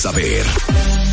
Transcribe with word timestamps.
saber. 0.00 0.59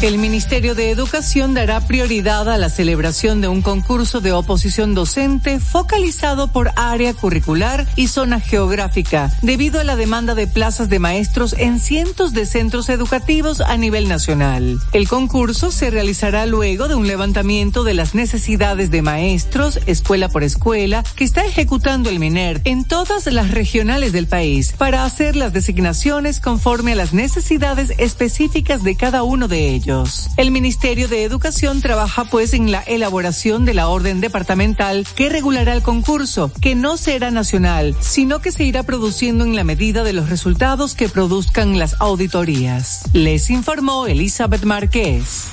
El 0.04 0.20
Ministerio 0.20 0.76
de 0.76 0.92
Educación 0.92 1.56
dará 1.56 1.82
prioridad 1.82 2.48
a 2.52 2.60
la 2.60 2.70
celebración 2.70 3.42
de 3.42 3.48
un 3.48 3.64
concurso 3.64 4.22
de 4.22 4.32
oposición 4.32 4.94
docente 4.94 5.60
focalizado 5.60 6.50
por 6.50 6.70
área 6.76 7.16
curricular 7.16 7.88
y 7.96 8.08
zona 8.08 8.40
geográfica, 8.40 9.32
debido 9.42 9.80
a 9.80 9.84
la 9.84 9.96
demanda 9.96 10.36
de 10.36 10.46
plazas 10.46 10.90
de 10.90 11.00
maestros 11.00 11.56
en 11.58 11.80
cientos 11.80 12.34
de 12.34 12.46
centros 12.46 12.90
educativos 12.90 13.60
a 13.60 13.76
nivel 13.76 14.08
nacional. 14.08 14.80
El 14.94 15.08
concurso 15.08 15.72
se 15.72 15.90
realizará 15.90 16.46
luego 16.46 16.88
de 16.88 16.94
un 16.94 17.08
levantamiento 17.08 17.84
de 17.84 17.96
las 17.96 18.14
necesidades 18.14 18.92
de 18.92 19.02
maestros, 19.02 19.80
escuela 19.88 20.30
por 20.30 20.44
escuela, 20.44 21.04
que 21.16 21.24
está 21.24 21.44
ejecutando 21.44 22.12
el 22.12 22.20
MINER 22.20 22.62
en 22.66 22.86
todas 22.86 23.26
las 23.26 23.50
regionales 23.50 24.12
del 24.12 24.28
país, 24.28 24.76
para 24.78 25.06
hacer 25.06 25.36
las 25.36 25.54
designaciones 25.54 26.40
conforme 26.40 26.92
a 26.92 26.96
las 26.96 27.14
necesidades 27.14 27.94
específicas 27.98 28.84
de 28.84 28.96
cada 28.96 29.24
uno 29.24 29.48
de 29.48 29.70
ellos. 29.70 29.87
El 30.36 30.52
Ministerio 30.52 31.08
de 31.08 31.24
Educación 31.24 31.82
trabaja 31.82 32.26
pues 32.26 32.54
en 32.54 32.72
la 32.72 32.82
elaboración 32.82 33.64
de 33.64 33.74
la 33.74 33.88
orden 33.88 34.20
departamental 34.20 35.08
que 35.16 35.30
regulará 35.30 35.72
el 35.72 35.82
concurso, 35.82 36.52
que 36.62 36.76
no 36.76 36.98
será 36.98 37.32
nacional, 37.32 37.96
sino 38.02 38.42
que 38.42 38.52
se 38.52 38.66
irá 38.66 38.84
produciendo 38.84 39.46
en 39.46 39.56
la 39.56 39.64
medida 39.64 40.04
de 40.04 40.12
los 40.12 40.30
resultados 40.30 40.94
que 40.94 41.08
produzcan 41.08 41.80
las 41.80 41.96
auditorías. 42.02 43.04
Les 43.14 43.50
informó 43.50 44.08
Elizabeth 44.08 44.64
Márquez. 44.64 45.46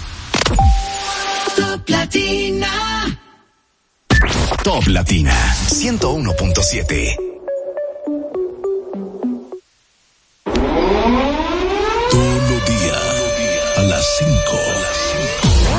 Top 1.55 1.89
Latina. 1.89 3.21
Top 4.65 4.87
Latina 4.89 5.55
101.7. 5.69 7.34
5. 14.25 14.33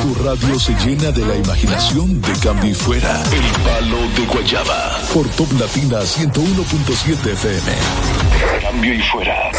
Tu 0.04 0.24
radio 0.24 0.60
se 0.60 0.74
llena 0.76 1.12
de 1.12 1.26
la 1.26 1.36
imaginación 1.36 2.22
de 2.22 2.32
cambio 2.40 2.70
y 2.70 2.74
fuera. 2.74 3.24
El 3.32 3.64
palo 3.64 3.98
de 4.16 4.26
Guayaba. 4.32 5.00
Por 5.14 5.28
Top 5.30 5.52
Latina 5.60 6.02
101.7 6.02 7.32
FM. 7.34 7.72
Cambio 8.62 8.94
y 8.94 9.02
fuera. 9.02 9.52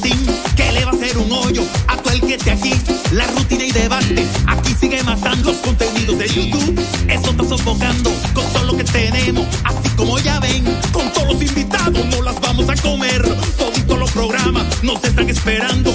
Que 0.00 0.72
le 0.72 0.84
va 0.84 0.90
a 0.90 0.94
hacer 0.94 1.16
un 1.18 1.30
hoyo 1.32 1.62
a 1.88 1.96
todo 1.96 2.12
el 2.12 2.20
que 2.20 2.34
esté 2.34 2.50
aquí. 2.50 2.74
La 3.12 3.26
rutina 3.28 3.64
y 3.64 3.72
debate 3.72 4.26
aquí 4.46 4.74
sigue 4.78 5.02
matando 5.02 5.52
los 5.52 5.60
contenidos 5.60 6.18
de 6.18 6.28
YouTube. 6.28 6.78
Eso 7.08 7.30
está 7.30 7.44
sofocando 7.44 8.10
con 8.34 8.44
todo 8.52 8.64
lo 8.64 8.76
que 8.76 8.84
tenemos, 8.84 9.46
así 9.64 9.88
como 9.96 10.18
ya 10.18 10.38
ven, 10.40 10.64
con 10.92 11.10
todos 11.12 11.34
los 11.34 11.42
invitados 11.42 12.04
no 12.06 12.22
las 12.22 12.38
vamos 12.40 12.68
a 12.68 12.76
comer. 12.76 13.22
Todos 13.56 13.98
los 13.98 14.10
programas 14.10 14.64
nos 14.82 15.02
están 15.04 15.28
esperando 15.28 15.92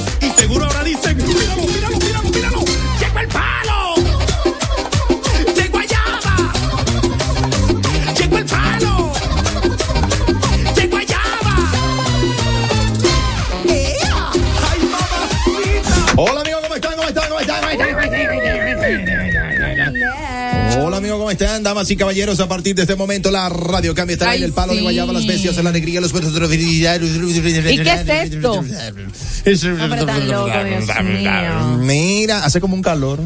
Damas 21.81 21.90
y 21.90 21.96
caballeros, 21.96 22.40
a 22.40 22.47
partir 22.47 22.75
de 22.75 22.84
este 22.84 22.96
momento 22.96 23.31
la 23.31 23.50
radio 23.50 23.96
cambia 23.96 24.14
estará 24.14 24.36
en 24.36 24.44
el 24.44 24.53
palo 24.53 24.75
de 24.75 24.81
Guayaba, 24.81 25.14
las 25.14 25.25
bestias, 25.25 25.58
la 25.64 25.72
alegría, 25.72 26.00
los 26.00 26.12
puestos 26.12 26.31
de 26.31 26.62
¿Y 27.74 27.80
qué 27.80 27.92
es 27.92 28.08
esto? 28.08 28.64
Mira, 31.80 32.46
hace 32.46 32.62
como 32.62 32.75
un 32.75 32.84
calor. 32.84 33.20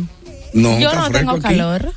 No, 0.53 0.79
Yo 0.79 0.93
no 0.93 1.11
tengo 1.11 1.37
calor. 1.41 1.91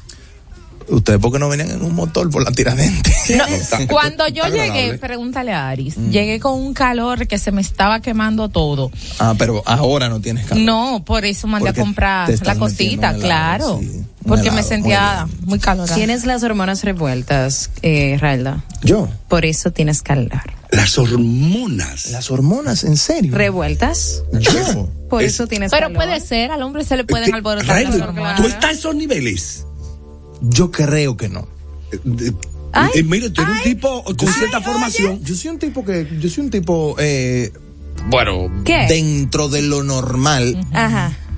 ¿Ustedes 0.89 1.19
por 1.19 1.33
qué 1.33 1.39
no 1.39 1.49
venían 1.49 1.71
en 1.71 1.83
un 1.83 1.95
motor 1.95 2.31
por 2.31 2.43
la 2.43 2.51
tiradente? 2.51 3.15
cuando 3.89 4.27
yo 4.29 4.47
llegué, 4.47 4.99
pregúntale 4.99 5.53
a 5.53 5.69
Aris, 5.69 5.99
mm. 5.99 6.11
llegué 6.11 6.41
con 6.41 6.55
un 6.55 6.75
calor 6.75 7.27
que 7.27 7.39
se 7.39 7.53
me 7.53 7.61
estaba 7.61 8.01
quemando 8.01 8.49
todo. 8.49 8.91
Ah, 9.19 9.35
pero 9.39 9.63
ahora 9.67 10.09
no 10.09 10.21
tienes 10.21 10.47
calor. 10.47 10.65
No, 10.65 11.03
por 11.05 11.25
eso 11.25 11.47
mandé 11.47 11.71
a 11.71 11.75
comprar 11.75 12.31
la 12.43 12.57
cosita, 12.57 13.15
claro. 13.15 13.81
porque 14.27 14.51
me 14.51 14.63
sentía 14.63 15.29
muy, 15.43 15.59
calor. 15.59 15.89
Tienes 15.89 16.25
las 16.25 16.43
hormonas 16.43 16.85
revueltas, 16.85 17.71
eh, 17.83 18.17
Ralda. 18.21 18.65
Yo. 18.83 19.09
Por 19.29 19.45
eso 19.45 19.71
tienes 19.71 20.03
calor. 20.03 20.59
Las 20.71 20.99
hormonas. 20.99 22.11
Las 22.11 22.31
hormonas, 22.31 22.85
¿en 22.85 22.97
serio? 22.97 23.35
¿Revueltas? 23.35 24.23
Yo. 24.33 24.89
Por 25.09 25.23
eso 25.23 25.47
tienes 25.47 25.71
Pero 25.71 25.91
puede 25.93 26.21
ser, 26.21 26.51
al 26.51 26.61
hombre 26.63 26.85
se 26.85 26.97
le 26.97 27.05
pueden 27.05 27.35
alborotar 27.35 27.83
las 27.83 27.95
hormonas. 27.95 28.37
¿Tú 28.37 28.47
estás 28.47 28.65
a 28.65 28.71
esos 28.73 28.95
niveles? 28.95 29.65
Yo 30.41 30.71
creo 30.71 31.17
que 31.17 31.29
no. 31.29 31.49
Ay, 32.73 33.03
mire, 33.03 33.31
tú 33.31 33.43
eres 33.43 33.57
un 33.57 33.63
tipo 33.63 34.05
con 34.05 34.29
cierta 34.33 34.61
formación. 34.61 35.23
Yo 35.25 35.35
soy 35.35 35.51
un 35.51 35.59
tipo 35.59 35.85
que, 35.85 36.07
yo 36.21 36.29
soy 36.29 36.45
un 36.45 36.51
tipo, 36.51 36.97
eh, 36.99 37.53
bueno, 38.09 38.49
dentro 38.65 39.49
de 39.49 39.63
lo 39.63 39.83
normal. 39.83 40.59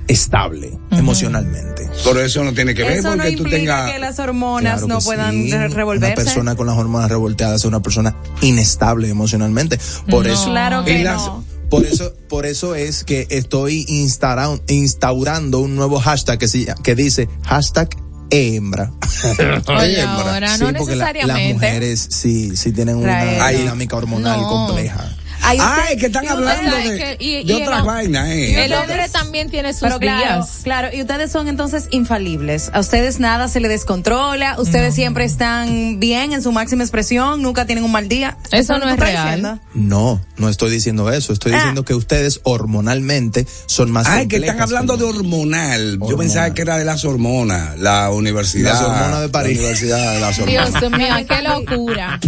estable 0.07 0.77
emocionalmente. 0.91 1.89
Pero 2.03 2.21
eso 2.21 2.43
no 2.43 2.53
tiene 2.53 2.73
que 2.73 2.83
ver 2.83 2.97
eso 2.97 3.09
porque 3.09 3.31
no 3.31 3.37
tú 3.37 3.49
tengas 3.49 3.91
que 3.91 3.99
las 3.99 4.19
hormonas 4.19 4.85
no 4.85 4.99
puedan 4.99 5.49
revolverse. 5.71 6.13
Una 6.13 6.23
persona 6.23 6.55
con 6.55 6.67
las 6.67 6.77
hormonas 6.77 7.09
revolteadas 7.09 7.61
es 7.61 7.65
una 7.65 7.81
persona 7.81 8.15
inestable 8.41 9.09
emocionalmente. 9.09 9.79
Por 10.09 10.27
eso 10.27 10.45
Claro 10.45 10.83
que 10.83 11.03
no. 11.03 11.45
Por 11.69 11.85
eso, 11.85 12.13
por 12.27 12.45
eso 12.45 12.75
es 12.75 13.05
que 13.05 13.27
estoy 13.29 13.85
instaurando 13.87 15.59
un 15.59 15.77
nuevo 15.77 16.01
hashtag 16.01 16.37
que, 16.37 16.75
que 16.83 16.95
dice 16.95 17.29
hashtag 17.43 17.89
hembra. 18.31 18.91
Oye, 19.67 20.01
ahora 20.01 20.57
no 20.57 20.71
necesariamente. 20.71 21.27
las 21.27 21.53
mujeres 21.53 22.07
sí, 22.09 22.55
sí 22.55 22.71
tienen 22.71 22.95
una 22.95 23.49
dinámica 23.49 23.97
hormonal 23.97 24.41
compleja. 24.41 25.09
Ay, 25.41 25.97
que 25.97 26.07
están 26.07 26.27
hablando 26.27 26.75
de, 26.75 27.61
otras 27.61 27.85
vainas. 27.85 28.29
Eh. 28.29 28.65
El 28.65 28.73
hombre 28.73 29.07
también 29.09 29.49
tiene 29.49 29.73
sus 29.73 29.99
días. 29.99 30.61
Claro, 30.63 30.89
y 30.93 31.01
ustedes 31.01 31.31
son 31.31 31.47
entonces 31.47 31.87
infalibles. 31.91 32.69
A 32.73 32.79
ustedes 32.79 33.19
nada 33.19 33.47
se 33.47 33.59
le 33.59 33.67
descontrola, 33.67 34.55
ustedes 34.59 34.95
siempre 34.95 35.25
están 35.25 35.99
bien 35.99 36.33
en 36.33 36.41
su 36.41 36.51
máxima 36.51 36.83
expresión, 36.83 37.41
nunca 37.41 37.65
tienen 37.65 37.83
un 37.83 37.91
mal 37.91 38.07
día. 38.07 38.37
Eso, 38.51 38.77
no 38.77 38.89
es 38.89 38.99
real. 38.99 39.59
No, 39.73 40.21
no 40.37 40.49
estoy 40.49 40.71
diciendo 40.71 41.11
eso. 41.11 41.33
Estoy 41.33 41.53
ah. 41.53 41.57
diciendo 41.57 41.85
que 41.85 41.93
ustedes 41.93 42.41
hormonalmente 42.43 43.45
son 43.65 43.91
más 43.91 44.07
Ay, 44.07 44.27
que 44.27 44.37
están 44.37 44.61
hablando 44.61 44.97
de 44.97 45.05
hormonal. 45.05 45.99
Yo 46.07 46.17
pensaba 46.17 46.53
que 46.53 46.61
era 46.61 46.77
de 46.77 46.85
las 46.85 47.05
hormonas, 47.05 47.79
la 47.79 48.09
universidad. 48.11 48.73
Las 48.73 48.81
hormonas 48.81 49.21
de 49.21 49.29
París. 49.29 49.57
La 49.57 49.63
universidad 49.63 50.13
de 50.13 50.19
las 50.19 50.39
hormonas. 50.39 50.79
Dios 50.79 50.91
mío, 50.91 51.15
qué 51.27 51.41
locura. 51.41 52.19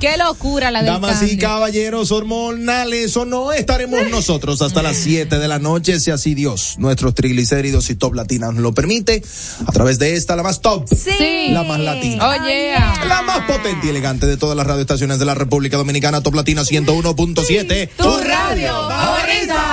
qué 0.00 0.16
locura 0.16 0.70
la 0.70 0.82
de 0.82 0.88
Damas 0.88 1.22
y 1.22 1.36
caballeros, 1.38 2.10
hormonales 2.26 3.16
o 3.16 3.24
no, 3.24 3.52
estaremos 3.52 4.08
nosotros 4.10 4.60
hasta 4.62 4.82
las 4.82 4.96
7 4.96 5.38
de 5.38 5.48
la 5.48 5.58
noche, 5.58 6.00
si 6.00 6.10
así 6.10 6.34
Dios, 6.34 6.74
nuestros 6.78 7.14
triglicéridos 7.14 7.88
y 7.90 7.94
top 7.94 8.14
latinas 8.14 8.52
nos 8.52 8.62
lo 8.62 8.74
permite, 8.74 9.22
a 9.64 9.72
través 9.72 9.98
de 9.98 10.14
esta, 10.14 10.34
la 10.34 10.42
más 10.42 10.60
top, 10.60 10.88
sí. 10.88 11.48
la 11.50 11.62
más 11.62 11.78
latina, 11.78 12.28
Oye, 12.28 12.72
la 13.08 13.22
más 13.22 13.46
potente 13.46 13.86
y 13.86 13.90
elegante 13.90 14.26
de 14.26 14.36
todas 14.36 14.56
las 14.56 14.66
radioestaciones 14.66 15.18
de 15.18 15.24
la 15.24 15.34
República 15.34 15.76
Dominicana, 15.76 16.22
Top 16.22 16.34
Latina 16.34 16.62
101.7, 16.62 17.90
tu 17.96 18.16
radio 18.18 18.72
favorita. 18.88 19.65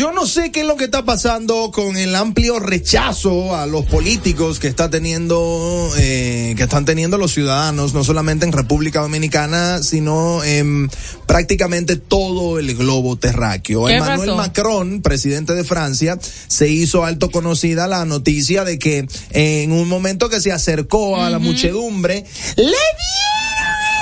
Yo 0.00 0.12
no 0.12 0.26
sé 0.26 0.50
qué 0.50 0.60
es 0.62 0.66
lo 0.66 0.76
que 0.76 0.84
está 0.84 1.04
pasando 1.04 1.70
con 1.70 1.98
el 1.98 2.16
amplio 2.16 2.58
rechazo 2.58 3.54
a 3.54 3.66
los 3.66 3.84
políticos 3.84 4.58
que 4.58 4.66
está 4.66 4.88
teniendo 4.88 5.90
eh, 5.98 6.54
que 6.56 6.62
están 6.62 6.86
teniendo 6.86 7.18
los 7.18 7.34
ciudadanos, 7.34 7.92
no 7.92 8.02
solamente 8.02 8.46
en 8.46 8.52
República 8.52 9.02
Dominicana, 9.02 9.82
sino 9.82 10.42
en 10.42 10.90
prácticamente 11.26 11.96
todo 11.96 12.58
el 12.58 12.74
globo 12.74 13.18
terráqueo. 13.18 13.84
¿Qué 13.84 13.96
Emmanuel 13.96 14.30
pasó? 14.30 14.36
Macron, 14.36 15.02
presidente 15.02 15.54
de 15.54 15.64
Francia, 15.64 16.18
se 16.46 16.70
hizo 16.70 17.04
alto 17.04 17.30
conocida 17.30 17.86
la 17.86 18.06
noticia 18.06 18.64
de 18.64 18.78
que 18.78 19.06
en 19.32 19.70
un 19.70 19.86
momento 19.86 20.30
que 20.30 20.40
se 20.40 20.50
acercó 20.50 21.20
a 21.20 21.28
la 21.28 21.38
muchedumbre, 21.38 22.24
le 22.56 22.64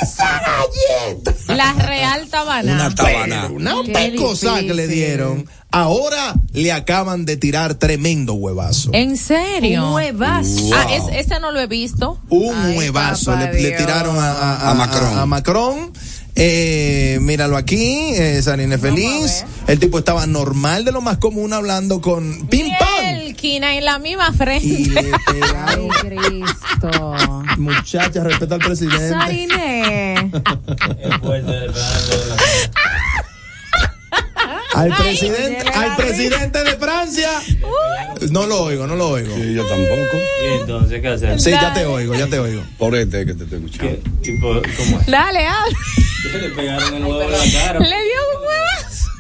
esa 0.02 0.40
galleta. 0.40 1.34
La 1.54 1.72
Real 1.74 2.28
Tabana. 2.28 2.72
Una 2.74 2.94
tabana. 2.94 3.42
Pero 3.48 3.54
una 3.54 3.74
pecosa 3.92 4.60
que 4.60 4.74
le 4.74 4.86
dieron. 4.88 5.48
Ahora 5.70 6.34
le 6.52 6.72
acaban 6.72 7.26
de 7.26 7.36
tirar 7.36 7.74
tremendo 7.74 8.32
huevazo. 8.34 8.90
¿En 8.94 9.16
serio? 9.18 9.82
Nuevas. 9.82 10.46
Ah, 10.74 10.86
es, 10.90 11.02
ese 11.26 11.40
no 11.40 11.50
lo 11.52 11.60
he 11.60 11.66
visto. 11.66 12.18
Un 12.30 12.54
Ay, 12.56 12.78
huevazo 12.78 13.36
le, 13.36 13.48
tiraron 13.72 14.16
a, 14.18 14.32
a- 14.32 14.70
A 14.70 14.74
Macron. 14.74 15.18
a 15.18 15.26
Macron. 15.26 15.92
Eh, 16.40 17.18
míralo 17.20 17.56
aquí, 17.56 18.12
eh, 18.14 18.40
Sarine 18.42 18.78
feliz. 18.78 19.44
El 19.66 19.80
tipo 19.80 19.98
estaba 19.98 20.24
normal 20.26 20.84
de 20.84 20.92
lo 20.92 21.00
más 21.00 21.18
común 21.18 21.52
hablando 21.52 22.00
con 22.00 22.46
pim 22.46 22.68
pam. 22.78 23.04
Elquina 23.16 23.76
en 23.76 23.84
la 23.84 23.98
misma 23.98 24.30
Y 24.32 24.36
frente. 24.36 24.68
le 25.02 25.02
pegaron. 25.32 25.90
Ay, 25.90 26.08
Cristo. 26.08 27.16
Muchacha, 27.56 28.22
respeta 28.22 28.54
al 28.54 28.60
presidente. 28.60 29.08
Sarine. 29.08 30.30
Al 34.78 34.96
presidente, 34.96 35.68
al 35.70 35.96
presidente 35.96 36.62
de 36.62 36.76
Francia. 36.76 37.30
No 38.30 38.46
lo 38.46 38.62
oigo, 38.62 38.86
no 38.86 38.94
lo 38.94 39.08
oigo. 39.10 39.34
Sí, 39.34 39.52
yo 39.54 39.64
tampoco. 39.66 40.16
Y 40.42 40.60
entonces, 40.60 41.02
¿qué 41.02 41.08
hacemos? 41.08 41.42
Sí, 41.42 41.50
ya 41.50 41.72
te 41.74 41.84
oigo, 41.84 42.14
ya 42.14 42.28
te 42.28 42.38
oigo. 42.38 42.62
Por 42.78 42.94
este 42.94 43.26
que 43.26 43.34
te 43.34 43.42
estoy 43.42 43.58
escuchando. 43.58 43.90
¿Qué 43.90 44.10
tipo, 44.22 44.48
cómo 44.76 45.00
es? 45.00 45.06
Dale, 45.06 45.46
habla. 45.46 45.78
Le 46.40 46.50
pegaron 46.50 46.94
el 46.94 47.04
huevo 47.04 47.22
en 47.22 47.32
la 47.32 47.58
cara. 47.60 47.80
Le 47.80 47.86
dio 47.88 48.20
un 48.36 48.46
huevazo. 48.46 49.10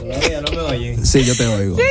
Todavía 0.00 0.40
no 0.42 0.52
me 0.52 0.58
oyen. 0.58 1.06
Sí, 1.06 1.24
yo 1.24 1.34
te 1.34 1.46
oigo. 1.46 1.76
Sí, 1.76 1.82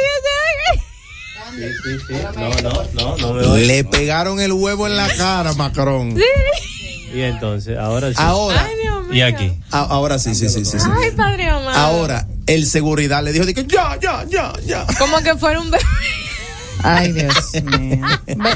sí, 1.83 1.99
sí. 2.07 2.13
No, 2.35 2.49
no, 2.61 2.83
no, 2.93 3.17
no 3.17 3.33
me 3.33 3.45
oyen. 3.47 3.67
Le 3.67 3.83
pegaron 3.83 4.39
el 4.39 4.51
huevo 4.51 4.85
en 4.85 4.95
la 4.95 5.07
cara, 5.15 5.53
Macron. 5.53 6.15
Y 7.13 7.21
entonces, 7.21 7.77
ahora 7.77 8.09
sí. 8.09 8.15
Ahora, 8.17 8.65
Ay, 8.65 8.75
mío. 9.05 9.15
Y 9.17 9.21
aquí. 9.21 9.51
a- 9.71 9.79
ahora 9.81 10.19
sí, 10.19 10.35
sí, 10.35 10.49
sí, 10.49 10.65
sí. 10.65 10.79
sí. 10.79 10.87
Ay, 11.01 11.11
padre 11.11 11.49
amado. 11.49 11.77
Ahora, 11.77 12.27
el 12.47 12.65
seguridad 12.65 13.23
le 13.23 13.31
dijo, 13.33 13.45
dije, 13.45 13.65
ya, 13.67 13.97
ya, 14.01 14.25
ya, 14.29 14.53
ya. 14.65 14.85
Como 14.99 15.17
que 15.21 15.35
fuera 15.35 15.59
un 15.59 15.71
bebé. 15.71 15.83
Ay, 16.83 17.13
Dios 17.13 17.51
mío. 17.63 18.05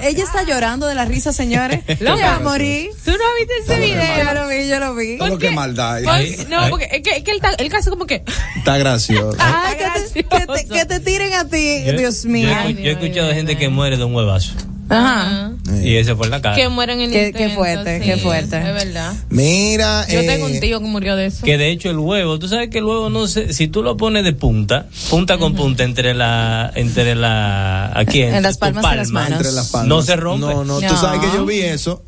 Ella 0.04 0.24
está 0.24 0.44
llorando 0.44 0.86
de 0.86 0.94
la 0.94 1.06
risa, 1.06 1.34
señores. 1.34 1.80
Va 2.06 2.36
a 2.36 2.40
morir. 2.40 2.92
¿Tú 3.04 3.12
no 3.12 3.18
viste 3.40 3.54
ese 3.64 3.76
Yo 3.90 3.96
video? 3.96 4.34
lo 4.36 4.48
vi, 4.48 4.68
yo 4.68 4.80
lo 4.80 4.94
vi. 4.94 5.18
Todo 5.18 5.30
lo 5.30 5.38
que 5.40 5.50
maldad. 5.52 6.02
Pues, 6.04 6.48
no, 6.48 6.70
porque 6.70 6.90
es 6.92 7.02
que, 7.02 7.18
es 7.18 7.24
que 7.24 7.32
él, 7.32 7.38
está- 7.38 7.54
él 7.58 7.70
casi 7.70 7.90
como 7.90 8.06
que. 8.06 8.24
Está 8.58 8.78
gracioso. 8.78 9.36
Ay, 9.40 9.78
que 9.78 10.22
te, 10.22 10.24
que 10.30 10.46
te- 10.48 10.68
que 10.68 10.86
te 10.86 11.00
tiren 11.00 11.34
a 11.34 11.46
ti, 11.46 11.84
Yo- 11.86 11.94
Dios 11.94 12.24
Yo, 12.24 12.30
mío. 12.30 12.50
he 12.68 12.74
yo 12.76 12.90
he 12.90 12.92
escuchado 12.92 13.30
de 13.30 13.34
gente 13.36 13.58
que 13.58 13.70
muere 13.70 13.98
de 13.98 14.04
un 14.04 14.14
huevazo. 14.14 14.54
Ajá. 14.90 15.52
Y 15.84 15.96
ese 15.98 16.16
fue 16.16 16.26
en 16.26 16.32
la 16.32 16.42
cara. 16.42 16.56
Que 16.56 16.68
mueren 16.68 17.00
en 17.00 17.12
Qué- 17.12 17.28
intento, 17.28 17.38
qué 17.38 17.50
fuerte, 17.56 18.00
sí, 18.00 18.06
qué 18.06 18.18
fuerte. 18.18 18.58
Es 18.58 18.64
verdad. 18.74 19.14
Mira, 19.30 20.06
Yo 20.08 20.20
eh, 20.20 20.24
tengo 20.28 20.46
un 20.48 20.60
tío 20.60 20.80
que 20.80 20.86
murió 20.88 21.16
de 21.16 21.28
eso. 21.28 21.46
Que 21.46 21.58
de 21.58 21.70
hecho 21.72 21.90
el 21.90 22.00
huevo, 22.00 22.40
tú 22.40 22.48
sabes 22.48 22.70
que 22.70 22.80
el 22.80 22.86
huevo 22.86 23.10
no 23.10 23.28
sé, 23.28 23.54
si 23.54 23.68
tú 23.68 23.84
lo 23.84 23.96
pones 23.98 24.24
de 24.24 24.34
punta, 24.34 24.88
punta 25.10 25.38
con 25.38 25.54
punta 25.56 25.84
entre 25.84 26.14
la, 26.14 26.72
entre 26.76 27.16
la, 27.16 27.92
aquí 27.98 28.22
En 28.24 28.42
las 28.42 28.56
tu 28.56 28.60
palmas 28.62 28.90
de 28.90 28.98
las 28.98 29.10
manos. 29.10 29.38
entre 29.38 29.52
las 29.52 29.68
palmas. 29.70 29.88
No 29.88 30.02
se 30.02 30.16
rompe. 30.16 30.46
No, 30.48 30.64
no, 30.66 30.80
tú 30.80 30.86
No. 30.88 30.98
sabes 31.02 31.20
que 31.22 31.28
yo 31.38 31.46
vi 31.46 31.60
eso. 31.62 32.04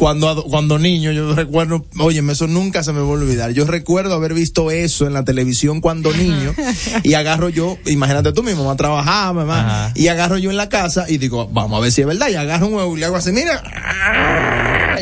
Cuando, 0.00 0.44
cuando 0.44 0.78
niño, 0.78 1.12
yo 1.12 1.34
recuerdo, 1.34 1.84
oye, 1.98 2.22
eso 2.32 2.46
nunca 2.46 2.82
se 2.82 2.90
me 2.94 3.00
va 3.00 3.04
a 3.04 3.10
olvidar. 3.10 3.50
Yo 3.50 3.66
recuerdo 3.66 4.14
haber 4.14 4.32
visto 4.32 4.70
eso 4.70 5.06
en 5.06 5.12
la 5.12 5.26
televisión 5.26 5.82
cuando 5.82 6.10
niño 6.10 6.54
y 7.02 7.12
agarro 7.12 7.50
yo, 7.50 7.76
imagínate 7.84 8.32
tú, 8.32 8.42
mi 8.42 8.54
mamá 8.54 8.74
trabajaba, 8.76 9.34
mamá, 9.34 9.60
Ajá. 9.60 9.92
y 9.94 10.08
agarro 10.08 10.38
yo 10.38 10.48
en 10.50 10.56
la 10.56 10.70
casa 10.70 11.04
y 11.06 11.18
digo, 11.18 11.48
vamos 11.52 11.76
a 11.76 11.82
ver 11.82 11.92
si 11.92 12.00
es 12.00 12.06
verdad. 12.06 12.28
Y 12.30 12.34
agarro 12.36 12.68
un 12.68 12.74
huevo 12.74 12.96
y 12.96 13.00
le 13.00 13.04
hago 13.04 13.16
así, 13.16 13.30
mira, 13.30 13.62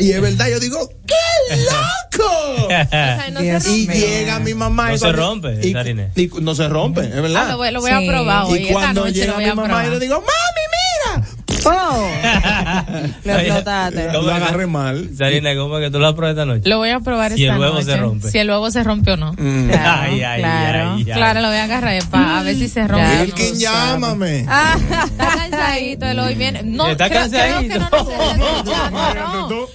y 0.01 0.11
es 0.11 0.21
verdad. 0.21 0.49
Yo 0.49 0.59
digo, 0.59 0.89
¡qué 1.07 1.55
loco! 1.55 2.67
No 3.31 3.39
se 3.39 3.45
Dios 3.45 3.67
Y 3.67 3.87
llega 3.87 4.39
mi 4.39 4.53
mamá 4.53 4.89
No 4.89 4.95
y 4.95 4.97
se 4.99 5.05
cuando- 5.13 5.21
rompe, 5.49 5.59
y, 5.65 6.21
y 6.21 6.29
no 6.41 6.55
se 6.55 6.67
rompe, 6.67 7.01
es 7.01 7.21
verdad. 7.21 7.45
Ah, 7.47 7.51
lo 7.51 7.57
voy, 7.57 7.71
lo 7.71 7.79
voy 7.81 7.91
a 7.91 7.99
Sí. 7.99 8.07
probar 8.07 8.45
hoy. 8.45 8.59
y 8.59 8.61
Esta 8.63 8.73
cuando 8.73 9.01
noche 9.05 9.13
llega 9.13 9.37
mi 9.37 9.45
mamá 9.47 9.63
probar. 9.63 9.85
y 9.87 9.89
le 9.91 9.99
digo, 9.99 10.15
mami, 10.15 11.15
mira, 11.15 11.27
Oh, 11.71 12.07
lo 13.25 13.33
explotaste. 13.37 14.07
¿cómo 14.13 14.21
lo 14.27 14.33
agarré 14.33 14.67
mal. 14.67 15.09
Sarina, 15.17 15.55
¿cómo 15.55 15.77
es 15.77 15.85
que 15.85 15.91
tú 15.91 15.99
la 15.99 16.15
pruebas 16.15 16.35
esta 16.37 16.45
noche? 16.45 16.67
Lo 16.69 16.77
voy 16.77 16.89
a 16.89 16.99
probar 16.99 17.33
Si 17.33 17.43
esta 17.45 17.55
el 17.55 17.59
huevo 17.61 17.73
noche. 17.75 17.85
se 17.85 17.97
rompe. 17.97 18.31
Si 18.31 18.37
el 18.37 18.49
huevo 18.49 18.71
se 18.71 18.83
rompe 18.83 19.11
o 19.11 19.17
no. 19.17 19.33
Claro, 19.35 20.01
Ay, 20.11 20.21
ay, 20.23 20.39
claro. 20.41 20.91
ay, 20.93 20.97
ay. 20.97 21.05
Claro, 21.05 21.41
lo 21.41 21.47
voy 21.49 21.57
a 21.57 21.63
agarrar 21.65 22.03
para 22.09 22.39
a 22.39 22.43
ver 22.43 22.55
si 22.55 22.67
se 22.67 22.87
rompe. 22.87 23.05
Claro. 23.05 23.33
o 23.33 23.53
no. 23.53 23.59
Llámame. 23.59 24.45
Ah, 24.47 24.75
Está 25.05 25.27
cansadito, 25.35 26.05
el 26.05 26.19
hoy 26.19 26.35
viene. 26.35 26.63
No, 26.63 26.87
Está 26.87 27.09
creo, 27.09 27.27
creo 27.29 27.41
cansadito. 27.41 27.73
que 27.73 27.79
no 27.79 27.89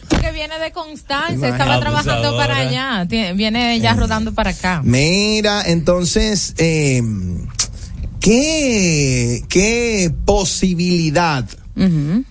porque 0.08 0.32
viene 0.32 0.58
de 0.58 0.70
Constancia, 0.72 1.48
estaba 1.48 1.80
trabajando 1.80 2.36
para 2.36 2.56
allá, 2.58 3.06
tiene- 3.08 3.32
viene 3.34 3.78
ya 3.80 3.94
rodando 3.94 4.32
para 4.34 4.50
acá. 4.50 4.80
Mira, 4.84 5.62
entonces, 5.66 6.54
eh, 6.58 7.02
¿qué, 8.20 9.42
¿qué 9.48 10.10
posibilidad 10.24 11.44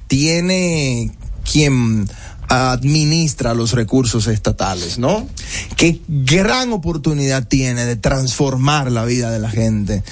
tiene 0.08 1.12
quien 1.50 2.08
administra 2.54 3.54
los 3.54 3.72
recursos 3.72 4.28
estatales, 4.28 5.00
¿no? 5.00 5.28
Qué 5.76 6.00
gran 6.08 6.72
oportunidad 6.72 7.48
tiene 7.48 7.86
de 7.86 7.96
transformar 7.96 8.92
la 8.92 9.06
vida 9.06 9.32
de 9.32 9.40
la 9.40 9.50
gente. 9.50 10.04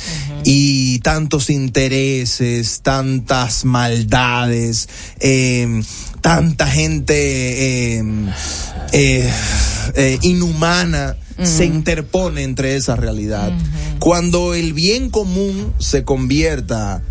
Y 0.43 0.99
tantos 0.99 1.49
intereses, 1.49 2.81
tantas 2.81 3.65
maldades, 3.65 4.89
eh, 5.19 5.83
tanta 6.21 6.67
gente 6.67 7.99
eh, 7.99 8.03
eh, 8.91 10.19
inhumana 10.21 11.15
se 11.43 11.65
interpone 11.65 12.43
entre 12.43 12.75
esa 12.75 12.95
realidad. 12.95 13.51
Cuando 13.99 14.53
el 14.53 14.73
bien 14.73 15.09
común 15.09 15.73
se 15.79 16.03
convierta 16.03 17.01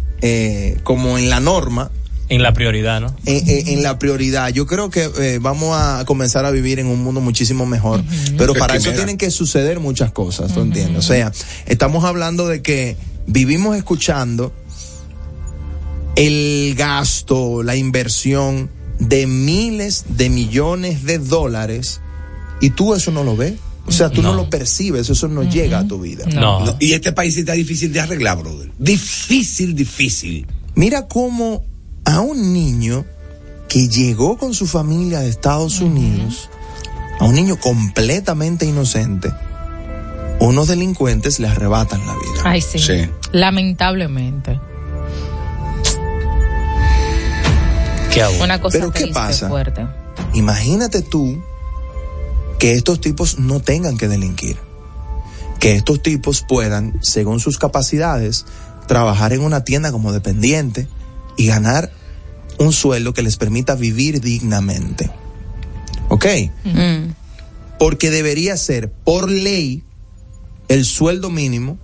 como 0.85 1.19
en 1.19 1.31
la 1.31 1.41
norma, 1.41 1.91
En 2.31 2.43
la 2.43 2.53
prioridad, 2.55 3.01
¿no? 3.03 3.15
en, 3.27 3.47
en- 3.49 3.69
en 3.69 3.83
la 3.83 3.99
prioridad. 3.99 4.49
Yo 4.49 4.67
creo 4.67 4.89
que 4.89 5.11
eh, 5.21 5.39
vamos 5.41 5.77
a 5.79 6.05
comenzar 6.07 6.45
a 6.47 6.51
vivir 6.51 6.79
en 6.79 6.87
un 6.87 7.03
mundo 7.03 7.21
muchísimo 7.21 7.67
mejor, 7.67 8.03
pero 8.39 8.55
para 8.55 8.77
eso 8.77 8.93
tienen 8.93 9.19
que 9.19 9.31
suceder 9.31 9.81
muchas 9.81 10.13
cosas, 10.13 10.55
¿tú 10.55 10.61
entiendes? 10.61 11.05
O 11.05 11.07
sea, 11.07 11.33
estamos 11.67 12.05
hablando 12.05 12.49
de 12.49 12.63
que 12.63 12.97
vivimos 13.27 13.77
escuchando 13.77 14.53
el 16.17 16.75
gasto, 16.77 17.63
la 17.63 17.77
inversión 17.77 18.71
de 18.99 19.27
miles 19.27 20.05
de 20.09 20.29
millones 20.29 21.05
de 21.05 21.19
dólares 21.19 22.01
y 22.61 22.71
tú 22.71 22.95
eso 22.95 23.11
no 23.11 23.25
lo 23.25 23.37
ves. 23.37 23.55
O 23.87 23.93
sea, 23.93 24.11
tú 24.11 24.23
no, 24.23 24.31
No. 24.33 24.43
lo 24.43 24.51
percibes, 24.51 25.09
eso 25.09 25.27
no 25.27 25.43
llega 25.43 25.81
a 25.81 25.89
tu 25.89 25.99
vida. 26.01 26.25
No. 26.27 26.65
No, 26.65 26.77
y 26.79 26.93
este 26.93 27.13
país 27.13 27.37
está 27.37 27.55
difícil 27.55 27.93
de 27.93 28.01
arreglar, 28.01 28.39
brother. 28.39 28.71
Difícil, 28.79 29.75
difícil. 29.75 30.47
Mira 30.75 31.09
cómo 31.09 31.65
a 32.05 32.21
un 32.21 32.53
niño 32.53 33.05
que 33.69 33.89
llegó 33.89 34.37
con 34.37 34.53
su 34.55 34.67
familia 34.67 35.21
de 35.21 35.29
Estados 35.29 35.81
Unidos, 35.81 36.51
a 37.19 37.25
un 37.25 37.35
niño 37.35 37.57
completamente 37.59 38.67
inocente, 38.67 39.33
unos 40.41 40.69
delincuentes 40.69 41.39
le 41.39 41.49
arrebatan 41.49 42.05
la 42.07 42.15
vida. 42.15 42.43
Ay, 42.45 42.61
sí. 42.61 42.79
Sí. 42.79 43.09
Lamentablemente. 43.33 44.59
Qué 48.13 48.23
abuso. 48.23 48.43
Una 48.43 48.61
cosa 48.61 48.79
Pero 48.79 48.93
¿qué 48.93 49.07
pasa? 49.09 49.49
fuerte. 49.49 49.87
Imagínate 50.35 51.03
tú 51.03 51.41
que 52.59 52.75
estos 52.75 53.01
tipos 53.01 53.39
no 53.39 53.61
tengan 53.61 53.97
que 53.97 54.09
delinquir, 54.09 54.57
que 55.61 55.77
estos 55.77 56.03
tipos 56.03 56.43
puedan, 56.43 56.99
según 57.03 57.39
sus 57.39 57.59
capacidades, 57.59 58.47
trabajar 58.89 59.33
en 59.33 59.43
una 59.43 59.63
tienda 59.65 59.93
como 59.93 60.13
dependiente 60.13 60.89
y 61.41 61.47
ganar 61.47 61.91
un 62.59 62.73
sueldo 62.73 63.15
que 63.15 63.23
les 63.23 63.37
permita 63.39 63.75
vivir 63.75 64.21
dignamente. 64.21 65.11
¿Ok? 66.09 66.27
mm, 66.65 67.13
porque 67.79 68.11
debería 68.11 68.57
ser 68.59 68.91
por 68.91 69.31
ley 69.31 69.83
el 70.69 70.85
sueldo 70.85 71.31
mínimo 71.31 71.79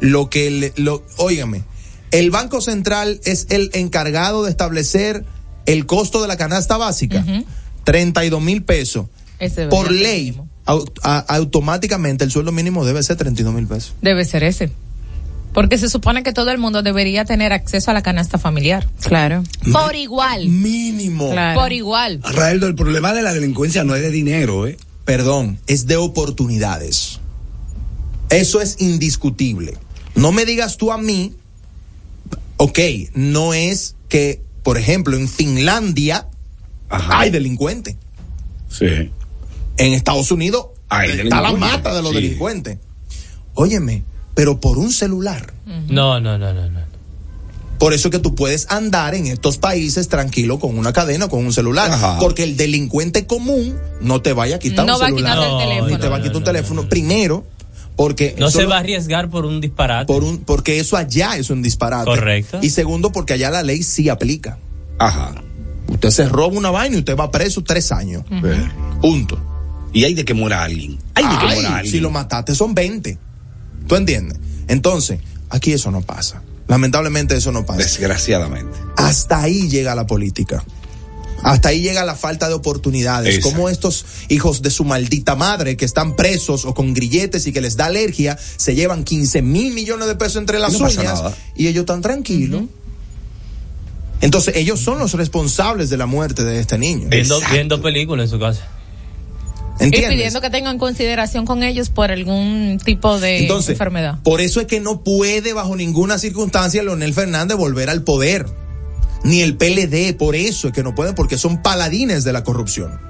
lo 0.00 0.28
que 0.28 0.50
le, 0.50 0.72
lo 0.76 1.04
óigame 1.18 1.62
el 2.10 2.30
banco 2.32 2.60
central 2.60 3.20
es 3.24 3.46
el 3.50 3.70
encargado 3.74 4.42
de 4.42 4.50
establecer 4.50 5.24
el 5.66 5.86
costo 5.86 6.20
de 6.22 6.28
la 6.28 6.36
canasta 6.36 6.76
básica 6.76 7.24
32 7.84 8.42
mil 8.42 8.64
pesos 8.64 9.06
Ese 9.38 9.66
por 9.68 9.92
ley 9.92 10.30
mínimo. 10.32 10.48
au- 10.66 10.90
a- 11.04 11.20
automáticamente 11.36 12.24
el 12.24 12.30
sueldo 12.32 12.50
mínimo 12.50 12.84
debe 12.84 13.00
ser 13.04 13.16
32 13.16 13.54
mil 13.54 13.66
pesos 13.68 13.94
Debe 14.02 14.24
ser 14.24 14.42
ese. 14.42 14.72
Porque 15.52 15.76
se 15.76 15.88
supone 15.90 16.22
que 16.22 16.32
todo 16.32 16.50
el 16.50 16.58
mundo 16.58 16.82
debería 16.82 17.24
tener 17.24 17.52
acceso 17.52 17.90
a 17.90 17.94
la 17.94 18.02
canasta 18.02 18.38
familiar. 18.38 18.88
Claro. 19.02 19.42
Por 19.70 19.94
igual. 19.94 20.48
Mínimo. 20.48 21.30
Claro. 21.30 21.60
Por 21.60 21.72
igual. 21.72 22.20
Raeldo, 22.22 22.66
el 22.66 22.74
problema 22.74 23.12
de 23.12 23.22
la 23.22 23.34
delincuencia 23.34 23.84
no 23.84 23.94
es 23.94 24.00
de 24.02 24.10
dinero, 24.10 24.66
¿eh? 24.66 24.78
Perdón, 25.04 25.58
es 25.66 25.86
de 25.86 25.96
oportunidades. 25.96 27.20
Eso 28.30 28.62
es 28.62 28.76
indiscutible. 28.80 29.76
No 30.14 30.32
me 30.32 30.46
digas 30.46 30.78
tú 30.78 30.90
a 30.90 30.96
mí, 30.98 31.34
ok, 32.56 32.78
no 33.14 33.52
es 33.52 33.96
que, 34.08 34.42
por 34.62 34.78
ejemplo, 34.78 35.16
en 35.16 35.28
Finlandia 35.28 36.28
Ajá. 36.88 37.20
hay 37.20 37.30
delincuentes. 37.30 37.96
Sí. 38.70 39.10
En 39.76 39.92
Estados 39.92 40.30
Unidos 40.30 40.66
Hay 40.88 41.10
está 41.10 41.40
la 41.42 41.52
mata 41.52 41.94
de 41.94 42.02
los 42.02 42.10
Sí. 42.12 42.16
delincuentes. 42.22 42.78
Óyeme, 43.54 44.02
pero 44.34 44.60
por 44.60 44.78
un 44.78 44.92
celular. 44.92 45.52
No, 45.88 46.20
no, 46.20 46.38
no, 46.38 46.52
no, 46.52 46.68
no. 46.70 46.80
Por 47.78 47.92
eso 47.92 48.08
es 48.08 48.12
que 48.12 48.18
tú 48.20 48.36
puedes 48.36 48.70
andar 48.70 49.14
en 49.16 49.26
estos 49.26 49.58
países 49.58 50.06
tranquilo 50.08 50.60
con 50.60 50.78
una 50.78 50.92
cadena, 50.92 51.28
con 51.28 51.44
un 51.44 51.52
celular. 51.52 51.90
Ajá. 51.90 52.18
Porque 52.20 52.44
el 52.44 52.56
delincuente 52.56 53.26
común 53.26 53.76
no 54.00 54.22
te 54.22 54.32
vaya 54.32 54.56
a 54.56 54.58
quitar 54.60 54.86
No 54.86 54.94
un 54.94 55.00
va 55.02 55.06
a 55.06 55.08
celular. 55.08 55.32
quitar 55.34 55.46
el 55.48 55.52
No, 55.52 55.58
teléfono. 55.58 55.88
Ni 55.90 55.96
te 56.00 56.08
va 56.08 56.14
a 56.14 56.18
no, 56.18 56.22
quitar 56.22 56.36
un 56.36 56.42
no, 56.42 56.46
teléfono. 56.46 56.82
no. 56.82 56.88
Primero, 56.88 57.44
porque. 57.96 58.36
No 58.38 58.50
se 58.52 58.62
lo- 58.62 58.68
va 58.68 58.76
a 58.76 58.80
arriesgar 58.80 59.30
por 59.30 59.44
un 59.46 59.60
disparate. 59.60 60.06
por 60.06 60.22
un, 60.22 60.38
porque 60.38 60.78
eso 60.78 60.96
allá 60.96 61.36
es 61.36 61.50
un 61.50 61.60
disparate. 61.60 62.04
Correcto. 62.04 62.60
Y 62.62 62.70
segundo, 62.70 63.10
porque 63.10 63.32
allá 63.32 63.50
la 63.50 63.64
ley 63.64 63.82
sí 63.82 64.08
aplica. 64.08 64.58
Ajá. 65.00 65.34
Usted 65.88 66.10
se 66.10 66.28
roba 66.28 66.56
una 66.56 66.70
vaina 66.70 66.94
y 66.94 66.98
usted 67.00 67.16
va 67.16 67.32
preso 67.32 67.64
tres 67.64 67.90
años. 67.90 68.22
Eh. 68.30 68.68
Punto. 69.00 69.40
Y 69.92 70.04
hay 70.04 70.14
de 70.14 70.24
que 70.24 70.34
muera 70.34 70.62
alguien. 70.62 70.98
Hay 71.14 71.24
de 71.24 71.30
que 71.30 71.46
Ay, 71.46 71.54
muera 71.56 71.76
alguien. 71.78 71.92
si 71.92 71.98
lo 72.00 72.10
mataste 72.12 72.54
son 72.54 72.74
20. 72.74 73.18
¿Tú 73.86 73.96
entiendes? 73.96 74.38
Entonces, 74.68 75.20
aquí 75.50 75.72
eso 75.72 75.90
no 75.90 76.02
pasa. 76.02 76.42
Lamentablemente 76.68 77.36
eso 77.36 77.52
no 77.52 77.66
pasa. 77.66 77.80
Desgraciadamente. 77.80 78.78
Hasta 78.96 79.42
ahí 79.42 79.68
llega 79.68 79.94
la 79.94 80.06
política. 80.06 80.64
Hasta 81.42 81.70
ahí 81.70 81.82
llega 81.82 82.04
la 82.04 82.14
falta 82.14 82.48
de 82.48 82.54
oportunidades. 82.54 83.34
Exacto. 83.34 83.56
Como 83.56 83.68
estos 83.68 84.04
hijos 84.28 84.62
de 84.62 84.70
su 84.70 84.84
maldita 84.84 85.34
madre 85.34 85.76
que 85.76 85.84
están 85.84 86.14
presos 86.14 86.64
o 86.64 86.72
con 86.72 86.94
grilletes 86.94 87.46
y 87.46 87.52
que 87.52 87.60
les 87.60 87.76
da 87.76 87.86
alergia, 87.86 88.38
se 88.56 88.74
llevan 88.74 89.04
15 89.04 89.42
mil 89.42 89.74
millones 89.74 90.06
de 90.06 90.14
pesos 90.14 90.36
entre 90.36 90.58
las 90.60 90.72
no 90.72 90.78
pasa 90.80 91.00
uñas 91.00 91.14
nada. 91.14 91.36
y 91.56 91.66
ellos 91.66 91.82
están 91.82 92.00
tranquilos. 92.00 92.62
Entonces 94.20 94.56
ellos 94.56 94.78
son 94.78 95.00
los 95.00 95.14
responsables 95.14 95.90
de 95.90 95.96
la 95.96 96.06
muerte 96.06 96.44
de 96.44 96.60
este 96.60 96.78
niño. 96.78 97.08
Viendo, 97.08 97.40
viendo 97.50 97.82
películas 97.82 98.26
en 98.26 98.30
su 98.30 98.38
casa. 98.38 98.68
Y 99.80 99.90
pidiendo 99.90 100.40
que 100.40 100.50
tengan 100.50 100.78
consideración 100.78 101.44
con 101.46 101.62
ellos 101.62 101.88
por 101.90 102.10
algún 102.12 102.78
tipo 102.84 103.18
de 103.18 103.38
Entonces, 103.38 103.70
enfermedad. 103.70 104.18
por 104.22 104.40
eso 104.40 104.60
es 104.60 104.66
que 104.66 104.80
no 104.80 105.02
puede 105.02 105.52
bajo 105.54 105.74
ninguna 105.76 106.18
circunstancia 106.18 106.82
Leonel 106.82 107.14
Fernández 107.14 107.56
volver 107.56 107.90
al 107.90 108.02
poder. 108.02 108.46
Ni 109.24 109.40
el 109.40 109.56
PLD, 109.56 110.14
por 110.16 110.34
eso 110.36 110.68
es 110.68 110.74
que 110.74 110.82
no 110.82 110.94
pueden, 110.94 111.14
porque 111.14 111.38
son 111.38 111.62
paladines 111.62 112.24
de 112.24 112.32
la 112.32 112.42
corrupción. 112.44 113.00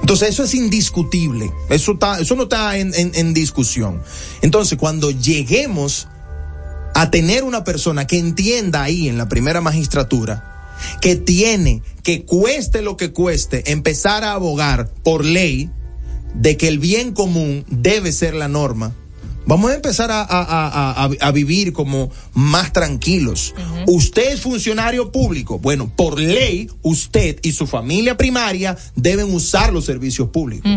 Entonces 0.00 0.28
eso 0.30 0.44
es 0.44 0.54
indiscutible. 0.54 1.50
Eso, 1.68 1.92
está, 1.92 2.20
eso 2.20 2.36
no 2.36 2.44
está 2.44 2.76
en, 2.76 2.92
en- 2.94 3.12
en 3.14 3.34
discusión. 3.34 4.02
Entonces 4.42 4.78
cuando 4.78 5.10
lleguemos 5.10 6.06
a 6.94 7.10
tener 7.10 7.44
una 7.44 7.64
persona 7.64 8.06
que 8.06 8.18
entienda 8.18 8.82
ahí 8.82 9.08
en 9.08 9.18
la 9.18 9.28
primera 9.28 9.60
magistratura 9.60 10.55
que 11.00 11.16
tiene 11.16 11.82
que 12.02 12.24
cueste 12.24 12.82
lo 12.82 12.96
que 12.96 13.12
cueste 13.12 13.70
empezar 13.72 14.24
a 14.24 14.32
abogar 14.32 14.88
por 15.02 15.24
ley 15.24 15.70
de 16.34 16.56
que 16.56 16.68
el 16.68 16.78
bien 16.78 17.12
común 17.12 17.64
debe 17.68 18.12
ser 18.12 18.34
la 18.34 18.48
norma, 18.48 18.94
vamos 19.46 19.70
a 19.70 19.74
empezar 19.74 20.10
a, 20.10 20.20
a- 20.20 20.24
a- 20.42 21.04
a- 21.04 21.10
a 21.20 21.30
vivir 21.32 21.72
como 21.72 22.10
más 22.34 22.72
tranquilos. 22.72 23.54
Usted 23.86 24.32
es 24.34 24.40
funcionario 24.40 25.10
público. 25.12 25.58
Bueno, 25.58 25.90
por 25.94 26.18
ley, 26.20 26.68
usted 26.82 27.38
y 27.42 27.52
su 27.52 27.66
familia 27.66 28.16
primaria 28.16 28.76
deben 28.94 29.32
usar 29.32 29.72
los 29.72 29.84
servicios 29.84 30.28
públicos. 30.28 30.70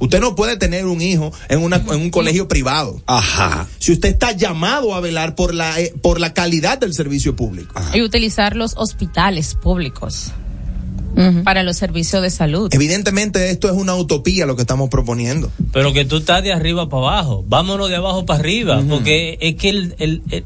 Usted 0.00 0.20
no 0.20 0.34
puede 0.34 0.56
tener 0.56 0.86
un 0.86 1.00
hijo 1.00 1.32
en, 1.48 1.60
una, 1.62 1.76
en 1.76 2.00
un 2.00 2.10
colegio 2.10 2.48
privado. 2.48 3.00
Ajá. 3.06 3.66
Si 3.78 3.92
usted 3.92 4.10
está 4.10 4.32
llamado 4.32 4.94
a 4.94 5.00
velar 5.00 5.34
por 5.34 5.54
la, 5.54 5.78
eh, 5.80 5.94
por 6.02 6.20
la 6.20 6.32
calidad 6.34 6.78
del 6.78 6.94
servicio 6.94 7.36
público. 7.36 7.74
Y 7.94 8.02
utilizar 8.02 8.56
los 8.56 8.74
hospitales 8.76 9.54
públicos 9.54 10.32
para 11.44 11.62
los 11.62 11.76
servicios 11.76 12.22
de 12.22 12.30
salud. 12.30 12.68
Evidentemente 12.72 13.50
esto 13.50 13.68
es 13.68 13.74
una 13.74 13.94
utopía 13.94 14.46
lo 14.46 14.56
que 14.56 14.62
estamos 14.62 14.88
proponiendo. 14.90 15.50
Pero 15.72 15.92
que 15.92 16.04
tú 16.04 16.16
estás 16.18 16.42
de 16.42 16.52
arriba 16.52 16.88
para 16.88 17.02
abajo. 17.08 17.44
Vámonos 17.48 17.88
de 17.88 17.96
abajo 17.96 18.26
para 18.26 18.40
arriba. 18.40 18.82
Porque 18.88 19.38
es 19.40 19.54
que 19.56 19.68
el, 19.70 19.94
el- 19.98 20.22
el- 20.30 20.44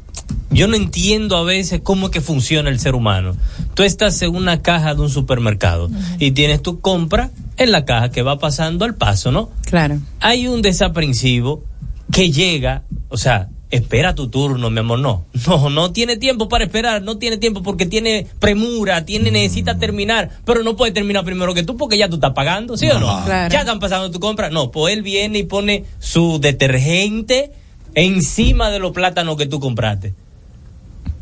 yo 0.51 0.67
no 0.67 0.75
entiendo 0.75 1.37
a 1.37 1.43
veces 1.43 1.81
cómo 1.83 2.07
es 2.07 2.11
que 2.11 2.21
funciona 2.21 2.69
el 2.69 2.79
ser 2.79 2.95
humano. 2.95 3.35
Tú 3.75 3.83
estás 3.83 4.19
en 4.23 4.35
una 4.35 4.61
caja 4.63 4.95
de 4.95 5.01
un 5.01 5.09
supermercado 5.09 5.89
y 6.17 6.31
tienes 6.31 6.61
tu 6.63 6.79
compra 6.81 7.29
en 7.57 7.71
la 7.71 7.85
caja 7.85 8.09
que 8.09 8.21
va 8.23 8.39
pasando 8.39 8.83
al 8.85 8.95
paso, 8.95 9.31
¿no? 9.31 9.49
Claro. 9.65 9.99
Hay 10.21 10.47
un 10.47 10.61
desaprensivo 10.63 11.63
que 12.11 12.31
llega, 12.31 12.83
o 13.09 13.17
sea, 13.17 13.49
espera 13.71 14.15
tu 14.15 14.29
turno, 14.29 14.69
mi 14.69 14.79
amor, 14.79 14.99
no. 14.99 15.25
No, 15.47 15.69
no 15.69 15.91
tiene 15.91 16.17
tiempo 16.17 16.49
para 16.49 16.63
esperar, 16.65 17.01
no 17.03 17.17
tiene 17.17 17.37
tiempo 17.37 17.61
porque 17.63 17.85
tiene 17.85 18.27
premura, 18.39 19.05
tiene 19.05 19.31
necesita 19.31 19.77
terminar, 19.77 20.29
pero 20.45 20.63
no 20.63 20.75
puede 20.75 20.91
terminar 20.91 21.23
primero 21.25 21.53
que 21.53 21.63
tú 21.63 21.77
porque 21.77 21.97
ya 21.97 22.09
tú 22.09 22.15
estás 22.15 22.33
pagando, 22.33 22.77
¿sí 22.77 22.87
o 22.89 22.99
no? 22.99 23.23
Claro. 23.25 23.53
Ya 23.53 23.59
están 23.61 23.79
pasando 23.79 24.09
tu 24.11 24.19
compra. 24.19 24.49
No, 24.49 24.71
pues 24.71 24.93
él 24.95 25.03
viene 25.03 25.39
y 25.39 25.43
pone 25.43 25.85
su 25.99 26.39
detergente 26.39 27.51
encima 27.95 28.69
de 28.69 28.79
los 28.79 28.91
plátanos 28.91 29.37
que 29.37 29.45
tú 29.45 29.59
compraste. 29.59 30.13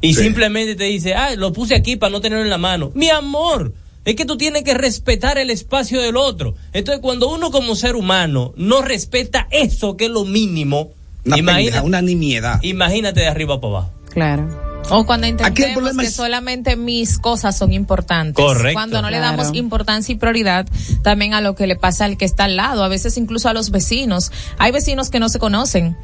Y 0.02 0.14
Sí. 0.14 0.24
simplemente 0.24 0.76
te 0.76 0.84
dice, 0.86 1.16
ah, 1.16 1.36
lo 1.36 1.54
puse 1.54 1.76
aquí 1.76 1.96
para 1.96 2.12
no 2.12 2.22
tenerlo 2.22 2.44
en 2.44 2.50
la 2.52 2.58
mano. 2.58 2.92
Mi 2.94 3.10
amor, 3.10 3.74
es 4.06 4.16
que 4.16 4.26
tú 4.26 4.38
tienes 4.38 4.64
que 4.64 4.74
respetar 4.74 5.38
el 5.38 5.50
espacio 5.50 6.02
del 6.02 6.18
otro. 6.18 6.56
Entonces, 6.72 7.02
cuando 7.02 7.30
uno 7.30 7.52
como 7.52 7.76
ser 7.76 7.96
humano 7.96 8.54
no 8.58 8.82
respeta 8.82 9.48
eso, 9.52 9.98
que 9.98 10.06
es 10.06 10.12
lo 10.12 10.24
mínimo, 10.24 10.92
Una, 11.28 11.38
imagina- 11.38 11.58
pendeja, 11.58 11.84
una 11.84 12.02
nimiedad. 12.02 12.60
imagínate 12.64 13.20
de 13.22 13.28
arriba 13.28 13.60
para 13.62 13.72
abajo. 13.74 13.92
Claro. 14.10 14.68
O 14.90 15.06
cuando 15.06 15.28
problema 15.74 16.04
que 16.04 16.08
es- 16.08 16.16
solamente 16.16 16.78
mis 16.78 17.18
cosas 17.18 17.58
son 17.58 17.74
importantes. 17.74 18.44
Correcto. 18.44 18.74
Cuando 18.74 19.02
no 19.02 19.10
le 19.10 19.20
damos 19.20 19.54
importancia 19.54 20.14
y 20.14 20.16
prioridad 20.16 20.66
también 21.02 21.34
a 21.34 21.42
lo 21.42 21.56
que 21.56 21.68
le 21.68 21.76
pasa 21.76 22.06
al 22.06 22.18
que 22.18 22.24
está 22.26 22.46
al 22.46 22.56
lado, 22.56 22.84
a 22.84 22.88
veces 22.88 23.18
incluso 23.18 23.50
a 23.50 23.54
los 23.54 23.70
vecinos. 23.70 24.32
Hay 24.58 24.72
vecinos 24.72 25.10
que 25.10 25.20
no 25.20 25.28
se 25.30 25.40
conocen. 25.40 25.98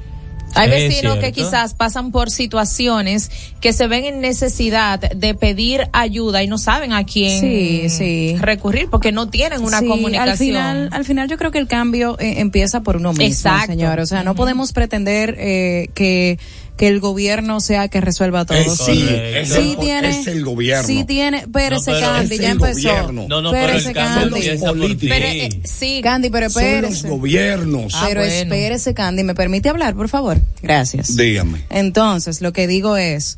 Hay 0.55 0.69
vecinos 0.69 1.17
que 1.17 1.31
quizás 1.31 1.73
pasan 1.73 2.11
por 2.11 2.29
situaciones 2.31 3.31
que 3.59 3.73
se 3.73 3.87
ven 3.87 4.05
en 4.05 4.21
necesidad 4.21 4.99
de 4.99 5.33
pedir 5.35 5.87
ayuda 5.93 6.43
y 6.43 6.47
no 6.47 6.57
saben 6.57 6.93
a 6.93 7.03
quién 7.05 7.39
Sí, 7.41 7.89
sí. 7.89 8.35
recurrir 8.39 8.89
porque 8.89 9.11
no 9.11 9.29
tienen 9.29 9.63
una 9.63 9.79
Sí, 9.79 9.87
comunicación. 9.87 10.29
Al 10.31 10.37
final, 10.37 10.89
al 10.91 11.05
final 11.05 11.27
yo 11.29 11.37
creo 11.37 11.51
que 11.51 11.59
el 11.59 11.67
cambio 11.67 12.17
eh, 12.19 12.35
empieza 12.37 12.81
por 12.81 12.97
uno 12.97 13.11
mismo, 13.13 13.25
Exacto. 13.25 13.67
señor. 13.67 13.99
O 13.99 14.05
sea, 14.05 14.23
no 14.23 14.35
podemos 14.35 14.73
pretender 14.73 15.35
eh, 15.37 15.89
que 15.93 16.37
que 16.77 16.87
el 16.87 16.99
gobierno 16.99 17.59
sea 17.59 17.87
que 17.87 18.01
resuelva 18.01 18.45
todo. 18.45 18.57
Sí, 18.75 18.95
sí, 18.95 19.07
es 19.09 19.49
sí 19.49 19.71
el- 19.73 19.77
tiene, 19.77 20.09
es 20.09 20.27
el 20.27 20.43
gobierno. 20.43 20.87
Sí 20.87 21.03
tiene, 21.05 21.45
pero 21.53 21.75
No, 21.75 21.81
ese 21.81 21.91
pero 21.91 22.07
Candy 22.07 22.35
es 22.35 22.41
ya 22.41 22.45
el 22.47 22.51
empezó. 22.53 22.89
gobierno. 22.89 23.25
No, 23.29 23.41
no, 23.41 23.51
pero 23.51 23.63
Espérese, 23.65 23.89
el 23.89 23.93
cambio 23.95 24.59
Candy. 24.59 25.07
Pero, 25.07 25.25
eh, 25.27 25.49
sí, 25.65 26.01
Candy, 26.03 26.29
pero 26.31 26.49
Son 26.49 26.63
los 26.63 26.71
espérese. 26.73 27.09
gobiernos. 27.09 27.93
Ah, 27.95 28.05
Pero 28.07 28.21
bueno. 28.21 28.33
espérese, 28.35 28.93
Candy, 28.95 29.23
¿me 29.23 29.35
permite 29.35 29.69
hablar, 29.69 29.93
por 29.95 30.09
favor? 30.09 30.41
Gracias. 30.63 31.15
Dígame. 31.15 31.63
Entonces, 31.69 32.41
lo 32.41 32.53
que 32.53 32.65
digo 32.65 32.97
es, 32.97 33.37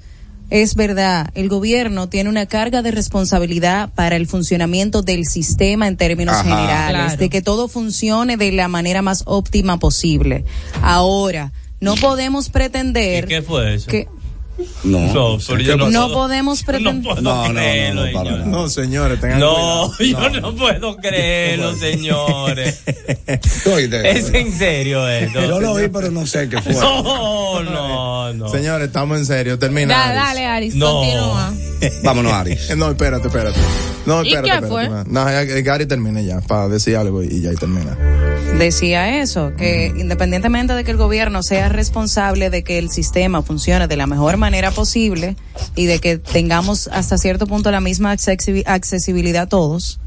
es 0.50 0.76
verdad, 0.76 1.30
el 1.36 1.50
gobierno 1.50 2.08
tiene 2.08 2.30
una 2.30 2.46
carga 2.46 2.82
de 2.84 2.92
responsabilidad 2.92 3.90
para 3.96 4.16
el 4.16 4.28
funcionamiento 4.28 5.02
del 5.02 5.26
sistema 5.26 5.88
en 5.88 5.98
términos 5.98 6.36
Ajá. 6.36 6.44
generales, 6.44 7.02
Claro. 7.02 7.18
de 7.18 7.30
que 7.30 7.42
todo 7.42 7.68
funcione 7.68 8.38
de 8.38 8.52
la 8.54 8.68
manera 8.70 9.02
más 9.02 9.24
óptima 9.26 9.78
posible. 9.80 10.46
Ahora, 10.82 11.52
no 11.86 11.96
podemos 11.96 12.50
pretender 12.50 13.24
¿Y 13.26 13.28
qué 13.28 13.42
fue 13.42 13.76
eso? 13.76 13.90
que 13.90 14.08
No, 14.84 15.38
pero 15.48 15.60
yo 15.62 15.76
no, 15.78 16.12
podemos 16.12 16.64
pretender 16.64 17.22
No, 17.22 17.48
no, 17.50 17.54
no, 17.54 17.94
no, 18.06 18.12
para. 18.14 18.38
No, 18.46 18.70
señores, 18.70 19.20
tengan 19.20 19.40
No, 19.40 19.92
cuidado. 19.98 20.30
yo 20.34 20.42
no, 20.42 20.56
puedo 20.56 20.98
creerlo, 20.98 21.76
señores. 21.80 22.82
¿Es 22.86 24.34
en 24.34 24.52
serio 24.54 25.08
esto? 25.08 25.42
Yo 25.46 25.60
lo 25.60 25.76
vi, 25.76 25.88
pero 25.90 26.10
no 26.12 26.26
sé 26.26 26.48
qué 26.50 26.62
fue. 26.62 26.74
No, 26.74 27.64
no, 27.64 28.34
no. 28.34 28.50
Señores, 28.50 28.88
estamos 28.88 29.18
en 29.20 29.26
serio. 29.26 29.60
Termina. 29.60 29.94
Da- 29.94 30.06
Aris. 30.06 30.16
dale, 30.24 30.46
Aris, 30.46 30.76
No. 30.76 30.92
continúa. 30.94 31.54
Vámonos, 32.04 32.34
Aris. 32.34 32.70
No, 32.78 32.90
espérate, 32.92 33.28
espérate. 33.28 33.60
No, 34.06 34.24
¿Y 34.24 34.28
espérate, 34.34 34.50
qué 34.50 34.66
espérate. 34.66 35.04
fue? 35.04 35.12
No, 35.12 35.26
Gary 35.64 35.86
termine 35.86 36.24
ya, 36.24 36.40
para 36.42 36.68
decir 36.70 36.96
algo 36.96 37.24
y 37.24 37.42
ya 37.42 37.52
y 37.52 37.56
termina. 37.56 37.98
Decía 38.58 39.22
eso, 39.22 39.54
que 39.58 39.94
independientemente 39.98 40.74
de 40.74 40.84
que 40.84 40.92
el 40.92 40.98
gobierno 40.98 41.44
sea 41.44 41.70
responsable 41.70 42.50
de 42.50 42.64
que 42.64 42.78
el 42.78 42.90
sistema 42.90 43.42
funcione 43.42 43.88
de 43.88 43.98
la 43.98 44.08
mejor 44.08 44.38
manera 44.38 44.72
posible 44.72 45.36
y 45.76 45.86
de 45.86 46.00
que 46.00 46.18
tengamos 46.18 46.88
hasta 46.88 47.18
cierto 47.18 47.48
punto 47.48 47.72
la 47.72 47.82
misma 47.82 48.14
accesi- 48.16 48.64
accesibilidad 48.66 49.48
todos, 49.48 50.00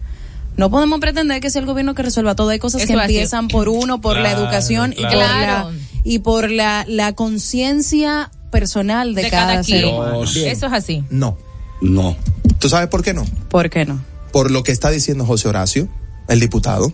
no 0.57 0.71
podemos 0.71 0.99
pretender 1.01 1.41
que 1.41 1.51
sea 1.51 1.61
el 1.61 1.67
gobierno 1.67 1.95
que 1.95 2.03
resuelva 2.03 2.35
todo. 2.35 2.49
Hay 2.51 2.59
cosas 2.59 2.83
Eso 2.83 2.95
que 2.95 3.01
empiezan 3.01 3.49
por 3.49 3.69
uno, 3.69 4.01
por 4.01 4.17
la 4.17 4.31
Claro, 4.31 4.43
educación 4.43 4.93
y 4.97 5.03
por 5.03 5.11
claro. 5.11 5.71
la 5.71 5.77
y 6.05 6.19
por 6.21 6.51
la, 6.51 6.85
la 6.89 7.13
conciencia 7.15 8.31
personal 8.51 9.15
de, 9.15 9.23
de 9.25 9.31
cada, 9.31 9.47
cada 9.53 9.63
ser 9.63 9.83
quien. 9.83 9.95
humano. 9.95 10.21
Bien. 10.35 10.49
Eso 10.49 10.67
es 10.67 10.73
así. 10.73 11.05
No. 11.11 11.37
No. 11.83 12.17
¿Tú 12.59 12.69
sabes 12.69 12.89
por 12.89 13.03
qué 13.05 13.13
no? 13.15 13.25
¿Por 13.51 13.69
qué 13.69 13.85
no? 13.85 14.03
Por 14.33 14.51
lo 14.51 14.63
que 14.65 14.73
está 14.73 14.91
diciendo 14.91 15.25
José 15.27 15.49
Horacio, 15.49 15.87
el 16.29 16.41
diputado. 16.41 16.93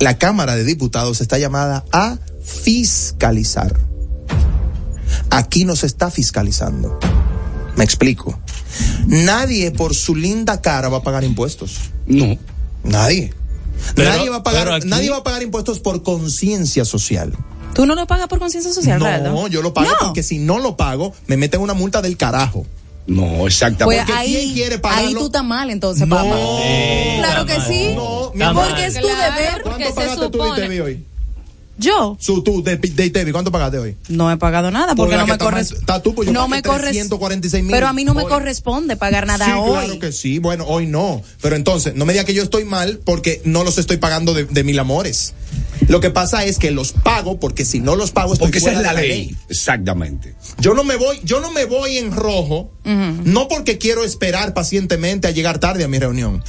La 0.00 0.18
Cámara 0.18 0.56
de 0.56 0.64
Diputados 0.64 1.20
está 1.20 1.38
llamada 1.38 1.84
a 1.92 2.18
fiscalizar. 2.42 3.78
Aquí 5.30 5.64
no 5.64 5.76
se 5.76 5.86
está 5.86 6.10
fiscalizando. 6.10 6.98
Me 7.76 7.84
explico. 7.84 8.38
Nadie 9.06 9.70
por 9.70 9.94
su 9.94 10.14
linda 10.14 10.60
cara 10.60 10.88
va 10.88 10.98
a 10.98 11.02
pagar 11.02 11.24
impuestos. 11.24 11.76
No. 12.06 12.36
Nadie. 12.82 13.32
Pero- 13.94 14.10
nadie, 14.10 14.30
va 14.30 14.36
a 14.36 14.42
pagar, 14.42 14.70
aquí- 14.72 14.88
nadie 14.88 15.10
va 15.10 15.18
a 15.18 15.24
pagar 15.24 15.42
impuestos 15.42 15.80
por 15.80 16.02
conciencia 16.02 16.84
social. 16.84 17.32
¿Tú 17.74 17.86
no 17.86 17.94
lo 17.96 18.06
pagas 18.06 18.28
por 18.28 18.38
conciencia 18.38 18.72
social, 18.72 19.00
no, 19.00 19.48
yo 19.48 19.60
lo 19.60 19.74
pago 19.74 19.90
No. 19.90 19.96
porque 20.06 20.22
si 20.22 20.38
no 20.38 20.60
lo 20.60 20.76
pago, 20.76 21.12
me 21.26 21.36
meten 21.36 21.60
una 21.60 21.74
multa 21.74 22.00
del 22.02 22.16
carajo. 22.16 22.64
No, 23.08 23.46
exactamente. 23.48 23.84
Pues 23.84 23.98
Porque 24.06 24.12
ahí, 24.12 24.32
¿quién 24.32 24.54
quiere 24.54 24.78
pagarlo? 24.78 25.08
ahí 25.08 25.14
tú 25.14 25.26
estás 25.26 25.44
mal 25.44 25.68
entonces, 25.70 26.06
No. 26.06 26.14
papá. 26.16 26.36
Sí, 26.36 27.16
Claro 27.18 27.46
que 27.46 27.58
mal. 27.58 27.66
sí. 27.68 27.92
No. 27.96 28.23
Porque 28.38 28.72
mal. 28.72 28.84
es 28.84 28.94
tu 28.94 29.00
Claro, 29.00 29.34
deber. 29.34 29.62
¿Cuánto 29.62 29.86
se 29.88 29.92
pagaste 29.94 30.28
tú 30.28 30.38
de 30.38 30.44
supone- 30.44 30.64
ITV 30.66 30.82
hoy? 30.84 31.04
Yo 31.76 32.16
Su, 32.20 32.40
tú, 32.44 32.62
de, 32.62 32.76
de 32.76 33.06
ITV, 33.06 33.32
¿cuánto 33.32 33.50
pagaste 33.50 33.78
hoy? 33.78 33.96
no 34.08 34.30
he 34.30 34.36
pagado 34.36 34.70
nada 34.70 34.94
porque 34.94 35.16
no 35.16 35.26
me 35.26 35.36
corresponde. 35.36 35.80
está 35.80 36.00
tú, 36.00 36.14
pues 36.14 36.26
yo 36.26 36.32
no 36.32 36.42
pagué 36.48 36.50
me 36.50 36.62
corres- 36.62 36.90
346 36.92 37.64
mil 37.64 37.72
Pero 37.72 37.88
a 37.88 37.92
mí 37.92 38.04
no 38.04 38.14
me 38.14 38.22
corresponde 38.22 38.94
pagar 38.96 39.26
nada 39.26 39.44
sí, 39.46 39.50
hoy. 39.56 39.72
claro 39.86 39.98
que 39.98 40.12
sí. 40.12 40.38
Bueno, 40.38 40.66
hoy 40.68 40.86
no. 40.86 41.20
Pero 41.42 41.56
entonces, 41.56 41.96
no 41.96 42.04
me 42.06 42.12
diga 42.12 42.24
que 42.24 42.32
yo 42.32 42.44
estoy 42.44 42.64
mal 42.64 43.00
porque 43.04 43.40
no 43.44 43.64
los 43.64 43.78
estoy 43.78 43.96
pagando 43.96 44.34
de, 44.34 44.44
de 44.44 44.62
mil 44.62 44.78
amores. 44.78 45.34
Lo 45.88 45.98
que 46.00 46.10
pasa 46.10 46.44
es 46.44 46.58
que 46.60 46.70
los 46.70 46.92
pago 46.92 47.40
porque 47.40 47.64
si 47.64 47.80
no 47.80 47.96
los 47.96 48.12
pago 48.12 48.34
estoy 48.34 48.46
Porque 48.52 48.58
esa 48.58 48.70
es 48.70 48.80
la 48.80 48.94
de 48.94 49.08
ley. 49.08 49.36
Exactamente. 49.50 50.36
Yo 50.60 50.74
no 50.74 50.84
me 50.84 50.94
voy, 50.94 51.18
yo 51.24 51.40
no 51.40 51.50
me 51.50 51.64
voy 51.64 51.98
en 51.98 52.12
rojo, 52.12 52.70
no 52.84 53.48
porque 53.48 53.78
quiero 53.78 54.04
esperar 54.04 54.54
pacientemente 54.54 55.26
a 55.26 55.32
llegar 55.32 55.58
tarde 55.58 55.82
a 55.82 55.88
mi 55.88 55.98
reunión. 55.98 56.40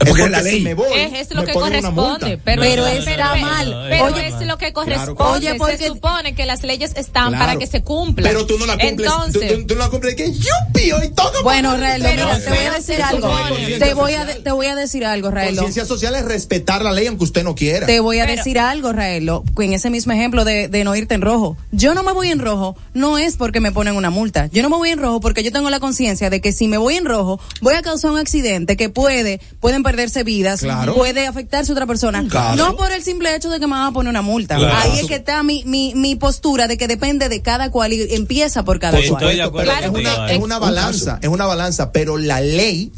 Es 0.00 0.08
porque 0.08 0.24
es 0.24 0.30
la 0.30 0.38
si 0.42 0.50
ley. 0.50 0.60
me 0.62 0.74
voy, 0.74 0.86
Es, 0.98 1.12
es 1.12 1.30
lo 1.34 1.42
me 1.42 1.46
que 1.46 1.52
ponen 1.54 1.78
una 1.80 1.94
corresponde, 1.94 2.26
multa. 2.26 2.42
pero, 2.44 2.62
Pero 2.62 2.82
no, 2.82 2.88
está 2.88 3.10
pero- 3.32 3.40
mal. 3.46 3.86
Pero 3.90 4.04
Oye, 4.06 4.26
es 4.28 4.46
lo 4.46 4.58
que 4.58 4.72
corresponde. 4.72 5.78
Se 5.78 5.88
supone 5.88 6.34
que 6.34 6.46
las 6.46 6.62
leyes 6.62 6.92
están 6.96 7.28
Claro. 7.30 7.44
para 7.46 7.58
que 7.58 7.66
se 7.66 7.82
cumplan. 7.82 8.28
Pero 8.32 8.46
tú 8.46 8.58
no 8.58 8.66
la 8.66 8.76
cumples. 8.78 9.08
Entonces, 9.10 9.48
tú, 9.52 9.58
tú- 9.60 9.66
tú 9.68 9.74
no 9.74 9.80
la 9.80 9.90
cumples. 9.90 10.14
Que 10.14 10.32
yupi, 10.32 10.92
hoy 10.92 11.08
toca. 11.10 11.40
Bueno, 11.42 11.72
impuestos. 11.74 12.10
mira, 12.10 12.38
te 12.38 12.48
voy 12.50 12.58
a 12.58 12.60
pero 12.62 12.74
decir 12.74 13.02
algo. 13.02 13.30
Te 13.78 13.94
voy 13.94 14.12
a, 14.14 14.26
te 14.42 14.50
voy 14.52 14.66
a 14.66 14.74
decir 14.74 15.04
algo, 15.04 15.30
Raelo. 15.30 15.62
Conciencia 15.62 15.84
social 15.84 16.14
es 16.14 16.24
respetar 16.24 16.82
la 16.82 16.92
ley 16.92 17.06
aunque 17.06 17.24
usted 17.24 17.44
no 17.44 17.54
quiera. 17.54 17.86
Te 17.86 18.00
voy 18.00 18.18
a 18.20 18.26
Pero- 18.26 18.36
decir 18.36 18.58
algo, 18.58 18.92
Raelo, 18.92 19.44
en 19.58 19.72
ese 19.72 19.90
mismo 19.90 20.12
ejemplo 20.12 20.44
de, 20.44 20.68
de 20.68 20.84
no 20.84 20.94
irte 20.94 21.14
en 21.14 21.22
rojo. 21.22 21.56
Yo 21.72 21.94
no 21.94 22.02
me 22.02 22.12
voy 22.12 22.30
en 22.30 22.38
rojo, 22.38 22.76
no 22.94 23.18
es 23.18 23.36
porque 23.36 23.60
me 23.60 23.72
ponen 23.72 23.96
una 23.96 24.10
multa. 24.10 24.46
Yo 24.52 24.62
no 24.62 24.70
me 24.70 24.76
voy 24.76 24.90
en 24.90 24.98
rojo 24.98 25.20
porque 25.20 25.42
yo 25.42 25.52
tengo 25.52 25.70
la 25.70 25.80
conciencia 25.80 26.30
de 26.30 26.40
que 26.40 26.52
si 26.52 26.68
me 26.68 26.76
voy 26.78 26.96
en 26.96 27.04
rojo, 27.04 27.40
voy 27.60 27.74
a 27.74 27.82
causar 27.82 28.10
un 28.10 28.18
accidente 28.18 28.76
que 28.76 28.88
puede, 28.88 29.40
pueden 29.60 29.82
perderse 29.84 30.24
vidas, 30.24 30.60
Claro. 30.62 30.94
puede 30.94 31.28
afectarse 31.28 31.70
a 31.70 31.74
otra 31.74 31.86
persona. 31.86 32.26
Claro. 32.28 32.56
No 32.56 32.76
por 32.76 32.90
el 32.90 33.04
simple 33.04 33.36
hecho 33.36 33.50
de 33.50 33.60
que 33.60 33.66
me 33.68 33.72
van 33.74 33.86
a 33.86 33.92
poner 33.92 34.10
una 34.10 34.22
multa. 34.22 34.56
Claro. 34.56 34.74
Ahí 34.76 34.98
es 34.98 35.06
que 35.06 35.14
está 35.14 35.44
mi, 35.44 35.62
mi, 35.64 35.94
mi 35.94 36.16
postura 36.16 36.66
de 36.66 36.76
que 36.76 36.88
depende 36.88 37.28
de 37.28 37.40
cada 37.42 37.70
cual 37.70 37.92
y 37.92 38.12
empieza 38.14 38.64
por 38.64 38.80
cada 38.80 38.98
Sí, 39.00 39.08
cual. 39.08 39.22
estoy 39.22 39.36
de 39.36 39.42
acuerdo 39.42 39.70
pero 39.72 39.86
es 39.86 40.00
una, 40.00 40.30
eh. 40.32 40.34
es 40.36 40.42
una 40.42 40.56
Un 40.56 40.60
balanza, 40.62 41.04
caso. 41.12 41.18
es 41.22 41.28
una 41.28 41.46
balanza, 41.46 41.92
pero 41.92 42.16
la 42.18 42.40
ley 42.40 42.90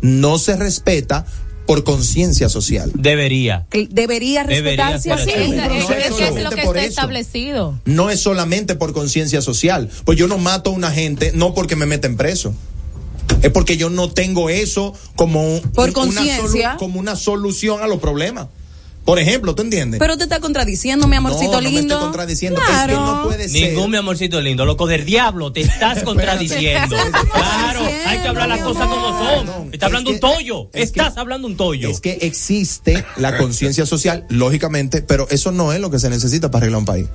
no 0.00 0.38
se 0.38 0.56
respeta 0.56 1.26
por 1.66 1.84
conciencia 1.84 2.48
social. 2.48 2.90
Debería. 2.94 3.66
Que 3.70 3.86
Debería 3.88 4.42
respetarse 4.42 5.12
así. 5.12 5.30
es, 5.30 5.36
es- 5.36 5.90
es 5.90 5.90
es 5.90 6.10
lo 6.10 6.16
solamente 6.16 6.56
que 6.56 6.62
por 6.64 6.76
está 6.76 6.88
establecido. 6.88 7.78
No 7.84 8.10
es 8.10 8.20
solamente 8.20 8.74
por 8.74 8.92
conciencia 8.92 9.40
social. 9.40 9.88
Pues 10.04 10.18
yo 10.18 10.26
no 10.26 10.38
mato 10.38 10.70
a 10.70 10.72
una 10.72 10.90
gente 10.90 11.30
no 11.34 11.54
porque 11.54 11.76
me 11.76 11.86
meten 11.86 12.16
preso. 12.16 12.52
Es 13.42 13.50
porque 13.50 13.76
yo 13.76 13.90
no 13.90 14.10
tengo 14.10 14.50
eso 14.50 14.94
como, 15.16 15.56
un- 15.56 15.60
Por 15.72 15.90
una 15.90 16.76
como 16.78 17.00
una 17.00 17.16
solución 17.16 17.82
a 17.82 17.86
los 17.86 17.98
problemas. 17.98 18.46
Por 19.04 19.18
ejemplo, 19.18 19.52
¿tú 19.56 19.62
entiendes? 19.62 19.98
Pero 19.98 20.16
te 20.16 20.22
está 20.22 20.38
contradiciendo, 20.38 21.08
mi 21.08 21.16
amorcito 21.16 21.54
no, 21.54 21.60
no 21.60 21.60
lindo. 21.62 21.80
me 21.80 21.80
estoy 21.88 21.98
contradiciendo. 22.02 22.60
Claro. 22.64 22.92
Es 22.92 22.98
que 22.98 23.04
no 23.04 23.22
puede 23.24 23.48
ser. 23.48 23.68
Ningún 23.72 23.90
mi 23.90 23.96
amorcito 23.96 24.40
lindo, 24.40 24.64
loco 24.64 24.86
del 24.86 25.04
diablo, 25.04 25.52
te 25.52 25.62
estás 25.62 26.02
contradiciendo. 26.04 26.94
claro, 27.32 27.80
hay 28.06 28.18
que 28.20 28.28
hablar 28.28 28.48
las 28.48 28.60
cosas 28.60 28.86
como 28.86 29.08
son. 29.18 29.46
Perdón, 29.46 29.70
Estás 29.72 29.86
hablando 29.88 30.10
es 30.10 30.14
un 30.14 30.20
tollo, 30.20 30.68
es 30.72 30.92
que- 30.92 31.00
estás 31.00 31.16
hablando 31.16 31.48
un 31.48 31.56
tollo. 31.56 31.88
Es 31.90 32.00
que 32.00 32.18
existe 32.22 33.04
la 33.16 33.36
conciencia 33.38 33.86
social, 33.86 34.24
lógicamente, 34.28 35.02
pero 35.02 35.26
eso 35.30 35.50
no 35.50 35.72
es 35.72 35.80
lo 35.80 35.90
que 35.90 35.98
se 35.98 36.08
necesita 36.08 36.52
para 36.52 36.62
arreglar 36.66 36.78
un 36.78 36.84
país. 36.84 37.06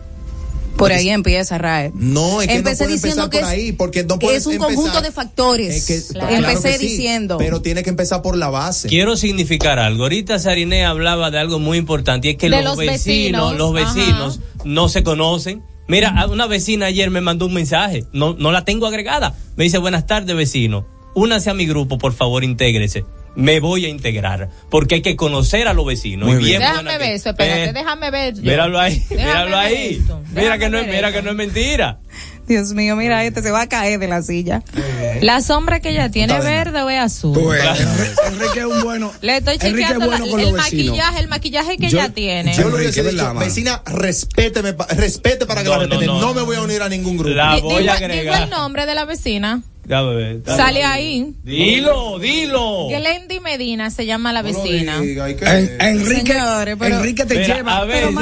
Por 0.77 0.91
ahí 0.91 1.09
empieza, 1.09 1.57
Rae. 1.57 1.91
No, 1.95 2.41
es 2.41 2.47
que 2.47 2.55
Empecé 2.55 2.83
no 2.83 2.87
puede 2.87 2.93
diciendo 2.93 3.23
empezar 3.23 3.29
que 3.29 3.39
por 3.39 3.47
es- 3.47 3.53
ahí, 3.65 3.71
porque 3.71 4.03
no 4.03 4.19
puedes 4.19 4.41
es 4.41 4.45
un 4.47 4.53
empezar- 4.53 4.75
conjunto 4.75 5.01
de 5.01 5.11
factores. 5.11 5.75
Es 5.75 5.85
que- 5.85 6.13
Claro. 6.13 6.27
claro 6.29 6.47
Empecé 6.49 6.77
sí, 6.77 6.87
diciendo. 6.87 7.37
Pero 7.37 7.61
tiene 7.61 7.83
que 7.83 7.89
empezar 7.89 8.21
por 8.21 8.37
la 8.37 8.49
base. 8.49 8.87
Quiero 8.87 9.17
significar 9.17 9.79
algo. 9.79 10.03
Ahorita 10.03 10.39
Sariné 10.39 10.85
hablaba 10.85 11.31
de 11.31 11.39
algo 11.39 11.59
muy 11.59 11.77
importante 11.77 12.27
y 12.27 12.31
es 12.31 12.37
que 12.37 12.49
De 12.49 12.57
los, 12.57 12.63
los 12.65 12.77
vecinos, 12.77 13.51
vecinos, 13.51 13.57
los 13.57 13.75
ajá. 13.83 13.93
vecinos 13.95 14.39
no 14.65 14.89
se 14.89 15.03
conocen. 15.03 15.63
Mira, 15.87 16.25
una 16.29 16.47
vecina 16.47 16.87
ayer 16.87 17.09
me 17.09 17.21
mandó 17.21 17.45
un 17.45 17.53
mensaje, 17.53 18.05
no, 18.11 18.33
no 18.33 18.51
la 18.51 18.65
tengo 18.65 18.87
agregada. 18.87 19.35
Me 19.55 19.63
dice, 19.63 19.77
buenas 19.77 20.05
tardes, 20.05 20.35
vecino. 20.35 20.85
Únase 21.15 21.49
a 21.49 21.53
mi 21.53 21.65
grupo, 21.65 21.97
por 21.97 22.13
favor, 22.13 22.43
intégrese. 22.43 23.05
Me 23.35 23.59
voy 23.59 23.85
a 23.85 23.89
integrar, 23.89 24.49
porque 24.71 24.95
hay 24.95 25.01
que 25.03 25.15
conocer 25.15 25.67
a 25.67 25.73
los 25.73 25.85
vecinos. 25.85 26.27
Muy 26.29 26.41
Y 26.41 26.45
bien. 26.45 26.59
Déjame 26.59 26.97
ver 26.97 27.11
eso, 27.11 27.29
espérate, 27.29 27.65
Eh, 27.65 27.73
déjame 27.73 28.09
ver. 28.09 28.33
yo. 28.33 28.41
Míralo 28.41 28.79
ahí, 28.79 28.97
Déjame 29.09 29.25
míralo 29.25 29.49
ver 29.57 29.65
ahí. 29.65 30.03
Mira 30.33 30.57
que 30.57 30.69
no 30.69 30.77
es, 30.79 30.87
mira 30.87 31.11
que 31.11 31.21
no 31.21 31.29
es 31.29 31.35
mentira. 31.35 31.99
Dios 32.47 32.71
mío, 32.71 32.95
mira, 32.95 33.25
este 33.25 33.41
se 33.43 33.51
va 33.51 33.61
a 33.63 33.67
caer 33.67 33.99
de 33.99 34.07
la 34.07 34.21
silla. 34.23 34.63
La 35.21 35.41
sombra 35.41 35.81
que 35.81 35.89
ella 35.89 36.09
tiene, 36.09 36.33
Está 36.33 36.47
bien. 36.47 36.63
verde 36.63 36.81
o 36.81 36.89
es 36.89 36.99
azul? 37.01 37.37
Enrique, 37.37 38.59
es 38.59 38.65
un 38.65 38.83
bueno. 38.83 39.11
Le 39.21 39.37
estoy 39.37 39.55
Enrique 39.55 39.67
es 39.67 39.73
chequeando 39.73 40.05
bueno 40.07 40.25
la- 40.25 40.31
con 40.31 40.39
el 40.39 40.45
los 40.45 40.53
vecinos. 40.55 40.85
maquillaje, 40.87 41.19
el 41.19 41.27
maquillaje 41.27 41.77
que 41.77 41.89
Yo- 41.89 41.99
ella 41.99 42.09
tiene. 42.13 42.53
Yo 42.53 42.61
lo 42.61 42.67
Enrique, 42.69 42.83
hubiese 42.83 43.01
¿verdad, 43.03 43.31
dicho, 43.33 43.39
vecina, 43.39 43.81
respéteme, 43.85 44.73
respete 44.95 45.45
para 45.45 45.61
que 45.61 45.69
No, 45.69 45.73
la 45.75 45.79
respete. 45.83 46.05
No, 46.05 46.21
no. 46.21 46.33
me 46.33 46.41
voy 46.41 46.55
a 46.55 46.61
unir 46.61 46.81
a 46.81 46.87
ningún 46.89 47.17
grupo. 47.17 47.35
La 47.35 47.57
voy 47.59 47.59
digo, 47.59 47.75
a 47.75 47.79
digo 47.81 47.91
agregar. 47.91 48.43
el 48.43 48.49
nombre 48.49 48.85
de 48.85 48.95
la 48.95 49.03
vecina. 49.05 49.61
Ver, 49.87 50.43
dame 50.43 50.57
Sale 50.57 50.83
ahí. 50.83 51.33
Dilo, 51.43 52.19
dilo. 52.19 52.89
Glendy 52.89 53.39
Medina 53.39 53.89
se 53.89 54.05
llama 54.05 54.33
la 54.33 54.43
No 54.43 54.49
vecina. 54.49 54.99
diga, 54.99 55.25
hay 55.25 55.35
que- 55.35 55.45
En- 55.45 55.81
Enrique, 55.81 56.33
Señores, 56.33 56.75
pero- 56.77 56.95
Enrique 56.97 57.25
te 57.25 57.35
Mira, 57.39 57.55
lleva. 57.55 57.77
a 57.77 57.85
veces, 57.85 58.15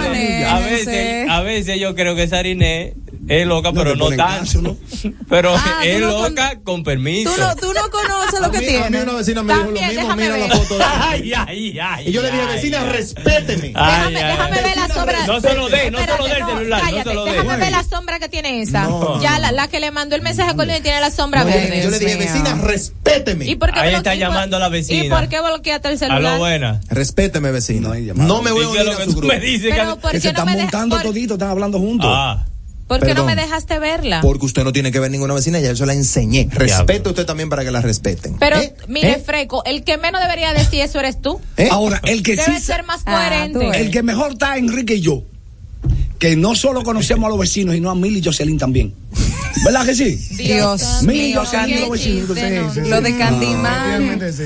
a 0.46 0.60
veces, 0.60 1.30
a 1.30 1.42
veces 1.42 1.80
yo 1.80 1.96
creo 1.96 2.16
que 2.16 2.28
Sariné 2.28 2.94
es 3.28 3.48
loca, 3.48 3.72
No 3.72 3.82
pero 3.84 3.96
no 3.96 4.10
tanto. 4.10 4.62
¿no? 4.62 4.78
Pero 5.30 5.56
Ah, 5.56 5.82
es 5.84 6.00
no 6.00 6.14
con- 6.14 6.30
loca 6.36 6.60
con 6.64 6.84
permiso. 6.84 7.32
Tú 7.34 7.42
no, 7.42 7.56
tú 7.56 7.74
no 7.74 7.90
conoces 7.90 8.40
lo 8.40 8.46
a 8.48 8.52
que 8.52 8.60
mí, 8.60 8.66
a 8.68 8.70
mí 8.70 8.88
tiene. 8.90 9.04
una 9.04 9.14
vecina 9.14 9.44
me 9.44 9.54
dijo 9.54 9.66
lo 9.66 9.72
mismo, 9.72 10.16
mira 10.16 10.38
la 10.38 10.48
ver. 10.48 10.52
foto. 10.58 10.78
de- 10.78 10.84
Ay, 10.84 11.34
ay, 11.36 11.80
ay. 11.80 12.08
Y 12.08 12.12
yo 12.12 12.22
le 12.22 12.32
dije, 12.32 12.44
ay, 12.48 12.56
vecina, 12.56 12.82
ay. 12.82 12.90
respéteme. 12.90 13.72
Ay, 13.76 14.14
Déjame, 14.14 14.24
ay, 14.24 14.32
déjame 14.38 14.58
ay. 14.58 14.64
ver 14.64 14.76
la 14.78 14.88
sombra. 14.94 15.28
No 15.28 15.42
se 15.42 15.54
lo 15.56 15.70
dé, 15.70 15.92
no 15.92 15.98
se 16.00 16.08
lo 16.18 16.26
dé 16.26 16.32
el 16.38 16.46
celular, 16.46 16.80
no 16.82 16.86
cállate, 16.90 17.10
se 17.10 17.16
lo 17.16 17.26
dé. 17.26 17.32
Déjame 17.32 17.58
ver 17.58 17.72
la 17.72 17.84
sombra 17.84 18.20
que 18.20 18.30
tiene 18.30 18.62
esa. 18.62 18.84
No. 18.84 19.22
Ya 19.22 19.40
la, 19.40 19.52
la 19.52 19.68
que 19.68 19.80
le 19.80 19.92
mandó 19.92 20.16
el 20.16 20.22
mensaje 20.22 20.56
con 20.56 20.68
tiene 20.68 21.00
la 21.02 21.12
sombra 21.12 21.44
verde. 21.44 21.82
yo 21.84 21.90
le 21.90 22.00
dije, 22.00 22.16
vecina, 22.18 22.54
respéteme. 22.62 23.46
¿Y 23.46 23.56
por 23.56 23.72
qué 23.72 23.80
Ahí 23.80 23.94
está 23.96 24.14
llamando 24.16 24.58
a 24.58 24.60
la 24.60 24.70
vecina. 24.70 25.06
¿Y 25.06 25.10
por 25.10 25.28
qué 25.30 25.40
bloqueaste 25.42 25.88
el 25.90 25.96
A 25.96 25.98
celular? 25.98 26.34
lo 26.34 26.38
buena. 26.40 26.80
Respéteme, 26.90 27.52
vecina. 27.52 27.90
No. 28.14 28.24
No 28.28 28.42
me 28.42 28.52
voy 28.52 28.66
a 28.66 28.70
¿Y 28.70 28.72
qué 28.74 28.78
es 28.78 28.84
unir 28.84 28.86
lo 28.86 28.92
a 28.92 28.98
que 28.98 29.04
su 29.06 29.10
tú 29.14 29.18
grupo. 29.22 29.34
me 29.34 29.40
dices? 29.40 29.72
Pero 29.76 29.96
que- 29.96 30.02
¿por 30.02 30.12
Que 30.12 30.18
qué 30.18 30.22
se 30.22 30.34
no 30.34 30.40
están 30.40 30.58
montando 30.60 31.00
todito, 31.02 31.34
están 31.34 31.50
hablando 31.50 31.80
juntos. 31.80 32.10
Ah, 32.12 32.46
¿Por 32.88 33.00
qué 33.04 33.14
no 33.16 33.26
me 33.26 33.36
dejaste 33.36 33.80
verla? 33.80 34.22
Porque 34.22 34.46
usted 34.46 34.64
no 34.64 34.72
tiene 34.72 34.92
que 34.92 35.00
ver 35.00 35.10
ninguna 35.10 35.34
vecina, 35.34 35.60
ya 35.60 35.70
yo 35.70 35.76
se 35.76 35.86
la 35.88 35.94
enseñé. 35.94 36.48
Respete 36.52 37.10
usted 37.10 37.26
también 37.26 37.50
para 37.50 37.64
que 37.64 37.72
la 37.72 37.82
respeten. 37.82 38.36
Pero 38.40 38.58
¿Eh? 38.60 38.76
mire, 38.88 39.12
¿Eh? 39.14 39.24
Freco, 39.26 39.64
el 39.66 39.84
que 39.84 39.98
menos 39.98 40.22
debería 40.22 40.54
decir 40.54 40.82
eso 40.82 41.00
eres 41.00 41.20
tú. 41.22 41.42
¿Eh? 41.58 41.68
Ahora, 41.72 42.00
el 42.04 42.22
que 42.22 42.36
Debe 42.36 42.60
sí. 42.60 42.62
ser 42.66 42.84
más 42.84 43.02
Ah, 43.06 43.28
coherente. 43.30 43.82
El 43.82 43.90
que 43.92 44.04
mejor 44.04 44.34
está 44.34 44.58
Enrique 44.58 44.96
y 44.96 45.02
yo. 45.02 45.24
Que 46.20 46.36
no 46.36 46.54
solo 46.56 46.84
conocemos 46.84 47.26
a 47.28 47.30
los 47.30 47.40
vecinos, 47.40 47.74
sino 47.76 47.90
a 47.90 47.96
Mil 47.96 48.16
y 48.18 48.24
Jocelyn 48.24 48.58
también. 48.58 48.94
¿Verdad 49.64 49.86
que 49.86 49.96
sí? 49.96 50.16
Dios 50.36 51.02
mío, 51.04 51.40
Jocelyn 51.44 51.66
qué 51.76 51.80
los 51.82 51.90
vecinos. 51.90 52.28
chiste, 52.28 52.50
sí, 52.50 52.56
no, 52.56 52.74
sí, 52.74 52.82
sí. 52.84 52.90
Lo 52.90 53.02
de 53.02 53.14
Ah, 53.14 53.18
Candyman. 53.18 53.88
realmente 53.88 54.32
sí. 54.34 54.44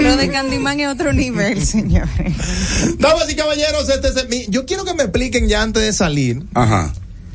Lo 0.00 0.16
de 0.16 0.28
Candyman 0.28 0.80
es 0.80 0.88
otro 0.88 1.12
nivel, 1.12 1.64
señores. 1.66 2.32
Damas 2.98 3.30
y 3.30 3.36
caballeros, 3.36 3.88
este 3.88 4.08
es 4.08 4.28
mi- 4.28 4.46
yo 4.48 4.66
quiero 4.66 4.84
que 4.84 4.94
me 4.94 5.04
expliquen 5.04 5.48
ya 5.48 5.62
antes 5.62 5.82
de 5.82 5.92
salir. 5.92 6.42
Ajá. 6.54 6.92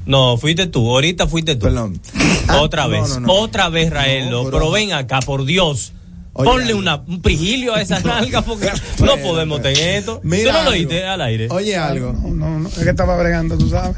No, 0.10 0.38
fuiste 0.38 0.67
tú, 0.67 0.89
ahorita 0.89 1.28
fuiste 1.28 1.56
tú. 1.56 1.65
Perdón. 1.67 2.00
Ah, 2.52 2.62
Otra 2.62 2.86
no, 2.86 2.89
vez, 2.89 3.10
no, 3.10 3.19
no. 3.19 3.34
otra 3.34 3.69
vez, 3.69 3.91
Raelo. 3.91 4.43
No, 4.43 4.50
pero 4.50 4.58
bro. 4.65 4.72
ven 4.72 4.91
acá, 4.93 5.19
por 5.19 5.45
Dios. 5.45 5.93
Oye, 6.34 6.50
Ponle 6.50 6.74
una, 6.74 6.95
un 7.08 7.22
prigilio 7.22 7.76
a 7.76 7.82
esa 7.82 8.00
nalga 8.04 8.41
porque 8.41 8.72
no 9.00 9.17
podemos 9.17 9.62
tener 9.62 9.98
esto. 9.98 10.19
Mira 10.24 10.45
¿Tú 10.45 10.48
no 10.48 10.54
lo 10.54 10.60
algo. 10.62 10.72
oíste 10.72 11.06
al 11.06 11.22
aire? 11.22 11.48
Oye 11.52 11.78
algo. 11.78 12.12
No, 12.13 12.30
no, 12.34 12.60
no, 12.60 12.69
es 12.69 12.76
que 12.80 12.89
estaba 12.89 13.15
bregando, 13.17 13.56
tú 13.56 13.69
sabes. 13.69 13.98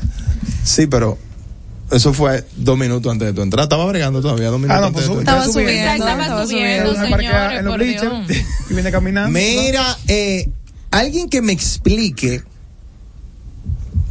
Sí, 0.65 0.86
pero 0.88 1.17
eso 1.91 2.13
fue 2.13 2.43
dos 2.58 2.78
minutos 2.78 3.10
antes 3.10 3.28
de 3.30 3.34
tu 3.34 3.41
entrada. 3.41 3.63
Estaba 3.63 3.86
bregando 3.86 4.21
todavía 4.21 4.50
dos 4.50 4.60
minutos 4.60 4.78
Ah, 4.78 4.82
no, 4.82 4.88
antes 4.88 5.04
pues 5.06 5.08
de 5.08 5.13
tu 5.13 5.19
estaba 5.21 5.45
entrada. 5.45 5.62
Estaba 5.62 5.65
subiendo. 5.65 5.88
subiendo. 5.88 6.06
Estaba 6.06 6.24
estaba 6.24 6.45
subiendo, 6.47 6.93
subiendo. 6.93 7.04
Me 7.04 7.10
parqué 7.12 7.28
señores, 7.28 7.60
en 7.60 7.65
los 7.65 7.74
por 7.74 7.84
Dios. 7.86 8.43
y 8.69 8.74
vine 8.74 8.91
caminando. 8.91 9.39
Mira, 9.39 9.97
eh, 10.10 10.50
alguien 10.91 11.30
que 11.30 11.41
me 11.41 11.54
explique. 11.54 12.43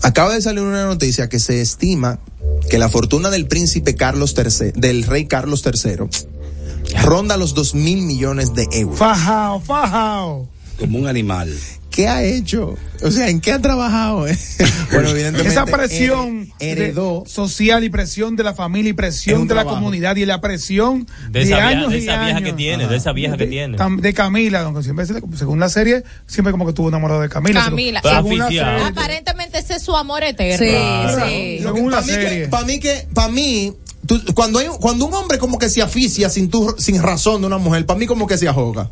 Acaba 0.02 0.34
de 0.34 0.42
salir 0.42 0.62
una 0.62 0.86
noticia 0.86 1.28
que 1.28 1.38
se 1.38 1.60
estima 1.60 2.18
que 2.68 2.78
la 2.78 2.88
fortuna 2.88 3.30
del 3.30 3.46
príncipe 3.46 3.94
Carlos 3.94 4.34
III, 4.36 4.72
del 4.74 5.02
rey 5.02 5.26
Carlos 5.26 5.62
III, 5.64 6.06
ronda 7.02 7.36
los 7.36 7.54
dos 7.54 7.74
mil 7.74 8.02
millones 8.02 8.54
de 8.54 8.66
euros. 8.72 8.98
Fajao, 8.98 9.60
fajao. 9.60 10.48
Como 10.78 10.98
un 10.98 11.06
animal. 11.06 11.54
¿Qué 12.00 12.08
ha 12.08 12.22
hecho? 12.22 12.78
O 13.02 13.10
sea, 13.10 13.28
¿en 13.28 13.40
qué 13.40 13.52
ha 13.52 13.58
trabajado? 13.60 14.20
bueno, 14.92 15.08
evidentemente. 15.10 15.48
Esa 15.52 15.66
presión 15.66 16.46
her- 16.58 16.78
heredó. 16.78 17.22
de- 17.24 17.30
social 17.30 17.84
y 17.84 17.90
presión 17.90 18.36
de 18.36 18.44
la 18.44 18.54
familia 18.54 18.88
y 18.88 18.90
Es 18.92 18.96
presión 18.96 19.46
de 19.46 19.54
la 19.54 19.62
trabajo. 19.62 19.76
comunidad 19.76 20.16
y 20.16 20.24
la 20.24 20.40
presión 20.40 21.06
De 21.28 21.40
de, 21.40 21.42
esa 21.44 21.56
vieja- 21.56 21.68
años 21.68 21.90
de 21.92 21.98
y 21.98 22.02
esa 22.02 22.12
vieja 22.22 22.36
años. 22.38 22.50
que 22.50 22.56
tiene, 22.56 22.86
de 22.86 22.96
esa 22.96 23.12
vieja 23.12 23.36
que 23.36 23.46
tiene. 23.46 23.76
tam- 23.76 24.00
de 24.00 24.14
Camila, 24.14 24.60
aunque 24.62 24.82
siempre 24.82 25.04
según 25.06 25.60
la 25.60 25.68
serie, 25.68 26.04
siempre 26.26 26.52
como 26.52 26.64
que 26.64 26.70
estuvo 26.70 26.88
enamorado 26.88 27.20
de 27.20 27.28
Camila. 27.28 27.64
Camila. 27.64 28.00
Según- 28.02 28.16
según 28.16 28.38
la 28.38 28.44
Aficiado. 28.46 28.72
serie- 28.78 28.86
Aparentemente 28.88 29.58
ese 29.58 29.74
es 29.76 29.82
su 29.82 29.94
amor 29.96 30.22
eterno. 30.24 30.58
Sí, 30.64 30.70
Claro. 30.70 31.26
sí. 31.26 31.58
Según 31.62 31.90
la 31.90 31.96
Para 32.00 32.06
mí, 32.06 32.12
que, 32.14 32.22
serie. 32.28 32.48
pa' 32.48 32.64
mí 32.64 32.80
que, 32.80 33.08
para 33.14 33.28
mí, 33.28 33.72
tú- 34.06 34.22
cuando 34.34 34.58
hay, 34.58 34.68
cuando 34.80 35.04
un 35.06 35.12
hombre 35.14 35.36
como 35.38 35.58
que 35.58 35.68
se 35.68 35.82
aficia 35.82 36.30
sin 36.30 36.48
tu, 36.48 36.74
sin 36.78 37.02
razón 37.02 37.42
de 37.42 37.46
una 37.46 37.58
mujer, 37.58 37.84
para 37.84 37.98
mí 37.98 38.06
como 38.06 38.26
que 38.26 38.38
se 38.38 38.48
ahoga. 38.48 38.90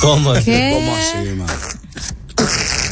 ¿Cómo? 0.00 0.32
¿Qué? 0.44 0.72
¿Cómo 0.74 0.96
así, 0.96 1.28
man? 1.36 1.48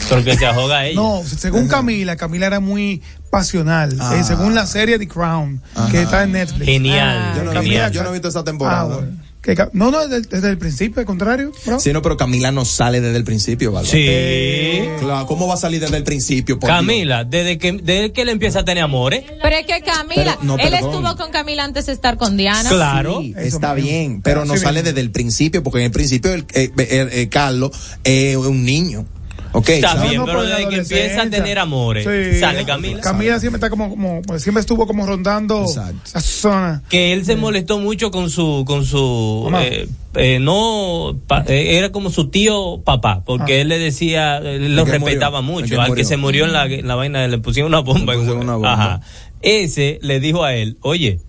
Porque 0.08 0.36
se 0.36 0.46
ahoga 0.46 0.86
ella. 0.86 1.00
No, 1.00 1.22
según 1.24 1.68
Camila, 1.68 2.16
Camila 2.16 2.46
era 2.46 2.60
muy 2.60 3.02
pasional. 3.30 3.96
Ah. 4.00 4.16
Eh, 4.18 4.24
según 4.24 4.54
la 4.54 4.66
serie 4.66 4.98
The 4.98 5.08
Crown, 5.08 5.60
que 5.90 6.02
está 6.02 6.24
en 6.24 6.32
Netflix. 6.32 6.64
Genial. 6.66 7.34
Yo 7.36 7.44
no, 7.44 7.52
Camila, 7.52 7.62
genial. 7.84 7.92
yo 7.92 8.02
no 8.02 8.08
he 8.10 8.12
visto 8.12 8.28
esa 8.28 8.40
Ah, 8.40 8.44
temporada. 8.44 8.84
bueno. 8.84 9.28
Que 9.40 9.54
ca- 9.54 9.70
no, 9.72 9.90
no, 9.92 10.06
desde, 10.08 10.28
desde 10.28 10.50
el 10.50 10.58
principio, 10.58 11.00
al 11.00 11.06
contrario. 11.06 11.52
bro. 11.64 11.78
Sí, 11.78 11.92
no, 11.92 12.02
pero 12.02 12.16
Camila 12.16 12.50
no 12.50 12.64
sale 12.64 13.00
desde 13.00 13.16
el 13.16 13.24
principio, 13.24 13.70
¿vale? 13.70 13.88
Sí. 13.88 14.88
Claro, 15.00 15.26
¿cómo 15.26 15.46
va 15.46 15.54
a 15.54 15.56
salir 15.56 15.80
desde 15.80 15.96
el 15.96 16.02
principio? 16.02 16.58
por 16.58 16.68
Camila, 16.68 17.24
desde 17.24 17.56
que, 17.56 17.72
desde 17.72 18.12
que 18.12 18.22
él 18.22 18.30
empieza 18.30 18.60
a 18.60 18.64
tener 18.64 18.82
amores. 18.82 19.24
Pero 19.42 19.56
es 19.56 19.64
que 19.64 19.80
Camila, 19.82 20.36
Pero, 20.40 20.42
no, 20.42 20.58
él 20.58 20.74
estuvo 20.74 21.16
con 21.16 21.30
Camila 21.30 21.64
antes 21.64 21.86
de 21.86 21.92
estar 21.92 22.16
con 22.18 22.36
Diana. 22.36 22.68
Claro. 22.68 23.20
Sí, 23.22 23.32
está 23.38 23.74
mismo. 23.74 23.88
bien, 23.88 24.22
pero 24.22 24.44
no 24.44 24.56
sale 24.56 24.82
desde 24.82 25.00
el 25.00 25.12
principio, 25.12 25.62
porque 25.62 25.78
en 25.78 25.84
el 25.86 25.92
principio 25.92 26.32
el, 26.34 26.40
eh, 26.54 26.70
eh, 26.76 27.08
eh, 27.12 27.28
Carlos 27.30 27.70
es 28.04 28.36
un 28.36 28.64
niño. 28.64 29.06
Ok, 29.52 29.68
Está 29.70 30.02
bien, 30.04 30.16
No, 30.16 30.26
pero 30.26 30.42
desde 30.42 30.68
que 30.68 30.76
empieza 30.76 31.22
a 31.22 31.30
tener 31.30 31.58
amores, 31.58 32.04
Sí. 32.04 32.38
sale 32.38 32.64
Camila. 32.66 33.00
Camila 33.00 33.40
siempre 33.40 33.56
está 33.56 33.70
como, 33.70 33.88
como 33.90 34.22
siempre 34.38 34.60
estuvo 34.60 34.86
como 34.86 35.06
rondando 35.06 35.62
Exacto. 35.62 36.10
la 36.14 36.20
zona. 36.20 36.82
que 36.88 37.12
él 37.12 37.24
se 37.24 37.34
molestó 37.36 37.78
mucho 37.78 38.10
con 38.10 38.28
su 38.30 38.64
con 38.66 38.84
su 38.84 39.50
eh, 39.60 39.88
eh, 40.14 40.38
no 40.38 41.18
pa- 41.26 41.44
eh, 41.48 41.78
era 41.78 41.90
como 41.92 42.10
su 42.10 42.28
tío 42.28 42.82
papá 42.84 43.22
porque 43.24 43.54
Ah. 43.54 43.60
él 43.62 43.68
le 43.68 43.78
decía 43.78 44.38
él 44.38 44.74
lo 44.76 44.82
¿El 44.82 44.86
que 44.86 44.98
respetaba 44.98 45.40
mucho 45.40 45.80
al 45.80 45.94
que 45.94 46.04
se 46.04 46.16
murió 46.16 46.44
en 46.44 46.52
la, 46.52 46.66
en 46.66 46.86
la 46.86 46.94
vaina 46.94 47.26
le 47.26 47.38
pusieron 47.38 47.70
una 47.72 47.80
bomba, 47.80 48.12
Le 48.14 48.18
pusieron 48.18 48.42
una 48.42 48.54
bomba. 48.54 48.72
Ajá. 48.74 49.00
ese 49.40 49.98
le 50.02 50.20
dijo 50.20 50.44
a 50.44 50.54
él 50.54 50.76
oye 50.82 51.20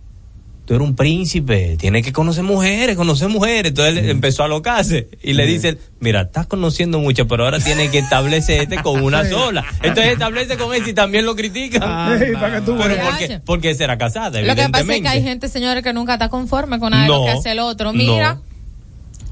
tú 0.70 0.76
eres 0.76 0.88
un 0.88 0.96
príncipe, 0.96 1.78
tienes 1.80 2.06
que 2.06 2.14
conocer 2.14 2.44
mujeres, 2.44 2.96
conocer 2.96 3.28
mujeres. 3.28 3.72
Entonces 3.72 3.98
él 4.04 4.10
empezó 4.12 4.44
a 4.44 4.46
alocarse 4.46 5.08
y 5.24 5.34
le 5.34 5.48
dice, 5.48 5.80
mira, 6.00 6.22
estás 6.22 6.46
conociendo 6.46 7.00
muchas, 7.00 7.26
pero 7.28 7.46
ahora 7.46 7.58
tienes 7.60 7.90
que 7.90 7.98
establecerte 7.98 8.78
con 8.84 9.02
una 9.02 9.26
sola. 9.30 9.66
Entonces 9.82 10.14
establece 10.14 10.58
con 10.58 10.76
él 10.76 10.88
y 10.88 10.94
también 10.94 11.26
lo 11.26 11.36
critican. 11.36 12.20
Sí, 12.20 12.26
para 12.34 12.60
que 12.60 12.62
tú 12.62 12.78
pero 12.78 12.96
porque, 13.04 13.40
porque 13.44 13.74
será 13.74 13.98
casada, 13.98 14.40
Lo 14.44 14.56
que 14.56 14.70
pasa 14.70 14.94
es 14.94 15.02
que 15.02 15.08
hay 15.08 15.24
gente, 15.24 15.48
señores, 15.48 15.84
que 15.84 15.92
nunca 15.92 16.14
está 16.14 16.30
conforme 16.30 16.78
con 16.78 16.92
nada 16.92 17.08
No, 17.08 17.18
lo 17.22 17.26
que 17.26 17.32
hace 17.32 17.52
el 17.54 17.60
otro. 17.60 17.92
Mira, 17.92 18.36
no. 18.36 18.44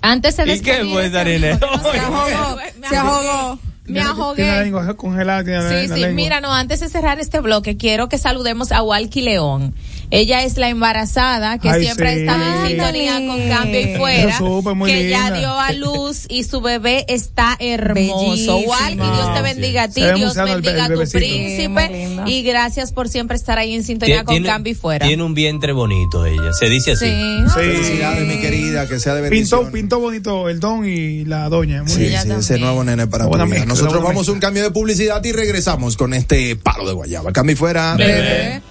antes 0.01 0.33
se 0.33 0.51
¿Y 0.51 0.59
qué 0.61 0.85
fue, 0.91 1.11
Darine? 1.11 1.51
este 1.51 1.65
Se 1.91 1.99
ahogó, 1.99 2.57
Me 2.81 2.89
se 2.89 2.95
ahogó. 2.97 3.59
Me 3.85 3.93
Tiene 3.93 4.03
la 4.03 4.09
ahogué. 4.09 4.61
lengua 4.63 4.93
congelada. 4.97 5.43
tiene 5.43 5.59
la- 5.59 5.69
Sí, 5.69 5.87
la 5.87 5.95
sí, 5.95 6.01
lengua. 6.01 6.15
mira, 6.15 6.41
no, 6.41 6.51
antes 6.51 6.79
de 6.81 6.89
cerrar 6.89 7.19
este 7.19 7.39
bloque, 7.41 7.77
quiero 7.77 8.09
que 8.09 8.17
saludemos 8.17 8.71
a 8.73 8.81
Walkie 8.81 9.21
León. 9.21 9.75
Ella 10.09 10.43
es 10.43 10.57
la 10.57 10.69
embarazada 10.69 11.57
que 11.59 11.69
Ay, 11.69 11.83
siempre 11.83 12.13
sí. 12.13 12.19
ha 12.19 12.21
estado 12.21 12.43
en 12.43 12.67
sintonía 12.69 13.27
con 13.27 13.49
Cambio 13.49 13.81
y 13.81 13.97
Fuera, 13.97 14.37
supe, 14.37 14.73
muy 14.73 14.89
que 14.89 15.09
ya 15.09 15.31
dio 15.31 15.51
a 15.51 15.73
luz 15.73 16.25
y 16.29 16.45
su 16.45 16.61
bebé 16.61 17.05
está 17.09 17.57
hermoso. 17.59 18.57
Walkie, 18.59 18.95
Dios 18.95 19.33
te 19.35 19.41
bendiga 19.41 19.83
a 19.83 19.87
ti, 19.89 20.01
Dios 20.15 20.35
bendiga 20.35 20.85
a 20.85 20.87
tu 20.87 20.93
bebecito. 20.93 21.17
Príncipe 21.19 22.19
y 22.25 22.41
gracias 22.43 22.93
por 22.93 23.09
siempre 23.09 23.35
estar 23.35 23.57
ahí 23.59 23.75
en 23.75 23.83
sintonía 23.83 24.23
con 24.23 24.41
Cambio 24.43 24.71
y 24.71 24.75
Fuera. 24.75 25.05
tiene 25.05 25.23
un 25.23 25.33
vientre 25.33 25.73
bonito 25.73 26.25
ella, 26.25 26.53
se 26.57 26.69
dice 26.69 26.93
así. 26.93 27.05
Sí. 27.05 27.37
Sí. 27.47 27.53
Felicidades, 27.53 28.27
mi 28.27 28.39
querida, 28.39 28.87
que 28.87 28.99
sea 28.99 29.13
de 29.13 29.21
bendición. 29.21 29.59
Pintó, 29.59 29.73
pintó 29.73 29.99
bonito 29.99 30.49
el 30.49 30.59
don 30.59 30.85
y 30.87 31.25
la 31.25 31.49
doña. 31.49 31.83
Muy 31.83 31.91
Sí, 31.91 32.07
sí, 32.09 32.31
ese 32.31 32.59
nuevo 32.59 32.83
nene 32.83 33.07
para 33.07 33.25
tu 33.29 33.37
Nosotros 33.37 33.95
vamos 33.95 34.09
a 34.09 34.13
mezcla. 34.19 34.33
un 34.33 34.39
cambio 34.39 34.63
de 34.63 34.71
publicidad 34.71 35.23
y 35.23 35.31
regresamos 35.33 35.97
con 35.97 36.13
este 36.13 36.55
palo 36.55 36.87
de 36.87 36.93
guayaba. 36.93 37.33
Cambio 37.33 37.53
y 37.53 37.57
fuera. 37.57 37.95
Bebé. 37.95 38.61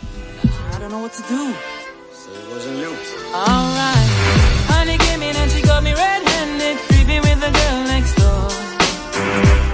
Alright. 3.33 4.11
Honey 4.67 4.99
came 4.99 5.23
in 5.23 5.37
and 5.37 5.51
she 5.53 5.63
got 5.63 5.85
me 5.85 5.95
red-handed, 5.95 6.79
creepy 6.91 7.21
with 7.21 7.39
the 7.39 7.53
girl 7.55 7.79
next 7.87 8.15
door. 8.19 8.51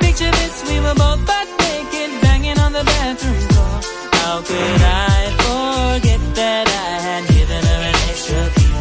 Picture 0.04 0.30
this, 0.30 0.60
we 0.68 0.76
were 0.80 0.92
both 0.92 1.24
butt 1.24 1.48
naked, 1.64 2.20
banging 2.20 2.58
on 2.60 2.72
the 2.74 2.84
bathroom 2.84 3.40
floor. 3.48 3.80
How 4.20 4.42
could 4.44 4.82
I 4.84 5.32
forget 5.40 6.20
that 6.36 6.68
I 6.68 7.00
had 7.00 7.24
given 7.32 7.64
her 7.64 7.80
an 7.80 7.96
extra 8.12 8.42
key? 8.52 8.76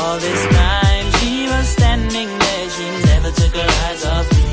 All 0.00 0.16
this 0.24 0.42
time 0.56 1.04
she 1.20 1.52
was 1.52 1.68
standing 1.68 2.30
there, 2.32 2.66
she 2.76 2.86
never 3.12 3.30
took 3.30 3.52
her 3.60 3.70
eyes 3.84 4.02
off 4.06 4.24
me. 4.32 4.44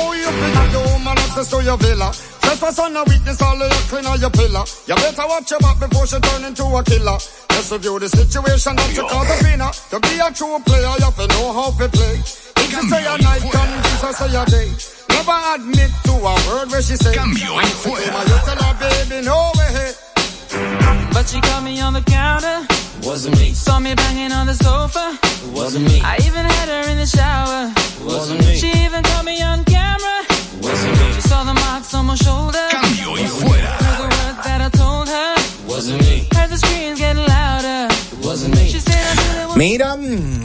Oh, 0.00 0.16
you 0.16 0.32
figure 0.32 0.68
the 0.72 0.80
woman 0.96 1.18
access 1.18 1.50
to 1.50 1.60
your 1.62 1.76
villa. 1.76 2.08
Trespass 2.56 2.78
on 2.78 2.96
a 2.96 3.04
witness, 3.04 3.42
all 3.42 3.60
of 3.60 3.68
your 3.68 3.84
clean 3.92 4.06
on 4.06 4.18
your 4.18 4.30
pillar. 4.30 4.64
You 4.88 4.94
better 4.96 5.28
watch 5.28 5.50
your 5.50 5.60
back 5.60 5.78
before 5.78 6.06
she 6.06 6.18
turn 6.20 6.44
into 6.44 6.64
a 6.64 6.80
killer. 6.84 7.18
Just 7.52 7.68
review 7.70 7.98
the 8.00 8.08
situation 8.08 8.76
that 8.76 8.96
you 8.96 9.04
call 9.04 9.24
the 9.28 9.36
winner. 9.44 9.68
To 9.92 10.00
be 10.00 10.16
a 10.16 10.32
true 10.32 10.56
player, 10.64 10.88
you 10.96 11.04
have 11.04 11.16
to 11.20 11.26
know 11.36 11.52
how 11.52 11.68
to 11.68 11.88
play. 11.92 12.16
If 12.16 12.72
you 12.72 12.82
say 12.88 13.04
a 13.04 13.14
night, 13.20 13.44
come 13.52 13.72
Jesus 13.84 14.16
say 14.16 14.32
a 14.32 14.44
day. 14.48 14.68
Never 15.12 15.36
admit 15.52 15.92
to 16.08 16.14
a 16.16 16.34
word 16.48 16.72
where 16.72 16.80
she 16.80 16.96
say. 16.96 17.12
Cambio 17.12 17.52
y 17.52 17.60
Once 17.60 17.76
fuera. 17.84 18.24
You 18.24 18.38
tell 18.48 18.60
her, 18.64 18.74
baby, 18.80 19.20
no 19.20 19.52
way. 19.60 19.92
But 21.12 21.28
she 21.28 21.40
caught 21.44 21.62
me 21.62 21.80
on 21.84 21.92
the 21.92 22.04
counter. 22.08 22.64
Wasn't 23.04 23.36
me. 23.36 23.52
Saw 23.52 23.78
me 23.80 23.94
banging 23.94 24.32
on 24.32 24.46
the 24.46 24.56
sofa. 24.56 25.12
Wasn't 25.52 25.84
me. 25.84 26.00
I 26.00 26.16
even 26.24 26.44
had 26.48 26.68
her 26.72 26.88
in 26.88 26.96
the 26.96 27.06
shower. 27.06 27.68
Wasn't 28.00 28.40
me. 28.40 28.56
She 28.56 28.72
even 28.84 29.02
caught 29.04 29.26
me 29.26 29.42
on 29.42 29.62
camera. 29.64 30.15
Cambio 32.70 33.18
y 33.18 33.26
fuera. 33.28 33.76
Heard 33.78 33.96
the 33.96 34.02
words 34.02 34.44
that 34.44 34.60
I 34.60 34.70
told 34.76 35.08
her. 35.08 35.34
Wasn't 35.68 36.00
me. 36.00 36.26
Heard 36.34 36.50
the 36.50 36.56
screams 36.58 36.98
getting 36.98 37.24
louder. 37.26 37.88
Wasn't 38.22 38.54
me. 38.54 38.66
She 38.68 38.80
said 38.80 38.94
I 38.94 39.14
knew 39.14 39.48
that 39.48 39.56
Mira, 39.56 39.96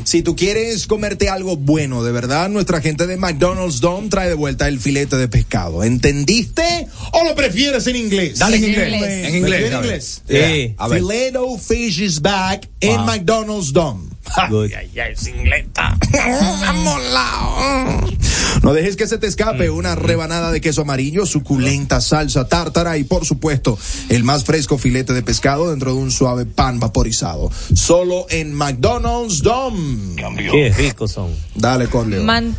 si 0.05 0.21
tú 0.21 0.35
quieres 0.35 0.87
comerte 0.87 1.29
algo 1.29 1.57
bueno, 1.57 2.03
de 2.03 2.11
verdad, 2.11 2.49
nuestra 2.49 2.81
gente 2.81 3.07
de 3.07 3.17
McDonald's 3.17 3.81
Dome 3.81 4.09
trae 4.09 4.29
de 4.29 4.35
vuelta 4.35 4.67
el 4.67 4.79
filete 4.79 5.17
de 5.17 5.27
pescado. 5.27 5.83
¿Entendiste? 5.83 6.87
¿O 7.13 7.23
lo 7.23 7.35
prefieres 7.35 7.87
en 7.87 7.95
inglés? 7.97 8.39
Dale 8.39 8.57
en 8.57 8.63
En 8.63 8.69
inglés. 8.69 8.93
inglés. 8.93 9.27
En 9.27 9.35
inglés. 9.35 9.51
¿Prefiere 9.59 9.75
a 9.75 9.79
ver. 9.79 9.85
inglés? 9.85 10.21
Sí. 10.27 10.75
Filet 10.95 11.35
o 11.37 11.57
fish 11.57 11.99
is 12.01 12.21
back 12.21 12.67
en 12.79 12.97
Wow. 12.97 13.05
McDonald's 13.05 13.73
Dome. 13.73 14.09
Good. 14.49 14.69
No 18.63 18.73
dejes 18.73 18.95
que 18.95 19.07
se 19.07 19.17
te 19.17 19.27
escape 19.27 19.69
una 19.69 19.95
rebanada 19.95 20.51
de 20.51 20.61
queso 20.61 20.81
amarillo, 20.81 21.25
suculenta 21.25 22.01
salsa 22.01 22.47
tártara 22.47 22.97
y 22.97 23.03
por 23.03 23.25
supuesto 23.25 23.77
el 24.09 24.23
más 24.23 24.43
fresco 24.43 24.77
filete 24.77 25.13
de 25.13 25.23
pescado 25.23 25.71
dentro 25.71 25.93
de 25.93 25.99
un 25.99 26.11
suave 26.11 26.45
pan 26.45 26.79
vaporizado. 26.79 27.51
Solo 27.73 28.25
en 28.29 28.53
McDonald's 28.53 29.41
Dome. 29.41 30.21
Qué 30.51 30.69
ricos 30.77 31.11
son. 31.11 31.31
Dale, 31.55 31.87
Corleo. 31.87 32.23
Man- 32.23 32.55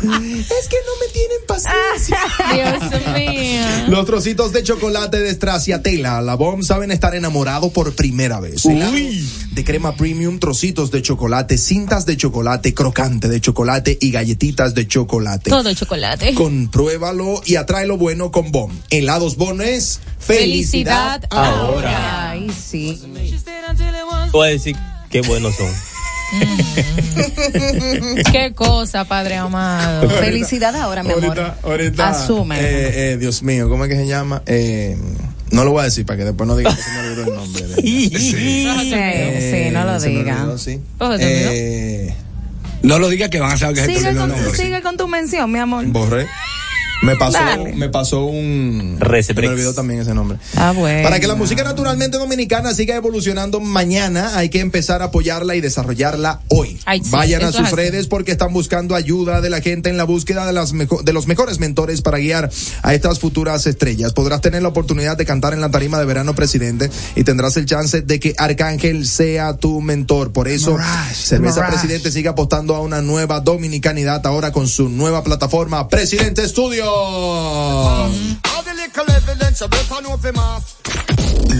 Es 0.01 0.67
que 0.67 0.75
no. 0.85 1.00
Dios 2.53 3.15
mío. 3.15 3.61
Los 3.87 4.05
trocitos 4.05 4.51
de 4.53 4.63
chocolate 4.63 5.19
de 5.19 5.33
Stracciatella, 5.33 6.21
la 6.21 6.35
bomb 6.35 6.63
saben 6.63 6.91
estar 6.91 7.15
enamorado 7.15 7.71
por 7.71 7.95
primera 7.95 8.39
vez. 8.39 8.65
Helado 8.65 8.93
De 9.51 9.63
crema 9.63 9.95
premium, 9.95 10.39
trocitos 10.39 10.91
de 10.91 11.01
chocolate, 11.01 11.57
cintas 11.57 12.05
de 12.05 12.17
chocolate, 12.17 12.73
crocante 12.73 13.27
de 13.27 13.41
chocolate 13.41 13.97
y 13.99 14.11
galletitas 14.11 14.73
de 14.73 14.87
chocolate. 14.87 15.49
Todo 15.49 15.73
chocolate. 15.73 16.33
Compruébalo 16.33 17.41
y 17.45 17.55
atrae 17.55 17.85
lo 17.85 17.97
bueno 17.97 18.31
con 18.31 18.51
Bomb. 18.51 18.73
Helados 18.89 19.37
Bones, 19.37 19.99
felicidad, 20.19 21.21
Felicidad 21.21 21.25
ahora. 21.29 22.31
Ay, 22.31 22.51
sí. 22.51 23.01
Voy 24.31 24.47
a 24.47 24.51
decir 24.51 24.75
qué 25.09 25.21
buenos 25.21 25.55
son. 25.55 25.90
Qué 28.31 28.53
cosa, 28.55 29.05
Padre 29.05 29.35
amado. 29.37 30.09
Felicidad 30.09 30.75
ahora, 30.75 31.03
mi 31.03 31.11
amor. 31.11 31.23
Ahorita, 31.25 31.57
ahorita. 31.63 32.09
Asume. 32.09 32.57
Eh, 32.59 33.11
eh, 33.13 33.17
Dios 33.17 33.43
mío, 33.43 33.69
¿cómo 33.69 33.85
es 33.85 33.89
que 33.89 33.97
se 33.97 34.07
llama? 34.07 34.41
Eh, 34.45 34.97
no 35.51 35.63
lo 35.65 35.71
voy 35.71 35.81
a 35.81 35.85
decir 35.85 36.05
para 36.05 36.17
que 36.17 36.25
después 36.25 36.47
no 36.47 36.55
digan 36.55 36.75
que 36.75 36.81
se 36.81 36.91
me 36.91 36.99
olvidó 36.99 37.23
el 37.23 37.35
nombre. 37.35 37.67
de- 37.67 37.81
Sí, 37.81 38.09
sí, 38.17 39.69
no 39.71 39.83
lo 39.85 39.99
diga. 39.99 40.35
olvidó, 40.43 40.57
sí. 40.57 40.79
Oh, 40.99 41.11
se 41.17 41.25
me 41.25 41.33
olvidó. 41.33 41.49
Eh, 41.53 42.15
No 42.83 42.99
lo 42.99 43.09
digas 43.09 43.29
que 43.29 43.39
van 43.39 43.51
a 43.51 43.57
saber 43.57 43.75
que 43.75 43.81
se 43.81 43.87
Sigue 43.99 44.15
con, 44.15 44.31
el 44.31 44.37
nombre. 44.37 44.55
sigue 44.57 44.81
con 44.81 44.97
tu 44.97 45.07
mención, 45.07 45.51
mi 45.51 45.59
amor. 45.59 45.85
borré. 45.87 46.25
Me 47.01 47.15
pasó, 47.15 47.33
Dale. 47.39 47.73
me 47.73 47.89
pasó 47.89 48.25
un. 48.25 48.97
Receprex. 48.99 49.47
Me 49.49 49.53
olvidó 49.55 49.73
también 49.73 50.01
ese 50.01 50.13
nombre. 50.13 50.37
Ah, 50.55 50.71
bueno. 50.71 51.01
Para 51.03 51.19
que 51.19 51.25
la 51.27 51.33
música 51.35 51.63
naturalmente 51.63 52.17
dominicana 52.19 52.73
siga 52.75 52.95
evolucionando 52.95 53.59
mañana, 53.59 54.37
hay 54.37 54.49
que 54.49 54.59
empezar 54.59 55.01
a 55.01 55.05
apoyarla 55.05 55.55
y 55.55 55.61
desarrollarla 55.61 56.41
hoy. 56.49 56.79
Ay, 56.85 57.01
sí, 57.03 57.09
Vayan 57.09 57.43
a 57.43 57.51
sus 57.51 57.61
así. 57.67 57.75
redes 57.75 58.05
porque 58.07 58.31
están 58.31 58.53
buscando 58.53 58.93
ayuda 58.95 59.41
de 59.41 59.49
la 59.49 59.61
gente 59.61 59.89
en 59.89 59.97
la 59.97 60.03
búsqueda 60.03 60.45
de, 60.45 60.53
las 60.53 60.73
mejo- 60.73 61.01
de 61.01 61.11
los 61.13 61.25
mejores 61.25 61.57
mentores 61.59 62.01
para 62.03 62.19
guiar 62.19 62.51
a 62.83 62.93
estas 62.93 63.19
futuras 63.19 63.65
estrellas. 63.65 64.13
Podrás 64.13 64.41
tener 64.41 64.61
la 64.61 64.67
oportunidad 64.69 65.17
de 65.17 65.25
cantar 65.25 65.53
en 65.53 65.61
la 65.61 65.71
tarima 65.71 65.97
de 65.99 66.05
verano 66.05 66.35
presidente 66.35 66.91
y 67.15 67.23
tendrás 67.23 67.57
el 67.57 67.65
chance 67.65 68.01
de 68.01 68.19
que 68.19 68.35
Arcángel 68.37 69.07
sea 69.07 69.57
tu 69.57 69.81
mentor. 69.81 70.31
Por 70.33 70.47
eso, 70.47 70.73
Mirage, 70.73 71.15
Cerveza 71.15 71.55
Mirage. 71.61 71.71
Presidente 71.79 72.11
sigue 72.11 72.29
apostando 72.29 72.75
a 72.75 72.81
una 72.81 73.01
nueva 73.01 73.39
dominicanidad 73.39 74.25
ahora 74.27 74.51
con 74.51 74.67
su 74.67 74.87
nueva 74.87 75.23
plataforma 75.23 75.87
Presidente 75.87 76.47
Studio. 76.47 76.90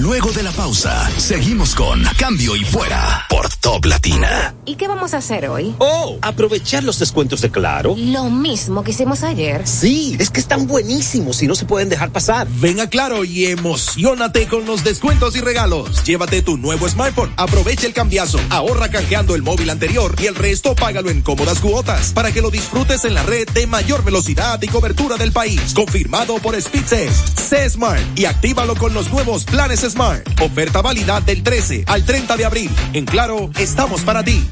Luego 0.01 0.31
de 0.31 0.43
la 0.43 0.51
pausa, 0.51 1.09
seguimos 1.17 1.75
con 1.75 2.03
Cambio 2.17 2.55
y 2.55 2.65
Fuera 2.65 3.25
por 3.29 3.47
Top 3.55 3.85
Latina. 3.85 4.55
¿Y 4.65 4.75
qué 4.75 4.87
vamos 4.87 5.13
a 5.13 5.17
hacer 5.17 5.47
hoy? 5.47 5.75
Oh, 5.77 6.17
aprovechar 6.21 6.83
los 6.83 6.97
descuentos 6.99 7.41
de 7.41 7.51
Claro. 7.51 7.95
Lo 7.97 8.29
mismo 8.29 8.83
que 8.83 8.91
hicimos 8.91 9.23
ayer. 9.23 9.67
Sí, 9.67 10.15
es 10.19 10.29
que 10.29 10.39
están 10.39 10.67
buenísimos 10.67 11.41
y 11.43 11.47
no 11.47 11.55
se 11.55 11.65
pueden 11.65 11.89
dejar 11.89 12.11
pasar. 12.11 12.47
Ven 12.59 12.79
a 12.79 12.89
Claro 12.89 13.23
y 13.23 13.45
emocionate 13.45 14.47
con 14.47 14.65
los 14.65 14.83
descuentos 14.83 15.35
y 15.35 15.41
regalos. 15.41 16.03
Llévate 16.03 16.41
tu 16.41 16.57
nuevo 16.57 16.89
smartphone, 16.89 17.33
aprovecha 17.37 17.85
el 17.85 17.93
cambiazo, 17.93 18.39
ahorra 18.49 18.89
canjeando 18.89 19.35
el 19.35 19.43
móvil 19.43 19.69
anterior 19.69 20.15
y 20.19 20.25
el 20.25 20.35
resto 20.35 20.73
págalo 20.75 21.09
en 21.09 21.21
cómodas 21.21 21.59
cuotas 21.59 22.11
para 22.11 22.31
que 22.31 22.41
lo 22.41 22.49
disfrutes 22.49 23.05
en 23.05 23.13
la 23.13 23.23
red 23.23 23.47
de 23.49 23.67
mayor 23.67 24.03
velocidad 24.03 24.61
y 24.61 24.67
cobertura 24.67 25.17
del 25.21 25.31
país. 25.31 25.73
Confirmado 25.73 26.39
por 26.39 26.59
Speedses. 26.59 27.11
C 27.37 27.69
Smart 27.69 28.01
y 28.17 28.25
actívalo 28.25 28.75
con 28.75 28.93
los 28.93 29.11
nuevos 29.11 29.45
planes 29.45 29.81
Smart. 29.81 30.27
Oferta 30.41 30.81
válida 30.81 31.21
del 31.21 31.43
13 31.43 31.85
al 31.87 32.03
30 32.03 32.37
de 32.37 32.45
abril. 32.45 32.71
En 32.93 33.05
Claro, 33.05 33.49
estamos 33.57 34.01
para 34.01 34.23
ti. 34.23 34.43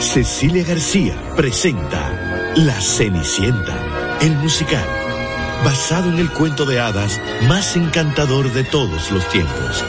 Cecilia 0.00 0.64
García 0.64 1.14
presenta 1.36 2.52
La 2.56 2.78
Cenicienta, 2.80 4.18
el 4.20 4.32
musical, 4.36 4.84
basado 5.64 6.10
en 6.10 6.18
el 6.18 6.30
cuento 6.30 6.66
de 6.66 6.80
hadas 6.80 7.20
más 7.48 7.76
encantador 7.76 8.52
de 8.52 8.64
todos 8.64 9.10
los 9.12 9.26
tiempos. 9.28 9.84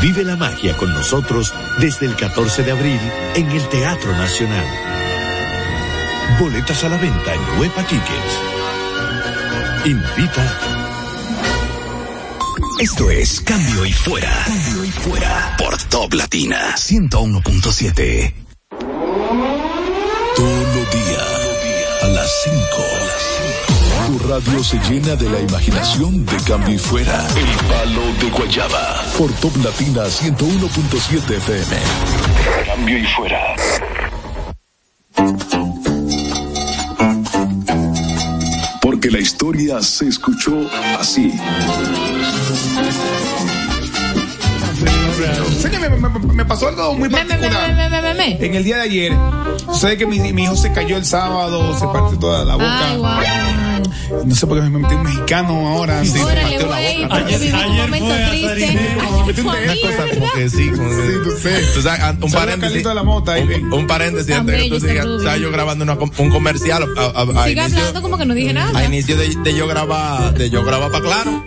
Vive 0.00 0.24
la 0.24 0.36
magia 0.36 0.76
con 0.76 0.92
nosotros 0.92 1.52
desde 1.78 2.06
el 2.06 2.14
14 2.14 2.62
de 2.62 2.70
abril 2.70 3.00
en 3.34 3.50
el 3.50 3.68
Teatro 3.68 4.12
Nacional. 4.12 4.66
Boletas 6.38 6.84
a 6.84 6.88
la 6.88 6.96
venta 6.96 7.34
en 7.34 7.60
Huepa 7.60 7.82
Tickets. 7.82 8.58
Invita 9.84 10.58
Esto 12.80 13.10
es 13.10 13.40
Cambio 13.40 13.84
y 13.84 13.92
Fuera. 13.92 14.44
Cambio 14.46 14.84
y 14.84 14.90
Fuera 14.90 15.56
por 15.58 15.76
Top 15.84 16.14
Latina 16.14 16.76
101.7. 16.76 18.34
Todos 20.36 20.76
los 20.76 20.92
días 20.92 22.02
a 22.02 22.08
las 22.08 22.30
5. 22.44 22.87
Radio 24.28 24.62
se 24.62 24.78
llena 24.90 25.16
de 25.16 25.28
la 25.30 25.40
imaginación 25.40 26.24
de 26.26 26.36
Cambio 26.46 26.74
y 26.74 26.78
Fuera. 26.78 27.26
El 27.36 27.66
palo 27.66 28.02
de 28.20 28.30
Guayaba 28.30 29.02
por 29.16 29.32
Top 29.34 29.56
Latina 29.64 30.02
101.7 30.04 31.36
FM. 31.36 31.76
Cambio 32.66 32.98
y 32.98 33.06
Fuera. 33.06 33.54
Porque 38.80 39.10
la 39.10 39.18
historia 39.18 39.80
se 39.82 40.08
escuchó 40.08 40.60
así. 40.98 41.32
Señor, 45.60 45.80
me, 45.80 45.88
me- 46.08 46.34
me 46.34 46.44
pasó 46.44 46.68
algo 46.68 46.94
muy 46.94 47.08
particular. 47.08 47.70
En 48.40 48.54
el 48.54 48.64
día 48.64 48.76
de 48.76 48.82
ayer, 48.82 49.12
sé 49.72 49.96
que 49.96 50.06
mi, 50.06 50.18
mi 50.32 50.44
hijo 50.44 50.56
se 50.56 50.72
cayó 50.72 50.96
el 50.96 51.04
sábado, 51.04 51.76
se 51.78 51.86
partió 51.86 52.18
toda 52.18 52.44
la 52.44 52.54
boca. 52.54 52.90
Ay. 52.90 53.67
No 54.24 54.34
sé 54.34 54.46
por 54.46 54.56
qué 54.62 54.68
me 54.68 54.78
metí 54.78 54.94
un 54.94 55.02
mexicano 55.02 55.68
ahora. 55.68 56.02
Sí, 56.04 56.10
se 56.10 56.22
Órale, 56.22 56.40
partió 56.42 56.66
güey, 56.66 56.98
la 57.00 57.08
boca. 57.08 57.18
porque 57.20 57.38
viví 57.38 57.52
un 57.52 57.76
momento 57.76 58.14
triste. 58.30 58.78
Ay, 59.00 59.34
fue 59.34 59.52
a 59.58 59.72
mí, 59.74 59.80
¿verdad? 59.84 60.28
que 60.34 60.50
sí, 60.50 60.70
como 60.70 60.88
que- 60.88 60.96
Sí, 61.08 61.12
tú 61.24 61.30
sé. 61.42 61.62
Tú 61.74 61.82
sabes, 61.82 62.00
an- 62.00 62.18
un 62.22 62.32
paréntesis. 62.32 62.84
De 62.84 62.94
la 62.94 63.02
Mota 63.02 63.32
ahí, 63.34 63.42
un, 63.42 63.72
un 63.72 63.86
paréntesis 63.86 64.34
antes 64.34 64.62
que 64.62 64.68
tú 64.68 64.80
sigas. 64.80 65.06
Estaba 65.06 65.36
yo 65.36 65.50
grabando 65.50 65.84
una 65.84 65.94
un 65.94 66.30
comercial 66.30 66.84
a, 66.96 67.00
a- 67.02 67.22
a 67.22 67.44
Sigue 67.46 67.60
inicio, 67.62 67.78
hablando 67.78 68.02
como 68.02 68.18
que 68.18 68.24
no 68.26 68.34
dije 68.34 68.50
a 68.50 68.54
nada. 68.54 68.84
inicio 68.84 69.16
de, 69.16 69.34
de 69.44 69.54
yo 69.54 69.66
grabar, 69.66 70.34
de 70.34 70.50
yo 70.50 70.64
grabar 70.64 70.90
para 70.90 71.04
claro. 71.04 71.44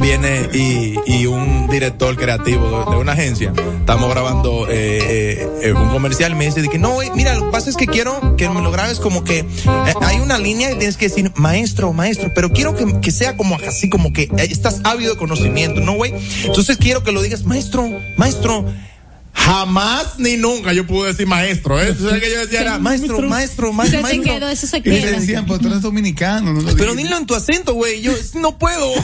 Viene 0.00 0.48
y, 0.52 0.94
y 1.06 1.26
un 1.26 1.68
director 1.68 2.16
creativo 2.16 2.84
de, 2.86 2.92
de 2.92 3.00
una 3.00 3.12
agencia. 3.12 3.52
Estamos 3.80 4.08
grabando 4.10 4.66
eh, 4.68 4.98
eh, 5.02 5.48
eh, 5.62 5.72
un 5.72 5.88
comercial 5.90 6.32
y 6.32 6.34
me 6.36 6.46
dice 6.46 6.62
de 6.62 6.68
que 6.68 6.78
no, 6.78 6.98
mira, 7.14 7.34
lo 7.34 7.46
que 7.46 7.50
pasa 7.52 7.70
es 7.70 7.76
que 7.76 7.86
quiero 7.86 8.36
que 8.36 8.48
me 8.48 8.60
lo 8.62 8.70
grabes 8.70 8.98
como 9.00 9.24
que 9.24 9.40
eh, 9.40 9.46
hay 10.02 10.18
una 10.20 10.38
línea 10.38 10.70
y 10.70 10.76
tienes 10.78 10.96
que 10.96 11.08
decir 11.08 11.32
maestro, 11.36 11.73
maestro, 11.92 12.32
pero 12.34 12.52
quiero 12.52 12.74
que, 12.76 13.00
que 13.00 13.10
sea 13.10 13.36
como 13.36 13.56
así, 13.56 13.88
como 13.88 14.12
que 14.12 14.30
estás 14.38 14.80
ávido 14.84 15.12
de 15.12 15.18
conocimiento, 15.18 15.80
¿no, 15.80 15.92
güey? 15.94 16.12
Entonces 16.44 16.76
quiero 16.78 17.02
que 17.02 17.12
lo 17.12 17.22
digas, 17.22 17.44
maestro, 17.44 17.88
maestro. 18.16 18.64
Jamás 19.36 20.18
ni 20.18 20.36
nunca 20.36 20.72
yo 20.72 20.86
pude 20.86 21.08
decir 21.08 21.26
maestro, 21.26 21.80
¿eh? 21.82 21.92
Sabes 22.00 22.22
que 22.22 22.30
yo 22.30 22.38
decía 22.38 22.60
era 22.60 22.78
maestro, 22.78 23.20
maestro, 23.22 23.72
ma- 23.72 23.84
Se 23.84 23.90
te 23.96 24.02
maestro. 24.02 24.32
quedó, 24.32 24.48
eso 24.48 24.66
se 24.68 24.78
Y 24.78 24.82
le 24.82 25.10
decían, 25.10 25.44
pues 25.44 25.60
tú 25.60 25.66
eres 25.66 25.82
dominicano. 25.82 26.52
No 26.52 26.60
lo 26.60 26.76
Pero 26.76 26.94
dilo 26.94 27.16
en 27.16 27.26
tu 27.26 27.34
acento, 27.34 27.74
güey. 27.74 28.00
Yo 28.00 28.12
no 28.34 28.56
puedo. 28.58 28.88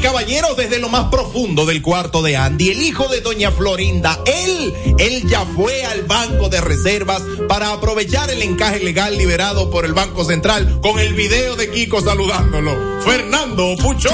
y 0.00 0.02
caballeros, 0.02 0.56
desde 0.56 0.78
lo 0.78 0.88
más 0.88 1.06
profundo 1.06 1.66
del 1.66 1.82
cuarto 1.82 2.22
de 2.22 2.36
Andy, 2.36 2.70
el 2.70 2.82
hijo 2.82 3.08
de 3.08 3.20
doña 3.20 3.50
Florinda, 3.50 4.18
él, 4.26 4.72
él 4.98 5.28
ya 5.28 5.44
fue 5.44 5.84
al 5.84 6.02
banco 6.02 6.48
de 6.48 6.60
reservas 6.60 7.22
para 7.48 7.72
aprovechar 7.72 8.30
el 8.30 8.42
encaje 8.42 8.80
legal 8.80 9.16
liberado 9.16 9.70
por 9.70 9.84
el 9.84 9.92
Banco 9.92 10.24
Central 10.24 10.78
con 10.80 10.98
el 10.98 11.14
video 11.14 11.56
de 11.56 11.70
Kiko 11.70 12.00
saludándolo. 12.00 13.00
Fernando 13.00 13.76
Pucho. 13.76 14.10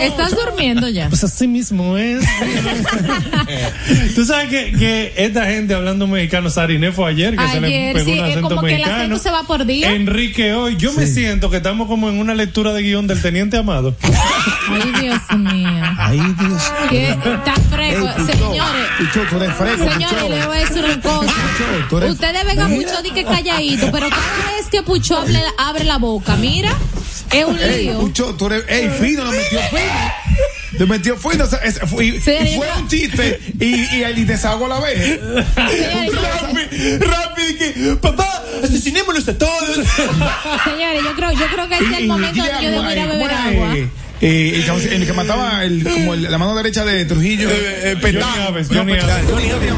¿Estás 0.00 0.34
durmiendo 0.36 0.88
ya? 0.88 1.08
Pues 1.08 1.24
así 1.24 1.48
mismo 1.48 1.96
es. 1.96 2.24
Tú 4.14 4.24
sabes 4.24 4.48
que, 4.48 4.72
que 4.72 5.12
esta 5.16 5.46
gente 5.46 5.74
hablando 5.74 6.06
mexicano, 6.06 6.48
Sariné 6.48 6.92
fue 6.92 7.10
ayer, 7.10 7.36
que 7.36 7.48
se 7.48 7.60
le 7.60 7.66
Ayer, 7.66 7.92
pegó 7.94 8.06
sí, 8.06 8.18
un 8.18 8.24
es 8.24 8.30
acento 8.30 8.48
como 8.48 8.62
que 8.62 8.76
el 8.76 8.84
acento 8.84 9.18
se 9.18 9.30
va 9.30 9.42
por 9.42 9.66
día. 9.66 9.92
Enrique 9.92 10.54
hoy, 10.54 10.76
yo 10.76 10.92
me 10.92 11.06
siento 11.06 11.50
que 11.50 11.58
estamos 11.58 11.88
como 11.88 12.08
en 12.08 12.18
una 12.18 12.34
lectura 12.34 12.72
de 12.72 12.82
guion 12.82 13.06
del 13.06 13.20
Teniente 13.20 13.56
Amado. 13.56 13.94
Ay, 14.68 14.92
Dios 15.00 15.20
mío. 15.38 15.82
Ay, 15.98 16.20
Dios. 16.38 16.72
Que 16.90 17.10
está 17.10 17.54
fresco. 17.70 18.08
Señores. 18.26 18.86
Picho, 18.98 19.20
tú 19.30 19.36
eres 19.36 19.54
fresco, 19.56 19.90
Señores, 19.92 20.30
le 20.30 20.46
voy 20.46 20.56
a 20.56 20.60
decir 20.60 20.84
una 20.84 21.00
cosa. 21.00 21.32
eres- 21.98 22.10
Ustedes 22.12 22.44
vengan 22.46 22.70
mucho 22.70 23.02
di 23.02 23.10
que 23.10 23.24
calladito, 23.24 23.90
pero 23.92 24.08
cada 24.10 24.56
vez 24.56 24.66
que 24.70 24.82
Pucho 24.82 25.18
hable- 25.18 25.42
abre 25.58 25.84
la 25.84 25.98
boca, 25.98 26.36
mira, 26.36 26.70
es 27.32 27.44
un 27.44 27.58
Ey, 27.58 27.84
lío. 27.86 27.98
Pucho, 28.00 28.34
tú 28.34 28.46
eres, 28.46 28.64
ey, 28.68 28.88
fino, 29.00 29.24
lo 29.24 29.30
metió 29.32 29.60
fino. 29.70 29.80
Lo 30.78 30.86
metió 30.86 31.16
fue- 31.16 31.34
y 31.36 31.38
fue 32.20 32.54
yo- 32.54 32.78
un 32.80 32.88
chiste 32.88 33.40
y, 33.58 33.96
y 33.96 34.02
el 34.02 34.26
desahogo 34.26 34.66
a 34.66 34.68
la 34.68 34.80
vez. 34.80 35.20
Rápido, 35.56 36.20
rápido, 37.00 37.58
que, 37.58 37.96
papá, 38.00 38.42
asesinémoslos 38.62 39.26
a 39.28 39.38
todos. 39.38 39.76
Señores, 40.64 41.02
yo 41.04 41.14
creo, 41.14 41.32
yo 41.32 41.46
creo 41.46 41.68
que 41.68 41.74
este 41.76 41.86
es 41.92 41.98
el 41.98 42.06
momento 42.08 42.42
donde 42.44 42.62
yo 42.64 42.70
debo 42.70 42.90
ir 42.90 43.00
a 43.00 43.06
beber 43.06 43.30
agua. 43.32 43.74
Eh, 44.20 44.52
el, 44.56 44.64
que- 44.64 44.94
el 44.96 45.06
que 45.06 45.12
mataba 45.12 45.64
el, 45.64 45.82
como 45.84 46.14
el- 46.14 46.22
la 46.30 46.38
mano 46.38 46.54
derecha 46.54 46.84
de 46.84 47.04
Trujillo. 47.04 47.48
Eh, 47.50 47.92
eh, 47.92 47.96
Petán. 48.00 48.22
Johnny 48.22 48.42
Aves, 48.46 48.70
No, 48.70 48.78
Johnny 48.78 48.92
Petán, 48.92 49.10
Aves. 49.10 49.26
Johnny 49.30 49.50
Aves. 49.50 49.72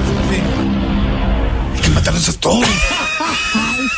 Hay 1.75 1.81
que 1.83 1.89
matarlos 1.91 2.29
a 2.29 2.33
todos. 2.41 2.67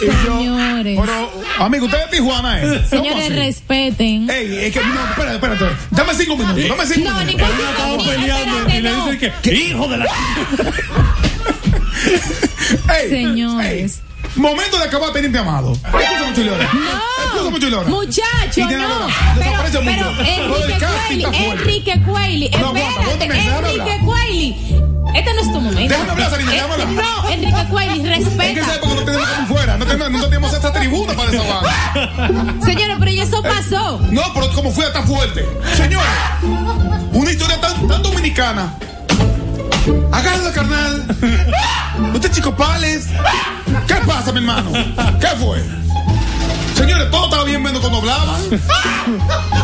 Y 0.01 0.07
yo, 0.07 0.39
Señores. 0.39 0.99
pero, 0.99 1.31
amigo, 1.59 1.85
usted 1.85 1.99
es 2.05 2.11
Tijuana, 2.11 2.59
¿eh? 2.63 2.63
¿Cómo 2.89 3.03
Señores, 3.05 3.25
así? 3.27 3.35
respeten. 3.35 4.31
Ey, 4.31 4.57
es 4.65 4.73
que, 4.73 4.81
no, 4.81 5.05
espérate, 5.11 5.35
espérate. 5.35 5.65
Dame 5.91 6.15
cinco 6.15 6.37
minutos, 6.39 6.69
dame 6.69 6.87
cinco 6.87 7.11
No, 7.11 7.19
minutos. 7.21 7.27
ningún 7.51 7.67
Estamos 7.71 7.99
ni- 8.07 8.11
peleando 8.13 8.57
espérate, 8.61 8.79
y 8.79 8.81
le 8.83 8.91
no. 8.91 9.11
dicen 9.11 9.33
que, 9.43 9.55
hijo 9.55 9.89
de 9.89 9.97
la. 9.99 10.07
Ey, 12.99 13.09
Señores. 13.11 13.67
ey, 13.71 13.91
momento 14.37 14.79
de 14.79 14.85
acabar 14.85 15.13
teniente 15.13 15.39
amado. 15.39 15.73
Escúchame, 15.73 16.35
Chulora. 16.35 16.69
Escúchame, 17.25 17.61
Chulora. 17.61 17.89
Muchacho, 17.89 18.61
no. 18.61 18.69
Pero, 18.69 19.09
desaparece 19.37 19.79
pero 19.85 20.11
Enrique 20.21 20.87
Cueli. 20.87 21.25
Enrique 21.25 22.03
Cueli, 22.05 22.51
No, 22.61 22.77
espérate, 22.77 23.25
Enrique. 23.25 23.99
Cueli. 24.05 24.57
Este 25.13 25.35
no 25.35 25.41
es 25.41 25.53
tu 25.53 25.61
momento. 25.61 25.81
Déjame 25.93 26.11
hablar, 26.13 26.31
Sarina, 26.31 26.53
Eh, 26.53 26.55
déjame 26.55 26.73
hablar. 26.75 26.89
No, 27.05 27.29
Enrique 27.31 27.65
Cueli, 27.69 27.89
Es 28.01 28.01
que 28.07 28.15
esa 28.15 28.31
respeta. 28.31 28.75
época 28.77 28.95
no 28.95 29.03
tenemos 29.05 29.29
como 29.29 29.47
fuera. 29.49 29.77
No 29.77 29.87
tenemos, 29.87 30.11
no 30.13 30.25
tenemos 30.29 30.53
esta 30.55 30.73
tribuna 30.73 31.13
para 31.15 31.31
desahogar. 31.31 32.65
Señores, 32.65 32.97
pero 33.01 33.11
eso 33.11 33.43
pasó. 33.43 33.99
No, 34.11 34.23
pero 34.35 34.53
como 34.53 34.71
fue 34.71 34.87
tan 34.93 35.07
fuerte. 35.07 35.45
Señor, 35.77 36.03
una 37.13 37.31
historia 37.31 37.61
tan, 37.61 37.89
tan 37.89 38.03
dominicana. 38.03 38.75
Agárrala, 40.13 40.53
carnal. 40.53 41.07
Usted 42.15 42.33
chico 42.33 42.55
pales. 42.55 43.07
¿Qué 43.87 43.95
pasa, 44.07 44.33
mi 44.33 44.39
hermano? 44.39 44.71
¿Qué 45.21 45.27
fue? 45.39 45.63
Señores, 46.75 47.11
todo 47.11 47.25
estaba 47.27 47.45
bien 47.45 47.63
menos 47.63 47.81
cuando 47.81 47.99
hablaban. 47.99 48.41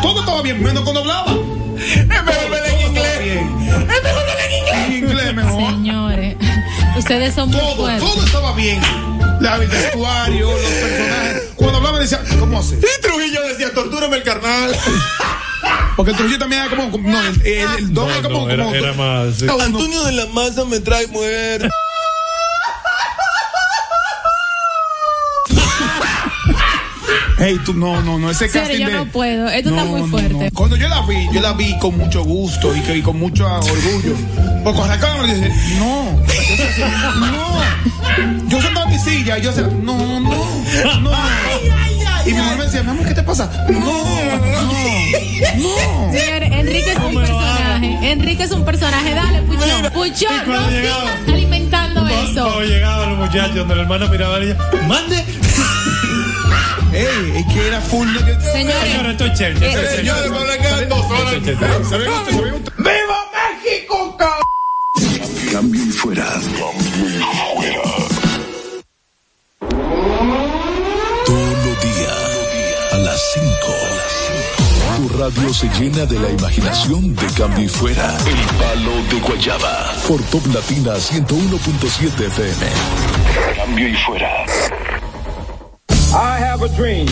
Todo 0.02 0.20
estaba 0.20 0.42
bien 0.42 0.62
menos 0.62 0.82
cuando 0.84 1.00
hablaban. 1.00 1.38
Es 1.78 2.06
mejor 2.06 2.34
hablar 2.44 2.66
en 2.66 2.86
inglés. 2.88 3.20
Es 3.20 4.02
mejor 4.02 4.20
hablar 4.20 4.38
en 4.50 4.58
inglés. 4.58 4.86
En 4.86 4.92
inglés 4.92 5.34
mejor. 5.34 5.70
Señores, 5.70 6.36
ustedes 6.96 7.34
son 7.34 7.50
muy 7.50 7.58
Todo, 7.60 7.76
fuertes. 7.76 8.00
todo 8.10 8.24
estaba 8.24 8.52
bien. 8.54 8.80
La, 9.40 9.56
el 9.56 9.68
vestuario, 9.68 10.50
los 10.50 10.60
personajes. 10.70 11.42
Cuando 11.56 11.76
hablaban 11.78 12.00
decía, 12.00 12.20
¿cómo 12.38 12.58
hace? 12.58 12.76
Y 12.76 13.02
Trujillo 13.02 13.42
decía, 13.48 13.72
tortúrame 13.74 14.16
el 14.16 14.22
carnal. 14.22 14.74
Porque 15.96 16.10
el 16.12 16.16
Trujillo 16.18 16.38
también 16.38 16.62
era 16.62 16.70
como, 16.76 16.90
como- 16.90 17.08
no, 17.08 17.20
el, 17.20 17.40
el, 17.46 17.68
el 17.78 17.94
don 17.94 18.10
era 18.10 18.22
como, 18.22 18.46
No, 18.46 18.50
era, 18.50 18.64
como- 18.64 18.76
era 18.76 18.92
más. 18.92 19.36
sí. 19.36 19.46
Antonio 19.60 20.04
de 20.04 20.12
la 20.12 20.26
Maza 20.26 20.64
me 20.66 20.78
trae 20.80 21.06
muerto. 21.06 21.68
Hey, 27.38 27.58
tú, 27.66 27.74
no, 27.74 28.00
no, 28.02 28.18
no, 28.18 28.30
ese 28.30 28.48
Serio, 28.48 28.62
casting 28.62 28.80
yo 28.80 28.86
de- 28.88 28.94
no 28.94 29.06
puedo. 29.12 29.48
Esto 29.48 29.68
está 29.70 29.84
muy 29.84 30.00
no, 30.00 30.06
fuerte. 30.08 30.32
no. 30.32 30.50
Cuando 30.54 30.74
yo 30.76 30.88
la 30.88 31.02
vi, 31.02 31.28
yo 31.32 31.40
la 31.42 31.52
vi 31.52 31.78
con 31.78 31.96
mucho 31.98 32.24
gusto 32.24 32.74
y, 32.74 32.80
que- 32.80 32.96
y 32.96 33.02
con 33.02 33.18
mucho 33.18 33.46
orgullo. 33.46 34.14
Porque 34.64 34.80
arrancaron, 34.80 35.26
le 35.26 35.34
dije, 35.34 35.52
no, 35.78 36.22
no. 37.30 38.48
Yo 38.48 38.62
sentado 38.62 38.86
en 38.86 38.92
mi 38.92 38.98
silla, 38.98 39.38
y 39.38 39.42
yo 39.42 39.52
decía, 39.52 39.68
no, 39.82 40.18
no, 40.20 40.46
no. 41.00 41.10
Y 42.26 42.32
mi 42.32 42.38
mamá 42.38 42.56
me 42.56 42.64
decía, 42.64 42.82
mi 42.82 42.90
amor, 42.90 43.06
¿qué 43.06 43.14
te 43.14 43.22
pasa? 43.22 43.48
No, 43.68 43.80
no, 43.80 44.62
no. 44.62 44.72
Señores, 46.12 46.50
Enrique 46.52 46.90
es 46.92 46.98
un 46.98 47.14
personaje. 47.14 47.98
Enrique 48.10 48.42
es 48.42 48.50
un 48.50 48.64
personaje. 48.64 49.14
Dale, 49.14 49.42
Pucho. 49.42 49.60
Pucho, 49.92 50.24
y 50.24 50.26
cuando 50.44 50.60
no 50.62 50.68
sigas 50.70 50.96
alimentando 51.28 52.00
Cuando 52.00 52.22
eso. 52.40 52.60
llegaban 52.62 53.10
los 53.10 53.18
muchachos, 53.18 53.54
donde 53.56 53.76
la 53.76 53.82
hermana 53.82 54.06
miraba 54.08 54.36
a 54.36 54.40
ella, 54.40 54.56
mande. 54.88 55.24
Ey, 56.92 57.32
es 57.36 57.46
que 57.52 57.66
era 57.68 57.80
full. 57.80 58.08
Señores, 58.52 58.90
Señor, 58.90 59.06
esto 59.10 59.24
es 59.26 59.38
Chelsea. 59.38 59.68
Eh, 59.68 59.72
Señores, 59.96 60.22
Chelsea. 60.24 60.40
van 60.40 60.50
a 60.50 60.58
quedar 60.62 60.88
dos 60.88 61.04
horas. 61.10 61.34
¡Viva 62.78 63.18
México, 63.62 64.16
cabrón! 64.18 64.42
Cambio 65.52 65.82
y 65.84 65.90
fuera. 65.90 66.26
Todos 66.58 66.74
los 66.74 66.84
días 67.08 67.22
a 67.22 67.24
las 73.16 73.32
5. 73.32 73.48
Tu 74.96 75.18
radio 75.18 75.54
se 75.54 75.68
llena 75.78 76.04
de 76.04 76.18
la 76.18 76.30
imaginación 76.30 77.14
de 77.14 77.26
cambio 77.34 77.64
y 77.64 77.68
fuera. 77.68 78.14
El 78.26 78.36
palo 78.58 78.92
de 79.10 79.20
Guayaba. 79.20 79.94
Por 80.06 80.22
Top 80.24 80.46
Latina 80.52 80.96
101.7 80.96 82.26
FM. 82.26 82.66
Cambio 83.56 83.88
y 83.88 83.94
fuera. 83.94 84.44
I 86.12 86.38
have 86.42 86.62
a 86.62 86.68
dream. 86.76 87.06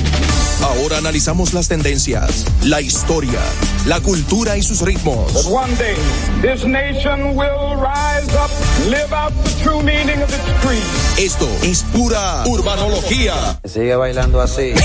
Ahora 0.63 0.99
analizamos 0.99 1.53
las 1.53 1.69
tendencias, 1.69 2.45
la 2.63 2.81
historia, 2.81 3.39
la 3.87 4.01
cultura 4.01 4.57
y 4.57 4.63
sus 4.63 4.81
ritmos. 4.81 5.47
one 5.47 5.75
day 5.77 5.95
this 6.43 6.65
nation 6.65 7.37
will 7.37 7.77
rise 7.77 8.33
up, 8.35 8.51
live 8.89 9.13
out 9.15 9.33
the 9.45 9.51
true 9.63 9.83
meaning 9.83 10.23
of 10.23 10.29
its 10.31 10.65
creed. 10.65 10.83
Esto 11.19 11.49
es 11.63 11.83
pura 11.93 12.45
urbanología. 12.47 13.61
Sigue 13.65 13.95
bailando 13.97 14.41
así. 14.41 14.73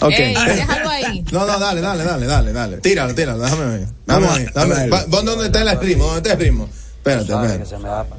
Ok. 0.00 0.10
Ey, 0.18 0.34
déjalo 0.34 0.90
ahí. 0.90 1.24
No, 1.30 1.46
no, 1.46 1.58
dale, 1.60 1.80
dale, 1.80 2.02
dale, 2.02 2.26
dale, 2.26 2.52
dale. 2.52 2.76
Tíralo, 2.78 3.14
tíralo, 3.14 3.38
déjame 3.44 3.64
ver. 3.66 3.88
Ver. 4.06 4.92
Va- 4.92 5.04
¿Dónde 5.04 5.30
dónde 5.30 5.46
está 5.46 5.62
el 5.62 5.78
ritmo? 5.80 6.04
¿Dónde 6.06 6.18
está 6.18 6.32
el 6.32 6.38
ritmo? 6.40 6.68
Espérate, 7.04 7.32
espérate. 7.32 7.58
que 7.58 7.66
se 7.66 7.78
me 7.78 7.88
da 7.88 8.04
pa- 8.04 8.16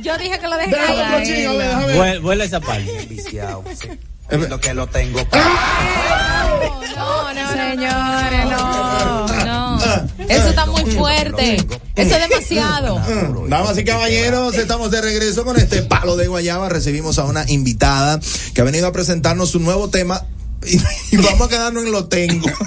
Yo 0.00 0.16
dije 0.18 0.38
que 0.38 0.46
lo 0.48 0.56
dejé 0.56 0.70
Déjame 0.70 1.58
déjame. 1.58 1.96
Vuel- 1.98 2.20
Vuela 2.22 2.44
esa 2.44 2.60
parte. 2.60 3.06
viciado. 3.10 3.64
Lo 4.30 4.60
que 4.60 4.74
lo 4.74 4.86
tengo. 4.86 5.20
No, 6.96 7.34
no, 7.34 7.52
señores, 7.52 8.44
no. 8.44 9.26
No. 9.26 9.78
Eso 10.28 10.48
está 10.48 10.66
muy 10.66 10.84
fuerte. 10.92 11.56
Eso 11.96 12.16
es 12.16 12.28
demasiado. 12.28 13.00
Damas 13.48 13.78
y 13.78 13.84
caballeros, 13.84 14.54
estamos 14.54 14.90
de 14.92 15.00
regreso 15.00 15.44
con 15.44 15.56
este 15.56 15.82
palo 15.82 16.16
de 16.16 16.28
guayaba. 16.28 16.68
Recibimos 16.68 17.18
a 17.18 17.24
una 17.24 17.44
invitada 17.50 18.20
que 18.54 18.60
ha 18.60 18.64
venido 18.64 18.86
a 18.86 18.92
presentarnos 18.92 19.50
su 19.50 19.58
nuevo 19.58 19.88
tema 19.88 20.24
y, 20.68 21.16
vamos 21.16 21.46
a 21.46 21.50
quedarnos 21.50 21.84
en 21.84 21.92
lo 21.92 22.06
tengo. 22.06 22.48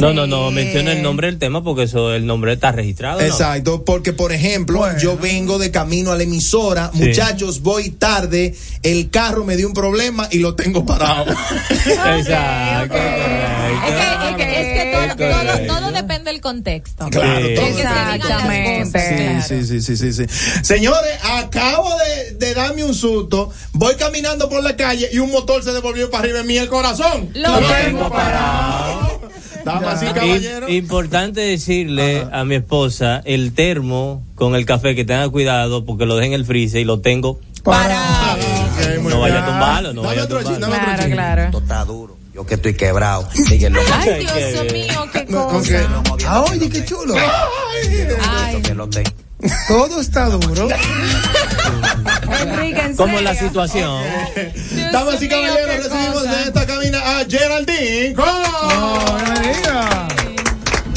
No, 0.00 0.12
no, 0.12 0.26
no, 0.26 0.50
menciona 0.50 0.92
el 0.92 1.02
nombre 1.02 1.28
del 1.28 1.38
tema 1.38 1.62
porque 1.62 1.84
eso, 1.84 2.12
el 2.12 2.26
nombre 2.26 2.52
está 2.52 2.72
registrado. 2.72 3.20
¿no? 3.20 3.26
Exacto, 3.26 3.84
porque 3.84 4.12
por 4.12 4.32
ejemplo, 4.32 4.84
yo 4.98 5.16
vengo 5.16 5.58
de 5.58 5.70
camino 5.70 6.12
a 6.12 6.16
la 6.16 6.24
emisora, 6.24 6.90
Sí. 6.92 7.04
muchachos, 7.04 7.62
voy 7.62 7.90
tarde, 7.90 8.54
el 8.82 9.10
carro 9.10 9.44
me 9.44 9.56
dio 9.56 9.68
un 9.68 9.74
problema 9.74 10.28
y 10.30 10.38
lo 10.38 10.54
tengo 10.54 10.84
parado. 10.84 11.32
Exacto. 12.16 12.96
Es 12.96 14.36
que, 14.36 14.45
es 15.04 15.14
que 15.14 15.66
todo, 15.66 15.90
depende 15.92 16.30
del 16.30 16.40
contexto. 16.40 17.08
Claro, 17.10 17.46
Exactamente. 17.46 18.90
claro. 18.92 19.42
Sí, 19.42 19.64
sí, 19.64 19.80
sí, 19.80 19.96
sí, 19.96 20.12
sí. 20.12 20.24
Señores, 20.62 21.18
acabo 21.22 21.88
de, 21.98 22.34
de 22.34 22.54
darme 22.54 22.84
un 22.84 22.94
susto. 22.94 23.50
Voy 23.72 23.94
caminando 23.96 24.48
por 24.48 24.62
la 24.62 24.76
calle 24.76 25.08
y 25.12 25.18
un 25.18 25.30
motor 25.30 25.62
se 25.62 25.72
devolvió 25.72 26.10
para 26.10 26.24
arriba 26.24 26.40
en 26.40 26.46
mí 26.46 26.56
el 26.56 26.68
corazón. 26.68 27.30
Lo 27.34 27.58
tengo 27.58 28.08
parado. 28.10 29.20
Damas 29.64 30.00
y 30.00 30.06
caballeros. 30.06 30.70
importante 30.70 31.40
decirle 31.40 32.24
a 32.30 32.44
mi 32.44 32.54
esposa 32.54 33.20
el 33.24 33.52
termo 33.52 34.22
con 34.36 34.54
el 34.54 34.64
café 34.64 34.94
que 34.94 35.04
tenga 35.04 35.28
cuidado 35.28 35.84
porque 35.84 36.06
lo 36.06 36.14
dejen 36.14 36.34
en 36.34 36.40
el 36.40 36.46
freezer 36.46 36.80
y 36.80 36.84
lo 36.84 37.00
tengo 37.00 37.40
Parado. 37.64 38.38
No 39.02 39.20
vaya 39.20 39.42
a 39.42 39.46
tumbarlo, 39.46 39.92
no 39.92 40.02
vaya 40.02 40.22
a 40.22 40.28
tumbarlo. 40.28 40.58
Claro, 40.58 41.10
claro. 41.10 41.42
Esto 41.42 41.58
está 41.58 41.84
duro. 41.84 42.15
Yo 42.36 42.44
que 42.44 42.54
estoy 42.56 42.74
quebrado. 42.74 43.26
Síguelo. 43.32 43.80
Ay, 43.94 44.26
Dios 44.26 44.70
mío, 44.70 45.08
qué 45.10 45.24
cosa. 45.24 45.88
Ah, 46.26 46.42
oye, 46.42 46.68
qué 46.68 46.84
chulo. 46.84 47.14
Ay. 47.16 48.62
Todo 49.66 50.02
está 50.02 50.26
duro. 50.26 50.68
Enrique, 52.42 52.82
en 52.82 52.94
Como 52.94 53.18
la 53.22 53.34
situación. 53.34 54.02
Damas 54.92 55.22
y 55.22 55.28
caballeros, 55.28 55.84
recibimos 55.84 56.24
en 56.26 56.32
esta 56.32 56.66
cabina 56.66 57.20
a 57.20 57.24
Geraldine. 57.24 58.14
Diga. 59.42 60.08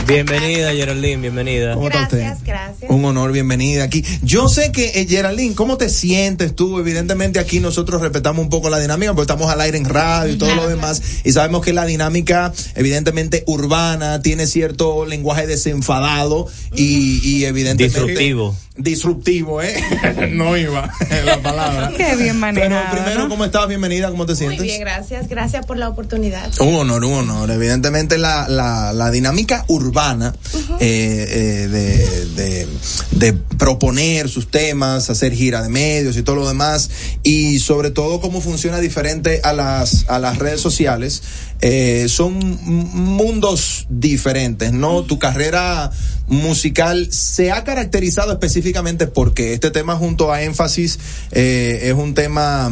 Bienvenida, 0.10 0.74
Geraldine, 0.74 1.18
bienvenida. 1.18 1.76
¿Cómo 1.76 1.88
está 1.88 2.02
usted? 2.02 2.18
Gracias, 2.18 2.44
gracias. 2.44 2.90
Un 2.90 3.06
honor, 3.06 3.32
bienvenida 3.32 3.84
aquí. 3.84 4.04
Yo 4.24 4.50
sé 4.50 4.72
que, 4.72 5.00
eh, 5.00 5.06
Geraldine, 5.08 5.54
¿cómo 5.54 5.78
te 5.78 5.88
sientes 5.88 6.56
tú? 6.56 6.80
Evidentemente 6.80 7.40
aquí 7.40 7.60
nosotros 7.60 8.02
respetamos 8.02 8.44
un 8.44 8.50
poco 8.50 8.72
la 8.72 8.80
dinámica, 8.80 9.14
porque 9.14 9.32
estamos 9.32 9.52
al 9.52 9.62
aire 9.62 9.78
en 9.78 9.86
radio 9.86 10.34
y 10.34 10.38
todo 10.40 10.56
lo 10.56 10.68
demás, 10.68 11.00
y 11.24 11.32
sabemos 11.32 11.64
que 11.64 11.74
la 11.74 11.86
dinámica, 11.86 12.52
evidentemente 12.74 13.44
urbana, 13.46 14.24
tiene 14.24 14.48
cierto 14.48 15.06
lenguaje 15.06 15.46
desenfadado 15.46 16.48
y, 16.76 17.20
y 17.24 17.46
evidentemente... 17.46 18.00
Disruptivo. 18.00 18.56
Disruptivo, 18.80 19.62
¿eh? 19.62 19.76
no 20.32 20.56
iba 20.56 20.90
la 21.26 21.42
palabra. 21.42 21.92
Qué 21.96 22.16
bien 22.16 22.40
manejado. 22.40 22.82
Pero 22.92 23.04
primero, 23.04 23.24
¿no? 23.24 23.30
¿cómo 23.30 23.44
estás? 23.44 23.68
Bienvenida, 23.68 24.10
¿cómo 24.10 24.26
te 24.26 24.32
Muy 24.32 24.38
sientes? 24.38 24.62
bien, 24.62 24.80
gracias. 24.80 25.28
Gracias 25.28 25.66
por 25.66 25.78
la 25.78 25.90
oportunidad. 25.90 26.50
Un 26.62 26.76
honor, 26.76 27.04
un 27.04 27.14
honor. 27.14 27.52
Evidentemente 27.52 28.18
la, 28.18 28.48
la, 28.48 28.94
la 28.94 29.12
dinámica 29.12 29.66
urbana 29.68 30.34
eh, 30.80 31.28
eh, 31.30 31.68
de, 31.68 32.26
de, 32.36 32.68
de 33.12 33.34
proponer 33.34 34.30
sus 34.30 34.50
temas, 34.50 35.10
hacer 35.10 35.34
gira 35.34 35.62
de 35.62 35.68
medios 35.70 36.16
y 36.16 36.24
todo 36.24 36.38
lo 36.38 36.48
demás, 36.48 36.90
y 37.22 37.60
sobre 37.60 37.92
todo 37.92 38.22
cómo 38.22 38.40
funciona 38.40 38.80
diferente 38.80 39.42
a 39.44 39.52
las, 39.52 40.06
a 40.08 40.20
las 40.20 40.38
redes 40.40 40.62
sociales, 40.62 41.22
eh, 41.62 42.06
son 42.10 42.40
mundos 42.64 43.86
diferentes, 43.90 44.72
¿no? 44.74 45.04
Tu 45.04 45.20
carrera 45.20 45.92
musical 46.28 47.12
se 47.12 47.52
ha 47.52 47.64
caracterizado 47.64 48.32
específicamente 48.32 49.08
porque 49.08 49.54
este 49.54 49.72
tema 49.72 49.96
junto 49.96 50.32
a 50.32 50.44
énfasis 50.44 51.00
eh, 51.32 51.80
es 51.84 51.94
un 51.94 52.14
tema 52.14 52.72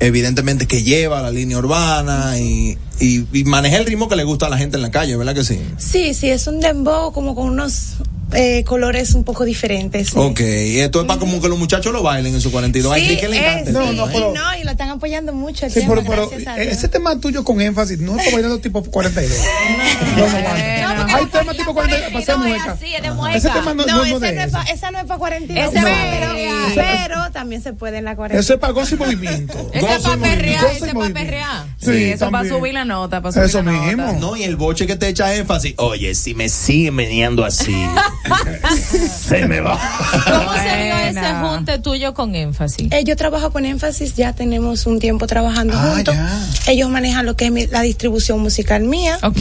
evidentemente 0.00 0.66
que 0.66 0.82
lleva 0.82 1.20
la 1.22 1.30
línea 1.30 1.58
urbana 1.58 2.38
y, 2.38 2.78
y, 3.00 3.26
y 3.32 3.44
maneja 3.44 3.76
el 3.76 3.86
ritmo 3.86 4.08
que 4.08 4.16
le 4.16 4.24
gusta 4.24 4.46
a 4.46 4.50
la 4.50 4.58
gente 4.58 4.76
en 4.76 4.82
la 4.82 4.90
calle, 4.90 5.16
¿verdad 5.16 5.34
que 5.34 5.44
sí? 5.44 5.60
Sí, 5.78 6.14
sí, 6.14 6.30
es 6.30 6.46
un 6.46 6.60
dembow 6.60 7.12
como 7.12 7.34
con 7.34 7.48
unos 7.50 7.96
eh, 8.32 8.64
colores 8.64 9.14
un 9.14 9.22
poco 9.22 9.44
diferentes. 9.44 10.08
sí. 10.08 10.14
Ok, 10.16 10.40
y 10.40 10.80
esto 10.80 11.02
es 11.02 11.06
para 11.06 11.20
como 11.20 11.40
que 11.40 11.48
los 11.48 11.58
muchachos 11.58 11.92
lo 11.92 12.02
bailen 12.02 12.34
en 12.34 12.40
su 12.40 12.50
42. 12.50 12.90
Ay, 12.92 13.02
Sí, 13.06 13.08
sí, 13.14 13.20
que 13.20 13.28
le 13.28 13.36
encanta. 13.36 13.66
sí, 13.66 13.72
No, 13.72 13.92
no, 13.92 14.06
pero- 14.10 14.30
y 14.30 14.34
no, 14.34 14.58
y 14.60 14.64
lo 14.64 14.70
están 14.70 14.88
apoyando 14.88 15.32
mucho 15.34 15.66
el 15.66 15.72
Sí, 15.72 15.80
tema, 15.80 15.94
pero, 16.02 16.28
pero 16.30 16.30
Dios. 16.40 16.42
ese 16.58 16.88
tema 16.88 17.20
tuyo 17.20 17.44
con 17.44 17.60
énfasis 17.60 17.98
no 18.00 18.16
es 18.26 18.32
para 18.32 18.42
bailar 18.42 18.58
tipo 18.60 18.82
42. 18.82 19.38
No, 20.16 20.26
no, 20.26 21.06
no. 21.06 21.16
Hay 21.16 21.26
temas 21.26 21.56
tipo 21.56 21.74
42 21.74 22.12
para 22.12 22.24
ser 22.24 22.36
mueca. 22.38 22.72
así, 22.72 22.94
es 22.94 23.02
de 23.02 23.10
mueca. 23.12 23.36
Ese 23.36 23.50
tema 23.50 23.74
no, 23.74 23.84
No, 23.86 23.96
no 23.96 24.04
es 24.04 24.20
de 24.20 24.32
no 24.32 24.40
es 24.42 24.48
eso. 24.48 24.58
esa 24.72 24.90
no 24.90 24.98
es 24.98 25.04
para 25.04 25.18
42. 25.18 25.74
Ese 25.74 25.82
pero, 25.84 26.32
es- 26.32 26.72
pero 26.74 27.30
también 27.32 27.62
se 27.62 27.72
puede 27.72 27.98
en 27.98 28.04
la 28.04 28.14
42. 28.16 28.44
Eso 28.44 28.54
es 28.54 28.60
para 28.60 28.72
gozo 28.72 28.94
y 28.94 28.98
movimiento. 28.98 29.70
Ese 29.72 29.94
es 29.94 30.02
para 30.02 30.16
perrear, 30.16 30.64
ese 30.66 30.86
es 30.88 30.94
para 30.94 31.08
perrear. 31.14 31.64
Sí, 31.78 31.90
eso 32.04 32.24
va 32.24 32.28
a 32.28 32.42
también. 32.42 32.54
subir 32.54 32.74
la 32.74 32.84
nota, 32.84 33.20
para 33.20 33.32
subir 33.32 33.46
Eso 33.46 33.62
la 33.62 33.72
nota. 33.72 33.86
mismo. 33.86 34.12
No, 34.20 34.36
y 34.36 34.44
el 34.44 34.56
boche 34.56 34.86
que 34.86 34.96
te 34.96 35.08
echa 35.08 35.34
énfasis. 35.34 35.74
Oye, 35.78 36.14
si 36.14 36.34
me 36.34 36.48
siguen 36.48 36.94
meneando 36.94 37.44
así, 37.44 37.74
se 39.28 39.46
me 39.46 39.60
va. 39.60 39.78
¿Cómo 40.24 40.52
se 40.54 40.84
dio 40.84 40.96
ese 41.20 41.34
junte 41.34 41.78
tuyo 41.78 42.14
con 42.14 42.34
énfasis? 42.34 42.90
Eh, 42.92 43.04
yo 43.04 43.16
trabajo 43.16 43.50
con 43.50 43.64
énfasis, 43.64 44.14
ya 44.14 44.32
tenemos 44.32 44.86
un 44.86 44.98
tiempo 44.98 45.26
trabajando 45.26 45.74
Ah, 45.76 45.92
juntos. 45.94 46.14
ya. 46.14 46.72
Ellos 46.72 46.88
manejan 46.90 47.26
lo 47.26 47.36
que 47.36 47.46
es 47.46 47.52
mi- 47.52 47.66
la 47.66 47.82
distribución 47.82 48.13
musical 48.38 48.82
mía. 48.84 49.18
Ok. 49.22 49.38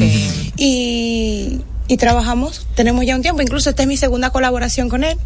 y, 0.57 1.59
y 1.88 1.97
trabajamos, 1.97 2.65
tenemos 2.76 3.05
ya 3.05 3.15
un 3.15 3.21
tiempo, 3.21 3.41
incluso 3.41 3.69
esta 3.69 3.84
es 3.84 3.88
mi 3.89 3.97
segunda 3.97 4.30
colaboración 4.30 4.88
con 4.89 5.03
él. 5.03 5.17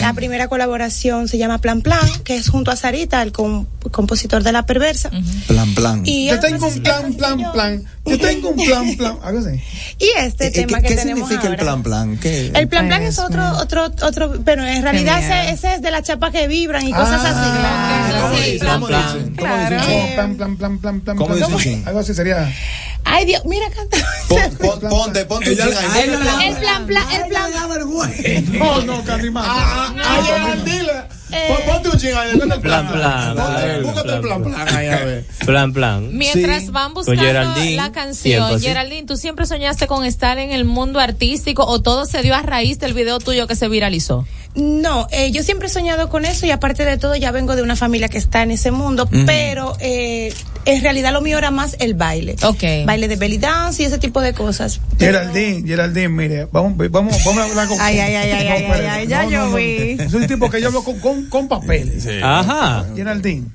La 0.00 0.12
primera 0.12 0.48
colaboración 0.48 1.28
se 1.28 1.38
llama 1.38 1.58
Plan 1.58 1.80
Plan, 1.80 2.00
que 2.24 2.36
es 2.36 2.48
junto 2.50 2.70
a 2.70 2.76
Sarita, 2.76 3.22
el 3.22 3.32
com- 3.32 3.66
compositor 3.90 4.42
de 4.42 4.52
La 4.52 4.66
Perversa. 4.66 5.10
Plan, 5.46 5.74
plan. 5.74 6.02
Y 6.04 6.26
Yo 6.28 6.40
tengo 6.40 6.58
pues, 6.58 6.76
un 6.76 6.82
plan, 6.82 7.14
plan, 7.14 7.52
plan. 7.52 7.84
Yo 8.04 8.18
tengo 8.18 8.48
un 8.50 8.56
plan, 8.64 8.96
plan. 8.96 9.18
Algo 9.22 9.38
así. 9.38 9.62
Y 10.00 10.08
este 10.18 10.48
Eh, 10.48 10.50
tema 10.50 10.78
¿Qué, 10.80 10.88
que 10.88 10.94
qué 10.96 11.00
tenemos 11.02 11.28
significa 11.28 11.52
el 11.52 11.56
plan, 11.60 11.82
plan? 11.84 12.18
¿Qué? 12.18 12.50
El 12.52 12.66
plan 12.68 12.88
plan 12.88 13.02
es 13.02 13.10
Eso. 13.14 13.26
otro, 13.26 13.48
otro, 13.58 13.84
otro, 14.02 14.42
pero 14.44 14.64
en 14.66 14.82
realidad 14.82 15.20
ese, 15.20 15.50
ese 15.52 15.74
es 15.76 15.82
de 15.82 15.90
la 15.92 16.02
chapa 16.02 16.32
que 16.32 16.48
vibran 16.48 16.86
y 16.86 16.92
cosas 16.92 17.24
así. 17.24 17.50
¿Cómo 18.20 18.34
Sí, 18.36 18.42
dicen? 18.42 18.58
plan, 18.58 18.74
¿Cómo 18.80 18.86
plan. 18.88 19.34
Claro. 19.36 19.76
Como 19.86 20.14
plan, 20.14 20.36
plan, 20.36 20.56
plan, 20.56 20.78
plan, 20.78 21.00
plan. 21.00 21.16
¿Cómo 21.16 21.34
plan. 21.36 21.82
Algo 21.86 22.00
así 22.00 22.12
sería. 22.14 22.52
Ay 23.04 23.24
Dios, 23.24 23.42
mira 23.46 23.66
canta. 23.70 23.96
Pon- 24.28 24.56
pon- 24.58 24.88
ponte, 24.88 25.24
ponte 25.26 25.50
un 25.50 25.56
Ella- 25.56 25.66
ching 25.66 25.90
ahí. 25.92 26.00
El 26.48 26.56
plan 26.56 26.86
plan, 26.86 27.04
el 27.12 27.28
plan 27.28 27.50
No, 28.52 28.82
no. 28.82 29.02
Ah, 29.36 29.92
ah. 29.98 30.64
Eh, 31.34 31.46
Pon- 31.48 31.74
Ponte 31.74 31.88
un 31.88 31.98
ching 31.98 32.14
ahí. 32.14 32.32
Búscate 32.34 32.54
el 32.54 32.60
Plan, 32.60 32.88
plan, 32.92 33.34
Búscate- 33.36 33.62
plan, 33.62 33.74
el 33.74 33.82
plan, 33.82 34.20
plan, 34.22 34.42
plan 34.42 34.76
ahí. 34.76 35.24
Plan, 35.46 35.72
plan. 35.72 36.16
Mientras 36.16 36.70
van 36.70 36.92
buscando 36.94 37.22
Geraldine, 37.22 37.90
canción, 37.92 38.54
así. 38.54 38.66
Geraldine, 38.66 39.06
¿tú 39.06 39.16
siempre 39.16 39.46
soñaste 39.46 39.86
con 39.86 40.04
estar 40.04 40.38
en 40.38 40.50
el 40.50 40.64
mundo 40.64 40.98
artístico 41.00 41.64
o 41.64 41.80
todo 41.82 42.06
se 42.06 42.22
dio 42.22 42.34
a 42.34 42.42
raíz 42.42 42.78
del 42.78 42.94
video 42.94 43.18
tuyo 43.18 43.46
que 43.46 43.54
se 43.56 43.68
viralizó? 43.68 44.26
No, 44.54 45.06
eh, 45.10 45.30
yo 45.30 45.42
siempre 45.42 45.68
he 45.68 45.70
soñado 45.70 46.10
con 46.10 46.26
eso 46.26 46.44
y 46.44 46.50
aparte 46.50 46.84
de 46.84 46.98
todo 46.98 47.16
ya 47.16 47.30
vengo 47.30 47.56
de 47.56 47.62
una 47.62 47.74
familia 47.74 48.08
que 48.08 48.18
está 48.18 48.42
en 48.42 48.50
ese 48.50 48.70
mundo, 48.70 49.08
pero 49.24 49.74
eh, 49.80 50.34
en 50.66 50.82
realidad 50.82 51.12
lo 51.14 51.22
mío 51.22 51.38
era 51.38 51.50
más 51.50 51.76
el 51.80 51.94
baile. 51.94 52.36
Ok. 52.42 52.62
Baile 52.84 53.08
de 53.08 53.16
belly 53.16 53.38
dance 53.38 53.82
y 53.82 53.86
ese 53.86 53.96
tipo 53.98 54.20
de 54.20 54.34
cosas. 54.34 54.80
Geraldine, 54.98 55.66
Geraldine, 55.66 56.08
mire, 56.10 56.48
vamos, 56.52 56.76
vamos, 56.90 57.16
vamos 57.24 57.38
a 57.38 57.44
hablar 57.44 57.66
con. 57.66 57.80
Ay, 57.80 57.98
ay, 57.98 58.14
ay, 58.14 58.30
ay, 58.30 58.44
No, 58.44 58.50
ay, 58.54 58.62
espérate. 58.62 58.88
ay, 58.88 59.06
ya 59.06 59.24
yo 59.26 59.54
vi. 59.54 59.96
Es 59.98 60.12
un 60.12 60.26
tipo 60.26 60.50
que 60.50 60.60
yo 60.60 60.68
hablo 60.68 60.84
con, 60.84 60.98
con, 61.00 61.24
con 61.30 61.48
papeles. 61.48 62.06
Ajá. 62.22 62.84
Geraldine, 62.94 63.46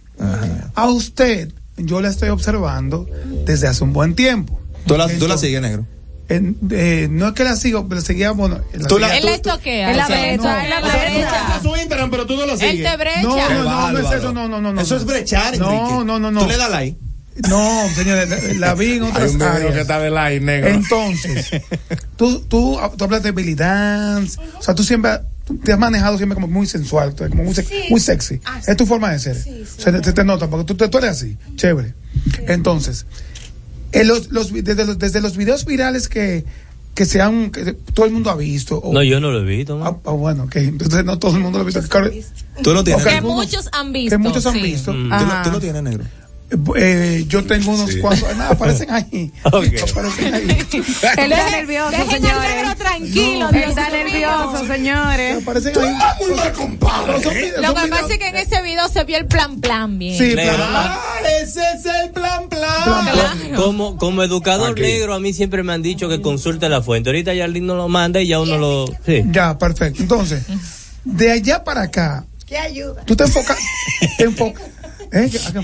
a 0.73 0.87
usted 0.89 1.49
yo 1.77 2.01
la 2.01 2.09
estoy 2.09 2.29
observando 2.29 3.07
desde 3.45 3.67
hace 3.67 3.83
un 3.83 3.93
buen 3.93 4.15
tiempo. 4.15 4.59
Tú 4.85 4.97
la, 4.97 5.03
tú 5.05 5.09
la 5.09 5.13
Entonces, 5.13 5.41
sigues, 5.41 5.61
negro. 5.61 5.85
en- 6.29 6.57
eh, 6.71 7.07
no 7.09 7.27
es 7.27 7.33
que 7.33 7.43
la 7.43 7.55
sigo, 7.55 7.87
pero 7.87 8.01
seguía, 8.01 8.31
bueno. 8.31 8.59
la 8.73 8.87
Tú 8.87 8.97
la- 8.99 9.07
seguía- 9.07 9.19
Él 9.19 9.25
la 9.25 9.35
estoquea. 9.35 9.91
Él 9.91 9.97
la 9.97 10.07
brecha, 10.07 10.63
él 10.63 10.69
la 10.69 10.79
brecha. 10.81 11.59
su 11.61 11.75
Instagram, 11.75 12.09
pero 12.11 12.25
tú 12.25 12.35
no 12.37 12.45
la 12.45 12.53
Él 12.53 12.83
te 12.83 12.97
brecha. 12.97 13.21
No, 13.21 13.35
no, 13.49 13.63
no, 13.63 13.91
no 13.91 13.99
es 13.99 14.15
eso, 14.15 14.33
no, 14.33 14.47
no, 14.47 14.61
no, 14.61 14.73
no. 14.73 14.81
Eso 14.81 14.95
es 14.97 15.05
brechar, 15.05 15.53
Enrique. 15.55 15.65
No, 15.73 16.03
no, 16.03 16.19
no, 16.19 16.31
no. 16.31 16.41
Tú 16.41 16.47
le 16.47 16.57
das 16.57 16.69
like. 16.69 16.97
No, 17.49 17.87
señores, 17.93 18.57
la, 18.57 18.73
vi 18.73 18.93
en 18.93 19.03
otras 19.03 19.35
áreas. 19.39 19.87
de 19.87 20.09
like, 20.09 20.43
negro. 20.43 20.69
Entonces, 20.69 21.51
tú, 22.15 22.39
tú, 22.47 22.79
tú 22.97 23.03
hablas 23.03 23.21
de 23.21 23.31
belly 23.31 23.53
dance, 23.53 24.39
o 24.57 24.61
sea, 24.63 24.73
tú 24.73 24.83
siempre 24.83 25.19
te 25.63 25.73
has 25.73 25.79
manejado 25.79 26.17
siempre 26.17 26.35
como 26.35 26.47
muy 26.47 26.67
sensual, 26.67 27.15
como 27.15 27.43
muy, 27.43 27.53
sex- 27.53 27.67
Sí. 27.69 27.83
muy 27.89 27.99
sexy. 27.99 28.39
Ah, 28.45 28.59
Es 28.65 28.75
tu 28.77 28.85
forma 28.85 29.11
de 29.11 29.19
ser. 29.19 29.35
Sí, 29.41 29.63
sea, 29.77 29.99
te, 30.01 30.11
te 30.13 30.23
nota, 30.23 30.49
porque 30.49 30.65
tú, 30.65 30.75
te- 30.75 30.89
tú 30.89 30.97
eres 30.97 31.11
así, 31.11 31.37
chévere. 31.55 31.93
Entonces, 32.47 33.05
en 33.91 34.07
los, 34.07 34.29
los, 34.31 34.51
desde, 34.51 34.85
los, 34.85 34.99
desde 34.99 35.21
los 35.21 35.37
videos 35.37 35.65
virales 35.65 36.07
que, 36.09 36.43
que 36.93 37.05
se 37.05 37.21
han, 37.21 37.51
que 37.51 37.73
todo 37.93 38.05
el 38.05 38.11
mundo 38.11 38.29
ha 38.29 38.35
visto. 38.35 38.77
o- 38.79 38.93
No, 38.93 39.03
yo 39.03 39.19
no 39.19 39.31
lo 39.31 39.39
he 39.41 39.45
visto. 39.45 39.75
Ah, 39.83 39.91
¿no? 39.91 40.01
ah, 40.05 40.11
bueno, 40.11 40.43
ok, 40.43 40.55
entonces 40.57 41.05
no 41.05 41.17
todo 41.19 41.35
el 41.37 41.41
mundo 41.43 41.59
lo 41.59 41.63
ha 41.63 41.65
visto. 41.65 41.81
que 41.81 41.87
claro, 41.87 42.11
Tú 42.63 42.73
lo 42.73 42.83
tienes. 42.83 43.05
Que 43.05 43.21
muchos 43.21 43.69
han 43.71 43.93
visto. 43.93 44.09
que 44.09 44.17
muchos 44.17 44.45
han 44.45 44.61
visto. 44.61 44.91
Tú, 44.91 45.07
Ajá. 45.13 45.43
tú 45.43 45.51
lo 45.51 45.59
tienes, 45.59 45.83
negro. 45.83 46.03
Eh, 46.77 47.25
yo 47.27 47.43
tengo 47.45 47.71
unos 47.71 47.93
cuantos, 47.97 48.35
nada, 48.37 48.51
aparecen 48.51 48.89
ahí. 48.89 49.31
Ok. 49.43 49.65
Aparecen 49.91 50.33
ahí. 50.33 50.67
Él 51.17 51.31
está 51.33 51.51
nervioso, 51.51 51.91
Dejen 51.91 52.09
al 52.09 52.09
señores. 52.21 52.55
negro 52.55 52.75
tranquilo, 52.77 53.49
Él 53.49 53.55
Dios 53.55 53.69
está 53.69 53.89
nervioso, 53.89 54.67
señores. 54.67 55.41
Aparecen 55.43 55.73
ahí. 55.77 55.95
Son 57.21 57.33
videos- 57.33 57.61
Lo 57.61 57.75
que 57.75 57.87
pasa 57.89 58.13
es 58.13 58.17
que 58.19 58.27
en 58.29 58.35
ese 58.37 58.61
video 58.61 58.87
se 58.87 59.03
vio 59.03 59.17
el 59.17 59.25
plan 59.25 59.59
plan 59.59 59.99
bien. 59.99 60.17
Sí. 60.17 60.35
Ah, 60.39 60.99
ese 61.41 61.59
es 61.75 61.85
el 61.85 62.11
plan, 62.11 62.47
plan. 62.47 62.83
Claro. 63.11 63.63
Como, 63.63 63.97
como 63.97 64.23
educador 64.23 64.71
Aquí. 64.71 64.81
negro, 64.83 65.15
a 65.15 65.19
mí 65.19 65.33
siempre 65.33 65.63
me 65.63 65.73
han 65.73 65.81
dicho 65.81 66.07
que 66.07 66.21
consulte 66.21 66.69
la 66.69 66.81
fuente. 66.81 67.09
Ahorita 67.09 67.33
ya 67.33 67.47
no 67.47 67.75
lo 67.75 67.89
manda 67.89 68.21
y 68.21 68.27
ya 68.27 68.39
uno 68.39 68.57
lo. 68.57 68.85
Sí. 69.05 69.21
Ya, 69.31 69.57
perfecto. 69.57 70.01
Entonces, 70.01 70.43
de 71.03 71.31
allá 71.31 71.63
para 71.65 71.81
acá, 71.81 72.25
¿Qué 72.45 72.57
ayuda? 72.57 73.03
tú 73.03 73.15
te 73.17 73.25
enfocas. 73.25 73.57
te 74.17 74.23
enfocas. 74.23 74.63
¿Eh? 75.11 75.29
¿Qué- 75.31 75.39
qué- 75.39 75.61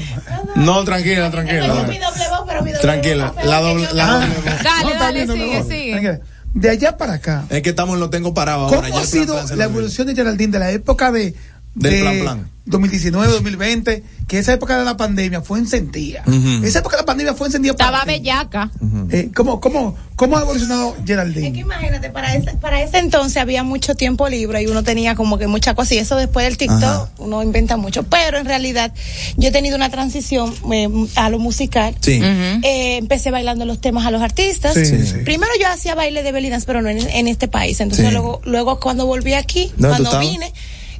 No, 0.56 0.84
tranquila, 0.84 1.30
tranquila. 1.32 1.74
mi 1.88 1.98
doble 2.00 2.30
voz, 2.30 2.44
pero 2.48 2.62
mi 2.64 2.72
doble 2.72 2.82
Tranquila, 2.82 3.32
voz, 3.36 3.46
la 3.46 3.60
doble, 3.62 3.88
que 3.88 3.94
la 3.94 4.06
yo- 4.08 4.14
doble 4.14 4.36
voz. 4.36 4.64
Dale, 4.64 4.94
dale, 5.00 5.28
sigue, 5.28 5.64
sigue. 5.64 6.20
De 6.54 6.70
allá 6.70 6.98
para 6.98 7.14
acá, 7.14 7.46
Es 7.50 7.64
que 7.64 7.70
estamos, 7.72 7.98
lo 7.98 8.10
tengo 8.12 8.34
parado 8.36 8.68
¿cómo 8.68 8.82
ahora. 8.84 9.00
ha 9.00 9.06
sido 9.06 9.42
la 9.56 9.64
evolución 9.64 10.06
de 10.08 10.14
Geraldine 10.16 10.54
de 10.54 10.60
la 10.60 10.70
época 10.72 11.12
de 11.12 11.34
Del 11.76 11.94
de 11.94 12.00
plan, 12.02 12.20
plan. 12.22 12.50
2019, 12.66 13.28
2020, 13.34 14.04
que 14.26 14.40
esa 14.40 14.54
época 14.54 14.78
de 14.78 14.86
la 14.86 14.96
pandemia 14.96 15.42
fue 15.42 15.60
encendida. 15.60 16.24
Esa 16.64 16.80
época 16.80 16.96
de 16.96 17.02
la 17.02 17.06
pandemia 17.06 17.34
fue 17.34 17.48
encendida 17.48 17.74
para 17.74 17.90
Estaba 17.90 18.06
bellaca. 18.06 18.72
Eh, 19.10 19.32
¿cómo, 19.36 19.60
cómo, 19.60 19.98
¿Cómo 20.16 20.38
ha 20.38 20.42
evolucionado 20.44 20.96
Geraldine? 21.06 21.48
Es 21.48 21.54
que 21.56 21.60
imagínate, 21.60 22.10
para 22.10 22.34
ese, 22.36 22.54
para 22.54 22.82
ese 22.82 23.00
entonces 23.00 23.36
había 23.38 23.64
mucho 23.64 23.96
tiempo 23.96 24.30
libre 24.30 24.62
y 24.62 24.68
uno 24.68 24.82
tenía 24.84 25.14
como 25.16 25.38
que 25.38 25.48
mucha 25.48 25.74
cosa 25.74 25.94
y 25.96 25.98
eso 25.98 26.16
después 26.16 26.46
del 26.46 26.56
TikTok 26.56 26.84
Ajá. 26.84 27.10
uno 27.18 27.44
inventa 27.44 27.76
mucho. 27.76 28.04
Pero 28.04 28.38
en 28.38 28.46
realidad 28.46 28.94
yo 29.36 29.50
he 29.50 29.52
tenido 29.52 29.76
una 29.76 29.90
transición 29.90 30.54
eh, 30.72 30.88
a 31.16 31.30
lo 31.30 31.40
musical. 31.40 31.96
Sí. 32.00 32.22
Eh, 32.24 32.96
empecé 32.98 33.30
bailando 33.32 33.66
los 33.66 33.82
temas 33.82 34.06
a 34.06 34.12
los 34.12 34.22
artistas. 34.22 34.76
Sí, 34.76 34.86
sí. 34.86 35.16
Primero 35.26 35.52
yo 35.60 35.68
hacía 35.68 35.96
baile 35.96 36.24
de 36.24 36.32
belinas, 36.32 36.64
pero 36.64 36.82
no 36.82 36.88
en, 36.88 37.00
en 37.00 37.28
este 37.28 37.50
país. 37.50 37.82
Entonces 37.82 38.06
Sí. 38.06 38.12
luego, 38.14 38.40
luego 38.46 38.80
cuando 38.80 39.06
volví 39.06 39.34
aquí, 39.34 39.66
¿Dónde 39.76 39.76
tú 39.76 39.88
cuando 39.90 40.10
estabas? 40.10 40.30
vine, 40.30 40.54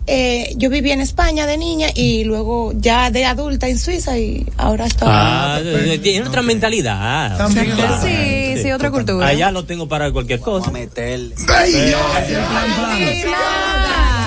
eh, 0.08 0.54
yo 0.58 0.70
viví 0.70 0.92
en 0.92 1.02
España 1.02 1.46
de 1.46 1.58
niña 1.58 1.88
y 1.94 2.24
luego 2.24 2.74
ya 2.76 3.10
de 3.12 3.26
adulta 3.26 3.68
en 3.68 3.80
Suiza 3.80 4.18
y 4.18 4.46
ahora 4.58 4.86
estoy. 4.86 5.08
Ah, 5.12 5.60
eh, 5.64 6.00
tiene 6.02 6.28
otra 6.28 6.42
mentalidad. 6.42 7.38
También. 7.38 7.74
Sí, 8.02 8.62
sí, 8.62 8.72
otra 8.72 8.92
cultura. 8.92 9.28
Allá 9.28 9.52
lo 9.52 9.66
tengo 9.66 9.88
para 9.88 10.12
cualquier 10.12 10.40
cosa. 10.40 10.72
¡Ay, 10.74 10.90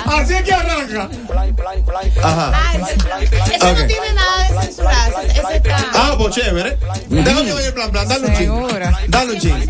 Así 0.05 0.33
es 0.33 0.41
que 0.43 0.53
arranca. 0.53 1.09
Ajá. 2.23 2.51
Ah, 2.53 2.73
ese, 2.75 3.55
ese 3.55 3.65
Ok. 3.65 3.77
no 3.79 3.87
tiene 3.87 4.13
nada 4.13 4.61
de 4.61 4.67
está. 4.67 5.77
Ah, 5.93 6.15
pues 6.17 6.35
chévere. 6.35 6.77
Déjame 7.09 7.51
oír 7.53 7.65
el 7.67 7.73
plan, 7.73 7.91
plan. 7.91 8.07
Dale 8.07 8.27
un 8.27 8.33
ching. 8.35 8.51
Dale 9.09 9.33
un 9.33 9.39
ching. 9.39 9.69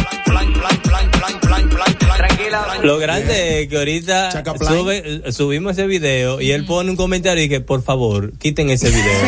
Lo 2.83 2.97
grande 2.97 3.61
es 3.61 3.69
que 3.69 3.77
ahorita 3.77 4.43
sube- 4.59 5.31
subimos 5.31 5.73
ese 5.73 5.85
video 5.87 6.41
y 6.41 6.51
él 6.51 6.65
pone 6.65 6.89
un 6.89 6.95
comentario 6.95 7.43
y 7.43 7.49
que 7.49 7.61
por 7.61 7.83
favor 7.83 8.33
quiten 8.37 8.69
ese 8.69 8.89
video. 8.89 9.21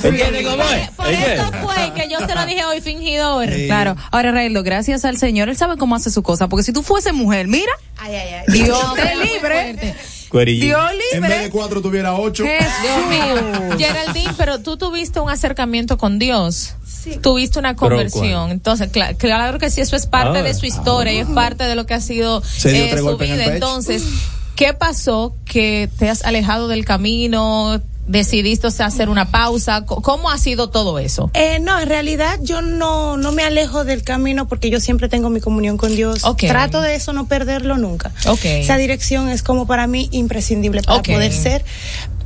Sí, 0.00 0.08
¿Entiendes 0.08 0.46
cómo 0.46 0.62
es? 0.64 0.90
Por 0.90 1.08
¿Es 1.10 1.24
que? 1.24 1.34
eso 1.34 1.50
fue 1.62 1.92
que 1.94 2.08
yo 2.10 2.18
se 2.26 2.34
lo 2.34 2.46
dije 2.46 2.64
hoy, 2.64 2.80
fingidor. 2.80 3.48
Claro. 3.66 3.96
Ahora, 4.10 4.32
Raeldo, 4.32 4.62
gracias 4.62 5.04
al 5.04 5.18
Señor, 5.18 5.48
él 5.48 5.56
sabe 5.56 5.76
cómo 5.76 5.94
hace 5.94 6.10
su 6.10 6.22
cosa. 6.22 6.48
Porque 6.48 6.64
si 6.64 6.72
tú 6.72 6.82
fuese 6.82 7.12
mujer, 7.12 7.48
mira, 7.48 7.72
Ay, 7.98 8.14
ay, 8.14 8.28
ay. 8.34 8.44
Dios 8.62 8.68
No, 8.82 8.94
te 8.94 9.14
libre. 9.16 9.96
Dios 10.56 10.80
En 11.12 11.20
vez 11.22 11.30
de 11.30 11.36
libre. 11.36 11.50
cuatro 11.50 11.80
tuviera 11.80 12.14
ocho. 12.14 12.42
Dios 12.44 13.06
mío. 13.08 13.78
Geraldine, 13.78 14.32
pero 14.36 14.60
tú 14.60 14.76
tuviste 14.76 15.20
un 15.20 15.30
acercamiento 15.30 15.96
con 15.98 16.18
Dios. 16.18 16.74
Sí. 17.12 17.18
Tuviste 17.18 17.58
una 17.58 17.74
¿Pero 17.76 17.88
conversión. 17.96 18.50
Entonces, 18.50 18.90
cla- 18.90 19.16
claro, 19.16 19.58
que 19.58 19.70
sí, 19.70 19.80
eso 19.80 19.94
es 19.96 20.06
parte 20.06 20.38
Ah. 20.38 20.42
de 20.42 20.54
su 20.54 20.66
historia 20.66 21.12
y 21.12 21.18
es 21.18 21.28
parte 21.28 21.64
de 21.64 21.74
lo 21.74 21.86
que 21.86 21.94
ha 21.94 22.00
sido 22.00 22.42
eh, 22.42 22.96
su 22.98 23.08
en 23.10 23.18
vida. 23.18 23.44
Entonces, 23.54 24.02
¿qué 24.56 24.72
pasó 24.74 25.34
que 25.44 25.88
te 25.98 26.08
has 26.10 26.24
alejado 26.24 26.68
del 26.68 26.84
camino? 26.84 27.80
¿Decidiste 28.08 28.68
o 28.68 28.70
sea, 28.70 28.86
hacer 28.86 29.08
una 29.08 29.32
pausa? 29.32 29.84
¿Cómo 29.84 30.30
ha 30.30 30.38
sido 30.38 30.70
todo 30.70 31.00
eso? 31.00 31.28
Eh, 31.34 31.58
no, 31.60 31.80
en 31.80 31.88
realidad 31.88 32.38
yo 32.40 32.62
no, 32.62 33.16
no 33.16 33.32
me 33.32 33.42
alejo 33.42 33.84
del 33.84 34.04
camino 34.04 34.46
porque 34.46 34.70
yo 34.70 34.78
siempre 34.78 35.08
tengo 35.08 35.28
mi 35.28 35.40
comunión 35.40 35.76
con 35.76 35.94
Dios. 35.96 36.22
Trato 36.38 36.80
de 36.82 36.94
eso, 36.94 37.12
no 37.12 37.26
perderlo 37.26 37.76
nunca. 37.78 38.12
Esa 38.44 38.76
dirección 38.76 39.28
es 39.28 39.42
como 39.42 39.66
para 39.66 39.88
mí 39.88 40.08
imprescindible 40.12 40.82
para 40.82 41.02
poder 41.02 41.32
ser. 41.32 41.64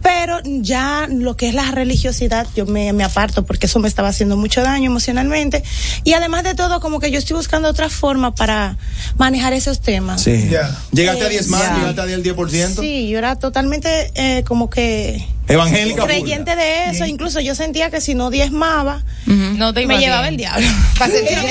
Pero 0.03 0.39
ya 0.45 1.07
lo 1.11 1.37
que 1.37 1.49
es 1.49 1.55
la 1.55 1.71
religiosidad, 1.71 2.47
yo 2.57 2.65
me, 2.67 2.93
me 2.93 3.05
aparto 3.05 3.45
porque 3.45 3.67
eso 3.67 3.79
me 3.81 3.89
estaba 3.89 4.09
haciendo 4.09 4.37
mucho 4.37 4.63
daño 4.63 4.91
emocionalmente. 4.91 5.63
Y 6.05 6.15
además 6.15 6.45
de 6.45 6.55
todo, 6.55 6.81
como 6.81 7.01
que 7.01 7.11
yo 7.11 7.19
estoy 7.19 7.37
buscando 7.37 7.69
otra 7.69 7.91
forma 7.91 8.35
para 8.35 8.77
manejar 9.19 9.53
esos 9.53 9.81
temas. 9.81 10.23
Sí. 10.23 10.49
Ya. 10.51 10.75
Llegaste 10.93 11.25
a 11.25 11.27
Eh, 11.27 11.31
10 11.31 11.49
más, 11.49 11.63
ya. 11.63 11.77
llegaste 11.77 12.01
a 12.01 12.07
10 12.07 12.23
10%. 12.23 12.81
Sí, 12.81 13.09
yo 13.09 13.19
era 13.19 13.37
totalmente 13.37 14.11
eh, 14.15 14.43
como 14.47 14.71
que 14.71 15.27
Evangélica. 15.49 16.05
creyente 16.07 16.57
de 16.57 16.91
eso. 16.91 17.05
Incluso 17.07 17.41
yo 17.41 17.55
sentía 17.55 17.91
que 17.91 18.01
si 18.01 18.15
no 18.15 18.31
diezmaba, 18.31 19.03
No 19.27 19.75
te 19.75 19.87
me 19.87 19.99
llevaba 19.99 20.29
el 20.29 20.37
diablo. 20.37 20.67
para 20.99 21.13
sentirme 21.13 21.51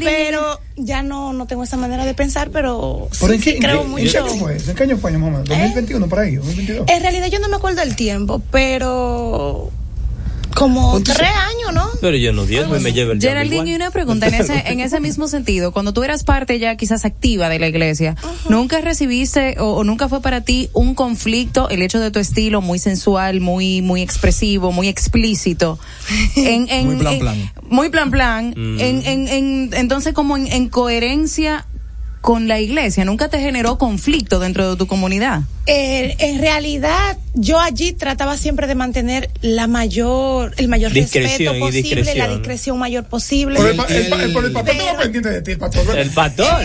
pero 0.00 0.60
ya 0.76 1.02
no, 1.02 1.32
no 1.32 1.46
tengo 1.46 1.62
esa 1.64 1.76
manera 1.76 2.04
de 2.04 2.14
pensar, 2.14 2.50
pero, 2.50 3.08
¿Por 3.20 3.30
sí, 3.30 3.36
en 3.36 3.40
qué, 3.42 3.52
sí 3.52 3.58
creo 3.60 3.82
en 3.82 3.82
qué- 3.82 3.88
mucho. 3.88 4.18
¿En 4.18 4.24
qué 4.24 4.30
año 4.32 4.40
fue? 4.40 4.56
¿En 4.56 4.74
qué 4.74 4.82
año 4.82 4.96
fue, 4.98 5.12
mamá? 5.18 5.44
¿2021 5.44 6.08
por 6.08 6.18
ahí? 6.18 6.34
¿2022? 6.36 6.84
En 6.90 7.02
realidad 7.02 7.26
yo 7.30 7.38
no 7.38 7.48
me 7.48 7.56
acuerdo 7.56 7.82
el 7.82 7.94
tiempo, 7.96 8.42
pero 8.50 9.70
como 10.54 10.92
¿Cuántos- 10.92 11.16
tres 11.16 11.28
años, 11.30 11.72
¿no? 11.74 11.88
Pero 12.00 12.16
yo 12.16 12.32
no 12.32 12.46
diezmo 12.46 12.76
y 12.76 12.80
me 12.80 12.92
llevo 12.92 13.12
el 13.12 13.20
Geraldine, 13.20 13.70
y 13.70 13.74
una 13.74 13.90
pregunta 13.90 14.28
en 14.28 14.34
ese, 14.34 14.62
en 14.66 14.80
ese 14.80 15.00
mismo 15.00 15.26
sentido. 15.28 15.72
Cuando 15.72 15.92
tú 15.92 16.02
eras 16.02 16.22
parte 16.24 16.58
ya 16.58 16.76
quizás 16.76 17.04
activa 17.04 17.48
de 17.48 17.58
la 17.58 17.68
iglesia, 17.68 18.16
¿nunca 18.48 18.80
recibiste 18.80 19.56
o, 19.58 19.74
o 19.74 19.84
nunca 19.84 20.08
fue 20.08 20.20
para 20.22 20.40
ti 20.42 20.68
un 20.72 20.94
conflicto 20.94 21.68
el 21.68 21.82
hecho 21.82 21.98
de 22.00 22.10
tu 22.10 22.18
estilo 22.18 22.60
muy 22.60 22.78
sensual, 22.78 23.40
muy, 23.40 23.82
muy 23.82 24.02
expresivo, 24.02 24.72
muy 24.72 24.88
explícito? 24.88 25.78
En, 26.36 26.68
en, 26.68 26.86
Muy 26.86 26.96
plan, 26.96 27.12
en- 27.14 27.20
plan. 27.20 27.52
muy 27.68 27.88
plan 27.90 28.10
plan. 28.10 28.54
Mm. 28.56 28.80
En, 28.80 29.06
en, 29.06 29.28
en, 29.28 29.70
entonces 29.74 30.12
como 30.14 30.36
en, 30.36 30.46
en 30.48 30.68
coherencia 30.68 31.66
con 32.24 32.48
la 32.48 32.58
iglesia, 32.58 33.04
¿nunca 33.04 33.28
te 33.28 33.38
generó 33.38 33.76
conflicto 33.76 34.38
dentro 34.38 34.70
de 34.70 34.76
tu 34.78 34.86
comunidad? 34.86 35.42
Eh, 35.66 36.16
en 36.20 36.38
realidad, 36.40 37.18
yo 37.34 37.60
allí 37.60 37.92
trataba 37.92 38.38
siempre 38.38 38.66
de 38.66 38.74
mantener 38.74 39.28
la 39.42 39.66
mayor, 39.66 40.54
el 40.56 40.68
mayor 40.68 40.90
Discreción 40.90 41.28
respeto 41.52 41.54
y 41.56 41.60
posible, 41.60 41.82
discreción. 41.82 42.18
la 42.18 42.28
discreción 42.34 42.78
mayor 42.78 43.04
posible. 43.04 43.56
Pero 43.58 43.68
el, 43.72 43.76
pa- 43.76 43.84
el, 43.88 44.08
pa- 44.08 44.22
el- 44.22 44.36
el 44.46 44.52
pastor 44.52 44.96
pendiente 45.02 45.28
de 45.28 45.42
ti, 45.42 45.50
el 45.50 45.58
pastor. 45.58 45.98
El 45.98 46.10
pastor. 46.10 46.62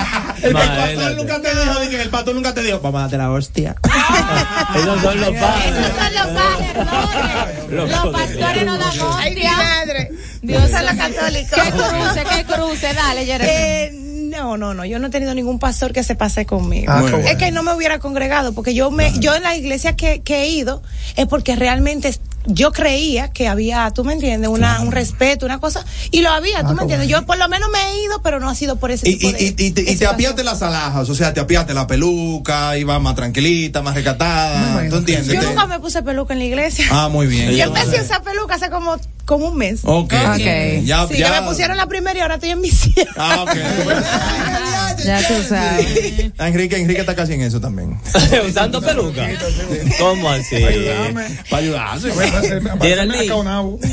El 0.42 0.52
pastor 0.52 0.74
Imagínate. 0.76 1.14
nunca 1.16 1.40
te 1.42 1.50
dijo, 1.54 1.80
dije, 1.80 2.02
el 2.02 2.08
pastor 2.10 2.34
nunca 2.34 2.54
te 2.54 2.62
dijo, 2.62 2.80
vamos 2.80 2.98
a 2.98 3.02
darte 3.02 3.18
la 3.18 3.30
hostia. 3.30 3.76
Esos 4.74 5.02
son 5.02 5.20
los 5.20 5.30
padres. 5.30 5.76
Esos 5.76 5.96
son 5.96 6.14
los 6.14 6.42
sacerdotes. 6.42 7.70
Los 7.70 7.90
Los 7.90 8.12
pastores 8.12 8.66
no 8.66 8.78
dan 8.78 8.90
Ay, 9.18 9.34
mi 9.34 9.40
hostia. 9.42 9.56
madre. 9.56 10.10
Dios 10.42 10.62
Dios 10.62 10.74
a 10.74 10.82
los 10.82 10.94
católicos. 10.94 11.58
¿Qué 11.62 11.70
cruce, 11.70 12.24
qué 12.36 12.44
cruce? 12.44 12.94
Dale, 12.94 13.26
Geraldine. 13.26 13.82
Eh, 13.84 13.90
no, 14.30 14.56
no, 14.56 14.74
no, 14.74 14.84
yo 14.84 14.98
no 14.98 15.08
he 15.08 15.10
tenido 15.10 15.34
ningún 15.34 15.58
pastor 15.58 15.92
que 15.92 16.02
se 16.04 16.14
pase 16.14 16.46
conmigo. 16.46 16.92
Ah. 16.92 17.02
Es 17.26 17.36
que 17.36 17.50
no 17.50 17.62
me 17.62 17.74
hubiera 17.74 17.98
congregado, 17.98 18.52
porque 18.52 18.74
yo 18.74 18.90
me, 18.90 19.12
yo 19.18 19.34
en 19.34 19.42
la 19.42 19.56
iglesia 19.56 19.96
que, 19.96 20.22
que 20.22 20.42
he 20.42 20.48
ido, 20.48 20.82
es 21.16 21.26
porque 21.26 21.56
realmente 21.56 22.14
yo 22.46 22.72
creía 22.72 23.28
que 23.30 23.48
había, 23.48 23.90
tú 23.90 24.02
me 24.04 24.14
entiendes, 24.14 24.48
una, 24.50 24.80
un 24.80 24.92
respeto, 24.92 25.44
una 25.46 25.58
cosa, 25.60 25.84
y 26.10 26.22
lo 26.22 26.30
había, 26.30 26.62
tú 26.66 26.74
me 26.74 26.82
entiendes. 26.82 27.08
Yo 27.08 27.24
por 27.26 27.36
lo 27.38 27.48
menos 27.48 27.68
me 27.70 27.78
he 27.78 28.04
ido, 28.04 28.22
pero 28.22 28.40
no 28.40 28.48
ha 28.48 28.54
sido 28.54 28.76
por 28.76 28.90
ese 28.90 29.08
Y, 29.08 29.16
tipo 29.16 29.28
y, 29.28 29.32
de. 29.32 29.42
y, 29.42 29.46
y, 29.48 29.52
te- 29.52 29.64
y 29.64 29.70
te 29.72 29.80
situación. 29.92 30.14
apiaste 30.14 30.44
las 30.44 30.62
alhajas, 30.62 31.08
o 31.08 31.14
sea, 31.14 31.34
te 31.34 31.40
apiaste 31.40 31.74
la 31.74 31.86
peluca, 31.86 32.76
iba 32.78 32.98
más 32.98 33.14
tranquilita, 33.14 33.82
más 33.82 33.94
recatada, 33.94 34.88
¿tú 34.88 34.96
entiendes? 34.96 35.34
Yo 35.34 35.42
nunca 35.42 35.66
me 35.66 35.78
puse 35.80 36.02
peluca 36.02 36.32
en 36.32 36.38
la 36.38 36.44
iglesia. 36.46 36.86
Ah, 36.90 37.08
muy 37.08 37.26
bien. 37.26 37.50
Yo 37.52 37.64
empecé 37.64 37.98
a 37.98 38.02
usar 38.02 38.22
peluca 38.22 38.54
hace 38.54 38.70
como, 38.70 38.96
como 39.30 39.46
un 39.46 39.56
mes. 39.56 39.82
Ok. 39.84 40.12
Ok. 40.12 40.82
Ya, 40.82 41.06
sí, 41.06 41.16
ya. 41.16 41.32
que 41.32 41.40
me 41.40 41.46
pusieron 41.46 41.76
la 41.76 41.86
primera 41.86 42.18
y 42.18 42.20
ahora 42.20 42.34
estoy 42.34 42.50
en 42.50 42.60
mi 42.60 42.68
cielo. 42.68 43.12
Ah, 43.16 43.44
ok. 43.44 43.56
Ya 45.04 45.26
tú 45.26 45.34
sabes. 45.48 46.30
Ah, 46.36 46.48
Enrique, 46.48 46.76
Enrique 46.76 47.00
está 47.00 47.14
casi 47.14 47.32
en 47.32 47.40
eso 47.40 47.58
también. 47.58 47.98
Usando 48.46 48.82
peluca. 48.82 49.26
¿Cómo 49.98 50.28
así? 50.28 50.56
Para 51.48 51.62
ayudarse. 51.62 52.10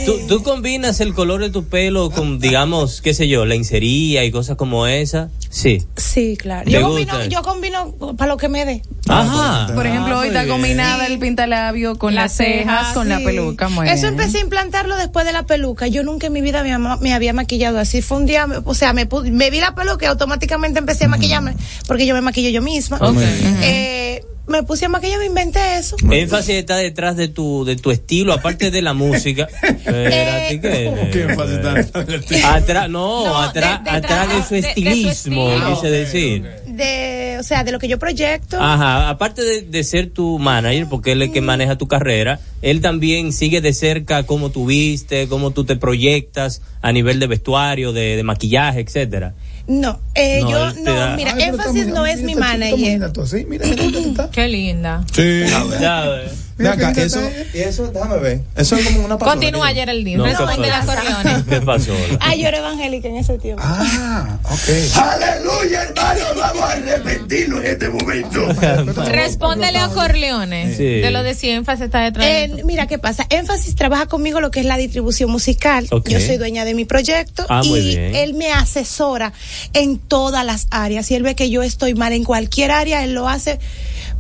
¿tú, 0.05 0.19
tú 0.27 0.43
combinas 0.43 0.99
el 0.99 1.13
color 1.13 1.41
de 1.41 1.49
tu 1.49 1.65
pelo 1.65 2.09
con, 2.09 2.39
digamos, 2.39 3.01
qué 3.01 3.13
sé 3.13 3.27
yo, 3.27 3.45
lencería 3.45 4.25
y 4.25 4.31
cosas 4.31 4.57
como 4.57 4.88
esa. 4.88 5.29
Sí. 5.49 5.85
Sí, 5.95 6.35
claro. 6.38 6.65
¿Te 6.65 6.71
Yo 6.71 6.81
combino, 6.81 7.25
yo 7.25 7.41
combino 7.41 7.95
para 8.17 8.29
lo 8.29 8.38
que 8.38 8.49
me 8.49 8.65
dé. 8.65 8.81
Ajá. 9.07 9.73
Por 9.73 9.88
ejemplo, 9.88 10.17
Ah, 10.17 10.19
hoy 10.21 10.27
está 10.27 10.47
combinada 10.47 11.05
el 11.07 11.19
pintalabio 11.19 11.97
con 11.97 12.15
las 12.15 12.23
Las 12.25 12.33
cejas, 12.33 12.79
cejas, 12.79 12.93
con 12.93 13.07
la 13.07 13.19
peluca. 13.19 13.69
Muy 13.69 13.88
Eso 13.88 14.01
bien. 14.01 14.13
empecé 14.13 14.39
a 14.39 14.41
implantarlo 14.41 14.97
después 14.97 15.25
de 15.28 15.34
la 15.34 15.43
peluca. 15.43 15.88
Yo 15.88 16.01
nunca 16.03 16.28
en 16.28 16.34
mi 16.34 16.41
vida 16.41 16.63
me, 16.99 17.13
había 17.13 17.34
maquillado 17.34 17.78
así. 17.80 18.01
Fue 18.01 18.17
un 18.17 18.25
día, 18.25 18.47
me- 18.47 18.57
o 18.63 18.73
sea, 18.73 18.93
me, 18.93 19.05
vi 19.05 19.59
la 19.59 19.75
peluca 19.75 20.05
y 20.05 20.07
automáticamente 20.09 20.80
empecé 20.80 21.05
a 21.05 21.07
maquillarme 21.09 21.55
porque 21.88 22.05
yo 22.07 22.15
me 22.15 22.21
maquillo 22.21 22.49
yo 22.49 22.61
misma. 22.61 22.97
Ok. 22.97 23.17
Eh, 23.61 24.25
me 24.48 24.64
puse 24.64 24.86
a 24.86 24.89
maquillar, 24.89 25.20
me 25.20 25.26
inventé 25.26 25.78
eso. 25.78 25.95
¿Qué 25.98 26.22
énfasis 26.22 26.56
está 26.56 26.78
detrás 26.78 27.16
de 27.18 27.28
tu, 27.28 27.66
de 27.66 27.76
tu 27.76 27.91
estilo, 27.91 28.34
aparte 28.34 28.72
de 28.72 28.82
la 28.82 28.93
música? 28.93 29.48
Espérate, 29.64 30.62
¿qué? 30.62 31.10
¿Qué 31.12 31.22
énfasis 31.24 31.54
está 31.56 31.74
detrás 31.74 32.66
del 32.68 32.91
no, 32.91 33.26
No, 33.26 33.38
atrás, 33.38 33.84
de- 33.84 33.91
detrás 33.91 34.22
atrás 34.22 34.36
de 34.38 34.43
su 34.43 34.54
de- 34.56 34.62
de 34.62 34.62
su 34.64 34.68
estilismo, 34.70 35.50
estilo. 35.52 35.76
quise 35.76 35.89
decir. 35.91 36.50
De, 36.68 37.38
o 37.39 37.43
sea, 37.43 37.64
de 37.64 37.72
lo 37.72 37.80
que 37.80 37.88
yo 37.88 37.98
proyecto. 38.00 38.58
Ajá, 38.62 39.10
aparte 39.10 39.41
de, 39.43 39.62
de 39.64 39.84
ser 39.84 40.10
tu 40.12 40.38
manager, 40.39 40.88
porque 40.89 41.12
él 41.14 41.22
es 41.22 41.28
el 41.30 41.34
que 41.34 41.41
maneja 41.41 41.78
tu 41.78 41.88
carrera, 41.88 42.39
él 42.62 42.82
también 42.82 43.34
sigue 43.34 43.62
de 43.62 43.74
cerca 43.74 44.24
cómo 44.24 44.52
tú 44.52 44.66
viste, 44.68 45.28
cómo 45.28 45.52
tú 45.52 45.66
te 45.66 45.76
proyectas 45.76 46.62
a 46.82 46.91
nivel 46.91 47.20
de 47.20 47.28
vestuario, 47.28 47.93
de, 47.93 48.16
de 48.16 48.24
maquillaje, 48.24 48.80
etcétera. 48.82 49.34
No, 49.68 49.99
eh, 50.15 50.39
No, 50.43 50.49
yo 50.49 50.74
te 50.74 50.82
da- 50.84 51.09
no, 51.09 51.15
mira, 51.18 51.34
Ay, 51.36 51.43
énfasis 51.43 51.88
no 51.88 52.05
es 52.05 52.22
mi 52.24 52.36
manager. 52.36 52.80
linda 52.80 53.11
tú, 53.11 53.22
así, 53.24 53.45
mira, 53.45 53.65
mira. 53.68 54.30
Qué 54.32 54.47
linda. 54.47 55.03
Sí. 55.13 55.41
Ya, 55.82 56.05
eh. 56.05 56.30
Acá, 56.60 56.91
que 56.93 57.03
eso, 57.03 57.91
déjame 57.91 58.18
ver. 58.18 58.41
Eso 58.55 58.76
es 58.76 58.86
como 58.88 59.05
una. 59.05 59.18
Continúa 59.18 59.68
Geraldine. 59.70 60.18
No, 60.18 60.24
¿qué 60.24 60.30
Responde 60.32 60.68
pasó? 60.70 60.86
las 60.86 60.86
Corleones. 60.86 61.43
¿Qué 61.47 61.62
pasó? 61.62 61.93
Ah, 62.20 62.36
yo 62.36 62.47
era 62.47 62.58
evangélica 62.60 63.08
en 63.08 63.18
ese 63.18 63.38
tiempo. 63.38 63.62
Ah, 63.66 64.38
ok. 64.43 64.70
Aleluya, 64.95 65.84
hermano, 65.84 66.20
vamos 66.36 66.64
a 66.64 66.72
arrepentirnos 66.72 67.60
en 67.64 67.66
este 67.72 67.89
momento. 67.89 68.47
Respóndele 69.12 69.78
a 69.80 69.89
Corleones. 69.89 70.78
Sí. 70.78 70.84
De 70.84 71.12
lo 71.12 71.24
de 71.24 71.34
si 71.36 71.49
énfasis 71.49 71.86
está 71.86 72.01
detrás. 72.01 72.26
de 72.26 72.43
Eh, 72.45 72.64
mira 72.66 72.88
qué 72.88 72.97
pasa. 72.97 73.26
Énfasis 73.30 73.76
trabaja 73.76 74.08
conmigo 74.08 74.41
lo 74.41 74.51
que 74.51 74.60
es 74.62 74.66
la 74.66 74.78
distribución 74.78 75.30
musical. 75.30 75.88
Yo 76.05 76.20
soy 76.20 76.38
dueña 76.38 76.66
de 76.66 76.74
mi 76.74 76.86
proyecto 76.86 77.45
Ah, 77.49 77.62
muy 77.66 77.80
y 77.80 77.88
bien. 77.95 78.16
él 78.16 78.34
me 78.34 78.51
asesora 78.51 79.34
en 79.74 79.97
todas 79.99 80.45
las 80.45 80.68
áreas. 80.72 81.05
Si 81.05 81.16
él 81.16 81.24
ve 81.24 81.36
que 81.36 81.49
yo 81.49 81.64
estoy 81.64 81.93
mal 81.93 82.14
en 82.14 82.24
cualquier 82.24 82.72
área, 82.72 83.03
él 83.03 83.14
lo 83.14 83.28
hace 83.30 83.60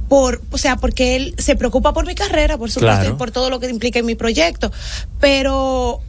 por, 0.07 0.41
o 0.51 0.57
sea, 0.57 0.77
porque 0.77 1.15
él 1.15 1.35
se 1.37 1.55
preocupa 1.55 1.93
por 1.93 2.05
mi 2.07 2.15
carrera, 2.15 2.57
por 2.57 2.71
supuesto, 2.71 2.99
Claro. 3.01 3.15
y 3.15 3.17
por 3.17 3.31
todo 3.31 3.49
lo 3.49 3.59
que 3.59 3.69
implica 3.69 3.99
en 3.99 4.05
mi 4.05 4.15
proyecto. 4.15 4.71
Pero 5.19 6.01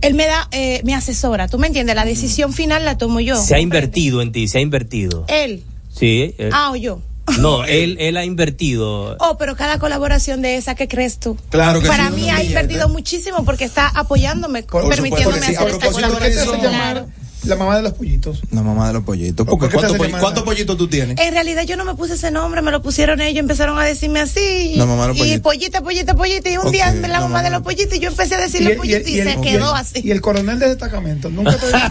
él 0.00 0.14
me 0.14 0.26
da, 0.26 0.48
eh, 0.50 0.80
me 0.84 0.94
asesora. 0.94 1.48
¿Tú 1.48 1.58
me 1.58 1.66
entiendes? 1.68 1.94
La 1.94 2.04
decisión 2.04 2.52
final 2.52 2.84
la 2.84 2.98
tomo 2.98 3.20
yo. 3.20 3.40
Se 3.40 3.54
ha 3.54 3.60
invertido 3.60 4.22
en 4.22 4.32
ti, 4.32 4.48
se 4.48 4.58
ha 4.58 4.60
invertido. 4.60 5.24
Él. 5.28 5.62
Sí. 5.92 6.34
él- 6.38 6.50
Ah, 6.52 6.70
o 6.72 6.76
yo. 6.76 7.00
No, 7.38 7.64
él, 7.64 7.96
él 8.00 8.16
ha 8.18 8.24
invertido. 8.26 9.16
Oh, 9.18 9.38
pero 9.38 9.56
cada 9.56 9.78
colaboración 9.78 10.42
de 10.42 10.56
esa, 10.56 10.74
¿qué 10.74 10.88
crees 10.88 11.18
tú? 11.18 11.38
Claro 11.48 11.80
que 11.80 11.88
Para 11.88 12.08
sí, 12.08 12.16
mí 12.16 12.28
ha 12.30 12.42
invertido 12.42 12.88
muchísimo 12.90 13.44
porque 13.46 13.64
está 13.64 13.88
apoyándome, 13.88 14.62
Por 14.64 14.86
permitiéndome 14.90 15.36
supuesto 15.36 15.40
que 15.40 15.46
sí. 15.46 15.56
hacer 15.56 15.66
A 15.66 15.70
esta 15.70 15.78
propósito 15.88 16.06
de 16.08 16.12
¿Por 16.12 16.22
qué 16.22 16.30
te 16.30 16.44
colaboración. 16.44 17.12
La 17.46 17.56
mamá 17.56 17.76
de 17.76 17.82
los 17.82 17.92
pollitos? 17.94 18.40
La 18.50 18.62
mamá 18.62 18.88
de 18.88 18.94
los 18.94 19.04
pollitos. 19.04 19.46
¿Por 19.46 19.58
Porque 19.58 19.76
qué 19.76 19.86
te 19.86 20.10
¿cuántos 20.20 20.44
pollitos 20.44 20.76
tú 20.76 20.88
tienes? 20.88 21.18
En 21.20 21.32
realidad 21.34 21.62
yo 21.64 21.76
no 21.76 21.84
me 21.84 21.94
puse 21.94 22.14
ese 22.14 22.30
nombre, 22.30 22.62
me 22.62 22.70
lo 22.70 22.82
pusieron 22.82 23.20
ellos, 23.20 23.40
empezaron 23.40 23.78
a 23.78 23.84
decirme 23.84 24.20
así. 24.20 24.74
La 24.76 24.86
mamá 24.86 25.02
de 25.02 25.08
los 25.08 25.16
y 25.16 25.20
pollitos. 25.20 25.40
pollita, 25.42 25.80
pollita, 25.82 26.14
pollita. 26.14 26.50
Y 26.50 26.56
un 26.56 26.70
día 26.72 26.92
la 26.92 27.08
la 27.08 27.20
mamá 27.20 27.28
mamá 27.28 27.42
de 27.42 27.50
los 27.50 27.62
pollitos 27.62 27.96
y 27.96 28.00
yo 28.00 28.08
empecé 28.10 28.34
a 28.34 28.38
decirle 28.40 28.66
el- 28.68 28.72
el- 28.72 28.78
pollito 28.78 29.08
y, 29.08 29.18
el- 29.20 29.28
se 29.28 29.38
y 29.38 29.42
quedó 29.42 29.70
el- 29.74 29.80
así. 29.80 30.00
Y 30.04 30.10
el 30.10 30.20
coronel 30.20 30.58
de 30.58 30.68
destacamento 30.68 31.30
nunca 31.30 31.52
te 31.52 31.58
presa. 31.68 31.90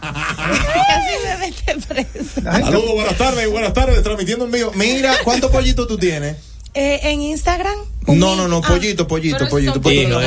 Casi 0.00 1.14
me 1.24 1.36
mete 1.38 1.86
presa. 1.86 2.42
Saludos, 2.60 2.92
buenas 2.94 3.16
tardes, 3.18 3.50
buenas 3.50 3.72
tardes, 3.72 4.02
transmitiendo 4.02 4.44
en 4.46 4.50
vivo. 4.52 4.72
Mira, 4.74 5.14
¿cuántos 5.24 5.50
pollitos 5.50 5.86
tú 5.88 5.98
tienes? 5.98 6.36
Eh, 6.74 7.00
en 7.04 7.22
Instagram. 7.22 7.76
No, 8.06 8.36
no, 8.36 8.48
no, 8.48 8.58
Ah. 8.64 8.68
pollito, 8.68 9.06
pollito, 9.08 9.48
pollito. 9.48 9.80
pollito. 9.80 10.18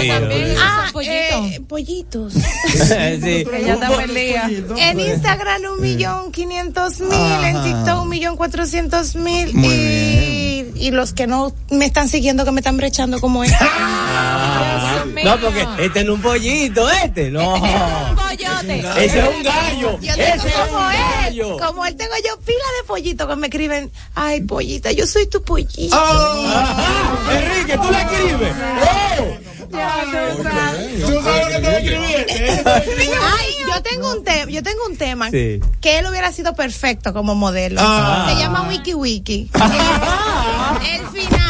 Ah, 0.59 0.89
eh, 1.03 1.59
pollitos. 1.67 2.33
sí. 3.23 3.45
En 4.77 4.99
Instagram 4.99 5.61
un 5.75 5.81
millón 5.81 6.31
quinientos 6.31 6.99
mil, 6.99 7.11
en. 7.11 7.63
TikTok 7.63 8.01
un 8.03 8.09
millón 8.09 8.35
cuatrocientos 8.37 9.15
mil 9.15 9.49
y, 9.63 10.71
y 10.75 10.91
los 10.91 11.13
que 11.13 11.27
no 11.27 11.53
me 11.71 11.85
están 11.85 12.09
siguiendo 12.09 12.45
que 12.45 12.51
me 12.51 12.59
están 12.61 12.77
brechando 12.77 13.19
como 13.19 13.43
es. 13.43 13.51
Ah, 14.19 15.03
no, 15.23 15.37
porque 15.39 15.65
este 15.79 16.03
no 16.03 16.13
es 16.13 16.15
un 16.17 16.21
pollito, 16.21 16.89
este. 16.89 17.29
No. 17.31 17.53
Pollote. 18.15 18.79
Ese 19.05 19.19
es 19.19 19.25
un 19.35 19.43
gallo. 19.43 19.99
Yo 20.01 20.13
Ese 20.13 20.23
tengo 20.23 20.47
es 20.47 20.53
como 20.53 20.77
un 20.87 20.91
él, 20.93 20.99
gallo. 21.21 21.57
como 21.57 21.85
él 21.85 21.95
tengo 21.95 22.13
yo 22.27 22.39
pila 22.41 22.57
de 22.81 22.87
pollitos 22.87 23.27
que 23.27 23.35
me 23.35 23.47
escriben, 23.47 23.91
ay 24.15 24.41
pollita, 24.41 24.91
yo 24.91 25.05
soy 25.05 25.27
tu 25.27 25.41
pollito. 25.43 25.95
Ah, 25.95 27.27
Enrique, 27.67 27.77
tú 27.77 27.91
le 27.91 28.01
escribes. 28.01 28.53
¿Tú 29.69 31.21
sabes 31.23 31.53
lo 31.53 31.61
que 31.61 31.67
te? 31.67 33.11
Ay, 33.21 33.55
yo 33.73 33.81
tengo 33.83 34.11
un 34.13 34.23
tema, 34.23 34.51
yo 34.51 34.63
tengo 34.63 34.85
un 34.89 34.97
tema 34.97 35.29
Sí. 35.31 35.59
que 35.81 35.99
él 35.99 36.05
hubiera 36.07 36.31
sido 36.31 36.55
perfecto 36.55 37.13
como 37.13 37.35
modelo. 37.35 37.81
Ah. 37.83 38.27
Se 38.29 38.35
llama 38.39 38.67
Wiki 38.69 38.93
Wiki. 38.93 39.49
El 39.53 41.07
final. 41.07 41.46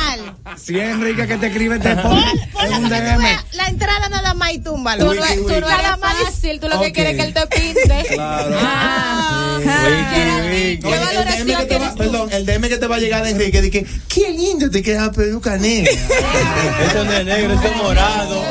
Si 0.56 0.80
es 0.80 0.90
Enrique 0.90 1.28
que 1.28 1.38
te 1.38 1.48
escribe, 1.48 1.80
te 1.80 1.96
pone 1.98 2.24
Ponlo 2.54 2.76
en 2.78 2.84
un 2.86 2.90
que 2.90 2.96
DM. 2.96 3.18
veas 3.24 3.46
la 3.54 3.68
entrada 3.68 4.10
nada 4.10 4.34
más 4.34 4.54
y 4.54 4.60
túmbalo. 4.60 5.06
Tú 5.06 5.14
no, 5.14 5.22
tú 5.22 5.60
no 5.62 5.70
eres 5.70 5.92
fácil, 6.00 6.60
tú 6.60 6.68
lo 6.70 6.80
que 6.80 6.88
Ok. 6.88 6.94
quieres 6.94 7.14
es 7.14 7.18
que 7.20 7.24
él 7.28 7.34
te 7.34 7.48
pinte. 7.48 8.06
Claro. 8.16 8.58
Ah. 8.62 9.60
Wiki, 9.60 10.80
¿Qué 10.80 10.88
Oye, 10.88 10.96
el 10.96 11.00
DM 11.00 11.06
valoración 11.06 11.48
que 11.48 11.54
te 11.54 11.56
va, 11.56 11.68
tienes 11.68 11.92
tú? 11.92 11.98
perdón, 11.98 12.30
el 12.32 12.46
DM 12.46 12.70
que 12.70 12.78
te 12.78 12.88
va 12.88 12.96
a 12.96 13.00
llegar 13.00 13.24
de 13.24 13.30
Enrique, 13.32 13.62
de 13.62 13.72
que, 13.72 13.86
qué 14.08 14.30
lindo 14.32 14.70
te 14.70 14.82
queda 14.82 15.12
peluca 15.12 15.58
negra. 15.58 15.92
Eso 16.88 17.04
no 17.04 17.12
es 17.14 17.26
negro, 17.26 17.54
eso 17.54 17.64
es 17.68 17.76
morado. 17.78 18.44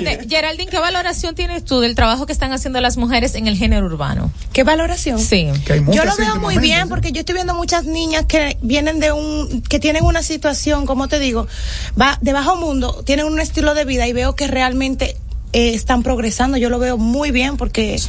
Espérate, 0.00 0.28
Geraldine, 0.28 0.70
¿qué 0.70 0.78
valoración 0.78 1.34
tienes 1.34 1.64
tú 1.64 1.80
del 1.80 1.94
trabajo 1.94 2.26
que 2.26 2.32
están 2.32 2.52
haciendo 2.52 2.80
las 2.80 2.96
mujeres 2.96 3.34
en 3.34 3.46
el 3.46 3.56
género 3.56 3.86
urbano? 3.86 4.30
¿Qué 4.52 4.64
valoración? 4.64 5.18
Sí. 5.18 5.48
Que 5.64 5.74
hay 5.74 5.84
Yo 5.92 6.04
lo 6.04 6.16
veo 6.16 6.36
muy 6.36 6.56
últimamente, 6.56 6.60
bien 6.60 6.82
¿sí? 6.82 6.88
porque 6.88 7.12
yo 7.12 7.20
estoy 7.20 7.34
viendo 7.34 7.54
muchas 7.54 7.84
niñas 7.84 8.26
que 8.26 8.56
vienen 8.62 9.00
de 9.00 9.12
un, 9.12 9.62
que 9.62 9.78
tienen 9.78 10.04
una 10.04 10.22
situación, 10.22 10.86
como 10.86 11.08
te 11.08 11.18
digo, 11.18 11.46
va 12.00 12.18
de 12.20 12.32
bajo 12.32 12.56
mundo, 12.56 13.02
tienen 13.04 13.26
un 13.26 13.40
estilo 13.40 13.74
de 13.74 13.84
vida 13.84 14.06
y 14.06 14.12
veo 14.12 14.34
que 14.34 14.46
realmente 14.46 15.16
eh, 15.52 15.74
están 15.74 16.02
progresando. 16.02 16.56
Yo 16.56 16.70
lo 16.70 16.78
veo 16.78 16.96
muy 16.98 17.30
bien 17.30 17.56
porque, 17.56 18.00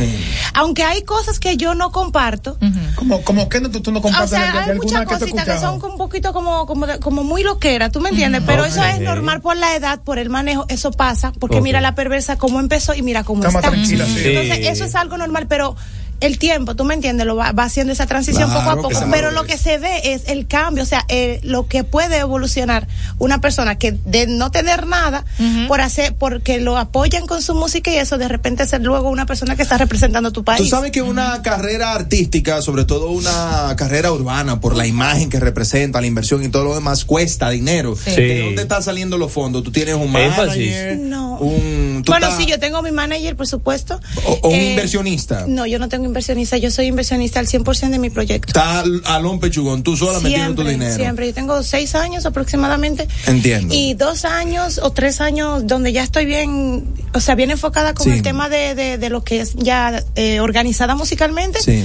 aunque 0.53 0.83
hay 0.83 1.03
cosas 1.03 1.39
que 1.39 1.57
yo 1.57 1.75
no 1.75 1.91
comparto, 1.91 2.57
Como, 2.95 3.21
como 3.23 3.49
que 3.49 3.59
no, 3.61 3.69
tú, 3.71 3.81
tú 3.81 3.91
no 3.91 3.99
o 3.99 4.01
compartes 4.01 4.29
sea, 4.31 4.51
de- 4.51 4.65
de 4.65 4.71
hay 4.71 4.77
muchas 4.77 5.05
cositas 5.05 5.45
que 5.45 5.57
son 5.59 5.83
un 5.83 5.97
poquito 5.97 6.33
como, 6.33 6.65
como, 6.65 6.85
de- 6.87 6.99
como 6.99 7.23
muy 7.23 7.43
loqueras, 7.43 7.91
¿tú 7.91 7.99
me 8.01 8.09
entiendes? 8.09 8.43
Pero 8.45 8.65
eso 8.65 8.83
es 8.83 8.99
normal 8.99 9.41
por 9.41 9.57
la 9.57 9.75
edad, 9.75 10.01
por 10.01 10.19
el 10.19 10.29
manejo, 10.29 10.65
eso 10.69 10.91
pasa, 10.91 11.31
porque 11.39 11.61
mira 11.61 11.81
la 11.81 11.95
perversa 11.95 12.37
cómo 12.37 12.59
empezó 12.59 12.93
y 12.93 13.01
mira 13.01 13.23
cómo 13.23 13.43
Está 13.45 13.59
está. 13.59 13.71
sí. 13.85 13.93
Entonces, 13.93 14.57
Sí. 14.57 14.67
eso 14.67 14.85
es 14.85 14.95
algo 14.95 15.17
normal, 15.17 15.47
pero 15.47 15.75
el 16.21 16.39
tiempo, 16.39 16.75
tú 16.75 16.83
me 16.85 16.93
entiendes, 16.93 17.25
lo 17.27 17.35
va, 17.35 17.51
va 17.51 17.63
haciendo 17.65 17.91
esa 17.93 18.05
transición 18.07 18.49
Claro 18.49 18.59
poco 18.69 18.87
a 18.87 18.89
poco, 18.93 19.05
pero 19.11 19.31
lo 19.31 19.43
que 19.45 19.57
se 19.57 19.77
ve 19.77 20.13
es 20.13 20.23
el 20.27 20.47
cambio, 20.47 20.83
o 20.83 20.85
sea, 20.85 21.03
eh, 21.09 21.39
lo 21.43 21.67
que 21.67 21.83
puede 21.83 22.17
evolucionar 22.17 22.87
una 23.19 23.41
persona 23.41 23.77
que 23.77 23.91
de 24.05 24.27
no 24.27 24.51
tener 24.51 24.87
nada 24.87 25.25
por 25.67 25.81
hacer, 25.81 26.15
porque 26.15 26.59
lo 26.59 26.77
apoyan 26.77 27.27
con 27.27 27.41
su 27.41 27.53
música 27.55 27.91
y 27.91 27.97
eso, 27.97 28.17
de 28.17 28.27
repente 28.27 28.65
ser 28.67 28.81
luego 28.81 29.09
una 29.09 29.25
persona 29.25 29.55
que 29.55 29.63
está 29.63 29.77
representando 29.77 30.31
tu 30.31 30.43
país. 30.43 30.61
Tú 30.61 30.67
sabes 30.67 30.91
que 30.91 31.01
una 31.01 31.41
carrera 31.41 31.93
artística, 31.93 32.61
sobre 32.61 32.85
todo 32.85 33.09
una 33.11 33.73
carrera 33.77 34.11
urbana, 34.11 34.59
por 34.61 34.75
la 34.75 34.87
imagen 34.87 35.29
que 35.29 35.39
representa, 35.39 35.99
la 36.01 36.07
inversión 36.07 36.43
y 36.43 36.49
todo 36.49 36.63
lo 36.65 36.75
demás, 36.75 37.03
cuesta 37.05 37.49
dinero. 37.49 37.95
Sí. 37.95 38.11
¿De 38.11 38.43
dónde 38.45 38.61
están 38.61 38.83
saliendo 38.83 39.17
los 39.17 39.31
fondos? 39.31 39.63
¿Tú 39.63 39.71
tienes 39.71 39.95
un 39.95 40.15
Énfasis. 40.15 40.37
manager? 40.71 40.97
No. 40.99 41.37
Un, 41.39 42.03
Bueno, 42.05 42.27
estás- 42.27 42.39
sí, 42.39 42.45
yo 42.45 42.59
tengo 42.59 42.81
mi 42.81 42.91
manager, 42.91 43.35
por 43.35 43.47
supuesto. 43.47 43.99
O, 44.25 44.31
o 44.43 44.49
un 44.49 44.55
Eh, 44.55 44.69
inversionista. 44.71 45.45
No, 45.47 45.65
yo 45.65 45.79
no 45.79 45.89
tengo 45.89 46.05
inversionista, 46.11 46.57
yo 46.57 46.69
soy 46.71 46.87
inversionista 46.87 47.39
al 47.39 47.47
100% 47.47 47.89
de 47.89 47.99
mi 47.99 48.09
proyecto. 48.09 48.47
Está 48.47 48.81
al- 48.81 49.01
alón 49.05 49.39
pechugón, 49.39 49.81
tú 49.83 49.95
sola 49.97 50.19
metiendo 50.19 50.55
tu 50.55 50.61
Siempre, 50.61 50.71
dinero. 50.73 50.95
siempre. 50.95 51.27
Yo 51.27 51.33
tengo 51.33 51.63
seis 51.63 51.95
años 51.95 52.25
aproximadamente. 52.25 53.07
Entiendo. 53.27 53.73
Y 53.73 53.93
dos 53.95 54.25
años 54.25 54.79
o 54.83 54.91
tres 54.91 55.21
años 55.21 55.65
donde 55.65 55.93
ya 55.93 56.03
estoy 56.03 56.25
bien, 56.25 56.85
o 57.13 57.19
sea, 57.19 57.35
bien 57.35 57.51
enfocada 57.51 57.93
con 57.93 58.05
Sí. 58.05 58.11
el 58.13 58.21
tema 58.21 58.49
de, 58.49 58.75
de, 58.75 58.97
de 58.97 59.09
lo 59.09 59.23
que 59.23 59.41
es 59.41 59.53
ya 59.55 60.03
eh, 60.15 60.39
organizada 60.41 60.95
musicalmente. 60.95 61.59
Sí. 61.61 61.83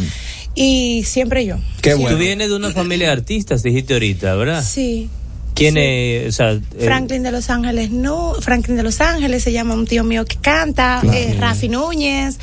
Y 0.55 1.05
siempre 1.05 1.45
yo. 1.47 1.57
Qué 1.83 1.93
Tú 1.93 1.99
bueno. 1.99 2.17
vienes 2.17 2.49
de 2.49 2.57
una 2.57 2.71
familia 2.73 3.07
de 3.09 3.13
artistas, 3.13 3.63
dijiste 3.63 3.93
ahorita, 3.95 4.35
¿verdad? 4.35 4.65
Sí. 4.65 5.09
¿Quién 5.57 5.77
es? 5.79 6.29
O 6.29 6.33
sea, 6.37 6.51
eh, 6.53 6.61
Franklin 6.85 7.23
de 7.23 7.33
Los 7.33 7.51
Ángeles, 7.51 7.91
no, 7.91 8.35
Franklin 8.41 8.77
de 8.77 8.83
Los 8.83 9.01
Ángeles 9.01 9.43
se 9.43 9.53
llama 9.53 9.75
un 9.75 9.87
tío 9.87 10.05
mío 10.05 10.25
que 10.25 10.37
canta, 10.37 10.99
Claro. 11.01 11.17
eh, 11.17 11.37
Rafi 11.41 11.69
Núñez, 11.69 12.39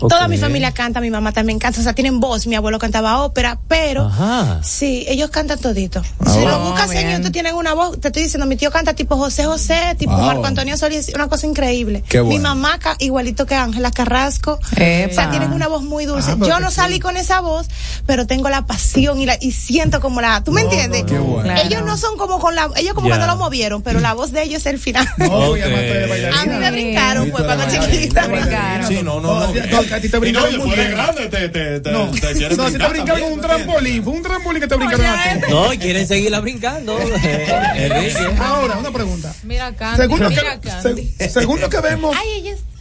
toda 0.00 0.28
mi 0.28 0.38
familia 0.38 0.72
canta, 0.72 1.00
mi 1.00 1.10
mamá 1.10 1.32
también 1.32 1.58
canta, 1.58 1.80
o 1.80 1.82
sea, 1.82 1.92
tienen 1.92 2.20
voz, 2.20 2.46
mi 2.46 2.54
abuelo 2.54 2.78
cantaba 2.78 3.22
ópera, 3.22 3.58
pero 3.68 4.06
Ajá. 4.06 4.60
sí, 4.62 5.04
ellos 5.08 5.30
cantan 5.30 5.58
todito. 5.58 6.02
Ah, 6.20 6.30
si 6.32 6.38
wow. 6.40 6.48
lo 6.48 6.60
buscas 6.60 6.90
en. 6.92 7.10
YouTube 7.18 7.32
tienen 7.32 7.54
una 7.54 7.74
voz, 7.74 8.00
te 8.00 8.08
estoy 8.08 8.22
diciendo, 8.24 8.46
mi 8.46 8.56
tío 8.56 8.70
canta 8.70 8.94
tipo 8.94 9.16
José 9.16 9.44
José, 9.44 9.94
tipo 9.98 10.14
Wow. 10.14 10.24
Marco 10.26 10.46
Antonio 10.46 10.76
Solís, 10.78 11.10
una 11.14 11.28
cosa 11.28 11.46
increíble. 11.46 12.02
Qué 12.08 12.20
bueno. 12.20 12.36
Mi 12.38 12.42
mamá 12.42 12.78
igualito 13.00 13.46
que 13.46 13.54
Ángela 13.54 13.90
Carrasco, 13.90 14.58
Epa. 14.76 15.10
o 15.10 15.14
sea, 15.14 15.30
tienen 15.30 15.52
una 15.52 15.68
voz 15.68 15.82
muy 15.82 16.06
dulce. 16.06 16.30
Ah, 16.32 16.36
Yo 16.46 16.60
no 16.60 16.70
salí 16.70 16.98
con 17.00 17.16
esa 17.16 17.40
voz, 17.40 17.66
pero 18.06 18.26
tengo 18.26 18.48
la 18.48 18.64
pasión 18.66 19.20
y 19.20 19.26
la 19.26 19.36
y 19.40 19.52
siento 19.52 20.00
como 20.00 20.20
la, 20.20 20.42
¿tú 20.42 20.52
me 20.52 20.62
entiendes? 20.62 21.04
Qué 21.04 21.18
bueno. 21.18 21.42
Claro. 21.42 21.60
Ellos 21.62 21.82
no 21.84 21.96
son 21.98 22.16
como 22.16 22.38
con 22.38 22.53
la, 22.54 22.70
ellos 22.76 22.94
como 22.94 23.08
Ya. 23.08 23.16
cuando 23.16 23.34
lo 23.34 23.36
movieron, 23.38 23.82
pero 23.82 24.00
la 24.00 24.14
voz 24.14 24.32
de 24.32 24.42
ellos 24.42 24.60
es 24.60 24.66
el 24.66 24.78
final. 24.78 25.06
No, 25.18 25.28
voy 25.28 25.60
a 25.60 25.66
mí 25.66 26.56
me 26.58 26.70
brincaron, 26.70 27.30
pues, 27.30 27.42
Tú 27.42 27.46
cuando 27.46 27.64
chiquita. 27.68 28.26
brincaron. 28.26 28.86
Sí, 28.88 28.94
no, 29.02 29.20
no, 29.20 29.40
no. 29.40 29.52
No, 29.54 29.78
a 29.80 30.00
ti 30.00 30.08
te 30.08 30.16
no, 30.16 30.20
brincaron 30.20 30.64
bien. 30.70 30.90
grande 30.92 31.26
te, 31.28 31.48
te, 31.48 31.80
te, 31.80 31.90
No, 31.92 32.10
te 32.10 32.20
no, 32.20 32.28
si 32.28 32.38
te 32.40 32.54
brincar 32.54 32.90
brincaron 32.90 33.20
con 33.22 33.32
un 33.32 33.40
trampolín, 33.40 34.04
fue 34.04 34.12
un 34.12 34.22
trampolín 34.22 34.60
que 34.62 34.68
te 34.68 34.74
brincaron 34.76 35.06
a 35.06 35.22
ti. 35.34 35.40
No, 35.50 35.72
y 35.72 35.78
quieren 35.78 36.06
seguirla 36.06 36.40
brincando. 36.40 36.98
Enrique. 37.74 38.14
Ahora, 38.40 38.76
una 38.78 38.90
pregunta. 38.92 39.34
Mira 39.42 39.72
Candy, 39.74 40.02
Según 40.02 40.20
lo 40.20 40.28
que, 40.30 41.28
según 41.28 41.60
lo 41.60 41.68
que 41.70 41.80
vemos, 41.80 42.16
Ay, 42.18 42.28
ella 42.40 42.52
está. 42.52 42.74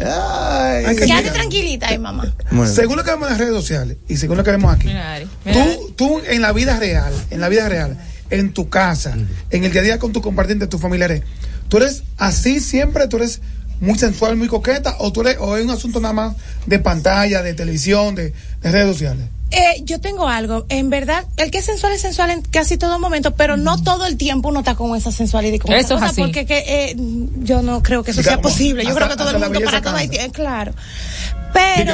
Ay, 0.00 0.96
que 0.96 1.06
Quédate 1.06 1.30
tranquilita, 1.30 1.86
ay, 1.88 1.98
mamá. 1.98 2.34
Bueno. 2.50 2.72
según 2.72 2.96
lo 2.96 3.04
que 3.04 3.10
vemos 3.12 3.28
en 3.28 3.32
las 3.32 3.38
redes 3.38 3.54
sociales 3.54 3.96
y 4.08 4.16
según 4.16 4.36
lo 4.36 4.42
que 4.44 4.50
vemos 4.50 4.74
aquí, 4.74 4.88
Mira, 4.88 5.14
Ari. 5.14 5.26
Mira, 5.44 5.64
tú, 5.64 5.92
tú 5.96 6.20
en 6.26 6.42
la 6.42 6.52
vida 6.52 6.78
real, 6.80 7.12
en 7.30 7.40
la 7.40 7.48
vida 7.48 7.68
real, 7.68 7.96
en 8.38 8.52
tu 8.52 8.68
casa, 8.68 9.14
en 9.50 9.64
el 9.64 9.72
día 9.72 9.80
a 9.80 9.84
día 9.84 9.98
con 9.98 10.12
tus 10.12 10.22
compartientes, 10.22 10.68
tus 10.68 10.80
familiares, 10.80 11.22
tú 11.68 11.76
eres 11.78 12.02
así 12.18 12.60
siempre, 12.60 13.06
tú 13.08 13.16
eres 13.18 13.40
muy 13.80 13.98
sensual, 13.98 14.36
muy 14.36 14.48
coqueta, 14.48 14.96
o, 14.98 15.12
tú 15.12 15.22
eres, 15.22 15.36
o 15.40 15.56
es 15.56 15.64
un 15.64 15.70
asunto 15.70 16.00
nada 16.00 16.14
más 16.14 16.36
de 16.66 16.78
pantalla, 16.78 17.42
de 17.42 17.54
televisión, 17.54 18.14
de, 18.14 18.32
de 18.62 18.70
redes 18.70 18.88
sociales? 18.88 19.26
Eh, 19.50 19.82
yo 19.84 20.00
tengo 20.00 20.26
algo. 20.28 20.66
En 20.68 20.90
verdad, 20.90 21.26
el 21.36 21.50
que 21.52 21.58
es 21.58 21.64
sensual 21.64 21.92
es 21.92 22.00
sensual 22.00 22.30
en 22.30 22.42
casi 22.42 22.76
todo 22.76 22.98
momento, 22.98 23.34
pero 23.36 23.56
no 23.56 23.80
todo 23.82 24.06
el 24.06 24.16
tiempo 24.16 24.48
uno 24.48 24.60
está 24.60 24.74
con 24.74 24.96
esa 24.96 25.12
sensualidad 25.12 25.54
y 25.54 25.58
con 25.60 25.72
Eso 25.72 25.94
esa 25.96 26.06
es 26.06 26.10
así. 26.12 26.20
porque 26.22 26.44
que, 26.46 26.64
eh, 26.66 26.96
yo 27.42 27.62
no 27.62 27.80
creo 27.82 28.02
que 28.02 28.10
eso 28.12 28.22
sea 28.22 28.40
posible. 28.40 28.82
Yo 28.82 28.88
hasta- 28.90 29.00
creo 29.06 29.10
que 29.10 29.16
todo 29.16 29.30
el 29.30 29.38
mundo 29.38 29.60
para 29.64 29.80
todo 29.82 29.94
hay 29.96 30.08
tiempo, 30.08 30.32
claro. 30.32 30.72
Pero 31.76 31.92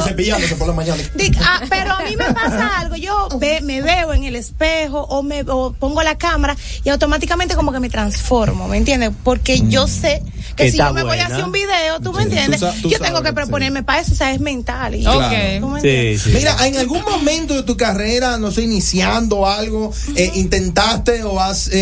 que 0.48 0.54
por 0.56 0.66
la 0.68 0.74
mañana. 0.74 1.02
Ah, 1.44 1.60
pero 1.68 1.92
a 1.92 2.00
mí 2.02 2.16
me 2.16 2.32
pasa 2.32 2.78
algo, 2.78 2.96
yo 2.96 3.28
ve- 3.38 3.60
me 3.62 3.82
veo 3.82 4.12
en 4.14 4.24
el 4.24 4.34
espejo 4.36 5.00
o 5.02 5.22
me 5.22 5.42
o 5.46 5.72
pongo 5.78 6.02
la 6.02 6.16
cámara 6.16 6.56
y 6.82 6.88
automáticamente 6.88 7.54
como 7.54 7.70
que 7.72 7.80
me 7.80 7.90
transformo, 7.90 8.66
¿me 8.68 8.76
entiendes? 8.78 9.10
Porque 9.22 9.60
yo 9.68 9.86
sé 9.86 10.22
que 10.64 10.70
si 10.72 10.78
yo 10.78 10.92
me 10.92 11.02
voy 11.02 11.18
a 11.18 11.26
hacer 11.26 11.44
un 11.44 11.52
video, 11.52 12.00
¿tú 12.00 12.12
me 12.12 12.18
tú 12.24 12.28
entiendes? 12.30 12.60
tú 12.82 12.88
yo 12.88 12.98
tengo 12.98 13.22
que 13.22 13.32
proponerme 13.32 13.82
para 13.82 14.00
eso, 14.00 14.12
o 14.12 14.16
sea, 14.16 14.32
es 14.32 14.40
mental. 14.40 14.94
Y 14.94 15.02
Claro. 15.02 15.20
¿tú 15.60 15.68
me 15.68 15.78
entiendes? 15.78 16.22
Sí, 16.22 16.30
sí. 16.30 16.36
Mira, 16.36 16.66
en 16.66 16.76
algún 16.76 17.02
momento 17.02 17.54
de 17.54 17.62
tu 17.62 17.76
carrera, 17.76 18.36
no 18.38 18.50
sé, 18.50 18.62
iniciando 18.62 19.46
algo, 19.46 19.92
eh, 20.16 20.30
intentaste 20.34 21.22
o 21.24 21.40
has 21.40 21.68
eh, 21.68 21.72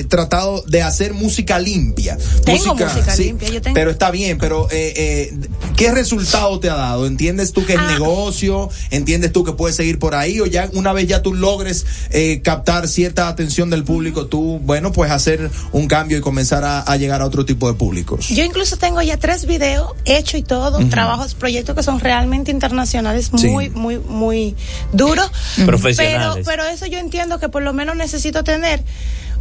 eh, 0.00 0.04
tratado 0.08 0.62
de 0.66 0.82
hacer 0.82 1.14
música 1.14 1.58
limpia. 1.58 2.16
Tengo 2.44 2.74
música 2.74 3.16
limpia, 3.16 3.48
yo 3.50 3.60
tengo. 3.62 3.74
Pero 3.74 3.90
está 3.90 4.10
bien, 4.10 4.38
pero 4.38 4.68
eh, 4.70 4.92
eh, 4.96 5.34
¿qué 5.76 5.90
resultado 5.92 6.58
te 6.60 6.70
ha 6.70 6.74
dado? 6.74 7.06
¿Entiendes 7.06 7.52
tú 7.52 7.64
que 7.66 7.74
es 7.74 7.78
Ah. 7.78 7.92
negocio? 7.92 8.68
¿Entiendes 8.90 9.32
tú 9.32 9.44
que 9.44 9.52
puedes 9.52 9.76
seguir 9.76 9.98
por 9.98 10.14
ahí? 10.14 10.40
¿O 10.40 10.46
ya 10.46 10.68
una 10.74 10.92
vez 10.92 11.06
ya 11.08 11.22
tú 11.22 11.34
logres 11.34 11.84
eh, 12.10 12.40
captar 12.42 12.86
cierta 12.88 13.28
atención 13.28 13.70
del 13.70 13.84
público, 13.84 14.26
tú, 14.26 14.60
bueno, 14.62 14.92
pues 14.92 15.10
hacer 15.10 15.50
un 15.72 15.88
cambio 15.88 16.18
y 16.18 16.20
comenzar 16.20 16.64
a, 16.64 16.80
a 16.80 16.96
llegar 16.96 17.22
a 17.22 17.26
otro 17.26 17.44
tipo 17.44 17.68
de 17.70 17.74
Yo 18.18 18.44
incluso 18.44 18.76
tengo 18.76 19.02
ya 19.02 19.16
tres 19.16 19.46
videos 19.46 19.92
hechos 20.04 20.40
y 20.40 20.42
todo, 20.42 20.78
trabajos, 20.88 21.34
proyectos 21.34 21.74
que 21.76 21.82
son 21.82 22.00
realmente 22.00 22.50
internacionales, 22.50 23.30
Sí. 23.36 23.48
muy, 23.48 23.70
muy, 23.70 23.98
muy 23.98 24.56
duros. 24.92 25.30
Profesionales. 25.66 26.44
Pero, 26.44 26.44
pero 26.44 26.64
eso 26.66 26.86
yo 26.86 26.98
entiendo 26.98 27.38
que 27.38 27.48
por 27.48 27.62
lo 27.62 27.72
menos 27.72 27.96
necesito 27.96 28.44
tener 28.44 28.82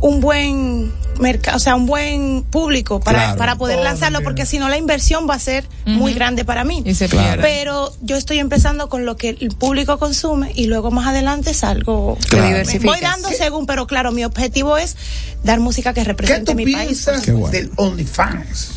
un 0.02 0.20
buen 0.20 0.92
mercado, 1.20 1.58
o 1.58 1.60
sea, 1.60 1.76
un 1.76 1.86
buen 1.86 2.44
público 2.50 3.00
para, 3.00 3.20
Claro. 3.20 3.38
para 3.38 3.56
poder 3.56 3.78
Oh, 3.80 3.84
lanzarlo, 3.84 4.22
porque 4.24 4.46
si 4.48 4.58
no 4.58 4.68
la 4.70 4.78
inversión 4.78 5.28
va 5.30 5.36
a 5.36 5.40
ser 5.40 5.64
muy 5.86 6.14
grande 6.14 6.44
para 6.44 6.64
mí. 6.64 6.82
Y 6.86 6.96
se 6.96 7.08
Claro. 7.08 7.28
pierde. 7.42 7.44
Pero 7.44 7.94
yo 8.02 8.18
estoy 8.18 8.40
empezando 8.40 8.90
con 8.90 9.06
lo 9.06 9.16
que 9.18 9.30
el 9.30 9.50
público 9.50 10.00
consume 10.00 10.52
y 10.56 10.66
luego 10.66 10.90
más 10.90 11.08
adelante 11.08 11.54
salgo. 11.54 12.18
Claro. 12.30 12.68
Voy 12.84 13.00
dando 13.00 13.30
según, 13.30 13.66
pero 13.68 13.86
claro, 13.88 14.12
mi 14.12 14.24
objetivo 14.26 14.78
es 14.78 14.98
dar 15.44 15.60
música 15.60 15.94
que 15.94 16.02
¿Qué 16.02 16.06
represente 16.08 16.52
tú 16.52 16.58
mi 16.58 16.72
país. 16.74 17.08
Qué 17.24 17.32
bueno. 17.32 17.52
del 17.52 17.72
OnlyFans? 17.76 18.72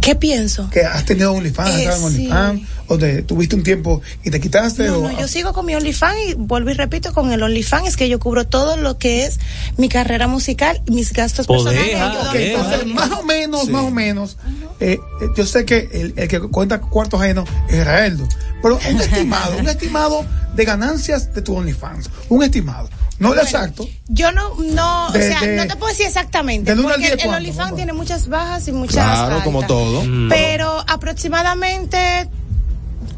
¿Qué 0.00 0.14
pienso? 0.14 0.68
¿Que 0.70 0.80
has 0.84 1.04
tenido 1.04 1.32
OnlyFans, 1.32 1.70
has 1.70 1.76
Eh, 1.78 1.82
estado 1.84 2.06
en 2.08 2.14
sí. 2.14 2.26
OnlyFans? 2.30 2.60
¿O 2.88 2.98
te, 2.98 3.22
tuviste 3.22 3.54
un 3.54 3.62
tiempo 3.62 4.00
y 4.24 4.30
te 4.30 4.40
quitaste? 4.40 4.86
No, 4.88 4.98
o, 4.98 5.02
no, 5.12 5.20
yo 5.20 5.28
sigo 5.28 5.52
con 5.52 5.64
mi 5.66 5.74
OnlyFans 5.74 6.16
y 6.30 6.34
vuelvo 6.34 6.70
y 6.70 6.74
repito, 6.74 7.12
con 7.12 7.30
el 7.32 7.42
OnlyFans 7.42 7.88
es 7.88 7.96
que 7.96 8.08
yo 8.08 8.18
cubro 8.18 8.46
todo 8.46 8.76
lo 8.76 8.98
que 8.98 9.26
es 9.26 9.38
mi 9.76 9.88
carrera 9.88 10.26
musical, 10.26 10.80
mis 10.88 11.12
gastos 11.12 11.46
Poder, 11.46 11.76
personales. 11.76 12.00
ah, 12.00 12.10
ayudo 12.10 12.22
a 12.22 12.28
Ok, 12.30 12.34
mi 12.34 12.40
Eh, 12.40 12.52
entonces, 12.54 12.86
más 12.86 13.10
o 13.12 13.22
menos, 13.22 13.64
Sí. 13.66 13.70
más 13.70 13.84
o 13.84 13.90
menos, 13.90 14.36
eh, 14.80 14.98
eh, 15.22 15.26
yo 15.36 15.46
sé 15.46 15.64
que 15.64 15.88
el, 15.92 16.14
el 16.16 16.28
que 16.28 16.40
cuenta 16.40 16.80
cuarto 16.80 17.16
ajeno 17.20 17.44
es 17.68 17.74
Israeldo, 17.76 18.26
pero 18.62 18.78
un 18.90 19.00
estimado, 19.00 19.56
un 19.58 19.68
estimado 19.68 20.24
de 20.56 20.64
ganancias 20.64 21.32
de 21.32 21.42
tu 21.42 21.54
OnlyFans, 21.54 22.10
un 22.28 22.42
estimado, 22.42 22.88
no 23.20 23.34
lo 23.34 23.42
exacto, 23.42 23.88
Yo 24.08 24.32
no, 24.32 24.54
no, 24.56 25.06
o 25.08 25.12
De- 25.12 25.28
sea, 25.28 25.40
de- 25.40 25.56
no 25.56 25.66
te 25.66 25.76
puedo 25.76 25.88
decir 25.90 26.06
exactamente, 26.06 26.72
al 26.72 26.82
porque 26.82 27.12
el, 27.12 27.20
el. 27.20 27.28
OnlyFans 27.28 27.76
tiene 27.76 27.92
muchas 27.92 28.28
bajas 28.28 28.66
y 28.66 28.72
muchas 28.72 28.94
Claro, 29.04 29.42
como 29.44 29.62
todo. 29.66 30.02
Pero 30.28 30.82
aproximadamente, 30.88 32.28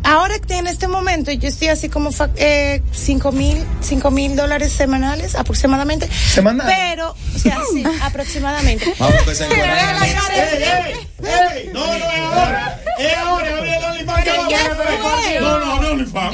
ahora 0.05 0.39
que 0.41 0.57
en 0.59 0.67
este 0.67 0.89
momento 0.89 1.31
yo 1.33 1.49
estoy 1.49 1.69
así 1.69 1.89
como 1.89 2.11
fa- 2.13 2.31
eh, 2.37 2.83
cinco 2.93 3.31
mil, 3.33 3.65
cinco 3.81 4.11
mil 4.11 4.35
dólares 4.37 4.73
semanales 4.73 5.35
aproximadamente. 5.37 6.09
¿Semanales? 6.11 6.75
Pero, 6.77 7.11
o 7.35 7.39
sea, 7.39 7.59
sí, 7.73 7.85
aproximadamente. 8.03 8.93
Vamos 8.99 9.15
a 9.15 9.19
empezar 9.21 9.53
en 9.53 9.59
cuarenta. 9.59 10.07
no, 11.73 11.87
no 11.87 11.95
es 11.95 12.13
ahora, 12.21 12.81
es 12.99 13.17
ahora, 13.17 13.57
abre 13.57 13.75
el. 13.77 13.83
No, 15.41 15.59
no, 15.59 15.73
abre 15.73 15.89
OnlyFans. 15.89 16.31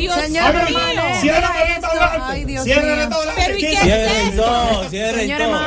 Cierra 1.21 1.51
el 1.63 1.69
restaurante, 1.75 2.59
cierra 2.65 2.93
el 2.93 2.97
restaurante. 2.99 3.43
Pero 3.47 3.59
¿y 3.59 3.61
qué 3.61 3.69
todo, 4.37 4.37
todo. 4.37 4.81
Ah, 4.81 4.87
¿Pero 4.91 5.23
y 5.23 5.29
vamos. 5.29 5.61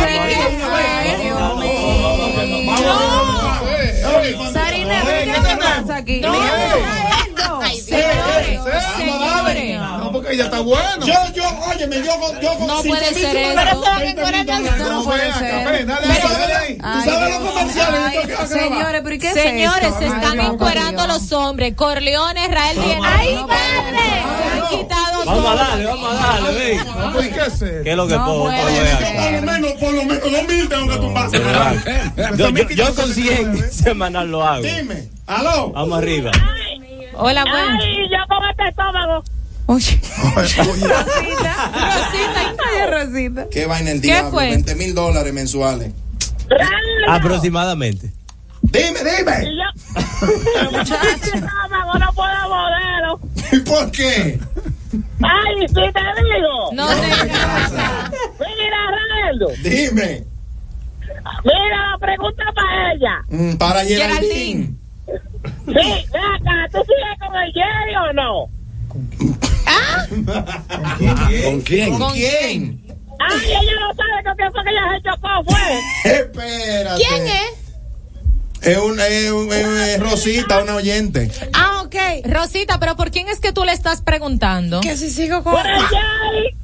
qué 0.00 0.06
fue? 0.58 0.86
Dios 1.22 1.56
mío. 1.58 1.78
Sarina, 4.52 4.96
¿qué 5.04 5.22
es 5.22 5.26
lo 5.28 5.34
que 5.44 5.56
pasa 5.56 5.96
aquí? 5.96 6.20
No. 6.20 6.32
Porque 10.28 10.36
ya 10.36 10.44
está 10.44 10.60
bueno. 10.60 11.06
Yo, 11.06 11.14
yo, 11.34 11.42
óyeme, 11.70 11.96
yo, 12.04 12.20
con- 12.20 12.40
yo 12.40 12.66
No 12.66 12.82
cinco 12.82 12.94
puede 12.94 13.14
ser 13.14 13.36
eso. 13.36 13.60
Pero 14.14 14.44
que 14.44 14.84
no 14.84 15.04
puede 15.04 15.32
ser. 15.34 15.86
Dale 15.86 16.06
ahí, 16.06 16.20
dale 16.22 16.54
ahí. 16.54 16.76
Tú 16.76 17.10
sabes 17.10 17.30
los 17.40 17.50
comerciales 17.50 18.00
que 18.12 18.28
que. 18.28 18.46
Señores, 18.46 19.00
pero 19.02 19.14
¿y 19.14 19.18
qué 19.18 19.28
es 19.28 19.34
Señores, 19.34 19.94
se 19.98 20.06
están 20.06 20.40
encuerando 20.40 21.06
los 21.06 21.32
hombres. 21.32 21.74
Corleone, 21.74 22.42
Israel 22.44 22.78
viene. 22.78 23.00
¡Ay, 23.06 23.34
padre! 23.46 24.22
Se 24.38 24.60
han 24.60 24.68
quitado 24.68 25.24
Vamos 25.24 25.46
a 25.46 25.54
darle, 25.54 25.84
vamos 25.86 26.12
a 26.12 26.26
darle, 26.26 26.80
pues, 27.12 27.28
¿qué 27.28 27.40
es 27.40 27.46
eso? 27.46 27.66
¿Qué 27.84 27.90
es 27.90 27.96
lo 27.96 28.06
que 28.06 28.14
puedo? 28.14 28.44
Por 28.44 28.52
lo 28.52 29.42
menos, 29.42 29.72
por 29.72 29.92
lo 29.92 30.04
menos, 30.04 30.22
dos 30.22 30.42
mil 30.48 30.68
tengo 30.68 30.88
que 30.88 30.96
tumbar. 30.96 31.30
Yo, 32.36 32.48
yo, 32.50 32.68
yo 32.70 32.94
con 32.94 33.12
100 33.14 33.72
semanal 33.72 34.30
lo 34.30 34.42
hago. 34.44 34.62
Dime, 34.62 35.08
aló. 35.26 35.70
Vamos 35.70 35.98
arriba. 35.98 36.30
Hola, 37.14 37.44
bueno. 37.44 37.78
Ay, 37.82 38.08
yo 38.10 38.18
con 38.28 38.48
este 38.48 38.68
estómago. 38.68 39.22
Oye, 39.70 40.00
Rosita, 40.34 41.66
ay, 41.74 42.90
Rosita. 42.90 43.46
¿Qué 43.50 43.66
vaina 43.66 43.90
el 43.90 44.00
¿Qué 44.00 44.06
diablo? 44.08 44.30
fue? 44.30 44.48
20 44.48 44.74
mil 44.76 44.94
dólares 44.94 45.32
mensuales. 45.34 45.92
Aproximadamente. 47.06 48.10
Dime, 48.62 48.98
dime. 49.00 49.44
Y 49.44 49.56
yo, 49.58 50.96
estómago 51.34 51.98
no 51.98 52.12
puedo 52.14 52.48
modelo. 52.48 53.20
¿Por 53.66 53.90
qué? 53.92 54.40
Ay, 55.22 55.66
si 55.68 55.74
te 55.74 55.80
digo. 55.82 56.72
no 56.72 56.86
te 56.88 56.94
Mira, 58.38 58.78
Raeldo. 58.90 59.48
Dime. 59.62 60.24
Mira, 61.44 61.90
la 61.92 61.98
pregunta 62.00 62.44
para 62.54 62.92
ella. 62.94 63.22
Mm, 63.28 63.56
para 63.56 63.84
Geraldine. 63.84 64.70
Sí, 65.66 66.06
acá, 66.14 66.68
¿tú 66.72 66.78
sigues 66.78 67.18
con 67.20 67.36
el 67.36 67.52
Jerry 67.52 67.96
o 67.96 68.12
no? 68.14 68.58
¿Con 71.44 71.60
quién? 71.62 71.98
¿Con 71.98 72.12
¿Quién? 72.12 72.80
Ay, 73.20 73.46
ella 73.46 73.60
no 73.80 73.94
sabe 73.94 74.24
con 74.24 74.36
quién 74.36 74.52
fue 74.52 74.64
que 74.64 74.70
ella 74.70 74.82
se 74.94 75.02
chocó, 75.02 75.28
fue. 75.44 76.12
Espérate. 76.12 77.02
¿Quién 77.04 77.26
es? 77.26 77.52
Es, 78.60 78.76
un, 78.78 78.98
es, 79.00 79.30
un- 79.30 79.52
es- 79.52 80.00
Rosita, 80.00 80.62
una 80.62 80.74
oyente. 80.76 81.30
Ah, 81.52 81.82
ok. 81.84 81.94
Rosita, 82.26 82.78
pero 82.80 82.96
¿por 82.96 83.10
quién 83.10 83.28
es 83.28 83.38
que 83.40 83.52
tú 83.52 83.64
le 83.64 83.72
estás 83.72 84.02
preguntando? 84.02 84.80
Que 84.80 84.96
si 84.96 85.10
sigo 85.10 85.42
con... 85.44 85.54
El. 85.64 85.82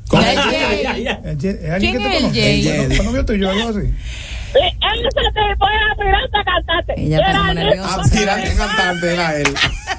Con 0.09 0.23
El 0.25 0.31
el- 0.31 0.39
Jay. 0.39 1.07
El 1.07 1.27
¿es 1.27 1.37
¿Quién 1.39 1.57
es 1.57 1.85
el 1.85 2.03
conoces? 2.03 2.33
Jay? 2.33 2.69
El 2.69 2.89
Jay. 2.89 2.97
¿Cuándo 2.97 3.13
vio 3.13 3.25
tuyo 3.25 3.51
algo 3.51 3.69
así? 3.71 3.91
Eh, 4.55 4.69
Ese 4.69 5.09
tipo 5.11 5.67
es 5.69 5.91
aspirante 5.91 6.39
a 6.39 6.45
cantante. 6.45 6.95
Ella 6.97 7.17
está 7.19 7.33
como 7.33 7.43
Geraldine, 7.45 7.65
nerviosa. 7.65 8.01
Aspirante 8.01 8.55
cantante 8.57 9.13
era 9.13 9.37
él. 9.37 9.55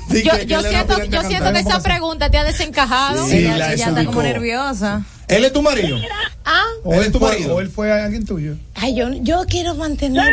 Di 0.10 0.24
Yo, 0.24 0.32
yo 0.44 0.60
él 0.60 0.66
era 0.66 0.70
siento, 0.86 1.04
yo 1.06 1.22
siento 1.24 1.54
que 1.54 1.60
esa 1.60 1.84
pregunta 1.84 2.30
te 2.30 2.38
ha 2.38 2.44
desencajado. 2.44 3.26
Sí, 3.26 3.38
ella 3.40 3.58
la 3.58 3.74
ella 3.74 3.88
está 3.88 4.06
como 4.06 4.22
nerviosa. 4.22 5.02
¿Él 5.28 5.44
es 5.44 5.52
tu 5.54 5.62
marido? 5.64 5.98
Ah, 6.46 6.62
O 6.84 6.94
¿Él 6.94 7.00
él, 7.00 7.06
es 7.08 7.12
tu 7.12 7.18
fue, 7.20 7.30
marido? 7.32 7.56
o 7.56 7.60
él 7.60 7.68
fue 7.70 7.92
alguien 7.92 8.26
tuyo. 8.28 8.54
ay, 8.76 8.96
yo, 8.96 9.10
yo 9.12 9.44
quiero 9.50 9.74
mantener... 9.74 10.32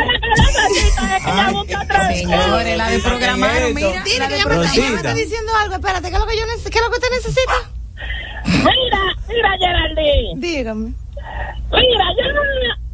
Señores, 2.13 2.77
la 2.77 2.89
desprogramaron, 2.89 3.73
mira. 3.73 4.03
Dile 4.03 4.19
La 4.19 4.27
que 4.27 4.35
ella 4.35 4.45
me, 4.45 4.55
ella 4.55 4.89
me 4.91 4.95
está 4.97 5.13
diciendo 5.13 5.51
algo. 5.61 5.75
Espérate, 5.75 6.09
¿qué 6.09 6.13
es 6.15 6.19
lo 6.19 6.27
que, 6.27 6.37
yo 6.37 6.43
neces- 6.45 6.69
qué 6.69 6.77
es 6.77 6.83
lo 6.83 6.89
que 6.91 6.97
usted 6.97 7.09
necesita? 7.17 7.53
Mira, 8.45 8.99
mira, 9.27 9.49
Geraldine. 9.59 10.33
Dígame. 10.35 10.85
Mira, 11.71 12.05
yo 12.17 12.33
no 12.33 12.41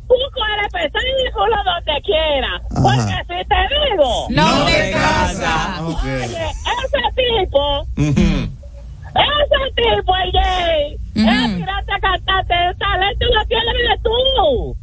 busco 0.09 0.41
el 0.57 0.65
espectáculo 0.65 1.55
donde 1.63 2.01
quiera. 2.01 2.61
Porque 2.69 3.15
si 3.23 3.39
te 3.47 3.61
digo, 3.71 4.09
No, 4.29 4.59
No 4.59 4.65
te 4.65 4.91
casa. 4.91 5.81
oye, 5.85 6.25
ese 6.25 7.03
tipo, 7.15 7.85
ese 9.15 9.61
tipo, 9.75 10.15
el 10.17 10.31
gay, 10.31 10.97
es 11.15 11.55
tirarte 11.57 11.93
a 11.93 11.99
cantante, 11.99 12.53
el 12.67 12.77
talento 12.77 13.25
lo 13.33 13.45
tienes 13.45 14.01
tú. 14.03 14.75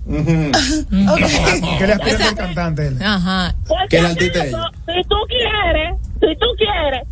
¿Qué 0.10 1.86
le 1.86 1.92
aspira 1.92 2.28
al 2.28 2.34
cantante 2.34 2.86
él? 2.88 2.98
Ajá. 3.02 3.54
Porque 3.68 3.98
acaso, 3.98 4.70
si 4.86 5.02
tú 5.08 5.16
quieres, 5.28 5.94
si 6.20 6.36
tú 6.36 6.46
quieres, 6.58 7.02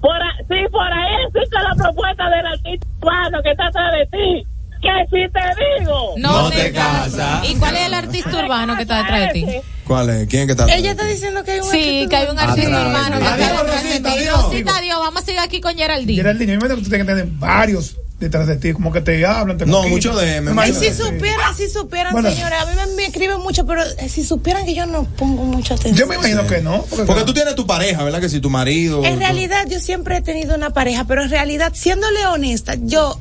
por 0.00 0.16
a- 0.16 0.36
si 0.38 0.68
por 0.70 0.92
ahí 0.92 1.14
existe 1.26 1.56
la 1.62 1.74
propuesta 1.76 2.30
del 2.30 2.46
artista 2.46 2.86
urbano 3.00 3.42
que 3.42 3.50
está 3.50 3.66
atrás 3.66 3.92
de 3.92 4.06
ti, 4.06 4.46
que 4.80 4.88
si 5.10 5.32
te 5.32 5.80
digo. 5.80 6.14
No, 6.18 6.42
No 6.42 6.50
te 6.50 6.72
casa. 6.72 7.42
¿Y 7.48 7.54
cuál 7.56 7.76
es 7.76 7.86
el 7.86 7.94
artista 7.94 8.30
urbano 8.44 8.76
que 8.76 8.82
está 8.82 8.98
detrás 8.98 9.20
de 9.20 9.28
ti? 9.32 9.46
¿Cuál 9.84 10.10
es? 10.10 10.28
¿Quién 10.28 10.42
es 10.42 10.46
que 10.46 10.52
está? 10.52 10.74
Ella 10.74 10.90
está 10.90 11.04
diciendo 11.06 11.42
que 11.44 11.52
hay 11.52 11.60
un 11.60 11.70
Sí, 11.70 12.06
que 12.10 12.16
hay 12.16 12.28
un 12.28 12.38
artista 12.38 12.68
Atrás. 12.68 12.86
urbano 12.88 13.18
que 13.18 13.24
Adiós, 13.24 13.48
está 13.48 13.62
detrás 13.62 13.82
de 13.82 13.88
Rosita, 13.88 14.10
ti. 14.12 14.18
adiós. 14.18 14.42
Rosita, 14.44 14.76
adiós. 14.76 14.98
Vamos 15.00 15.22
a 15.22 15.24
seguir 15.24 15.40
aquí 15.40 15.60
con 15.60 15.74
Geraldine. 15.76 16.16
Geraldine, 16.16 16.52
yo 16.54 16.60
me 16.60 16.68
que 16.68 16.74
tú 16.74 16.82
tienes 16.82 16.98
que 17.00 17.04
tener 17.12 17.26
varios 17.26 17.96
detrás 18.20 18.46
de 18.48 18.56
ti, 18.56 18.72
como 18.72 18.92
que 18.92 19.00
te 19.00 19.24
hablan. 19.24 19.56
Te 19.56 19.64
No, 19.64 19.84
mucho 19.84 20.14
de- 20.14 20.40
me 20.42 20.52
Me 20.52 20.62
Ay, 20.62 20.72
si 20.74 20.86
sí. 20.86 20.92
supieran, 20.94 21.54
si 21.56 21.68
supieran, 21.70 22.12
Bueno. 22.12 22.30
señores, 22.30 22.58
a 22.60 22.66
mí 22.66 22.72
me, 22.76 22.86
me 22.96 23.04
escriben 23.06 23.40
mucho, 23.40 23.64
pero 23.64 23.82
eh, 23.82 24.08
si 24.08 24.24
supieran 24.24 24.66
que 24.66 24.74
yo 24.74 24.84
no 24.86 25.04
pongo 25.04 25.44
mucha 25.44 25.74
atención. 25.74 25.96
Yo 25.96 26.06
me 26.06 26.16
imagino 26.16 26.46
que 26.46 26.60
no. 26.60 26.82
Porque 27.06 27.22
tú 27.24 27.32
tienes 27.32 27.54
tu 27.54 27.66
pareja, 27.66 28.02
¿verdad? 28.04 28.20
Que 28.20 28.28
si 28.28 28.40
tu 28.40 28.50
marido. 28.50 29.04
En 29.04 29.18
realidad, 29.20 29.64
yo 29.68 29.78
siempre 29.80 30.16
he 30.18 30.20
tenido 30.20 30.54
una 30.56 30.70
pareja, 30.70 31.04
pero 31.04 31.22
en 31.22 31.30
realidad, 31.30 31.72
siéndole 31.74 32.26
honesta, 32.26 32.74
yo. 32.78 33.18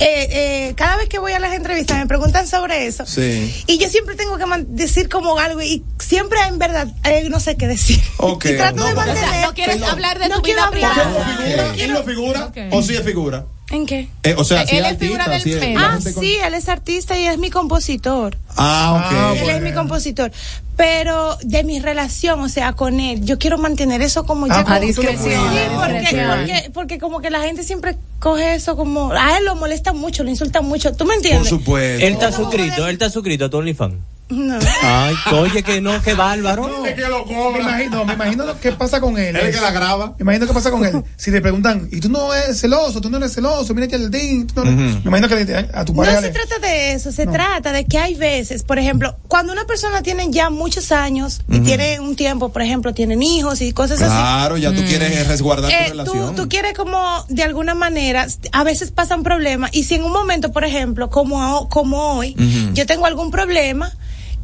Eh, 0.00 0.28
eh, 0.68 0.74
cada 0.76 0.96
vez 0.96 1.08
que 1.08 1.18
voy 1.18 1.32
a 1.32 1.38
las 1.38 1.54
entrevistas 1.54 1.98
me 1.98 2.06
preguntan 2.06 2.46
sobre 2.46 2.86
eso 2.86 3.06
Sí. 3.06 3.64
y 3.66 3.78
yo 3.78 3.88
siempre 3.88 4.14
tengo 4.16 4.36
que 4.38 4.44
decir 4.68 5.08
como 5.08 5.38
algo 5.38 5.60
y 5.62 5.82
siempre 5.98 6.38
en 6.48 6.58
verdad 6.58 6.88
eh, 7.04 7.28
no 7.30 7.40
sé 7.40 7.56
qué 7.56 7.66
decir 7.66 8.00
Ok. 8.18 8.44
y 8.46 8.56
trato 8.56 8.76
No, 8.76 8.86
de 8.86 8.94
mantener 8.94 9.24
O 9.24 9.30
sea, 9.32 9.46
no 9.46 9.54
quieres 9.54 9.82
hablar 9.82 10.18
de 10.18 10.28
no 10.28 10.36
tu 10.42 10.42
vida 10.50 10.64
hablar. 10.64 10.92
privada. 10.92 11.72
¿Quién 11.74 11.92
lo 11.94 12.02
figura? 12.04 12.52
¿O 12.72 12.82
sí 12.82 12.94
es 12.94 13.02
figura? 13.02 13.44
¿En 13.70 13.86
qué? 13.86 14.08
Eh, 14.22 14.34
o 14.36 14.44
sea, 14.44 14.66
sí 14.66 14.76
Él 14.76 14.84
es 14.86 14.98
figura 14.98 15.28
del 15.28 15.42
sí 15.42 15.54
ah 15.76 15.98
con- 16.02 16.22
sí 16.22 16.36
él 16.44 16.54
es 16.54 16.68
artista 16.68 17.18
y 17.18 17.26
es 17.26 17.38
mi 17.38 17.50
compositor 17.50 18.36
Ah, 18.56 19.34
ok. 19.34 19.42
Él 19.42 19.50
es 19.50 19.62
mi 19.62 19.72
compositor. 19.72 20.30
Pero 20.76 21.36
de 21.42 21.62
mi 21.62 21.78
relación, 21.78 22.40
o 22.40 22.48
sea, 22.48 22.72
con 22.72 23.00
él, 23.00 23.22
yo 23.24 23.38
quiero 23.38 23.58
mantener 23.58 24.00
eso 24.00 24.24
como 24.24 24.46
ya. 24.46 24.60
Ah, 24.60 24.64
como- 24.64 24.76
a 24.76 24.80
discreción, 24.80 25.52
Sí, 25.52 25.58
porque, 25.76 26.26
porque, 26.26 26.70
porque 26.72 26.98
como 26.98 27.20
que 27.20 27.28
la 27.30 27.40
gente 27.42 27.62
siempre 27.64 27.96
coge 28.18 28.54
eso 28.54 28.76
como. 28.76 29.12
A 29.12 29.36
él 29.38 29.44
lo 29.44 29.56
molesta 29.56 29.92
mucho, 29.92 30.24
lo 30.24 30.30
insulta 30.30 30.62
mucho. 30.62 30.92
¿Tú 30.94 31.04
me 31.04 31.14
entiendes? 31.14 31.48
supuesto. 31.50 32.06
Él 32.06 32.14
está 32.14 32.32
suscrito, 32.32 32.86
él 32.86 32.92
está 32.94 33.10
suscrito 33.10 33.44
a 33.44 33.50
tu 33.50 33.58
OnlyFans. 33.58 33.94
No. 34.30 34.58
Ay, 34.82 35.14
oye, 35.32 35.62
que 35.62 35.80
no, 35.80 36.00
que 36.02 36.14
bárbaro. 36.14 36.68
No, 36.68 36.82
me 36.82 37.60
imagino, 37.60 38.04
me 38.04 38.14
imagino 38.14 38.44
lo 38.46 38.60
que 38.60 38.72
pasa 38.72 39.00
con 39.00 39.18
él. 39.18 39.34
Él 39.36 39.46
es 39.48 39.56
que 39.56 39.60
la 39.62 39.70
graba. 39.72 40.14
Me 40.18 40.22
imagino 40.22 40.46
qué 40.46 40.52
pasa 40.54 40.70
con 40.70 40.84
él. 40.84 41.02
Si 41.16 41.30
le 41.30 41.40
preguntan, 41.40 41.88
y 41.90 42.00
tú 42.00 42.08
no 42.08 42.32
eres 42.32 42.60
celoso, 42.60 43.00
tú 43.00 43.10
no 43.10 43.16
eres 43.16 43.32
celoso, 43.34 43.74
mira 43.74 43.88
que 43.88 43.96
el 43.96 44.10
DIN. 44.10 44.46
no 44.54 44.62
eres-". 44.62 44.74
Ujú. 44.74 45.00
Me 45.04 45.18
imagino 45.18 45.28
que 45.28 45.44
le- 45.44 45.68
a 45.74 45.84
tu 45.84 45.92
No 45.94 46.02
pareja. 46.02 46.20
se 46.20 46.26
le- 46.28 46.32
trata 46.32 46.58
de 46.60 46.92
eso, 46.92 47.10
se 47.12 47.26
trata 47.26 47.72
de 47.72 47.84
que 47.86 47.98
hay 47.98 48.14
veces, 48.14 48.62
por 48.62 48.78
ejemplo, 48.78 49.16
cuando 49.28 49.52
una 49.52 49.64
persona 49.64 50.02
tiene 50.02 50.28
ya 50.30 50.48
muchos 50.50 50.92
años 50.92 51.40
y 51.48 51.60
tiene 51.60 51.98
un 52.00 52.14
tiempo, 52.16 52.50
por 52.52 52.62
ejemplo, 52.62 52.94
tienen 52.94 53.22
hijos 53.22 53.60
y 53.60 53.72
cosas 53.72 54.00
así. 54.00 54.10
Claro, 54.12 54.56
ya 54.58 54.72
tú 54.72 54.82
quieres 54.86 55.26
resguardar 55.26 55.70
Eh, 55.70 55.76
tu 55.86 55.90
relación. 55.90 56.34
Tú, 56.36 56.42
tú 56.42 56.48
quieres 56.48 56.74
como, 56.74 57.24
de 57.28 57.42
alguna 57.42 57.74
manera, 57.74 58.26
a 58.52 58.64
veces 58.64 58.90
pasan 58.92 59.22
problemas 59.22 59.70
y 59.74 59.84
si 59.84 59.96
en 59.96 60.04
un 60.04 60.12
momento, 60.12 60.52
por 60.52 60.64
ejemplo, 60.64 61.10
como, 61.10 61.68
como 61.68 62.14
hoy, 62.14 62.36
yo 62.74 62.86
tengo 62.86 63.06
algún 63.06 63.30
problema 63.30 63.90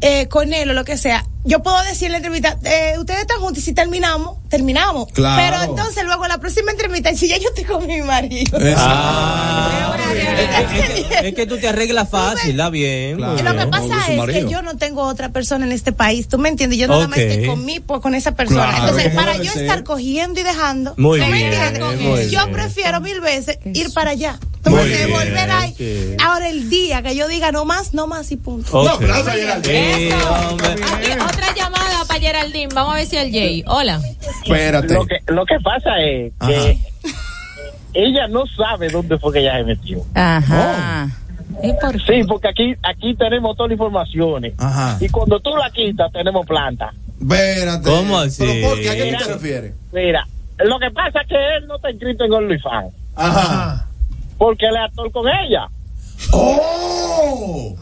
eh, 0.01 0.27
con 0.27 0.53
él 0.53 0.69
o 0.69 0.73
lo 0.73 0.83
que 0.85 0.97
sea, 0.97 1.25
yo 1.43 1.63
puedo 1.63 1.81
decir 1.83 2.07
en 2.07 2.11
la 2.13 2.17
entrevista, 2.17 2.57
eh, 2.65 2.95
ustedes 2.99 3.21
están 3.21 3.39
juntos 3.39 3.59
y 3.59 3.65
si 3.67 3.73
terminamos, 3.73 4.37
terminamos. 4.49 5.07
Claro. 5.13 5.41
Pero 5.41 5.71
entonces 5.71 6.03
luego 6.03 6.25
en 6.25 6.29
la 6.29 6.37
próxima 6.39 6.71
entrevista, 6.71 7.13
si 7.15 7.29
ya 7.29 7.37
yo 7.37 7.47
estoy 7.49 7.63
con 7.63 7.85
mi 7.87 8.01
marido. 8.01 8.57
Ah, 8.79 9.97
es, 10.59 11.07
que, 11.19 11.27
es 11.29 11.35
que 11.35 11.45
tú 11.45 11.57
te 11.57 11.67
arreglas 11.67 12.09
fácil, 12.09 12.51
está 12.51 12.69
bien. 12.69 13.19
Lo 13.19 13.35
que 13.35 13.67
pasa 13.67 14.07
es 14.13 14.33
que 14.33 14.49
yo 14.49 14.61
no 14.61 14.77
tengo 14.77 15.03
otra 15.03 15.29
persona 15.29 15.65
en 15.65 15.71
este 15.71 15.91
país, 15.91 16.27
¿tú 16.27 16.37
me 16.37 16.49
entiendes? 16.49 16.79
Yo 16.79 16.87
nada 16.87 17.07
más 17.07 17.17
Ok. 17.17 17.23
estoy 17.25 17.47
con 17.47 17.65
mi, 17.65 17.79
pues, 17.79 18.01
con 18.01 18.15
esa 18.15 18.33
persona. 18.33 18.67
Claro, 18.69 18.87
Entonces, 18.87 19.13
para 19.13 19.37
yo 19.37 19.51
ser. 19.51 19.63
estar 19.63 19.83
cogiendo 19.83 20.39
y 20.39 20.43
dejando, 20.43 20.93
Muy 20.97 21.19
¿tú 21.19 21.25
me 21.27 21.31
bien, 21.33 21.53
entiendes? 21.53 22.01
muy 22.01 22.29
yo 22.29 22.39
bien. 22.45 22.51
prefiero 22.51 23.01
mil 23.01 23.19
veces 23.21 23.57
ir 23.73 23.91
para 23.93 24.11
allá. 24.11 24.39
Ahora 26.23 26.49
el 26.49 26.69
día 26.69 27.01
que 27.01 27.15
yo 27.15 27.27
diga 27.27 27.51
no 27.51 27.65
más, 27.65 27.93
no 27.93 28.07
más 28.07 28.31
y 28.31 28.37
punto. 28.37 28.79
Ok. 28.79 29.03
Sí, 29.63 30.09
hombre. 30.11 30.75
Aquí, 30.93 31.11
otra 31.13 31.53
llamada 31.55 32.05
para 32.07 32.19
Geraldine. 32.19 32.73
Vamos 32.73 32.93
a 32.93 32.97
ver 32.97 33.05
si 33.05 33.17
el 33.17 33.31
Jay. 33.31 33.63
Hola. 33.67 34.01
Espérate. 34.43 34.93
Lo 34.93 35.05
que, 35.05 35.17
lo 35.27 35.45
que 35.45 35.59
pasa 35.63 35.99
es 36.01 36.33
que 36.45 36.77
ella 37.93 38.27
no 38.27 38.45
sabe 38.47 38.89
dónde 38.89 39.17
fue 39.17 39.33
que 39.33 39.39
ella 39.39 39.57
se 39.57 39.63
metió. 39.63 40.03
Ajá. 40.13 41.09
Sí, 42.05 42.23
porque 42.27 42.49
aquí 42.49 42.75
aquí 42.83 43.15
tenemos 43.15 43.55
todas 43.57 43.69
las 43.71 43.77
informaciones. 43.77 44.53
Ajá. 44.57 44.97
Y 44.99 45.09
cuando 45.09 45.39
tú 45.39 45.55
la 45.55 45.69
quitas, 45.71 46.11
tenemos 46.11 46.45
planta. 46.45 46.93
Espérate. 47.19 47.89
¿Cómo 47.89 48.17
así? 48.19 48.43
¿Pero 48.45 48.69
por 48.69 48.79
qué? 48.79 48.89
¿A 48.89 48.95
qué 48.95 49.03
Mira. 49.05 49.17
tú 49.17 49.25
te 49.25 49.33
refieres? 49.33 49.73
Mira, 49.91 50.27
lo 50.59 50.77
que 50.79 50.91
pasa 50.91 51.21
es 51.21 51.27
que 51.27 51.35
él 51.35 51.67
no 51.67 51.77
está 51.77 51.89
inscrito 51.89 52.25
en 52.25 52.33
OnlyFans. 52.33 52.93
Ajá. 53.15 53.87
Porque 54.37 54.65
él 54.65 54.75
es 54.75 54.81
actor 54.89 55.11
con 55.11 55.25
ella. 55.27 55.67
¡Oh! 56.31 57.75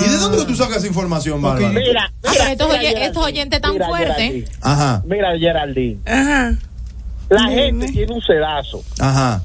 ¿Y 0.00 0.08
de 0.08 0.16
dónde 0.18 0.44
tú 0.44 0.54
sacas 0.54 0.78
esa 0.78 0.86
información, 0.86 1.40
Bárbara? 1.42 1.68
Mira, 1.72 2.12
Ah, 2.24 2.52
estos, 2.52 3.24
oyentes 3.24 3.60
tan 3.60 3.76
fuertes. 3.78 4.50
Ajá, 4.62 5.02
Mira, 5.06 5.36
Geraldine. 5.38 5.98
Ajá. 6.06 6.54
La 7.28 7.42
gente 7.48 7.86
tiene 7.88 8.12
un 8.14 8.22
sedazo. 8.22 8.82
ajá. 9.00 9.42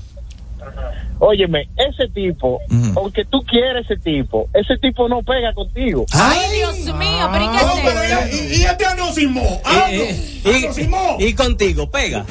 Óyeme, 1.23 1.69
ese 1.75 2.07
tipo, 2.11 2.59
aunque 2.95 3.23
tú 3.25 3.43
quieres 3.43 3.85
ese 3.89 3.95
tipo, 4.01 4.47
ese 4.55 4.75
tipo 4.77 5.07
no 5.07 5.21
pega 5.21 5.53
contigo. 5.53 6.05
Ay, 6.13 6.39
Dios 6.57 6.77
mío, 6.95 7.29
pero 7.31 7.45
¿y 7.45 7.47
qué 7.49 7.57
es 7.57 8.31
eso? 8.31 8.55
y, 8.57 8.59
y 8.61 8.63
este 8.65 8.85
anosimo. 8.87 9.61
Y, 9.91 10.49
y- 10.49 10.63
Anosimo. 10.65 11.17
y 11.19 11.33
contigo, 11.33 11.89
pega. 11.91 12.25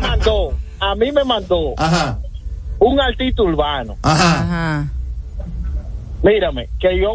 mandó, 0.00 0.52
a 0.80 0.94
mí 0.96 1.12
me 1.12 1.22
mandó 1.24 1.74
Ajá. 1.76 2.18
Un 2.82 3.00
artista 3.00 3.42
urbano. 3.42 3.96
Ajá. 4.02 4.42
Ajá. 4.42 4.88
Mírame, 6.22 6.68
que 6.78 6.98
yo 6.98 7.10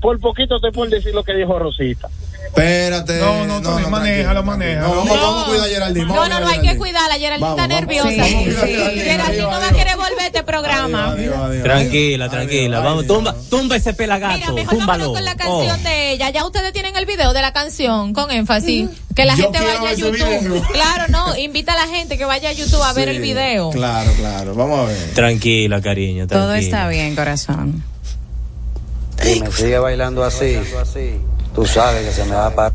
por 0.00 0.20
poquito 0.20 0.60
te 0.60 0.70
puedo 0.70 0.90
decir 0.90 1.14
lo 1.14 1.24
que 1.24 1.34
dijo 1.34 1.58
Rosita. 1.58 2.08
Espérate. 2.56 3.18
No, 3.18 3.44
no, 3.46 3.60
no, 3.60 3.90
manéjalo, 3.90 4.42
manéjalo. 4.44 4.88
No, 4.88 4.94
vamos, 5.04 5.20
vamos 5.20 5.42
a 5.42 5.46
cuidar 5.48 5.64
a 5.66 5.68
Geraldine. 5.68 6.06
No, 6.06 6.28
no, 6.28 6.40
no, 6.40 6.46
hay 6.46 6.60
que 6.60 6.76
cuidarla. 6.76 7.14
Geraldine 7.16 7.50
está 7.50 7.66
nerviosa. 7.66 8.10
Sí, 8.10 8.44
sí, 8.44 8.50
sí. 8.50 9.00
Geraldine 9.00 9.42
no 9.42 9.48
va 9.50 9.66
a 9.68 9.72
querer 9.72 9.96
volver 9.96 10.20
a 10.20 10.26
este 10.26 10.42
programa. 10.44 11.16
Tranquila, 11.62 12.28
tranquila. 12.28 12.80
Vamos, 12.80 13.06
tumba, 13.06 13.34
tumba 13.50 13.76
ese 13.76 13.90
Mira, 13.90 13.96
pelagato. 13.96 14.52
mejor 14.54 14.78
Túmbalo. 14.78 15.12
vámonos 15.12 15.14
con 15.16 15.24
la 15.24 15.34
canción 15.34 15.80
Oh. 15.80 15.82
de 15.88 16.12
ella. 16.12 16.30
Ya 16.30 16.46
ustedes 16.46 16.72
tienen 16.72 16.96
el 16.96 17.06
video 17.06 17.32
de 17.32 17.42
la 17.42 17.52
canción 17.52 18.12
con 18.12 18.30
énfasis. 18.30 18.88
Que 19.16 19.24
la 19.24 19.34
Yo 19.36 19.44
gente 19.44 19.58
vaya 19.60 19.90
a 19.90 19.94
YouTube. 19.94 20.62
Claro, 20.72 21.04
no. 21.08 21.36
Invita 21.36 21.72
a 21.72 21.76
la 21.76 21.86
gente 21.92 22.16
que 22.18 22.24
vaya 22.24 22.50
a 22.50 22.52
YouTube 22.52 22.82
a 22.82 22.92
ver 22.92 23.08
el 23.08 23.20
video. 23.20 23.70
Claro, 23.70 24.10
claro. 24.16 24.54
Vamos 24.54 24.78
a 24.80 24.84
ver. 24.92 25.14
Tranquila, 25.14 25.80
cariño. 25.80 26.26
Todo 26.28 26.54
está 26.54 26.88
bien, 26.88 27.14
corazón. 27.16 27.82
Si 29.22 29.40
me 29.40 29.50
sigue 29.52 29.78
bailando 29.78 30.22
así, 30.24 30.58
tú 31.54 31.64
sabes 31.66 32.06
que 32.06 32.12
se 32.12 32.24
me 32.24 32.34
va 32.34 32.46
a 32.46 32.50
parar. 32.54 32.72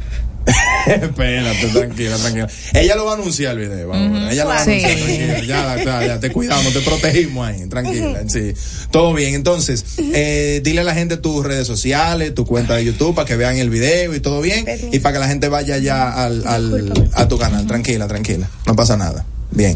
Espérate, 0.88 1.68
tranquila, 1.68 2.18
tranquila. 2.18 2.48
Ella 2.74 2.96
lo 2.96 3.06
va 3.06 3.12
a 3.12 3.16
anunciar 3.16 3.58
el 3.58 3.70
video. 3.70 3.94
Ella 3.94 4.44
lo 4.44 4.50
va 4.50 4.58
a 4.62 4.64
Sí. 4.66 4.72
anunciar, 4.84 4.98
tranquila. 4.98 5.40
Ya, 5.46 5.84
ya, 5.84 6.08
ya, 6.08 6.20
te 6.20 6.32
cuidamos, 6.32 6.74
te 6.74 6.80
protegimos 6.80 7.48
ahí, 7.48 7.68
tranquila. 7.68 8.24
Sí. 8.28 8.54
Todo 8.90 9.14
bien. 9.14 9.36
Entonces, 9.36 9.86
eh, 9.98 10.62
dile 10.64 10.82
a 10.82 10.84
la 10.84 10.96
gente 10.96 11.18
tus 11.18 11.46
redes 11.46 11.68
sociales, 11.68 12.34
tu 12.34 12.46
cuenta 12.46 12.76
de 12.76 12.86
YouTube 12.86 13.14
para 13.14 13.28
que 13.28 13.36
vean 13.36 13.58
el 13.58 13.70
video 13.70 14.16
y 14.16 14.20
todo 14.20 14.42
bien. 14.42 14.66
Y 14.92 15.00
para 15.00 15.14
que 15.14 15.20
la 15.20 15.28
gente 15.28 15.50
vaya 15.50 15.78
ya 15.78 16.10
al, 16.12 16.48
al- 16.48 17.10
a 17.14 17.28
tu 17.28 17.38
canal. 17.38 17.68
Tranquila, 17.68 18.08
tranquila. 18.08 18.50
No 18.66 18.76
pasa 18.76 18.98
nada. 18.98 19.26
Bien. 19.52 19.76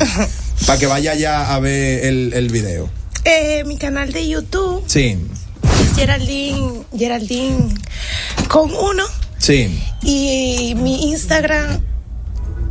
para 0.65 0.79
que 0.79 0.85
vaya 0.87 1.13
ya 1.13 1.53
a 1.53 1.59
ver 1.59 2.05
el, 2.05 2.33
el 2.33 2.49
video. 2.49 2.89
Eh, 3.25 3.63
mi 3.65 3.77
canal 3.77 4.11
de 4.11 4.27
YouTube 4.27 4.83
Sí, 4.87 5.17
Geraldine, 5.95 6.83
Geraldine 6.97 7.69
con 8.47 8.71
uno. 8.73 9.03
sí. 9.37 9.79
Y 10.01 10.73
mi 10.77 11.11
Instagram, 11.11 11.79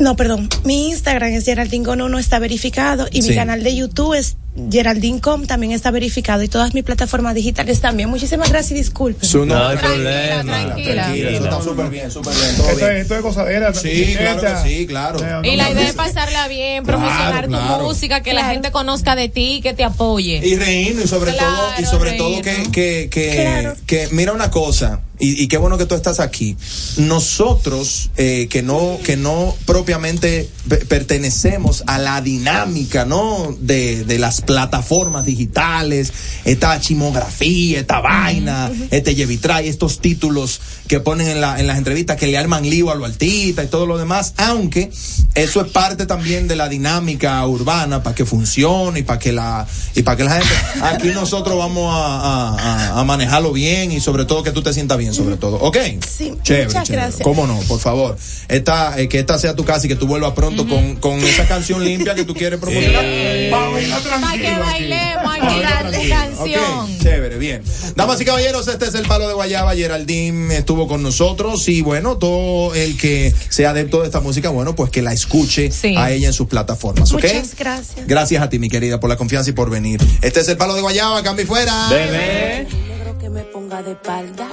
no, 0.03 0.16
perdón, 0.16 0.48
mi 0.64 0.88
Instagram 0.90 1.30
es 1.30 1.44
Geraldine 1.44 1.84
con 1.84 2.00
uno, 2.03 2.18
está 2.18 2.38
verificado. 2.38 3.07
Y 3.11 3.22
Sí. 3.22 3.30
mi 3.30 3.34
canal 3.36 3.62
de 3.62 3.74
YouTube 3.74 4.14
es 4.14 4.36
Geraldine.com, 4.70 5.46
también 5.46 5.72
está 5.72 5.90
verificado. 5.90 6.42
Y 6.42 6.48
todas 6.48 6.74
mis 6.74 6.84
plataformas 6.84 7.34
digitales 7.34 7.80
también. 7.80 8.11
Muchísimas 8.11 8.50
gracias 8.50 8.72
y 8.72 8.74
disculpen. 8.74 9.26
Su 9.28 9.46
No 9.46 9.57
hay 9.68 9.76
problema. 9.78 10.42
tranquila. 10.42 11.03
Tranquila, 11.05 11.30
eso 11.30 11.44
está 11.44 11.62
súper 11.62 11.88
bien, 11.88 12.11
súper 12.11 12.34
bien. 12.34 12.57
Todo 12.57 12.66
Esto 12.68 12.76
bien. 12.84 12.96
es, 12.96 13.03
esto 13.03 13.16
es 13.16 13.22
gozadera. 13.22 13.74
Sí, 13.74 14.14
claro 14.18 14.62
sí, 14.64 14.86
claro. 14.86 15.18
Y 15.44 15.57
la 15.57 15.70
idea 15.70 15.88
es 15.88 15.94
pasarla 15.94 16.48
bien, 16.48 16.84
Claro, 16.84 16.98
promocionar 16.98 17.46
claro. 17.48 17.78
tu 17.78 17.84
música, 17.84 18.22
que 18.22 18.34
la 18.34 18.44
gente 18.50 18.70
conozca 18.72 19.14
de 19.16 19.28
ti, 19.28 19.61
que 19.62 19.72
te 19.72 19.84
apoye. 19.84 20.40
Y 20.44 20.57
reírnos, 20.57 21.05
y 21.05 21.09
sobre 21.09 21.32
Claro, 21.32 21.57
todo, 21.57 21.70
y 21.80 21.84
sobre 21.86 22.12
todo 22.12 22.42
que, 22.42 22.62
que, 22.72 23.09
que, 23.11 23.34
Claro. 23.34 23.76
que 23.86 24.09
mira 24.11 24.32
una 24.32 24.50
cosa, 24.50 25.00
y, 25.22 25.42
y 25.42 25.46
qué 25.48 25.56
bueno 25.56 25.78
que 25.78 25.86
tú 25.86 25.94
estás 25.94 26.18
aquí. 26.20 26.56
Nosotros, 26.96 28.10
eh, 28.16 28.48
que 28.50 28.62
no, 28.62 28.98
que 29.04 29.16
no 29.16 29.54
propiamente 29.66 30.48
pe- 30.68 30.78
pertenecemos 30.86 31.84
a 31.86 31.98
la 31.98 32.20
dinámica, 32.20 33.04
¿no? 33.04 33.54
De, 33.60 34.04
de 34.04 34.18
las 34.18 34.40
plataformas 34.40 35.24
digitales, 35.24 36.12
esta 36.44 36.80
chimografía, 36.80 37.78
esta 37.80 38.00
vaina, 38.00 38.72
este 38.90 39.14
Yevitray, 39.14 39.68
estos 39.68 40.00
títulos 40.00 40.60
que 40.88 40.98
ponen 41.00 41.28
en, 41.28 41.40
la, 41.40 41.60
en 41.60 41.66
las 41.68 41.78
entrevistas 41.78 42.16
que 42.16 42.26
le 42.26 42.36
arman 42.38 42.68
lío 42.68 42.90
a 42.90 42.94
lo 42.94 43.04
altita 43.04 43.62
y 43.62 43.66
todo 43.68 43.86
lo 43.86 43.98
demás, 43.98 44.34
aunque 44.38 44.90
eso 45.34 45.60
es 45.64 45.70
parte 45.70 46.06
también 46.06 46.48
de 46.48 46.56
la 46.56 46.68
dinámica 46.68 47.46
urbana 47.46 48.02
para 48.02 48.14
que 48.16 48.24
funcione 48.26 49.00
y 49.00 49.02
para 49.02 49.18
que 49.18 49.32
la 49.32 49.66
y 49.94 50.02
para 50.02 50.16
que 50.16 50.24
la 50.24 50.32
gente 50.40 50.54
aquí 50.82 51.08
nosotros 51.08 51.56
vamos 51.56 51.92
a, 51.94 51.98
a- 51.98 52.56
a- 52.96 53.00
a 53.00 53.04
manejarlo 53.04 53.52
bien 53.52 53.92
y 53.92 54.00
sobre 54.00 54.24
todo 54.24 54.42
que 54.42 54.50
tú 54.50 54.62
te 54.62 54.72
sientas 54.72 54.98
bien 54.98 55.11
sobre 55.12 55.36
todo, 55.36 55.56
¿ok? 55.56 55.76
Sí, 56.06 56.34
Chévere, 56.42 56.66
muchas 56.66 56.84
chévere. 56.84 57.02
gracias. 57.04 57.22
¿Cómo 57.22 57.46
no? 57.46 57.58
Por 57.60 57.80
favor. 57.80 58.16
Esta, 58.48 58.98
eh, 59.00 59.08
que 59.08 59.18
esta 59.18 59.38
sea 59.38 59.54
tu 59.54 59.64
casa 59.64 59.86
y 59.86 59.88
que 59.88 59.96
tú 59.96 60.06
vuelvas 60.06 60.32
pronto 60.32 60.66
con, 60.66 60.96
con 60.96 61.18
esa 61.20 61.46
canción 61.46 61.84
limpia 61.84 62.14
que 62.14 62.24
tú 62.24 62.34
quieres 62.34 62.58
promocionar. 62.58 63.04
Para 63.50 64.32
que 64.38 64.58
bailemos 64.58 65.32
aquí 65.40 65.60
la 65.60 65.90
canción. 66.08 66.98
Chévere, 67.00 67.38
bien. 67.38 67.62
Damas 67.96 68.20
y 68.20 68.24
caballeros, 68.24 68.68
este 68.68 68.86
es 68.86 68.94
el 68.94 69.06
palo 69.06 69.28
de 69.28 69.34
Guayaba. 69.34 69.74
Geraldine 69.74 70.56
estuvo 70.56 70.86
con 70.88 71.02
nosotros 71.02 71.68
y 71.68 71.82
bueno, 71.82 72.16
todo 72.18 72.74
el 72.74 72.96
que 72.96 73.34
sea 73.48 73.70
adepto 73.70 74.00
de 74.00 74.06
esta 74.06 74.20
música, 74.20 74.48
bueno, 74.50 74.74
pues 74.74 74.90
que 74.90 75.02
la 75.02 75.12
escuche 75.12 75.70
Sí. 75.70 75.94
a 75.96 76.10
ella 76.10 76.28
en 76.28 76.32
sus 76.34 76.46
plataformas, 76.48 77.12
¿ok? 77.12 77.22
Muchas 77.22 77.54
gracias. 77.58 78.06
Gracias 78.06 78.42
a 78.42 78.48
ti, 78.48 78.58
mi 78.58 78.68
querida, 78.68 79.00
por 79.00 79.10
la 79.10 79.16
confianza 79.16 79.50
y 79.50 79.52
por 79.52 79.70
venir. 79.70 80.00
Este 80.22 80.40
es 80.40 80.48
el 80.48 80.56
palo 80.56 80.74
de 80.74 80.80
Guayaba, 80.82 81.22
cambio 81.22 81.44
y 81.44 81.46
fuera. 81.46 81.88
Negro 81.90 83.18
que 83.18 83.28
me 83.30 83.42
ponga 83.42 83.82
de 83.82 83.92
espalda, 83.92 84.48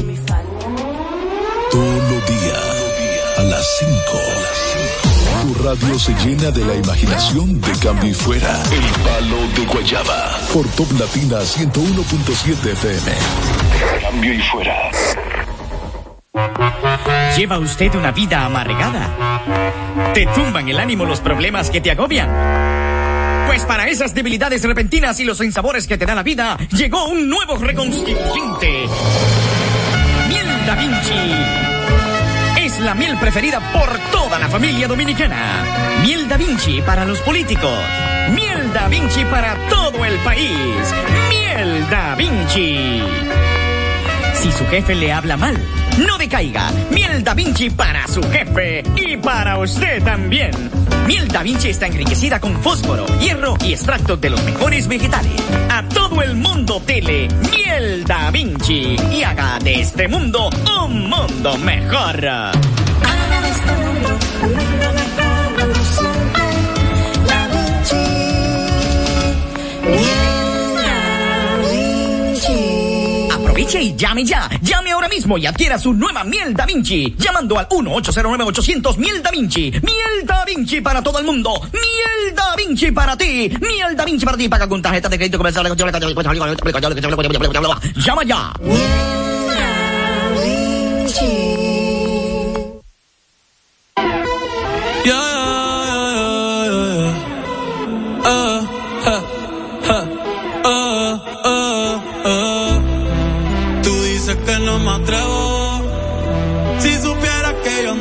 mi 0.00 0.16
falda. 0.16 0.66
Todos 1.70 2.10
los 2.10 2.26
días 2.26 3.38
a 3.38 3.42
las 3.42 3.66
5. 3.78 3.92
Tu 5.42 5.64
radio 5.64 5.98
se 5.98 6.12
llena 6.24 6.50
de 6.50 6.64
la 6.64 6.74
imaginación 6.74 7.60
de 7.60 7.72
cambio 7.82 8.10
y 8.10 8.14
fuera. 8.14 8.62
El 8.70 9.02
palo 9.02 9.38
de 9.56 9.66
Guayaba. 9.66 10.38
Por 10.52 10.66
Top 10.68 10.90
Latina 10.98 11.40
101.7 11.40 12.72
FM. 12.72 13.12
Cambio 14.00 14.34
y 14.34 14.42
fuera. 14.42 14.90
¿Lleva 17.36 17.58
usted 17.58 17.94
una 17.94 18.12
vida 18.12 18.44
amargada? 18.44 20.12
¿Te 20.14 20.26
tumban 20.26 20.68
el 20.68 20.78
ánimo 20.78 21.04
los 21.04 21.20
problemas 21.20 21.70
que 21.70 21.80
te 21.80 21.90
agobian? 21.90 22.28
Pues 23.46 23.64
para 23.64 23.88
esas 23.88 24.14
debilidades 24.14 24.62
repentinas 24.62 25.18
y 25.20 25.24
los 25.24 25.38
sinsabores 25.38 25.86
que 25.86 25.98
te 25.98 26.06
da 26.06 26.14
la 26.14 26.22
vida, 26.22 26.56
llegó 26.70 27.06
un 27.06 27.28
nuevo 27.28 27.56
reconstituyente. 27.56 28.86
Da 30.74 30.78
Vinci. 30.80 31.34
Es 32.56 32.80
la 32.80 32.94
miel 32.94 33.18
preferida 33.18 33.60
por 33.74 33.98
toda 34.10 34.38
la 34.38 34.48
familia 34.48 34.88
dominicana. 34.88 35.64
Miel 36.00 36.26
Da 36.28 36.38
Vinci 36.38 36.80
para 36.80 37.04
los 37.04 37.20
políticos. 37.20 37.78
Miel 38.30 38.72
Da 38.72 38.88
Vinci 38.88 39.22
para 39.26 39.54
todo 39.68 40.02
el 40.02 40.16
país. 40.20 40.94
Miel 41.28 41.90
Da 41.90 42.14
Vinci. 42.14 43.02
Si 44.32 44.50
su 44.50 44.66
jefe 44.68 44.94
le 44.94 45.12
habla 45.12 45.36
mal, 45.36 45.58
no 45.98 46.18
decaiga. 46.18 46.70
Miel 46.90 47.22
Da 47.22 47.34
Vinci 47.34 47.70
para 47.70 48.06
su 48.06 48.22
jefe 48.22 48.82
y 48.96 49.16
para 49.16 49.58
usted 49.58 50.02
también. 50.02 50.50
Miel 51.06 51.28
Da 51.28 51.42
Vinci 51.42 51.68
está 51.68 51.86
enriquecida 51.86 52.40
con 52.40 52.60
fósforo, 52.62 53.06
hierro 53.18 53.56
y 53.64 53.72
extractos 53.72 54.20
de 54.20 54.30
los 54.30 54.42
mejores 54.44 54.88
vegetales. 54.88 55.32
A 55.70 55.82
todo 55.88 56.22
el 56.22 56.36
mundo 56.36 56.80
tele, 56.84 57.28
Miel 57.50 58.04
Da 58.04 58.30
Vinci 58.30 58.96
y 59.12 59.22
haga 59.22 59.58
de 59.58 59.80
este 59.80 60.08
mundo 60.08 60.50
un 60.84 61.08
mundo 61.08 61.56
mejor. 61.58 62.52
Y 73.62 73.94
llame 73.96 74.24
ya. 74.24 74.50
Llame 74.60 74.90
ahora 74.90 75.08
mismo 75.08 75.38
y 75.38 75.46
adquiera 75.46 75.78
su 75.78 75.94
nueva 75.94 76.24
miel 76.24 76.52
Da 76.52 76.66
Vinci. 76.66 77.14
Llamando 77.16 77.58
al 77.58 77.68
1-809-800 77.68 78.96
miel 78.96 79.22
Da 79.22 79.30
Vinci. 79.30 79.70
Miel 79.70 80.26
Da 80.26 80.44
Vinci 80.44 80.80
para 80.80 81.00
todo 81.00 81.20
el 81.20 81.24
mundo. 81.24 81.60
Miel 81.72 82.34
Da 82.34 82.56
Vinci 82.56 82.90
para 82.90 83.16
ti. 83.16 83.50
Miel 83.60 83.94
Da 83.94 84.04
Vinci 84.04 84.24
para 84.24 84.36
ti. 84.36 84.48
Paga 84.48 84.68
con 84.68 84.82
tarjeta 84.82 85.08
de 85.08 85.16
crédito 85.16 85.38
comercial. 85.38 85.64
Llama 87.94 88.24
ya. 88.24 88.52
Yeah, 91.14 91.71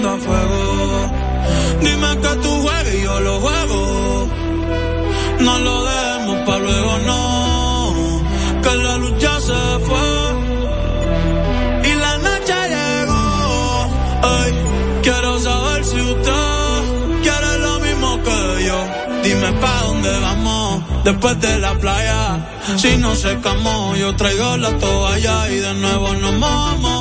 a 0.05 0.17
fuego, 0.17 1.11
dime 1.81 2.17
que 2.21 2.35
tú 2.41 2.49
juegas 2.61 2.93
y 2.93 3.01
yo 3.03 3.19
lo 3.19 3.39
juego. 3.39 4.27
No 5.39 5.59
lo 5.59 5.83
dejemos 5.85 6.37
para 6.45 6.59
luego, 6.59 6.97
no. 7.05 8.21
Que 8.63 8.75
la 8.75 8.97
luz 8.97 9.13
ya 9.19 9.39
se 9.39 9.61
fue. 9.87 10.09
Y 11.89 11.93
la 11.95 12.17
noche 12.17 12.53
llegó. 12.75 13.89
Ay, 14.23 14.53
quiero 15.03 15.39
saber 15.39 15.85
si 15.85 16.01
usted 16.01 16.83
quiere 17.21 17.57
lo 17.59 17.79
mismo 17.79 18.19
que 18.23 18.65
yo. 18.65 18.79
Dime 19.23 19.51
pa' 19.53 19.81
dónde 19.83 20.19
vamos 20.19 20.83
después 21.03 21.39
de 21.41 21.59
la 21.59 21.73
playa. 21.75 22.49
Si 22.77 22.97
no 22.97 23.15
secamos, 23.15 23.97
yo 23.97 24.15
traigo 24.15 24.57
la 24.57 24.71
toalla 24.77 25.49
y 25.49 25.57
de 25.59 25.73
nuevo 25.75 26.13
nos 26.15 26.33
mojamos. 26.33 27.00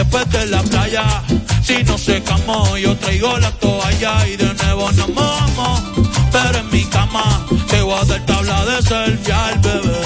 Después 0.00 0.30
de 0.30 0.46
la 0.46 0.62
playa. 0.62 1.04
Si 1.62 1.82
no 1.84 1.98
secamos, 1.98 2.78
yo 2.80 2.96
traigo 2.96 3.38
la 3.38 3.50
toalla 3.52 4.26
y 4.26 4.36
de 4.36 4.52
nuevo 4.54 4.90
nos 4.92 5.08
mojamos. 5.08 5.82
Pero 6.32 6.58
en 6.58 6.70
mi 6.70 6.84
cama 6.84 7.46
te 7.68 7.82
voy 7.82 7.98
a 8.00 8.04
dar 8.04 8.24
tabla 8.26 8.64
de 8.64 8.82
selfie 8.82 9.32
al 9.32 9.58
bebé. 9.58 10.00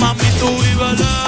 Mami, 0.00 0.28
tú 0.40 0.48
vives 0.62 0.94
lejos, 1.02 1.27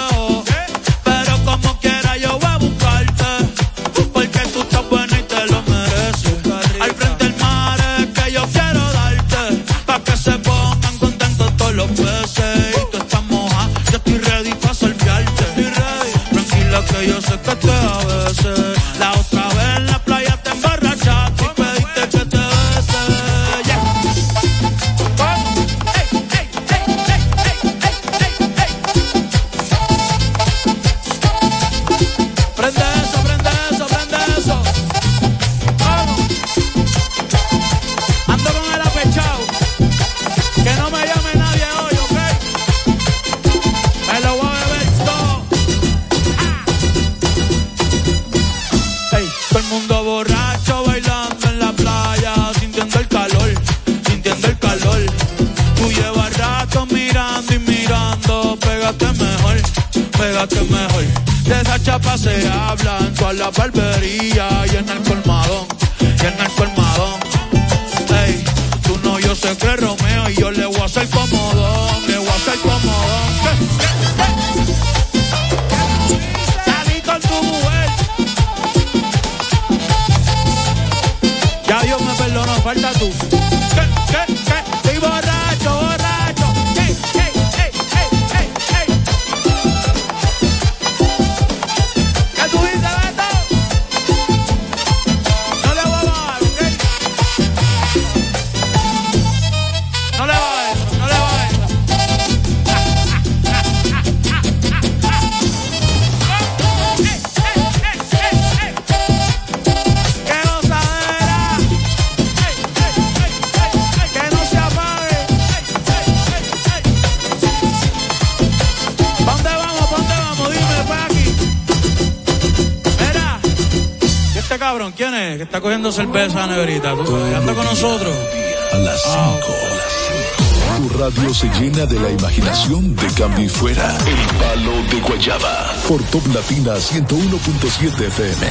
fuera. 133.60 133.94
El 134.06 134.38
palo 134.38 134.82
de 134.90 135.00
Guayaba. 135.06 135.74
Por 135.86 136.02
Top 136.04 136.26
Latina 136.32 136.76
101.7 136.76 138.06
FM. 138.06 138.46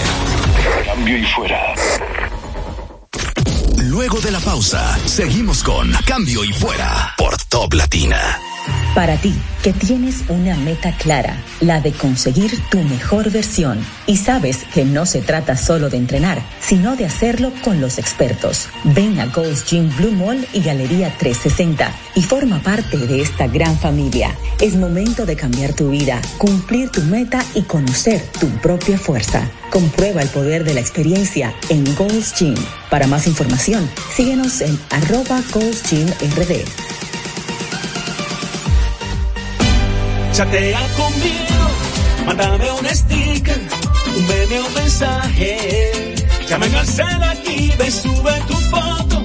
Cambio 0.85 1.17
y 1.17 1.25
fuera. 1.25 1.73
Luego 3.85 4.19
de 4.21 4.29
la 4.29 4.39
pausa, 4.39 4.99
seguimos 5.05 5.63
con 5.63 5.91
Cambio 6.05 6.43
y 6.43 6.53
Fuera 6.53 7.15
por 7.17 7.35
Top 7.49 7.73
Latina. 7.73 8.39
Para 8.93 9.17
ti, 9.17 9.33
que 9.63 9.73
tienes 9.73 10.23
una 10.27 10.55
meta 10.57 10.95
clara, 10.95 11.41
la 11.59 11.81
de 11.81 11.91
conseguir 11.91 12.51
tu 12.69 12.77
mejor 12.83 13.31
versión, 13.31 13.83
y 14.05 14.17
sabes 14.17 14.63
que 14.73 14.85
no 14.85 15.07
se 15.07 15.21
trata 15.21 15.57
solo 15.57 15.89
de 15.89 15.97
entrenar, 15.97 16.39
sino 16.69 16.95
de 16.95 17.03
hacerlo 17.03 17.51
con 17.63 17.81
los 17.81 17.97
expertos. 17.97 18.69
Ven 18.83 19.19
a 19.19 19.25
Ghost 19.25 19.67
Gym 19.67 19.89
Blue 19.97 20.11
Mall 20.11 20.47
y 20.53 20.61
Galería 20.61 21.11
360 21.17 21.91
y 22.13 22.21
forma 22.21 22.61
parte 22.61 22.95
de 22.95 23.23
esta 23.23 23.47
gran 23.47 23.75
familia. 23.79 24.37
Es 24.61 24.75
momento 24.75 25.25
de 25.25 25.35
cambiar 25.35 25.73
tu 25.73 25.89
vida, 25.89 26.21
cumplir 26.37 26.91
tu 26.91 27.01
meta 27.01 27.43
y 27.55 27.63
conocer 27.63 28.21
tu 28.39 28.47
propia 28.61 28.99
fuerza. 28.99 29.49
Comprueba 29.71 30.21
el 30.21 30.29
poder 30.29 30.63
de 30.63 30.75
la 30.75 30.79
experiencia 30.79 31.55
en 31.69 31.83
Ghost 31.95 32.37
Gym. 32.37 32.55
Para 32.91 33.07
más 33.07 33.25
información, 33.25 33.89
síguenos 34.15 34.61
en 34.61 34.79
arroba 34.91 35.41
Gym 35.89 36.07
RD. 36.37 36.65
Chatea 40.33 40.79
conmigo, 40.95 42.27
mándame 42.27 42.71
un 42.73 42.85
sticker, 42.85 43.59
un 44.15 44.73
mensaje. 44.75 46.18
Llamen 46.49 46.75
al 46.75 46.87
cel 46.87 47.23
aquí, 47.23 47.71
ve, 47.77 47.91
sube 47.91 48.33
tu 48.47 48.53
foto. 48.55 49.23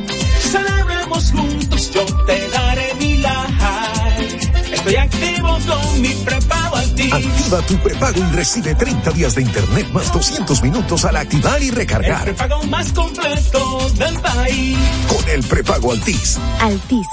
Celebremos 0.52 1.32
juntos, 1.32 1.90
yo 1.92 2.04
te 2.26 2.48
daré 2.50 2.94
mi 3.00 3.16
like. 3.16 4.74
Estoy 4.74 4.96
activo 4.96 5.58
con 5.66 6.00
mi 6.02 6.08
prepago 6.08 6.76
Altis. 6.76 7.12
Activa 7.14 7.62
tu 7.62 7.76
prepago 7.78 8.18
y 8.18 8.36
recibe 8.36 8.74
30 8.74 9.10
días 9.12 9.34
de 9.36 9.42
internet 9.42 9.88
más 9.92 10.12
200 10.12 10.62
minutos 10.62 11.04
al 11.06 11.16
activar 11.16 11.62
y 11.62 11.68
El 11.68 11.74
recargar. 11.76 12.24
prepago 12.24 12.62
más 12.64 12.92
completo 12.92 13.88
del 13.96 14.18
país. 14.20 14.78
Con 15.08 15.28
el 15.30 15.42
prepago 15.44 15.92
Altis. 15.92 16.38
Altis, 16.60 17.06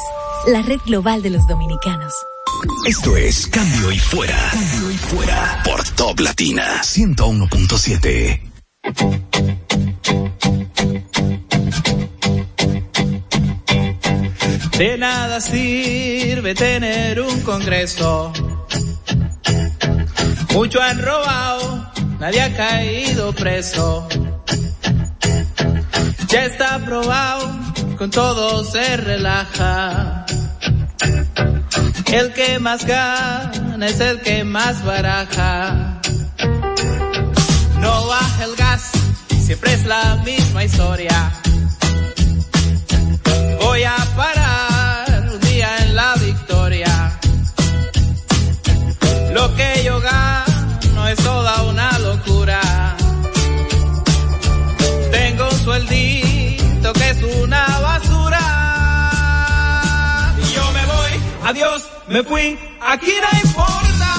la 0.48 0.62
red 0.62 0.80
global 0.86 1.22
de 1.22 1.30
los 1.30 1.48
dominicanos. 1.48 2.14
Esto 2.86 3.16
es 3.16 3.48
Cambio 3.48 3.92
y 3.94 4.00
Fuera. 4.00 4.50
Cambio 4.52 4.92
y 4.92 4.98
Fuera 4.98 5.62
por 5.64 5.82
Top 5.90 6.20
Latina 6.20 6.82
101.7. 6.84 8.42
De 14.82 14.98
nada 14.98 15.40
sirve 15.40 16.56
tener 16.56 17.22
un 17.22 17.42
congreso. 17.42 18.34
Mucho 20.56 20.82
han 20.82 21.00
robado, 21.00 21.92
nadie 22.20 22.42
ha 22.42 22.58
caído 22.58 23.32
preso. 23.32 24.08
Ya 26.30 26.46
está 26.46 26.74
aprobado, 26.74 27.48
con 28.00 28.10
todo 28.10 28.64
se 28.64 28.98
relaja. 28.98 30.26
El 32.08 32.34
que 32.34 32.58
más 32.58 32.84
gana 32.84 33.86
es 33.86 34.00
el 34.00 34.20
que 34.22 34.44
más 34.44 34.84
baraja. 34.84 36.02
No 37.78 38.08
baja 38.08 38.46
el 38.46 38.56
gas, 38.56 38.90
siempre 39.46 39.74
es 39.74 39.86
la 39.86 40.16
misma 40.26 40.64
historia. 40.64 41.32
Voy 43.60 43.84
a 43.84 43.96
parar 44.16 44.61
Gano 50.02 51.08
es 51.08 51.18
toda 51.18 51.64
una 51.64 52.00
locura. 52.00 52.62
Tengo 55.12 55.50
un 55.50 55.60
sueldito 55.64 56.94
que 56.94 57.10
es 57.10 57.24
una 57.24 57.80
basura. 57.80 58.46
Y 60.40 60.54
yo 60.56 60.72
me 60.72 60.86
voy, 60.86 61.12
adiós, 61.44 61.84
me 62.08 62.24
fui, 62.24 62.58
aquí 62.82 63.14
no 63.24 63.40
importa. 63.44 64.12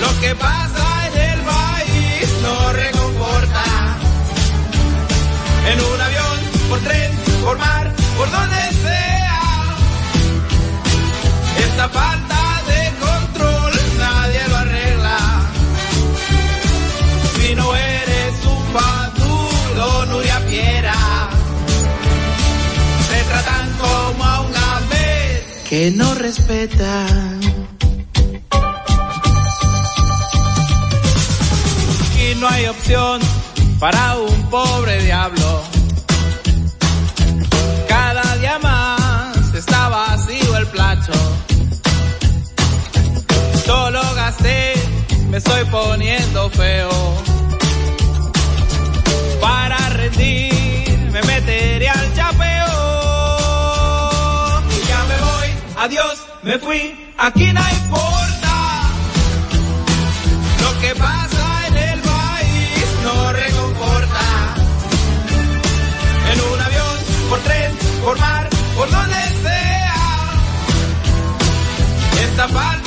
Lo 0.00 0.20
que 0.20 0.34
pasa 0.36 1.06
en 1.08 1.14
el 1.30 1.40
país 1.40 2.28
no 2.42 2.72
reconforta. 2.72 3.64
En 5.70 5.80
un 5.80 6.00
avión, 6.00 6.38
por 6.68 6.80
tren, 6.80 7.12
por 7.44 7.58
mar, 7.58 7.92
por 8.16 8.30
donde 8.30 8.62
sea. 8.84 9.40
Esta 11.66 11.88
falta 11.88 12.33
que 25.74 25.90
no 25.90 26.14
respetan. 26.14 27.40
Y 32.22 32.34
no 32.36 32.48
hay 32.48 32.66
opción 32.66 33.20
para 33.80 34.16
un 34.18 34.40
pobre 34.50 35.02
diablo. 35.02 35.62
Cada 37.88 38.36
día 38.36 38.56
más 38.60 39.52
está 39.52 39.88
vacío 39.88 40.56
el 40.58 40.66
plato. 40.68 41.12
Solo 43.66 44.00
gasté, 44.14 44.74
me 45.28 45.38
estoy 45.38 45.64
poniendo 45.72 46.50
feo. 46.50 46.90
Para 49.40 49.78
rendir, 49.88 50.98
me 51.12 51.20
meteré 51.22 51.88
al 51.88 52.14
adiós, 55.84 56.24
me 56.42 56.58
fui, 56.58 57.12
aquí 57.18 57.52
no 57.52 57.60
importa. 57.60 58.54
Lo 60.62 60.80
que 60.80 60.94
pasa 60.94 61.66
en 61.68 61.76
el 61.76 62.00
país 62.00 62.86
no 63.02 63.32
reconforta. 63.32 64.26
En 66.32 66.40
un 66.52 66.60
avión, 66.68 66.96
por 67.28 67.38
tren, 67.40 67.70
por 68.02 68.18
mar, 68.18 68.48
por 68.76 68.90
donde 68.90 69.22
sea. 69.42 69.94
Esta 72.24 72.48
falta 72.48 72.83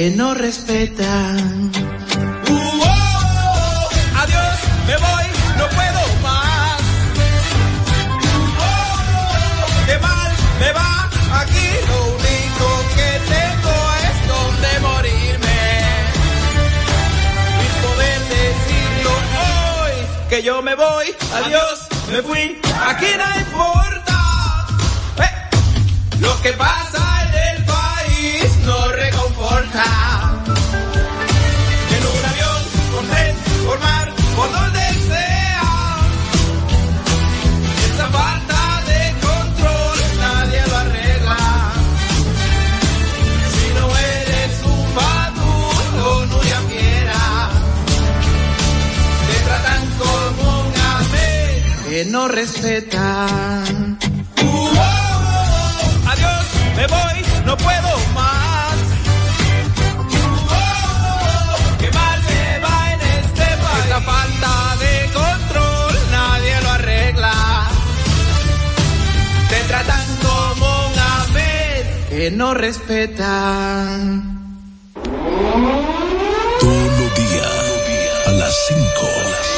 que 0.00 0.08
no 0.12 0.32
respetan. 0.32 1.70
Oh, 2.48 3.88
me 4.88 4.96
voy, 4.96 5.26
no 5.58 5.66
puedo 5.76 6.02
más. 6.22 6.80
Oh, 8.64 9.66
qué 9.86 9.98
mal 9.98 10.32
me 10.58 10.72
va 10.72 10.92
aquí, 11.42 11.68
lo 11.90 11.98
único 12.16 12.66
que 12.96 13.10
tengo 13.34 13.74
es 14.06 14.16
donde 14.32 14.70
morirme. 14.88 15.60
Y 17.64 17.68
poder 17.84 18.20
decirlo 18.38 19.12
hoy, 19.44 19.94
que 20.30 20.42
yo 20.42 20.62
me 20.62 20.74
voy, 20.76 21.14
adiós, 21.34 21.76
me 22.10 22.22
fui, 22.22 22.58
aquí 22.88 23.10
no 23.22 23.28
importa. 23.38 24.16
Eh, 25.26 25.34
Lo 26.20 26.40
que 26.40 26.52
pasa 26.54 27.02
en 27.26 27.34
el 27.58 27.64
país 27.66 28.56
no 28.64 28.78
no 52.10 52.26
respetan. 52.26 53.98
Uh, 54.42 54.46
oh, 54.46 54.72
oh, 54.74 56.10
adiós, 56.10 56.46
me 56.76 56.86
voy, 56.88 57.24
no 57.46 57.56
puedo 57.56 57.90
más. 58.14 58.76
Uh, 60.10 60.26
oh, 60.50 61.76
qué 61.78 61.90
mal 61.92 62.20
me 62.22 62.58
va 62.64 62.92
en 62.94 63.00
este 63.00 63.46
país. 63.62 63.84
Esta 63.84 64.00
falta 64.00 64.52
de 64.80 64.94
control 65.20 65.94
nadie 66.10 66.60
lo 66.62 66.70
arregla. 66.70 67.68
Te 69.48 69.60
tratan 69.68 70.06
como 70.22 70.66
un 70.88 70.98
ave 70.98 72.06
que 72.10 72.30
no 72.32 72.54
respetan. 72.54 74.00
Todos 76.60 76.90
los 76.98 77.14
días, 77.14 78.26
a 78.26 78.32
las 78.32 78.54
5. 78.68 79.49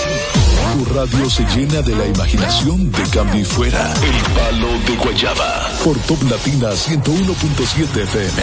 Radio 0.94 1.31
se 1.31 1.43
llena 1.56 1.81
de 1.81 1.97
la 1.97 2.05
imaginación 2.06 2.93
de 2.93 3.02
cambio 3.10 3.40
y 3.40 3.44
fuera. 3.44 3.94
El 4.02 4.12
palo 4.35 4.69
de 4.86 4.94
Guayaba. 4.97 5.70
Por 5.82 5.97
Top 6.01 6.23
Latina 6.31 6.69
101.7 6.73 8.02
FM. 8.02 8.43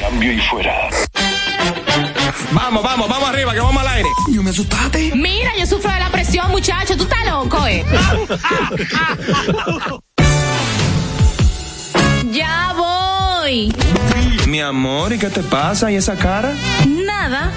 Cambio 0.00 0.32
y 0.32 0.40
fuera. 0.40 0.88
Vamos, 2.52 2.82
vamos, 2.82 3.08
vamos 3.10 3.28
arriba, 3.28 3.52
que 3.52 3.60
vamos 3.60 3.82
al 3.82 3.88
aire. 3.88 4.08
Yo 4.32 4.42
me 4.42 4.48
asustaste. 4.50 5.12
Mira, 5.14 5.50
yo 5.58 5.66
sufro 5.66 5.92
de 5.92 6.00
la 6.00 6.08
presión, 6.08 6.50
muchacho. 6.50 6.96
Tú 6.96 7.02
estás 7.02 7.26
loco, 7.26 7.66
eh. 7.66 7.84
ya 12.32 12.72
voy. 12.74 13.70
Mi 14.48 14.60
amor, 14.60 15.12
¿y 15.12 15.18
qué 15.18 15.28
te 15.28 15.42
pasa? 15.42 15.92
¿Y 15.92 15.96
esa 15.96 16.16
cara? 16.16 16.54
Nada. 16.86 17.52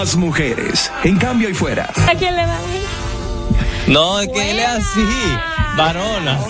Las 0.00 0.16
mujeres, 0.16 0.90
en 1.04 1.18
cambio 1.18 1.50
y 1.50 1.52
fuera. 1.52 1.92
¿A 2.08 2.14
quién 2.14 2.34
le 2.34 2.46
da? 2.46 2.58
No, 3.86 4.18
es 4.20 4.28
que 4.28 4.50
él 4.50 4.58
es 4.58 4.66
así. 4.66 5.06
Varona. 5.76 6.40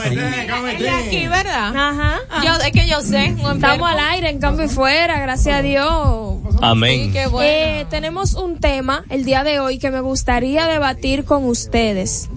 Aquí, 1.00 1.26
¿verdad? 1.26 1.76
Ajá. 1.76 2.20
Yo, 2.44 2.54
es 2.64 2.70
que 2.70 2.86
yo 2.86 3.02
sé. 3.02 3.34
Estamos 3.34 3.90
al 3.90 3.98
aire, 3.98 4.30
en 4.30 4.38
cambio 4.38 4.66
y 4.66 4.68
fuera, 4.68 5.18
gracias 5.18 5.58
a 5.58 5.62
Dios. 5.62 6.38
Amén. 6.62 7.12
qué 7.12 7.26
bueno. 7.26 7.50
Eh, 7.50 7.86
tenemos 7.90 8.34
un 8.34 8.60
tema 8.60 9.02
el 9.08 9.24
día 9.24 9.42
de 9.42 9.58
hoy 9.58 9.80
que 9.80 9.90
me 9.90 10.00
gustaría 10.00 10.68
debatir 10.68 11.24
con 11.24 11.44
ustedes. 11.44 12.30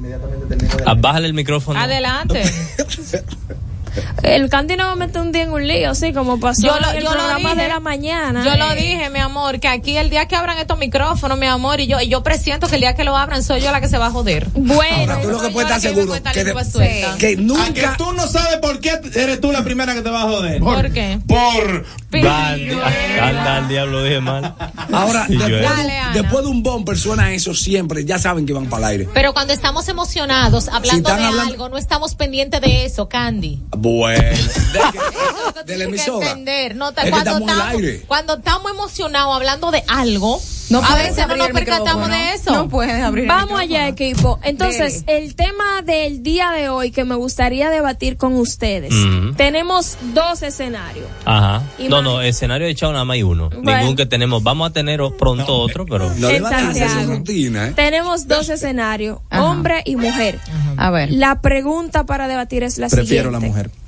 Ah, 0.87 0.95
Bájale 0.97 1.27
el 1.27 1.35
micrófono. 1.35 1.79
Adelante. 1.79 2.41
El 4.23 4.49
Candy 4.49 4.75
no 4.75 4.85
va 4.85 4.91
a 4.93 4.95
meter 4.95 5.21
un 5.21 5.31
día 5.31 5.43
en 5.43 5.51
un 5.51 5.67
lío, 5.67 5.91
así 5.91 6.13
como 6.13 6.39
pasó 6.39 6.61
Yo 6.61 6.79
lo- 6.79 6.89
en 6.89 6.97
el 6.97 7.03
yo 7.03 7.09
lo 7.09 7.15
programa 7.17 7.49
dije. 7.51 7.61
de 7.61 7.67
la 7.67 7.79
mañana. 7.79 8.43
Yo 8.43 8.55
lo 8.55 8.71
Eh, 8.71 8.75
dije, 8.75 9.09
mi 9.09 9.19
amor, 9.19 9.59
que 9.59 9.67
aquí 9.67 9.97
el 9.97 10.09
día 10.09 10.27
que 10.27 10.35
abran 10.35 10.57
estos 10.57 10.77
micrófonos, 10.77 11.37
mi 11.37 11.45
amor, 11.47 11.79
y 11.79 11.87
yo, 11.87 11.99
y 12.01 12.07
yo 12.07 12.23
presiento 12.23 12.67
que 12.67 12.75
el 12.75 12.81
día 12.81 12.95
que 12.95 13.03
lo 13.03 13.15
abran 13.17 13.43
soy 13.43 13.61
yo 13.61 13.71
la 13.71 13.81
que 13.81 13.87
se 13.87 13.97
va 13.97 14.07
a 14.07 14.11
joder. 14.11 14.47
Bueno, 14.53 15.17
Tú 15.21 15.29
lo 15.29 15.41
que 15.41 15.49
puedes 15.49 15.69
estar 15.69 15.81
que 15.81 15.87
seguro 15.95 16.13
que, 16.33 16.43
de- 16.43 16.65
suelta. 16.65 17.17
que 17.17 17.35
nunca 17.35 17.63
Aunque 17.63 17.87
tú 17.97 18.13
no 18.13 18.27
sabes 18.27 18.57
por 18.57 18.79
qué 18.79 18.99
eres 19.15 19.41
tú 19.41 19.51
la 19.51 19.63
primera 19.63 19.93
que 19.93 20.01
te 20.01 20.09
va 20.09 20.21
a 20.23 20.25
joder. 20.25 20.59
¿Por 20.59 20.91
qué? 20.91 21.19
Por. 21.27 21.85
Anda, 22.13 23.27
anda, 23.27 23.55
al 23.57 23.67
diablo, 23.67 24.03
dije 24.03 24.19
mal. 24.21 24.53
Ahora, 24.91 25.25
después, 25.27 25.49
de, 25.51 25.61
Dale, 25.61 25.99
después 26.13 26.43
de 26.43 26.49
un 26.49 26.63
bumper 26.63 26.97
suena 26.97 27.33
eso 27.33 27.53
siempre, 27.53 28.05
ya 28.05 28.17
saben 28.19 28.45
que 28.45 28.53
van 28.53 28.67
para 28.67 28.87
el 28.87 28.91
aire. 29.01 29.09
Pero 29.13 29.33
cuando 29.33 29.53
estamos 29.53 29.87
emocionados, 29.89 30.67
hablando 30.67 31.09
de 31.09 31.15
hablando- 31.15 31.41
algo, 31.41 31.69
no 31.69 31.77
estamos 31.77 32.15
pendientes 32.15 32.61
de 32.61 32.85
eso, 32.85 33.09
Candy. 33.09 33.61
Bueno, 33.83 34.21
de 35.65 35.77
la 35.77 35.83
emisora. 35.83 36.29
entender. 36.29 36.73
No, 36.73 36.93
cuando, 36.93 37.17
estamos 37.17 37.81
cuando 38.07 38.33
estamos 38.35 38.71
emocionados 38.71 39.35
hablando 39.35 39.71
de 39.71 39.83
algo, 39.89 40.41
No 40.73 40.83
a 40.83 40.95
veces 40.95 41.17
no 41.17 41.23
abrir 41.25 41.37
nos 41.37 41.51
percatamos 41.51 42.09
de 42.09 42.33
eso. 42.33 42.51
No 42.51 42.67
puedes 42.67 43.03
abrir 43.03 43.25
el 43.25 43.27
Vamos 43.29 43.59
allá, 43.59 43.87
equipo. 43.87 44.39
Entonces, 44.43 45.03
el 45.07 45.35
tema 45.35 45.83
del 45.83 46.23
día 46.23 46.49
de 46.51 46.69
hoy 46.69 46.89
que 46.89 47.03
me 47.03 47.15
gustaría 47.15 47.69
debatir 47.69 48.17
con 48.17 48.33
ustedes. 48.33 48.91
Tenemos 49.37 49.97
dos 50.13 50.41
escenarios. 50.41 51.05
Ajá. 51.25 51.61
Y 51.77 51.89
No, 51.89 52.01
no, 52.01 52.21
escenario 52.21 52.67
echado 52.67 52.91
nada 52.91 53.05
más 53.05 53.15
hay 53.15 53.23
uno. 53.23 53.49
Bueno. 53.49 53.79
Ningún 53.79 53.95
que 53.95 54.05
tenemos. 54.07 54.41
Vamos 54.41 54.69
a 54.69 54.73
tener 54.73 54.99
pronto 55.19 55.55
otro, 55.55 55.85
pero. 55.85 56.11
No 56.15 56.29
rutina, 57.05 57.67
¿eh? 57.67 57.73
Tenemos 57.75 58.27
dos 58.27 58.49
escenarios, 58.49 59.19
hombre 59.31 59.81
y 59.85 59.95
mujer. 59.95 60.39
A 60.77 60.89
ver. 60.89 61.11
La 61.11 61.41
pregunta 61.41 62.05
para 62.05 62.27
debatir 62.27 62.63
es 62.63 62.77
la 62.79 62.89
Prefiero 62.89 63.29
la 63.29 63.39
siguiente. 63.39 63.69
mujer. 63.69 63.82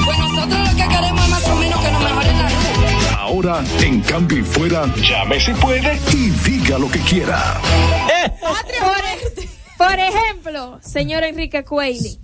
Pues 0.05 0.19
nosotros 0.19 0.71
lo 0.71 0.75
que 0.75 0.89
queremos 0.89 1.23
es 1.23 1.29
más 1.29 1.47
o 1.49 1.57
menos 1.57 1.81
que 1.85 1.93
nos 1.93 2.03
mejoren 2.03 2.39
la 2.39 2.49
luz. 2.49 2.59
Ahora, 3.19 3.63
en 3.83 4.01
cambio 4.01 4.39
y 4.39 4.43
fuera, 4.43 4.87
llame 4.97 5.39
si 5.39 5.53
puede 5.53 6.01
y 6.15 6.31
diga 6.49 6.79
lo 6.79 6.91
que 6.91 7.01
quiera. 7.01 7.61
Por, 8.41 8.57
por 9.77 9.99
ejemplo, 9.99 10.81
señor 10.83 11.25
Enrique 11.25 11.63
Cuelli, 11.63 12.19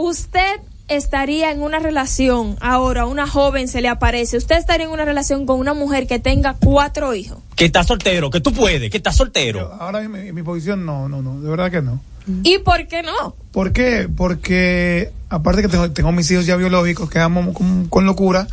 usted 0.00 0.60
estaría 0.88 1.52
en 1.52 1.62
una 1.62 1.78
relación, 1.78 2.56
ahora 2.60 3.06
una 3.06 3.26
joven 3.28 3.68
se 3.68 3.80
le 3.80 3.88
aparece, 3.88 4.36
usted 4.36 4.56
estaría 4.56 4.86
en 4.86 4.92
una 4.92 5.04
relación 5.04 5.46
con 5.46 5.60
una 5.60 5.72
mujer 5.74 6.06
que 6.06 6.18
tenga 6.18 6.54
cuatro 6.54 7.14
hijos. 7.14 7.38
Que 7.54 7.66
estás 7.66 7.86
soltero, 7.86 8.30
que 8.30 8.40
tú 8.40 8.52
puedes, 8.52 8.90
que 8.90 8.96
estás 8.96 9.16
soltero. 9.16 9.72
Ahora 9.78 10.02
en 10.02 10.10
mi, 10.10 10.18
en 10.28 10.34
mi 10.34 10.42
posición 10.42 10.84
no, 10.84 11.08
no, 11.08 11.22
no, 11.22 11.40
de 11.40 11.48
verdad 11.48 11.70
que 11.70 11.82
no. 11.82 12.00
¿Y 12.42 12.58
por 12.58 12.86
qué 12.86 13.02
no? 13.02 13.34
¿Por 13.52 13.72
qué? 13.72 14.08
Porque 14.14 15.12
aparte 15.28 15.62
que 15.62 15.68
tengo, 15.68 15.90
tengo 15.90 16.12
mis 16.12 16.30
hijos 16.30 16.46
ya 16.46 16.56
biológicos 16.56 17.08
que 17.08 17.18
amo 17.18 17.52
con, 17.52 17.88
con 17.88 18.04
locura 18.04 18.46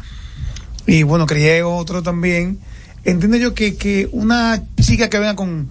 y 0.85 1.03
bueno, 1.03 1.25
crié 1.25 1.63
otro 1.63 2.03
también. 2.03 2.59
Entiendo 3.03 3.37
yo 3.37 3.53
que, 3.53 3.75
que 3.75 4.09
una 4.11 4.63
chica 4.81 5.09
que 5.09 5.19
venga 5.19 5.35
con 5.35 5.69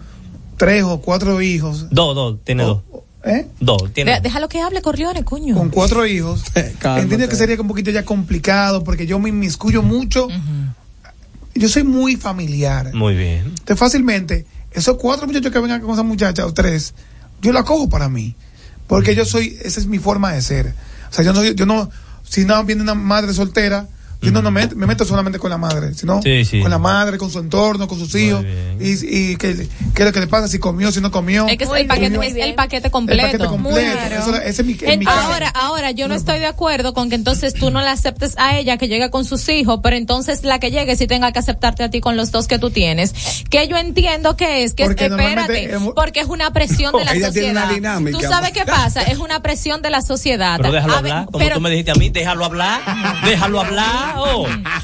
tres 0.56 0.84
o 0.84 1.00
cuatro 1.00 1.40
hijos, 1.40 1.90
Dos, 1.90 2.14
dos, 2.14 2.38
tiene 2.44 2.64
dos. 2.64 2.82
¿Eh? 3.26 3.48
Dos, 3.60 3.92
tiene 3.92 4.20
déjalo 4.20 4.48
que 4.48 4.60
hable, 4.60 4.80
Corleone, 4.80 5.24
coño. 5.24 5.54
con 5.56 5.70
cuatro 5.70 6.06
hijos, 6.06 6.42
entiendo 6.54 7.28
que 7.28 7.36
sería 7.36 7.60
un 7.60 7.68
poquito 7.68 7.90
ya 7.90 8.04
complicado 8.04 8.84
porque 8.84 9.06
yo 9.06 9.18
me 9.18 9.28
inmiscuyo 9.28 9.82
mucho. 9.82 10.28
Yo 11.54 11.68
soy 11.68 11.84
muy 11.84 12.16
familiar. 12.16 12.92
Muy 12.92 13.14
bien. 13.14 13.46
Entonces, 13.46 13.78
fácilmente, 13.78 14.44
esos 14.72 14.96
cuatro 14.98 15.26
muchachos 15.26 15.50
que 15.50 15.58
vengan 15.58 15.80
con 15.80 15.92
esa 15.92 16.02
muchacha, 16.02 16.44
o 16.44 16.52
tres, 16.52 16.92
yo 17.40 17.52
la 17.52 17.64
cojo 17.64 17.88
para 17.88 18.10
mí. 18.10 18.34
Porque 18.86 19.14
yo 19.14 19.24
soy, 19.24 19.58
esa 19.62 19.80
es 19.80 19.86
mi 19.86 19.98
forma 19.98 20.32
de 20.32 20.42
ser. 20.42 20.74
O 21.10 21.12
sea, 21.14 21.24
yo 21.24 21.32
no, 21.32 21.42
yo 21.42 21.66
no, 21.66 21.90
si 22.22 22.44
no 22.44 22.62
viene 22.64 22.82
una 22.82 22.94
madre 22.94 23.32
soltera, 23.32 23.88
Yo 24.22 24.32
no, 24.32 24.42
no 24.42 24.50
me, 24.50 24.66
me 24.68 24.86
meto 24.86 25.04
solamente 25.04 25.38
con 25.38 25.50
la 25.50 25.58
madre, 25.58 25.94
sino 25.94 26.20
Sí, 26.22 26.44
sí. 26.44 26.60
con 26.60 26.70
la 26.70 26.78
madre, 26.78 27.16
con 27.18 27.30
su 27.30 27.38
entorno, 27.38 27.86
con 27.86 27.98
sus 27.98 28.14
hijos. 28.16 28.44
Y, 28.80 29.32
y 29.32 29.36
qué, 29.36 29.68
qué 29.94 30.02
es 30.02 30.06
lo 30.06 30.12
que 30.12 30.20
le 30.20 30.26
pasa, 30.26 30.48
si 30.48 30.58
comió, 30.58 30.90
si 30.90 31.00
no 31.00 31.10
comió. 31.10 31.46
Es 31.48 31.56
que 31.58 31.64
es 31.64 31.70
el 31.70 31.86
paquete, 31.86 32.26
es 32.26 32.34
el 32.36 32.54
paquete 32.54 32.90
completo. 32.90 33.24
El 33.26 33.32
paquete 33.32 33.46
completo. 33.48 33.98
Eso- 34.18 34.36
ese 34.36 34.62
es 34.62 34.66
mi, 34.66 34.76
en 34.80 34.98
mi 34.98 35.04
caso. 35.04 35.18
Ahora, 35.32 35.48
ahora, 35.50 35.90
yo 35.92 36.08
no 36.08 36.14
estoy 36.14 36.38
de 36.38 36.46
acuerdo 36.46 36.92
con 36.94 37.08
que 37.08 37.14
entonces 37.14 37.54
tú 37.54 37.70
no 37.70 37.80
la 37.82 37.92
aceptes 37.92 38.34
a 38.38 38.58
ella 38.58 38.76
que 38.78 38.88
llegue 38.88 39.10
con 39.10 39.24
sus 39.24 39.48
hijos, 39.48 39.80
pero 39.82 39.96
entonces 39.96 40.42
la 40.44 40.58
que 40.58 40.70
llegue 40.70 40.96
sí 40.96 41.06
tenga 41.06 41.30
que 41.32 41.38
aceptarte 41.38 41.84
a 41.84 41.90
ti 41.90 42.00
con 42.00 42.16
los 42.16 42.30
dos 42.32 42.48
que 42.48 42.58
tú 42.58 42.70
tienes. 42.70 43.14
Que 43.50 43.68
yo 43.68 43.76
entiendo 43.76 44.36
que 44.36 44.64
es, 44.64 44.74
que 44.74 44.82
es, 44.84 44.88
Porque 44.88 45.06
espérate, 45.06 45.72
hemos- 45.74 45.94
porque 45.94 46.20
es 46.20 46.26
una 46.26 46.52
presión 46.52 46.92
de 46.96 47.04
la 47.04 47.12
Ella 47.12 47.30
tiene 47.30 47.48
sociedad. 47.48 47.64
una 47.64 47.72
dinámica. 47.74 48.18
Tú 48.18 48.24
sabes 48.24 48.50
qué 48.52 48.64
pasa, 48.64 49.02
es 49.02 49.18
una 49.18 49.40
presión 49.40 49.82
de 49.82 49.90
la 49.90 50.00
sociedad. 50.02 50.56
Pero 50.58 50.72
déjalo 50.72 50.94
A 50.94 50.98
hablar, 50.98 51.24
como 51.26 51.38
pero- 51.38 51.54
tú 51.56 51.60
me 51.60 51.70
dijiste 51.70 51.92
a 51.92 51.94
mí, 51.94 52.08
déjalo 52.08 52.44
hablar, 52.44 52.80
déjalo 53.24 53.60
hablar. 53.60 54.05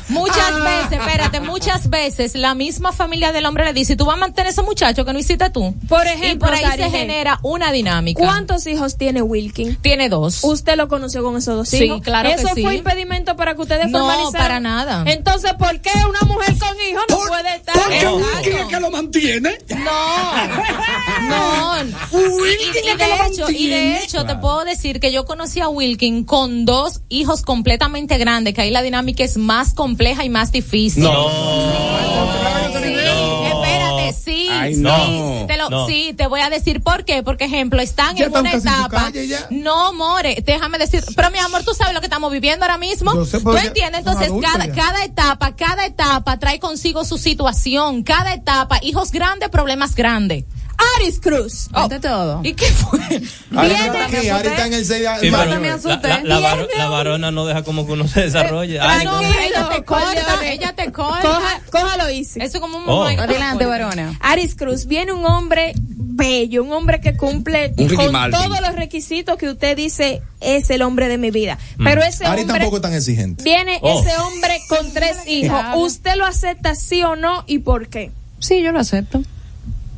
Muchas 0.09 0.55
veces, 0.63 0.93
espérate, 0.93 1.22
muchas 1.41 1.89
veces 1.91 2.35
la 2.35 2.55
misma 2.55 2.93
familia 2.93 3.33
del 3.33 3.47
hombre 3.47 3.65
le 3.65 3.73
dice, 3.73 3.97
tú 3.97 4.05
vas 4.07 4.15
a 4.17 4.21
mantener 4.21 4.49
a 4.49 4.51
ese 4.51 4.63
muchacho 4.63 5.05
que 5.05 5.13
no 5.13 5.19
hiciste 5.19 5.51
tú. 5.51 5.75
Por 5.89 6.07
y 6.07 6.11
ejemplo, 6.11 6.49
por 6.49 6.55
ahí 6.57 6.65
se 6.77 6.91
genera 6.91 7.39
una 7.43 7.73
dinámica. 7.73 8.23
¿Cuántos 8.23 8.67
hijos 8.67 8.97
tiene 8.99 9.23
Wilkin? 9.23 9.77
Tiene 9.77 10.09
dos. 10.09 10.43
¿Usted 10.45 10.77
lo 10.77 10.89
conoció 10.89 11.23
con 11.23 11.37
esos 11.37 11.57
dos 11.57 11.69
Sí, 11.69 11.85
hijos? 11.85 12.01
claro 12.03 12.29
que 12.29 12.35
¿Eso 12.37 12.49
sí. 12.55 12.63
fue 12.63 12.77
impedimento 12.77 13.37
para 13.37 13.55
que 13.55 13.63
ustedes 13.63 13.89
No, 13.91 13.99
formalizaran? 14.01 14.33
para 14.43 14.61
nada. 14.61 15.05
Entonces, 15.07 15.53
¿por 15.55 15.81
qué 15.81 15.91
una 16.09 16.21
mujer 16.33 16.57
con 16.59 16.77
hijos 16.89 17.05
no 17.09 17.19
puede 17.29 17.57
estar? 17.57 17.75
Porque 17.75 17.97
Exacto. 17.97 18.17
Wilkin 18.17 18.57
es 18.59 18.67
que 18.67 18.81
lo 18.81 18.91
mantiene. 18.91 19.59
No, 19.69 21.29
no. 21.29 21.73
Y, 22.13 22.79
y 22.89 22.97
de 22.97 23.27
hecho, 23.27 23.51
y 23.51 23.69
de 23.69 23.99
hecho 23.99 24.25
te 24.25 24.37
puedo 24.37 24.65
decir 24.65 25.01
que 25.01 25.13
yo 25.13 25.25
conocí 25.25 25.61
a 25.61 25.69
Wilkin 25.69 26.25
con 26.25 26.65
dos 26.65 27.01
hijos 27.09 27.43
completamente 27.43 28.19
grandes, 28.19 28.55
que 28.55 28.61
ahí 28.63 28.71
la 28.71 28.83
dinámica 28.83 29.25
es 29.25 29.37
más 29.37 29.75
compleja 29.75 30.25
y 30.25 30.29
más 30.29 30.53
difícil. 30.53 31.03
Sí, 32.83 32.95
espérate, 33.47 34.13
sí, 34.13 34.49
Ay, 34.51 34.75
sí, 34.75 34.81
no. 34.81 35.45
te 35.47 35.57
lo- 35.57 35.71
No. 35.71 35.87
sí, 35.87 36.15
te 36.17 36.27
voy 36.27 36.41
a 36.41 36.51
decir 36.51 36.83
por 36.83 37.05
qué, 37.05 37.23
porque 37.23 37.45
ejemplo, 37.45 37.81
están 37.81 38.17
Ya 38.17 38.25
en 38.25 38.29
están 38.29 38.41
una 38.43 38.53
en 38.53 38.59
etapa. 38.59 39.13
No, 39.51 39.93
more, 39.93 40.43
déjame 40.45 40.79
decir, 40.79 41.05
pero 41.17 41.31
mi 41.31 41.39
amor, 41.39 41.63
tú 41.65 41.73
sabes 41.75 41.95
lo 41.95 42.01
que 42.01 42.07
estamos 42.07 42.31
viviendo 42.33 42.65
ahora 42.65 42.79
mismo. 42.79 43.15
Yo 43.15 43.25
sé, 43.25 43.41
¿Tú 43.41 43.57
entiendes? 43.57 44.01
Entonces, 44.01 44.31
cada, 44.43 44.67
ya. 44.67 44.75
cada 44.75 45.05
etapa, 45.05 45.55
cada 45.57 45.87
etapa 45.87 46.39
trae 46.39 46.59
consigo 46.59 47.05
su 47.05 47.19
situación, 47.19 48.03
cada 48.03 48.35
etapa, 48.35 48.79
hijos 48.83 49.13
grandes, 49.13 49.49
problemas 49.51 49.95
grandes. 49.95 50.45
Aris 50.97 51.21
Cruz. 51.21 51.69
Ante 51.73 52.01
todo. 52.01 52.41
¿Y 52.45 52.55
qué 52.55 52.67
fue? 52.67 52.99
Ari 53.57 53.73
está 53.75 54.07
aquí, 54.07 54.29
Ari 54.29 54.49
está 54.49 54.67
en 54.67 54.73
el 54.75 54.85
6 54.85 55.07
Sí, 55.21 55.31
pero 55.31 55.45
la, 55.61 55.77
la- 55.79 56.21
la 56.25 56.39
varo- 56.41 56.69
la 56.77 56.89
varona 56.89 57.31
no 57.31 57.47
deja 57.47 57.63
como 57.63 57.87
que 57.87 57.93
uno 57.93 58.07
se 58.09 58.23
desarrolle. 58.23 58.81
Ay, 58.81 59.05
no. 59.05 59.21
ella 59.21 59.69
te 59.71 59.85
corta, 59.85 60.47
ella 60.51 60.73
te 60.75 60.93
corta. 60.93 61.21
Coja, 61.23 61.61
cójalo 61.71 62.09
easy. 62.09 62.41
Eso 62.41 62.61
como 62.61 62.79
un 62.79 62.85
Oh. 62.87 63.05
Adelante, 63.05 63.67
varona. 63.67 64.17
Aris 64.21 64.55
Cruz, 64.55 64.87
viene 64.87 65.13
un 65.13 65.25
hombre 65.25 65.73
bello, 66.15 66.63
un 66.63 66.73
hombre 66.73 67.01
que 67.01 67.17
cumple 67.17 67.73
con 67.97 68.13
Martin. 68.13 68.39
todos 68.39 68.61
los 68.61 68.75
requisitos 68.75 69.37
que 69.39 69.49
usted 69.49 69.75
dice 69.77 70.21
es 70.41 70.69
el 70.71 70.83
hombre 70.83 71.09
de 71.09 71.17
mi 71.17 71.31
vida. 71.31 71.59
Pero 71.83 72.03
ese 72.03 72.27
Ari 72.27 72.43
hombre 72.43 72.59
tampoco 72.59 72.77
es 72.77 72.83
tan 72.83 72.93
exigente. 72.95 73.43
viene 73.43 73.79
Oh. 73.83 73.99
ese 74.01 74.15
hombre 74.19 74.61
con 74.69 74.93
tres 74.93 75.19
hijos. 75.27 75.59
¿Usted 75.77 76.17
lo 76.17 76.27
acepta 76.27 76.75
sí 76.75 77.03
o 77.03 77.17
no 77.17 77.45
y 77.47 77.61
por 77.61 77.89
qué? 77.89 78.11
Sí, 78.41 78.61
yo 78.63 78.73
lo 78.73 78.81
acepto. 78.81 79.23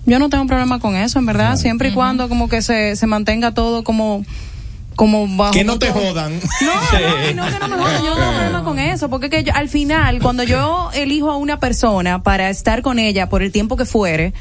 Yo 0.07 0.19
no 0.19 0.29
tengo 0.29 0.47
problema 0.47 0.79
con 0.81 0.97
eso, 0.97 1.19
en 1.19 1.27
verdad, 1.27 1.57
siempre 1.57 1.89
y 1.89 1.93
cuando 1.93 2.29
como 2.29 2.49
que 2.49 2.61
se, 2.63 2.95
se 2.97 3.07
mantenga 3.07 3.53
todo 3.55 3.85
como 3.85 4.25
como 4.97 5.27
bajo 5.37 5.53
Que 5.53 5.65
no 5.65 5.77
te 5.77 5.91
jodan. 5.91 6.35
No, 6.35 6.71
no, 7.01 7.31
y 7.31 7.35
no, 7.35 7.45
que 7.47 7.59
no 7.59 7.69
me 7.69 7.77
jodan, 7.83 8.05
yo 8.05 8.11
no 8.11 8.17
tengo 8.17 8.33
problema 8.33 8.63
con 8.65 8.79
eso, 8.79 9.11
porque 9.11 9.29
que 9.29 9.43
yo- 9.43 9.53
al 9.53 9.69
final, 9.69 10.21
cuando 10.21 10.45
yo 10.45 10.91
elijo 10.95 11.33
a 11.33 11.37
una 11.37 11.59
persona 11.59 12.23
para 12.23 12.49
estar 12.49 12.81
con 12.83 13.01
ella 13.01 13.29
por 13.29 13.43
el 13.43 13.51
tiempo 13.51 13.77
que 13.77 13.87
fuere, 13.87 14.35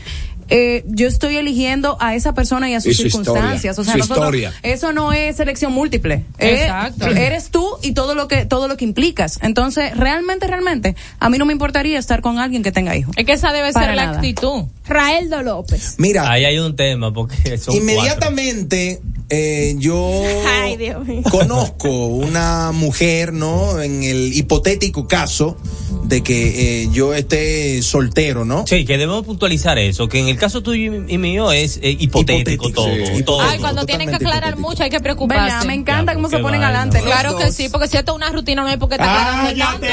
eh, 0.55 0.83
yo 0.85 1.07
estoy 1.07 1.37
eligiendo 1.37 1.97
a 1.99 2.13
esa 2.13 2.35
persona 2.35 2.69
y 2.69 2.75
a 2.75 2.79
sus 2.79 2.91
Y 2.91 2.93
su 2.93 3.01
circunstancias. 3.03 3.79
O 3.79 3.83
sea, 3.83 3.95
nosotros, 3.95 4.19
historia. 4.19 4.53
eso 4.61 4.93
no 4.93 5.11
es 5.11 5.35
selección 5.35 5.73
múltiple. 5.73 6.25
Eh, 6.37 6.61
Exacto. 6.61 7.07
eres 7.15 7.49
tú 7.49 7.67
y 7.81 7.93
todo 7.93 8.13
lo 8.13 8.27
que 8.27 8.45
todo 8.45 8.67
lo 8.67 8.77
que 8.77 8.85
implicas. 8.85 9.39
Entonces, 9.41 9.97
realmente, 9.97 10.45
realmente, 10.45 10.95
a 11.19 11.31
mí 11.31 11.39
no 11.39 11.45
me 11.45 11.53
importaría 11.53 11.97
estar 11.97 12.21
con 12.21 12.37
alguien 12.37 12.61
que 12.61 12.71
tenga 12.71 12.95
hijos. 12.95 13.15
Es 13.17 13.25
que 13.25 13.31
esa 13.31 13.51
debe 13.51 13.73
Para 13.73 13.87
ser 13.87 13.95
la 13.95 14.11
actitud. 14.11 14.65
Raeldo 14.85 15.41
López. 15.41 15.95
Mira, 15.97 16.29
Ahí 16.29 16.45
hay 16.45 16.59
un 16.59 16.75
tema 16.75 17.11
porque 17.11 17.57
son 17.57 17.75
inmediatamente 17.75 19.01
eh, 19.35 19.75
yo 19.77 20.21
Ay, 20.61 20.77
Dios 20.77 21.05
mío. 21.05 21.23
conozco 21.31 21.89
una 21.89 22.71
mujer, 22.71 23.33
¿no? 23.33 23.81
En 23.81 24.03
el 24.03 24.33
hipotético 24.33 25.07
caso 25.07 25.57
de 26.03 26.21
que 26.21 26.83
eh, 26.83 26.89
yo 26.91 27.13
esté 27.13 27.81
soltero, 27.81 28.45
¿no? 28.45 28.65
Sí, 28.67 28.85
que 28.85 28.97
debemos 28.97 29.25
puntualizar 29.25 29.77
eso, 29.79 30.07
que 30.07 30.19
en 30.19 30.27
el 30.27 30.37
caso 30.37 30.61
tuyo 30.61 31.03
y 31.07 31.17
mío 31.17 31.51
es 31.51 31.79
eh, 31.81 31.95
hipotético, 31.97 32.71
todo. 32.71 32.89
todo. 33.25 33.41
Ay, 33.41 33.57
cuando 33.59 33.85
tienen 33.85 34.09
que 34.09 34.15
aclarar 34.15 34.57
mucho 34.57 34.83
hay 34.83 34.89
que 34.89 34.99
preocuparse. 34.99 35.43
¿Verdad? 35.43 35.65
Me 35.65 35.73
encanta 35.73 36.13
cómo 36.13 36.29
se 36.29 36.39
ponen 36.39 36.61
adelante. 36.63 37.01
Claro 37.01 37.37
que 37.37 37.51
sí, 37.51 37.69
porque 37.69 37.87
si 37.87 37.97
esto 37.97 38.11
es 38.11 38.15
una 38.17 38.29
rutina 38.29 38.61
no 38.61 38.67
hay 38.67 38.77
por 38.77 38.89
qué 38.89 38.95
estar 38.95 39.09
aclarando 39.09 39.65
tanto. 39.65 39.87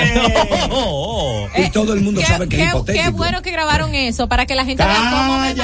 Oh, 0.73 1.47
Y 1.57 1.71
todo 1.71 1.95
el 1.95 2.01
mundo 2.01 2.21
Qué, 2.21 2.27
sabe 2.27 2.49
que 2.49 2.63
es 2.63 2.69
hipotético. 2.69 3.05
qué 3.05 3.11
bueno 3.11 3.43
que 3.43 3.51
grabaron 3.51 3.95
eso 3.95 4.29
para 4.29 4.47
que 4.47 4.55
la 4.55 4.65
gente 4.65 4.85
vea 4.85 5.11
cómo 5.11 5.39
me, 5.39 5.55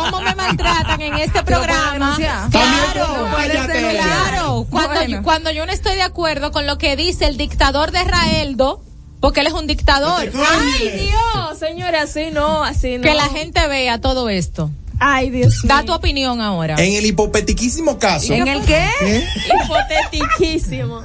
cómo 0.00 0.20
me 0.22 0.34
maltratan 0.34 1.00
en 1.00 1.14
este 1.14 1.42
programa. 1.42 1.91
Denunciar. 1.92 2.50
Claro, 2.50 3.28
Cállate. 3.36 3.90
claro. 4.00 4.66
Cuando, 4.70 4.94
Bueno. 4.94 5.16
yo, 5.16 5.22
cuando 5.22 5.50
yo 5.50 5.66
no 5.66 5.72
estoy 5.72 5.94
de 5.94 6.02
acuerdo 6.02 6.50
con 6.52 6.66
lo 6.66 6.78
que 6.78 6.96
dice 6.96 7.26
el 7.26 7.36
dictador 7.36 7.90
de 7.92 8.04
Raeldo, 8.04 8.82
porque 9.20 9.40
él 9.40 9.46
es 9.46 9.52
un 9.52 9.66
dictador. 9.66 10.20
Ay, 10.34 10.88
Dios, 11.10 11.58
señores, 11.58 12.02
así 12.02 12.30
no, 12.32 12.64
así 12.64 12.96
no. 12.98 13.02
Que 13.04 13.14
la 13.14 13.28
gente 13.28 13.66
vea 13.68 14.00
todo 14.00 14.28
esto. 14.28 14.70
Ay, 15.04 15.30
Dios 15.30 15.62
Da 15.64 15.82
tu 15.84 15.92
opinión 15.92 16.40
ahora. 16.40 16.76
En 16.78 16.94
el 16.94 17.04
hipotetiquísimo 17.04 17.98
caso. 17.98 18.32
¿En 18.32 18.46
el 18.46 18.62
qué? 18.62 18.86
¿Eh? 19.02 19.26
Hipotetiquísimo. 19.64 21.02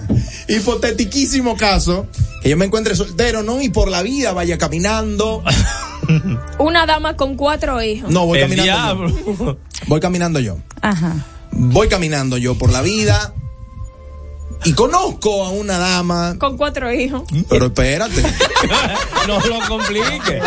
Hipotetiquísimo 0.47 1.57
caso 1.57 2.05
que 2.43 2.49
yo 2.49 2.57
me 2.57 2.65
encuentre 2.65 2.95
soltero, 2.95 3.41
¿no? 3.41 3.59
Y 3.59 3.69
por 3.69 3.89
la 3.89 4.03
vida 4.03 4.33
vaya 4.33 4.59
caminando. 4.59 5.43
Una 6.59 6.85
dama 6.85 7.15
con 7.15 7.35
cuatro 7.35 7.81
hijos. 7.81 8.11
No, 8.11 8.27
voy 8.27 8.39
el 8.39 8.45
caminando. 8.49 9.07
yo. 9.07 9.57
Voy 9.87 9.99
caminando 9.99 10.39
yo. 10.39 10.57
Ajá. 10.81 11.15
Voy 11.51 11.87
caminando 11.87 12.37
yo 12.37 12.55
por 12.55 12.71
la 12.71 12.83
vida 12.83 13.33
y 14.65 14.73
conozco 14.73 15.45
a 15.45 15.49
una 15.49 15.77
dama. 15.77 16.35
Con 16.39 16.57
cuatro 16.57 16.91
hijos. 16.91 17.23
Pero 17.49 17.67
espérate. 17.67 18.21
no 19.27 19.39
lo 19.39 19.67
complique. 19.67 20.41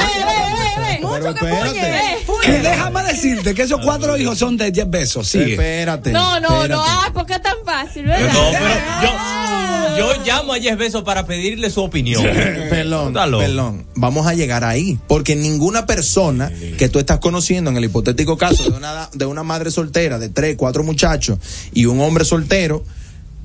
Pero 1.01 1.31
espérate. 1.31 2.21
Que 2.43 2.59
déjame 2.59 3.03
decirte 3.05 3.55
que 3.55 3.63
esos 3.63 3.81
cuatro 3.85 4.17
hijos 4.17 4.39
son 4.39 4.57
de 4.57 4.71
10 4.71 4.91
besos. 4.91 5.29
Sigue. 5.29 5.53
Espérate. 5.53 6.13
No, 6.13 6.41
no, 6.41 6.67
no. 6.69 6.83
Ay, 6.87 7.11
¿por 7.13 7.27
qué 7.27 7.35
es 7.35 7.43
tan 7.43 7.57
fácil, 7.65 8.05
verdad? 8.05 8.33
No, 8.33 8.51
pero 8.53 9.97
yo, 9.97 10.15
yo 10.15 10.25
llamo 10.25 10.55
a 10.55 10.59
Jeff 10.59 10.79
Bezos 10.79 11.03
para 11.03 11.27
pedirle 11.27 11.71
su 11.71 11.83
opinión. 11.83 12.23
Perdón, 12.71 13.13
Dalo. 13.13 13.39
perdón. 13.39 13.87
Vamos 13.95 14.27
a 14.27 14.35
llegar 14.35 14.65
ahí. 14.65 14.99
Porque 15.07 15.37
ninguna 15.37 15.87
persona 15.87 16.51
que 16.79 16.89
tú 16.89 16.99
estás 16.99 17.19
conociendo 17.19 17.71
en 17.71 17.77
el 17.77 17.85
hipotético 17.85 18.37
caso 18.37 18.65
de 18.65 18.77
una, 18.77 19.09
de 19.13 19.27
una 19.27 19.43
madre 19.43 19.71
soltera 19.71 20.19
de 20.19 20.29
tres, 20.29 20.57
cuatro 20.57 20.83
muchachos 20.85 21.39
y 21.73 21.87
un 21.87 22.01
hombre 22.01 22.25
soltero, 22.25 22.85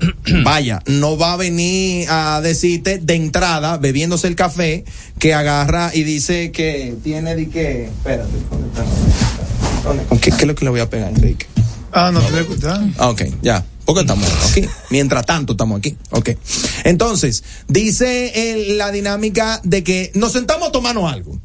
vaya, 0.44 0.82
no 0.86 1.16
va 1.16 1.32
a 1.34 1.36
venir 1.36 2.06
a 2.10 2.40
decirte 2.40 2.98
de 2.98 3.14
entrada, 3.14 3.78
bebiéndose 3.78 4.26
el 4.28 4.36
café, 4.36 4.84
que 5.18 5.34
agarra 5.34 5.90
y 5.94 6.02
dice 6.02 6.52
que 6.52 6.94
tiene 7.02 7.34
de 7.34 7.48
que. 7.48 7.84
Espérate, 7.86 8.30
¿dónde 8.50 8.68
está? 8.68 8.84
¿Dónde? 9.84 10.04
¿Con 10.04 10.18
¿Qué, 10.18 10.30
¿Qué 10.30 10.36
es 10.42 10.46
lo 10.46 10.54
que 10.54 10.64
le 10.64 10.70
voy 10.70 10.80
a 10.80 10.90
pegar, 10.90 11.10
Enrique? 11.10 11.46
Ah, 11.92 12.10
no 12.12 12.20
te 12.20 12.30
voy 12.30 12.38
a 12.38 12.42
escuchar. 12.42 12.80
Ah, 12.98 13.08
Ok, 13.08 13.22
ya. 13.42 13.64
Porque 13.86 14.00
estamos 14.02 14.28
aquí. 14.50 14.68
Mientras 14.90 15.24
tanto, 15.24 15.52
estamos 15.52 15.78
aquí. 15.78 15.96
Ok. 16.10 16.30
Entonces, 16.84 17.44
dice 17.68 18.52
el- 18.52 18.78
la 18.78 18.90
dinámica 18.90 19.60
de 19.62 19.84
que 19.84 20.10
nos 20.14 20.32
sentamos 20.32 20.68
a 20.68 20.72
tomarnos 20.72 21.10
algo. 21.12 21.40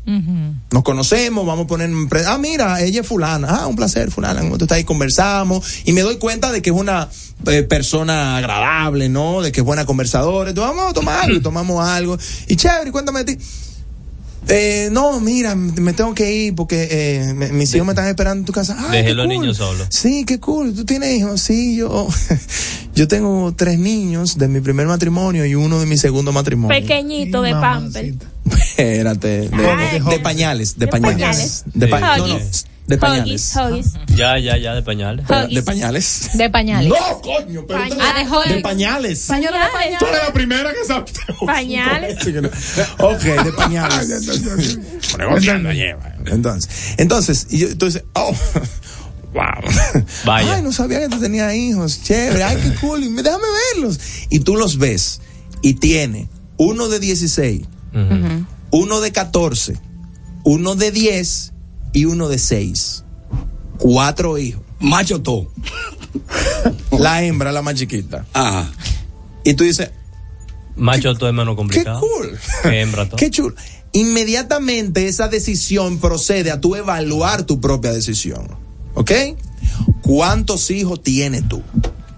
Nos 0.72 0.84
conocemos, 0.84 1.46
vamos 1.46 1.66
a 1.66 1.68
poner. 1.68 1.90
Ah, 2.28 2.38
mira, 2.40 2.82
ella 2.82 3.02
es 3.02 3.08
fulana. 3.08 3.48
Ah, 3.62 3.68
un 3.68 3.76
placer, 3.76 4.10
fulana. 4.12 4.42
Tú 4.42 4.66
estás 4.66 4.72
ahí, 4.78 4.84
conversamos. 4.84 5.64
Y 5.86 5.94
me 5.94 6.02
doy 6.02 6.18
cuenta 6.18 6.52
de 6.52 6.62
que 6.62 6.72
es 6.72 6.76
una 6.76 7.08
eh, 7.48 7.64
persona 7.64 8.38
agradable, 8.38 9.08
¿no? 9.10 9.42
De 9.42 9.52
que 9.52 9.62
es 9.62 9.66
buena 9.66 9.86
conversadora. 9.86 10.50
Entonces, 10.50 10.76
vamos 10.76 10.92
a 10.92 10.94
tomar 10.94 11.24
algo. 11.26 11.42
tomamos 11.42 11.88
algo. 11.88 12.18
Y 12.48 12.56
chévere, 12.56 12.92
cuéntame 12.92 13.24
de 13.24 13.36
ti. 13.36 13.44
Eh, 14.48 14.90
no, 14.92 15.20
mira, 15.22 15.56
me 15.56 15.94
tengo 15.94 16.14
que 16.16 16.34
ir 16.34 16.56
porque 16.56 16.88
eh, 16.92 17.34
me- 17.34 17.52
mis 17.54 17.74
hijos 17.74 17.86
me 17.86 17.94
están 17.94 18.08
esperando 18.08 18.40
en 18.42 18.46
tu 18.46 18.52
casa. 18.52 18.76
Ay, 18.80 18.98
Deje 18.98 19.04
qué 19.10 19.14
los 19.14 19.26
cool. 19.28 19.34
niños 19.40 19.58
solos. 19.58 19.88
Sí, 19.90 20.26
qué 20.26 20.40
cool. 20.40 20.74
¿Tú 20.74 20.84
tienes 20.84 21.18
hijos? 21.20 21.42
Sí, 21.42 21.76
yo. 21.78 22.08
Yo 22.94 23.08
tengo 23.08 23.54
tres 23.56 23.80
niños 23.80 24.38
de 24.38 24.50
mi 24.50 24.60
primer 24.60 24.86
matrimonio 24.86 25.46
y 25.46 25.56
uno 25.56 25.80
de 25.80 25.86
mi 25.86 25.98
segundo 25.98 26.34
matrimonio. 26.34 26.78
Pequeñito 26.78 27.42
de 27.42 27.52
pamper. 27.52 28.14
Espérate. 28.52 29.48
De, 29.50 30.02
de 30.10 30.20
pañales, 30.20 30.78
de, 30.78 30.86
De 30.88 30.92
pañales. 30.92 31.16
pañales. 31.16 31.64
De 31.74 31.88
pa- 31.88 31.98
De 32.16 32.18
no, 32.20 32.28
no, 32.28 32.34
huggies. 32.36 32.66
De 32.88 32.98
pañales. 32.98 33.54
Huggies. 33.56 33.94
Ya, 34.16 34.38
ya, 34.38 34.58
ya, 34.58 34.74
de 34.74 34.82
pañales. 34.82 35.26
De 35.50 35.64
pañales. 35.64 36.30
De 36.34 36.50
pañales. 36.50 36.90
No, 36.90 37.22
coño, 37.22 37.66
pero. 37.68 37.80
Ah, 38.00 38.14
de 38.18 38.30
Huggies. 38.30 38.56
De 38.56 38.62
pañales. 38.62 39.26
Pañales. 39.28 40.00
Tú 40.00 40.06
eres 40.06 40.22
la 40.28 40.34
primera 40.34 40.72
que 40.74 40.86
sabe. 40.86 41.06
Pañales. 41.46 42.18
Ok, 43.00 43.22
de 43.22 43.54
pañales. 43.54 44.40
Entonces, 46.26 46.96
entonces, 46.98 47.48
y 47.50 47.60
yo, 47.60 47.68
entonces, 47.68 48.04
oh, 48.14 48.34
wow. 49.34 49.44
Vaya. 50.26 50.56
Ay, 50.56 50.62
no 50.62 50.72
sabía 50.72 51.00
que 51.00 51.10
tú 51.10 51.20
tenías 51.20 51.54
hijos. 51.54 52.04
Chévere, 52.04 52.44
ay, 52.44 52.58
qué 52.62 52.76
cool. 52.82 53.02
Déjame 53.02 53.46
verlos. 53.74 54.00
Y 54.30 54.40
tú 54.40 54.58
los 54.58 54.78
ves 54.78 55.22
y 55.62 55.76
tiene 55.76 56.30
uno 56.58 56.90
de 56.90 57.00
16, 57.00 57.62
uno 58.72 59.02
de 59.02 59.12
14, 59.12 59.78
uno 60.44 60.76
de 60.76 60.92
10 60.92 61.54
y 61.94 62.06
uno 62.06 62.30
de 62.30 62.38
6. 62.38 63.04
Cuatro 63.78 64.38
hijos. 64.38 64.62
Macho 64.80 65.22
todo. 65.22 65.48
La 66.98 67.24
hembra, 67.24 67.52
la 67.52 67.62
más 67.62 67.76
chiquita. 67.76 68.26
Ajá. 68.34 68.70
Y 69.44 69.54
tú 69.54 69.64
dices, 69.64 69.92
Macho 70.76 71.16
todo 71.16 71.30
es 71.30 71.36
menos 71.36 71.56
complicado. 71.56 72.00
cool. 72.00 72.38
Que 72.64 72.82
hembra 72.82 73.06
todo. 73.06 73.18
Qué 73.18 73.30
chulo. 73.30 73.56
Inmediatamente 73.94 75.08
esa 75.08 75.28
decisión 75.28 76.00
procede 76.00 76.52
a 76.52 76.62
tú 76.62 76.76
evaluar 76.76 77.44
tu 77.44 77.60
propia 77.60 77.92
decisión. 77.92 78.48
¿Ok? 78.94 79.12
¿Cuántos 80.02 80.70
hijos 80.72 81.02
tienes 81.04 81.48
tú? 81.48 81.62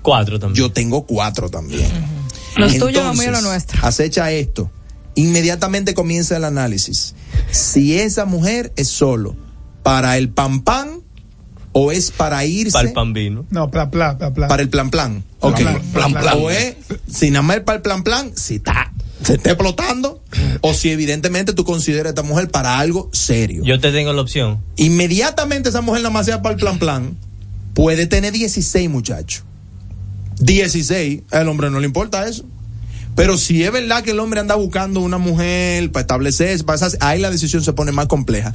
Cuatro 0.01 0.39
también. 0.39 0.65
Yo 0.65 0.71
tengo 0.71 1.05
cuatro 1.05 1.49
también. 1.49 1.89
Los 2.57 2.77
tuyos, 2.77 3.03
los 3.03 3.17
míos, 3.17 3.31
los 3.31 3.43
nuestros. 3.43 3.83
Acecha 3.83 4.31
esto. 4.31 4.69
Inmediatamente 5.15 5.93
comienza 5.93 6.37
el 6.37 6.43
análisis. 6.43 7.15
Si 7.51 7.97
esa 7.97 8.25
mujer 8.25 8.73
es 8.75 8.87
solo 8.89 9.35
para 9.83 10.17
el 10.17 10.29
pan 10.29 10.61
pan 10.63 11.01
o 11.73 11.91
es 11.91 12.11
para 12.11 12.45
irse 12.45 12.71
Para 12.73 12.87
el 12.87 12.93
pan 12.93 13.13
vino. 13.13 13.45
No, 13.49 13.69
pla, 13.71 13.89
pla, 13.91 14.17
pla, 14.17 14.33
pla. 14.33 14.47
para 14.47 14.61
el 14.61 14.69
plan 14.69 14.89
plan. 14.91 15.23
Ok. 15.39 15.57
Plan, 15.57 15.81
plan, 15.93 16.13
plan. 16.13 16.37
O 16.39 16.49
es, 16.49 16.75
si 17.11 17.29
nada 17.31 17.41
más 17.41 17.57
es 17.57 17.63
para 17.63 17.77
el 17.77 17.81
plan 17.81 18.03
plan, 18.03 18.31
si 18.35 18.55
está, 18.55 18.91
se 19.23 19.33
está 19.35 19.49
explotando, 19.51 20.23
o 20.61 20.73
si 20.73 20.89
evidentemente 20.91 21.53
tú 21.53 21.65
consideras 21.65 22.05
a 22.07 22.09
esta 22.09 22.21
mujer 22.23 22.49
para 22.49 22.77
algo 22.79 23.09
serio. 23.11 23.63
Yo 23.65 23.79
te 23.79 23.91
tengo 23.91 24.13
la 24.13 24.21
opción. 24.21 24.59
Inmediatamente 24.75 25.69
esa 25.69 25.81
mujer 25.81 26.01
nada 26.03 26.13
más 26.13 26.25
sea 26.27 26.41
para 26.43 26.53
el 26.53 26.59
plan 26.61 26.77
plan, 26.79 27.17
puede 27.73 28.05
tener 28.05 28.33
16 28.33 28.89
muchachos. 28.89 29.43
16, 30.39 31.21
al 31.31 31.47
hombre 31.47 31.69
no 31.69 31.79
le 31.79 31.85
importa 31.87 32.27
eso. 32.27 32.45
Pero 33.15 33.37
si 33.37 33.63
es 33.63 33.71
verdad 33.71 34.03
que 34.03 34.11
el 34.11 34.19
hombre 34.19 34.39
anda 34.39 34.55
buscando 34.55 34.99
una 34.99 35.19
mujer 35.19 35.91
para 35.91 36.01
establecerse, 36.01 36.63
para 36.63 36.77
esas- 36.77 36.97
ahí 36.99 37.19
la 37.19 37.29
decisión 37.29 37.63
se 37.63 37.71
pone 37.73 37.91
más 37.91 38.07
compleja. 38.07 38.53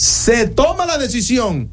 Se 0.00 0.48
toma 0.48 0.86
la 0.86 0.96
decisión 0.96 1.68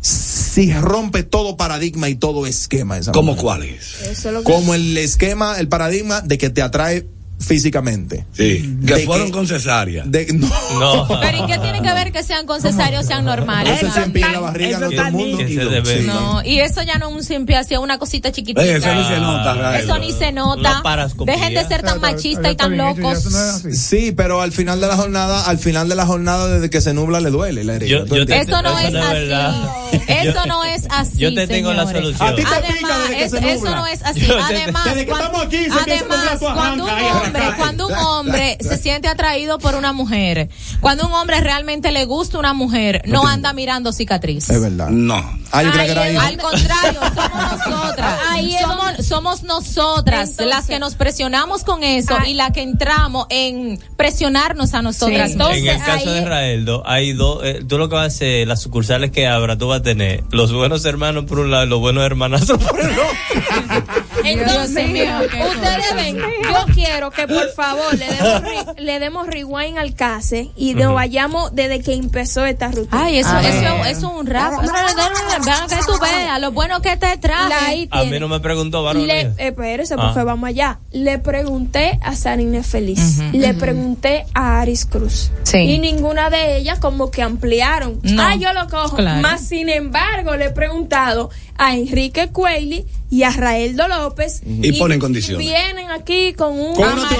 si 0.00 0.72
rompe 0.72 1.22
todo 1.22 1.56
paradigma 1.56 2.08
y 2.08 2.16
todo 2.16 2.46
esquema. 2.46 2.98
¿Cómo 3.12 3.32
mujer. 3.32 3.42
cuál 3.42 3.62
es? 3.62 4.02
Eso 4.02 4.28
es 4.28 4.34
lo 4.34 4.42
que 4.42 4.52
Como 4.52 4.74
el 4.74 4.98
esquema, 4.98 5.60
el 5.60 5.68
paradigma 5.68 6.20
de 6.20 6.36
que 6.36 6.50
te 6.50 6.62
atrae 6.62 7.06
físicamente. 7.44 8.24
Sí. 8.32 8.76
Que 8.86 8.98
fueron 9.00 9.26
que- 9.28 9.32
con 9.32 9.46
cesárea. 9.46 10.04
De, 10.06 10.26
no. 10.32 10.48
No. 10.80 11.20
Pero 11.20 11.44
¿y 11.44 11.46
qué 11.46 11.58
tiene 11.58 11.82
que 11.82 11.92
ver 11.92 12.12
que 12.12 12.22
sean 12.22 12.46
con 12.46 12.60
cesárea 12.60 13.00
o 13.00 13.02
sean 13.02 13.24
normales? 13.24 13.82
Eso 13.82 13.92
siempre 13.92 14.22
en 14.22 14.32
la 14.32 14.40
barriga 14.40 14.78
no 14.78 14.90
todo 14.90 15.06
el 15.06 15.12
mundo. 15.12 15.38
Se. 15.84 16.02
No, 16.02 16.42
y 16.44 16.60
eso 16.60 16.82
ya 16.82 16.98
no 16.98 17.08
es 17.08 17.14
un 17.14 17.22
simple 17.24 17.56
así, 17.56 17.76
una 17.76 17.98
cosita 17.98 18.32
chiquitita. 18.32 18.64
Eh, 18.64 18.76
eso 18.76 18.94
ni 18.94 19.04
se 19.04 19.18
nota. 19.20 19.78
Eso 19.78 19.98
ni 19.98 20.12
se 20.12 20.32
nota. 20.32 20.82
Dejen 21.24 21.54
de 21.54 21.64
ser 21.66 21.82
tan 21.82 22.00
machistas 22.00 22.52
y 22.52 22.56
tan 22.56 22.76
locos. 22.76 23.24
Sí, 23.72 24.12
pero 24.12 24.40
al 24.40 24.52
final 24.52 24.80
de 24.80 24.86
la 24.88 24.96
jornada, 24.96 25.44
al 25.46 25.58
final 25.58 25.88
de 25.88 25.94
la 25.94 26.06
jornada, 26.06 26.48
desde 26.48 26.70
que 26.70 26.80
se 26.80 26.92
nubla 26.94 27.20
le 27.20 27.30
duele 27.30 27.64
la 27.64 27.74
herida. 27.74 27.88
Yo- 27.90 28.04
¿Tú 28.04 28.16
yo 28.16 28.26
te- 28.26 28.36
entiendes? 28.36 28.48
Eso 28.48 28.62
no 28.62 28.78
Eso 28.78 28.98
es 28.98 29.32
así. 29.32 30.00
Eso 30.08 30.46
no 30.46 30.64
es 30.64 30.86
así. 30.90 31.18
yo 31.18 31.34
te 31.34 31.46
tengo 31.46 31.72
la 31.72 31.84
solución. 31.86 32.28
A 32.28 32.34
ti 32.34 32.42
te 32.42 32.48
pica 32.72 32.94
Además, 32.94 32.98
desde 33.08 33.16
que 33.16 33.24
es- 33.24 33.30
se 33.30 33.52
eso 33.52 33.70
no 33.74 33.86
es 33.86 34.02
así. 34.02 34.20
Yo 34.20 34.36
te- 34.36 34.42
Además, 34.42 34.84
Desde 34.86 35.00
que 35.04 35.10
cuan- 35.10 35.22
estamos 35.22 35.46
aquí, 35.46 35.56
se 35.56 35.64
empieza 35.78 36.04
a 36.04 36.08
nublar, 36.08 36.18
además 36.28 36.38
cuando 36.54 36.84
un 36.84 36.90
arrancas, 36.90 37.12
ahí 37.24 37.33
hombre, 37.40 37.56
cuando 37.56 37.86
un 37.88 37.94
hombre 37.94 38.58
se 38.60 38.78
siente 38.78 39.08
atraído 39.08 39.58
por 39.58 39.74
una 39.74 39.92
mujer, 39.92 40.48
cuando 40.80 41.06
un 41.06 41.12
hombre 41.12 41.40
realmente 41.40 41.90
le 41.92 42.04
gusta 42.04 42.38
una 42.38 42.52
mujer, 42.54 43.02
no 43.06 43.26
anda 43.26 43.52
mirando 43.52 43.92
cicatriz. 43.92 44.48
Es 44.50 44.60
verdad. 44.60 44.88
No. 44.90 45.14
Ah, 45.52 45.62
yo 45.62 45.70
creo 45.70 45.84
que 45.86 45.92
era 45.92 46.02
Ay, 46.02 46.16
ahí. 46.16 46.26
Al 46.26 46.36
contrario, 46.38 47.00
somos 47.14 47.58
nosotras. 47.68 48.18
Ahí 48.30 48.56
somos, 48.60 49.06
somos 49.06 49.42
nosotras 49.44 50.30
Entonces- 50.30 50.46
las 50.54 50.66
que 50.66 50.78
nos 50.78 50.94
presionamos 50.96 51.62
con 51.64 51.84
eso 51.84 52.16
Ay. 52.18 52.32
y 52.32 52.34
las 52.34 52.50
que 52.50 52.62
entramos 52.62 53.26
en 53.30 53.78
presionarnos 53.96 54.74
a 54.74 54.82
nosotras. 54.82 55.28
Sí. 55.28 55.32
Entonces, 55.34 55.58
en 55.58 55.68
el 55.68 55.78
caso 55.78 56.08
ahí- 56.10 56.14
de 56.14 56.24
Raeldo, 56.24 56.82
hay 56.86 57.12
dos. 57.12 57.40
eh, 57.44 57.60
tú 57.68 57.78
lo 57.78 57.88
que 57.88 57.94
vas 57.94 58.04
a 58.04 58.06
hacer, 58.06 58.48
las 58.48 58.60
sucursales 58.62 59.10
que 59.12 59.26
abra, 59.28 59.56
tú 59.56 59.68
vas 59.68 59.80
a 59.80 59.82
tener 59.82 60.24
los 60.30 60.52
buenos 60.52 60.84
hermanos 60.84 61.24
por 61.26 61.38
un 61.38 61.50
lado 61.52 61.64
y 61.64 61.68
los 61.68 61.78
buenos 61.80 62.04
hermanazos 62.04 62.58
por 62.58 62.80
el 62.80 62.90
otro. 62.90 63.04
Entonces, 64.24 64.88
mío, 64.88 65.06
ustedes 65.22 65.94
ven, 65.96 66.16
yo 66.18 66.66
quiero 66.74 67.10
que 67.10 67.26
por 67.26 67.48
favor 67.50 67.94
le 67.96 68.06
demos, 68.06 68.42
re- 68.76 68.82
le 68.82 68.98
demos 68.98 69.26
rewind 69.26 69.78
al 69.78 69.94
case 69.94 70.50
y 70.56 70.74
nos 70.74 70.94
vayamos 70.94 71.54
desde 71.54 71.80
que 71.82 71.94
empezó 71.94 72.44
esta 72.44 72.68
rutina. 72.68 73.04
Ay, 73.04 73.18
eso, 73.18 73.36
eso, 73.38 73.48
eso 73.84 73.84
es 73.86 74.02
un 74.02 74.26
rap. 74.26 74.52
Vean 75.44 75.68
que 75.68 75.76
tú 75.86 75.92
veas 76.00 76.40
lo 76.40 76.52
bueno 76.52 76.80
que 76.80 76.96
te 76.96 77.14
ahí 77.66 77.88
A 77.90 78.04
mí 78.04 78.18
no 78.18 78.28
me 78.28 78.40
preguntó, 78.40 78.82
varón. 78.82 79.06
Le, 79.06 79.32
espérese, 79.38 79.96
por 79.96 80.04
Ah. 80.06 80.08
favor, 80.14 80.26
vamos 80.26 80.48
allá. 80.48 80.78
Le 80.92 81.18
pregunté 81.18 81.98
a 82.02 82.14
Sarine 82.14 82.62
Feliz. 82.62 83.18
Le 83.32 83.54
pregunté 83.54 84.26
a 84.34 84.60
Aris 84.60 84.84
Cruz. 84.86 85.30
Sí. 85.44 85.58
Y 85.58 85.78
ninguna 85.78 86.30
de 86.30 86.56
ellas 86.58 86.78
como 86.78 87.10
que 87.10 87.22
ampliaron. 87.22 87.98
No. 88.02 88.22
Ah, 88.22 88.34
yo 88.36 88.52
lo 88.52 88.68
cojo. 88.68 88.96
Claro. 88.96 89.20
Más 89.22 89.40
sin 89.46 89.68
embargo, 89.68 90.36
le 90.36 90.46
he 90.46 90.50
preguntado 90.50 91.30
a 91.56 91.74
Enrique 91.76 92.28
Cuelli 92.28 92.84
y 93.10 93.22
a 93.22 93.30
Raeldo 93.30 93.86
López. 93.88 94.42
Y 94.44 94.72
ponen 94.72 94.98
condiciones. 94.98 95.38
Vienen 95.46 95.90
aquí 95.90 96.32
con 96.34 96.58
un 96.58 96.74
Con 96.74 96.88
Entonces, 96.88 97.18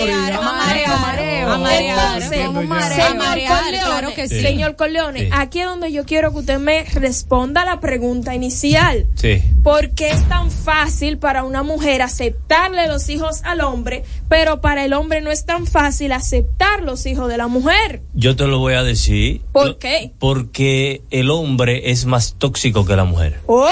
como 2.47 2.61
un 2.61 2.69
mareo. 2.69 2.97
señor 2.97 3.49
Corleone, 3.49 3.79
claro 3.85 4.15
que 4.15 4.29
sí. 4.29 4.41
señor 4.41 4.77
Corleone, 4.77 5.21
Sí. 5.21 5.29
aquí 5.33 5.61
es 5.61 5.67
donde 5.67 5.93
yo 5.93 6.05
quiero 6.05 6.33
que 6.33 6.39
usted 6.39 6.59
me 6.59 6.85
responda 6.85 7.65
la 7.65 7.81
pregunta 7.81 8.35
inicial. 8.35 9.07
Sí. 9.15 9.43
¿Por 9.63 9.91
qué 9.91 10.11
es 10.11 10.29
tan 10.29 10.51
fácil 10.51 11.19
para 11.19 11.45
una 11.45 11.63
mujer 11.63 12.03
aceptarle 12.03 12.89
los 12.89 13.09
hijos 13.09 13.41
al 13.45 13.61
hombre, 13.61 14.05
pero 14.29 14.61
para 14.61 14.85
el 14.85 14.93
hombre 14.95 15.21
no 15.21 15.31
es 15.31 15.45
tan 15.47 15.67
fácil 15.67 16.13
aceptar 16.13 16.83
los 16.83 17.07
hijos 17.07 17.29
de 17.29 17.37
la 17.39 17.47
mujer? 17.47 18.03
Yo 18.15 18.37
te 18.37 18.47
lo 18.47 18.59
voy 18.59 18.75
a 18.75 18.83
decir. 18.83 19.43
¿Por 19.53 19.67
Lo- 19.69 19.79
qué? 19.79 20.13
Porque 20.19 21.03
el 21.11 21.31
hombre 21.31 21.91
es 21.91 22.05
más 22.07 22.35
tóxico 22.39 22.85
que 22.85 22.97
la 22.97 23.05
mujer. 23.05 23.41
¡Oh! 23.47 23.71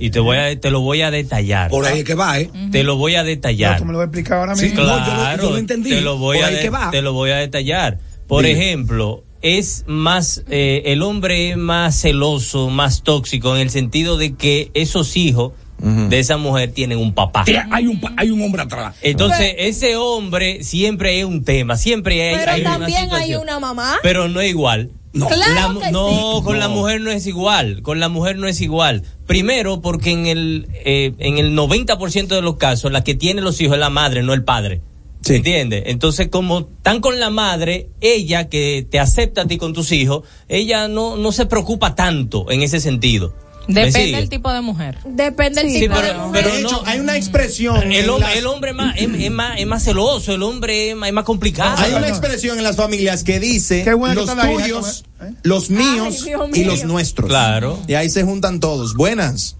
Y 0.00 0.10
te 0.10 0.18
voy 0.20 0.36
a, 0.38 0.58
te 0.58 0.70
lo 0.70 0.80
voy 0.80 1.02
a 1.02 1.10
detallar. 1.10 1.70
Por 1.70 1.84
ahí 1.84 1.98
es 2.00 2.04
que 2.04 2.14
va, 2.14 2.40
¿eh? 2.40 2.50
Te 2.72 2.82
lo 2.82 2.96
voy 2.96 3.14
a 3.16 3.22
detallar. 3.24 3.78
tú 3.78 3.84
me 3.84 3.92
lo 3.92 3.98
vas 3.98 4.04
a 4.06 4.08
explicar 4.08 4.38
ahora 4.38 4.56
Sí, 4.56 4.66
mismo. 4.66 4.82
no, 4.82 4.88
yo 4.88 4.98
lo- 4.98 5.04
Claro, 5.20 5.42
yo 5.44 5.50
lo 5.50 5.58
entendí. 5.58 5.90
Te 5.90 6.00
lo 6.00 6.16
voy, 6.18 6.38
Por 6.38 6.44
a, 6.44 6.48
ahí 6.48 6.54
de- 6.56 6.60
que 6.62 6.70
va. 6.70 6.90
te 6.90 7.02
lo 7.02 7.12
voy 7.12 7.30
a 7.30 7.36
detallar. 7.36 7.98
Por 8.26 8.44
Dime. 8.44 8.58
ejemplo, 8.58 9.24
es 9.42 9.84
más, 9.86 10.44
eh, 10.50 10.82
el 10.86 11.02
hombre 11.02 11.50
es 11.50 11.56
más 11.56 12.00
celoso, 12.00 12.70
más 12.70 13.02
tóxico, 13.02 13.54
en 13.54 13.60
el 13.62 13.70
sentido 13.70 14.16
de 14.16 14.34
que 14.34 14.70
esos 14.74 15.16
hijos 15.16 15.52
de 15.82 16.18
esa 16.18 16.36
mujer 16.36 16.72
tienen 16.72 16.98
un 16.98 17.14
papá. 17.14 17.42
Hay 17.70 17.86
un, 17.86 18.00
pa- 18.00 18.12
hay 18.18 18.30
un 18.30 18.42
hombre 18.42 18.60
atrás. 18.62 18.96
Entonces, 19.00 19.54
ese 19.56 19.96
hombre 19.96 20.62
siempre 20.62 21.18
es 21.18 21.24
un 21.24 21.42
tema, 21.42 21.76
siempre 21.78 22.28
hay, 22.28 22.36
Pero 22.36 22.52
hay 22.52 22.60
una 22.60 22.70
también 22.78 23.12
hay 23.12 23.34
una 23.36 23.58
mamá. 23.58 23.96
Pero 24.02 24.28
no 24.28 24.40
es 24.42 24.50
igual. 24.50 24.90
No. 25.12 25.26
Claro 25.26 25.54
La 25.54 25.68
mu- 25.68 25.80
que 25.80 25.90
no, 25.90 26.08
sí. 26.38 26.44
con 26.44 26.58
la 26.60 26.68
mujer 26.68 27.00
no 27.00 27.10
es 27.10 27.26
igual. 27.26 27.82
Con 27.82 27.98
la 27.98 28.08
mujer 28.08 28.38
no 28.38 28.46
es 28.46 28.60
igual. 28.60 29.02
Primero, 29.26 29.80
porque 29.80 30.10
en 30.12 30.26
el, 30.26 30.68
eh, 30.84 31.12
en 31.18 31.38
el 31.38 31.52
90% 31.56 32.28
de 32.28 32.42
los 32.42 32.56
casos, 32.56 32.92
la 32.92 33.02
que 33.02 33.14
tiene 33.16 33.40
los 33.40 33.60
hijos 33.60 33.74
es 33.74 33.80
la 33.80 33.90
madre, 33.90 34.22
no 34.22 34.32
el 34.34 34.44
padre. 34.44 34.82
Sí. 35.22 35.34
¿Entiendes? 35.34 35.82
Entonces, 35.86 36.28
como 36.28 36.60
están 36.60 37.00
con 37.00 37.18
la 37.20 37.28
madre, 37.28 37.88
ella 38.00 38.48
que 38.48 38.86
te 38.88 38.98
acepta 39.00 39.42
a 39.42 39.46
ti 39.46 39.58
con 39.58 39.72
tus 39.74 39.92
hijos, 39.92 40.22
ella 40.48 40.88
no, 40.88 41.16
no 41.16 41.32
se 41.32 41.44
preocupa 41.46 41.94
tanto 41.94 42.50
en 42.50 42.62
ese 42.62 42.80
sentido. 42.80 43.34
¿Me 43.74 43.86
Depende 43.86 44.16
del 44.18 44.28
tipo 44.28 44.52
de 44.52 44.60
mujer. 44.60 44.98
Depende 45.04 45.62
del 45.62 45.70
Sí, 45.72 45.80
tipo 45.80 45.94
de 45.94 46.00
pero, 46.02 46.18
mujer. 46.26 46.42
pero 46.44 46.54
de 46.54 46.60
hecho, 46.60 46.82
no. 46.82 46.88
hay 46.88 47.00
una 47.00 47.16
expresión. 47.16 47.92
El 47.92 48.06
las- 48.20 48.36
el 48.36 48.46
hombre 48.46 48.70
es, 48.70 48.76
más, 48.76 48.96
es, 48.96 49.08
es 49.18 49.30
más, 49.30 49.58
es 49.60 49.66
más 49.66 49.82
celoso, 49.84 50.34
el 50.34 50.42
hombre 50.42 50.90
es 50.90 50.96
más, 50.96 51.08
es 51.08 51.14
más 51.14 51.24
complicado. 51.24 51.74
Hay 51.78 51.92
una 51.94 52.08
expresión 52.08 52.58
en 52.58 52.64
las 52.64 52.76
familias 52.76 53.24
que 53.24 53.40
dice 53.40 53.82
Qué 53.84 53.94
bueno 53.94 54.20
que 54.22 54.26
los 54.26 54.36
la 54.36 54.52
hija, 54.52 54.62
tuyos, 54.64 55.04
¿eh? 55.22 55.32
los 55.42 55.70
míos 55.70 56.26
y 56.26 56.30
mío. 56.52 56.66
los 56.66 56.84
nuestros. 56.84 57.28
Claro. 57.28 57.78
Y 57.86 57.94
ahí 57.94 58.08
se 58.10 58.22
juntan 58.24 58.60
todos. 58.60 58.94
Buenas. 58.94 59.56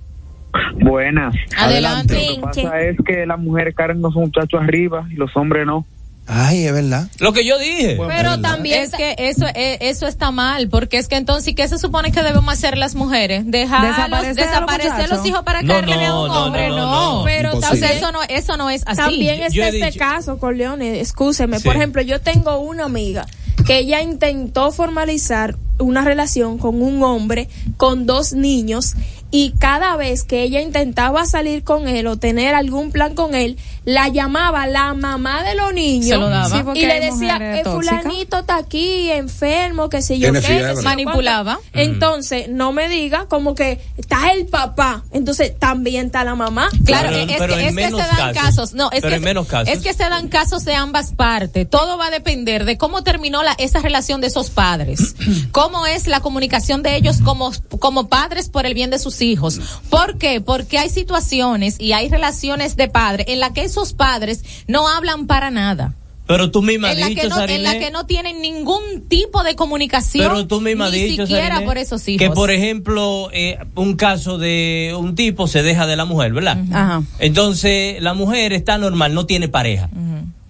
Buenas. 0.80 1.34
Adelante. 1.56 2.14
Lo 2.14 2.34
que 2.36 2.40
pasa 2.62 2.80
es 2.80 2.96
que 3.06 3.24
las 3.26 3.38
mujeres 3.38 3.74
cargan 3.76 3.98
a 3.98 4.08
sus 4.08 4.16
muchachos 4.16 4.60
arriba 4.60 5.06
y 5.10 5.14
los 5.14 5.30
hombres 5.36 5.64
no. 5.66 5.86
Ay, 6.32 6.64
es 6.66 6.72
verdad. 6.72 7.08
Lo 7.18 7.32
que 7.32 7.44
yo 7.44 7.58
dije. 7.58 7.98
Pero 8.08 8.40
también 8.40 8.82
Es 8.84 8.92
que 8.92 9.14
eso, 9.18 9.46
eh, 9.54 9.78
eso 9.80 10.06
está 10.06 10.30
mal, 10.30 10.68
porque 10.68 10.96
es 10.98 11.08
que 11.08 11.16
entonces, 11.16 11.54
¿qué 11.54 11.66
se 11.68 11.78
supone 11.78 12.12
que 12.12 12.22
debemos 12.22 12.52
hacer 12.54 12.78
las 12.78 12.94
mujeres? 12.94 13.42
Dejar 13.46 13.82
Desaparecer 13.88 14.34
desaparecer, 14.36 14.40
a 14.40 14.60
los 14.60 14.66
desaparecer 14.66 14.92
muchachos. 14.92 15.16
los 15.18 15.26
hijos 15.26 15.42
para 15.42 15.62
No, 15.62 15.74
cargarle 15.74 16.06
a 16.06 16.14
un 16.18 16.28
no, 16.28 16.44
hombre, 16.46 16.68
no, 16.68 16.76
no. 16.76 17.18
no. 17.18 17.24
Pero 17.24 17.52
eso 17.52 18.12
no, 18.12 18.22
eso 18.28 18.56
no 18.56 18.70
es 18.70 18.82
así. 18.86 18.96
También 18.96 19.42
está 19.42 19.68
este 19.68 19.86
dicho- 19.86 19.98
caso, 19.98 20.38
Corleone, 20.38 21.00
escúcheme. 21.00 21.58
Sí. 21.58 21.64
Por 21.64 21.76
ejemplo, 21.76 22.02
yo 22.02 22.20
tengo 22.20 22.58
una 22.60 22.84
amiga 22.84 23.26
que 23.66 23.78
ella 23.78 24.00
intentó 24.00 24.72
formalizar 24.72 25.56
una 25.78 26.02
relación 26.04 26.58
con 26.58 26.80
un 26.82 27.02
hombre 27.02 27.48
con 27.76 28.06
dos 28.06 28.32
niños 28.32 28.94
y 29.30 29.52
cada 29.58 29.96
vez 29.96 30.24
que 30.24 30.42
ella 30.42 30.60
intentaba 30.60 31.24
salir 31.24 31.62
con 31.62 31.86
él 31.88 32.06
o 32.06 32.16
tener 32.18 32.54
algún 32.54 32.90
plan 32.90 33.14
con 33.14 33.34
él, 33.34 33.56
la 33.84 34.08
llamaba 34.08 34.66
la 34.66 34.94
mamá 34.94 35.42
de 35.42 35.54
los 35.54 35.72
niños 35.72 36.08
Se 36.08 36.16
lo 36.16 36.28
daba. 36.28 36.48
Sí, 36.74 36.80
y 36.80 36.86
le 36.86 37.00
decía, 37.00 37.38
eh, 37.40 37.62
fulanito 37.64 38.38
está 38.40 38.56
aquí, 38.56 39.10
enfermo, 39.10 39.88
que 39.88 40.02
sé 40.02 40.18
yo 40.18 40.32
qué, 40.32 40.40
que 40.40 40.60
yo 40.76 40.82
Manipulaba. 40.82 41.54
cuánto. 41.72 41.78
Entonces, 41.80 42.48
no 42.48 42.72
me 42.72 42.88
diga 42.88 43.26
como 43.26 43.54
que 43.54 43.80
está 43.96 44.32
el 44.32 44.46
papá, 44.46 45.02
entonces 45.12 45.58
también 45.58 46.06
está 46.06 46.24
la 46.24 46.34
mamá. 46.34 46.68
Claro, 46.84 47.08
Pero- 47.10 47.30
es, 47.30 47.38
pero 47.38 47.54
que, 47.54 47.60
en 47.60 47.66
es 47.68 47.74
que 47.76 47.80
se 47.82 47.86
menos 47.86 47.98
dan 48.00 48.34
casos. 48.34 48.34
casos. 48.42 48.72
No, 48.74 48.90
es 48.92 49.00
Pero 49.00 49.10
que, 49.10 49.16
en 49.16 49.22
menos 49.22 49.46
casos. 49.46 49.68
es 49.74 49.82
que 49.82 49.94
se 49.94 50.02
dan 50.04 50.28
casos 50.28 50.64
de 50.64 50.74
ambas 50.74 51.12
partes. 51.12 51.68
Todo 51.68 51.96
va 51.98 52.06
a 52.06 52.10
depender 52.10 52.64
de 52.64 52.76
cómo 52.78 53.02
terminó 53.02 53.42
la, 53.42 53.52
esa 53.58 53.80
relación 53.80 54.20
de 54.20 54.26
esos 54.28 54.50
padres. 54.50 55.14
cómo 55.52 55.86
es 55.86 56.06
la 56.06 56.20
comunicación 56.20 56.82
de 56.82 56.96
ellos 56.96 57.18
como, 57.24 57.50
como 57.78 58.08
padres 58.08 58.48
por 58.50 58.66
el 58.66 58.74
bien 58.74 58.90
de 58.90 58.98
sus 58.98 59.20
hijos. 59.22 59.60
¿Por 59.88 60.18
qué? 60.18 60.40
Porque 60.40 60.78
hay 60.78 60.90
situaciones 60.90 61.76
y 61.80 61.92
hay 61.92 62.08
relaciones 62.08 62.76
de 62.76 62.88
padre 62.88 63.24
en 63.28 63.40
las 63.40 63.52
que 63.52 63.68
esos 63.70 63.92
padres 63.94 64.44
no 64.66 64.88
hablan 64.88 65.26
para 65.26 65.50
nada. 65.50 65.94
Pero 66.26 66.52
tú 66.52 66.62
misma 66.62 66.90
has 66.90 66.94
En 66.94 67.00
la, 67.00 67.08
dicho, 67.08 67.22
que 67.22 67.28
no, 67.28 67.44
en 67.44 67.62
la 67.64 67.78
que 67.80 67.90
no 67.90 68.06
tienen 68.06 68.40
ningún 68.40 68.80
tipo 69.08 69.42
de 69.42 69.56
comunicación. 69.56 70.28
pero 70.28 70.46
tú 70.46 70.60
misma 70.60 70.86
has 70.86 70.92
ni 70.92 71.02
dicho, 71.02 71.26
siquiera 71.26 71.62
por 71.62 71.76
esos 71.76 72.06
hijos. 72.06 72.20
que 72.20 72.30
por 72.32 72.52
ejemplo 72.52 73.30
eh, 73.32 73.58
un 73.74 73.96
caso 73.96 74.38
de 74.38 74.94
un 74.96 75.16
tipo 75.16 75.48
se 75.48 75.64
deja 75.64 75.88
de 75.88 75.96
la 75.96 76.04
mujer, 76.04 76.32
¿verdad? 76.32 76.58
Ajá. 76.72 77.02
Entonces 77.18 78.00
la 78.00 78.14
mujer 78.14 78.52
está 78.52 78.78
normal, 78.78 79.12
no 79.12 79.26
tiene 79.26 79.48
pareja. 79.48 79.88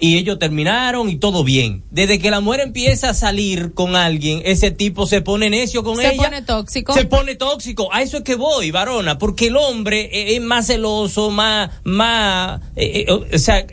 Y 0.03 0.17
ellos 0.17 0.39
terminaron 0.39 1.11
y 1.11 1.17
todo 1.17 1.45
bien. 1.45 1.85
Desde 1.91 2.19
que 2.19 2.31
la 2.31 2.41
mujer 2.41 2.61
empieza 2.61 3.11
a 3.11 3.15
salir 3.15 3.75
con 3.75 3.97
alguien, 3.97 4.41
ese 4.47 4.71
tipo 4.71 5.07
se 5.07 5.21
pone 5.21 5.51
necio 5.51 5.85
con 5.85 5.97
Se 5.97 6.09
ella. 6.15 6.25
pone 6.25 6.43
tóxico. 6.43 6.95
Se 6.95 7.05
pone 7.05 7.35
tóxico. 7.35 7.93
A 7.93 8.01
eso 8.01 8.17
es 8.19 8.23
que 8.23 8.35
voy, 8.35 8.71
varona. 8.71 9.19
Porque 9.19 9.49
el 9.49 9.57
hombre 9.57 10.09
eh, 10.11 10.37
es 10.37 10.41
más 10.43 10.69
celoso, 10.69 11.31
más, 11.31 11.71
más, 11.85 12.61
eh, 12.77 13.05
eh, 13.09 13.13
o 13.35 13.39
sea, 13.39 13.67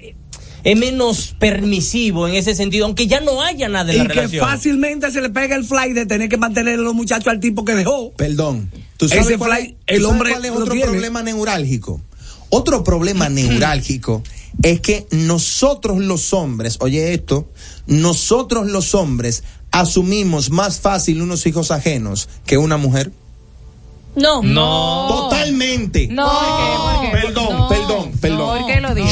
es 0.63 0.77
menos 0.77 1.33
permisivo 1.39 2.27
en 2.27 2.35
ese 2.35 2.53
sentido, 2.55 2.85
aunque 2.85 3.07
ya 3.07 3.21
no 3.21 3.41
haya 3.41 3.69
nada 3.69 3.89
en 3.93 3.95
Y 3.95 3.99
la 4.01 4.07
que 4.09 4.13
relación. 4.15 4.45
fácilmente 4.45 5.09
se 5.11 5.21
le 5.21 5.29
pega 5.29 5.55
el 5.55 5.63
fly 5.63 5.93
de 5.93 6.05
tener 6.05 6.27
que 6.27 6.35
mantener 6.35 6.77
a 6.77 6.81
los 6.81 6.93
muchachos 6.93 7.27
al 7.27 7.39
tipo 7.39 7.63
que 7.63 7.73
dejó. 7.73 8.11
Perdón. 8.13 8.69
¿Tú 8.97 9.07
sabes 9.07 9.27
Ese 9.27 9.37
cuál 9.37 9.51
fly, 9.59 9.67
tú 9.69 9.75
el 9.87 10.01
sabes 10.01 10.11
hombre 10.11 10.31
cuál 10.31 10.45
es 10.45 10.51
otro 10.51 10.73
tiene. 10.73 10.87
problema 10.87 11.23
neurálgico? 11.23 12.01
Otro 12.49 12.83
problema 12.83 13.29
neurálgico 13.29 14.23
es 14.63 14.81
que 14.81 15.07
nosotros 15.11 15.99
los 15.99 16.33
hombres, 16.33 16.77
oye 16.79 17.13
esto, 17.13 17.47
nosotros 17.85 18.67
los 18.67 18.95
hombres 18.95 19.43
asumimos 19.71 20.49
más 20.49 20.79
fácil 20.79 21.21
unos 21.21 21.45
hijos 21.45 21.71
ajenos 21.71 22.29
que 22.45 22.57
una 22.57 22.77
mujer. 22.77 23.11
No. 24.15 24.41
No. 24.41 25.07
Totalmente. 25.09 26.07
No. 26.07 26.27
¿Por 26.27 26.41
qué? 26.41 26.77
¿Por 26.77 27.01
qué? 27.01 27.27
Perdón, 27.27 27.57
No. 27.57 27.67
perdón, 27.69 28.11
perdón. 28.19 28.57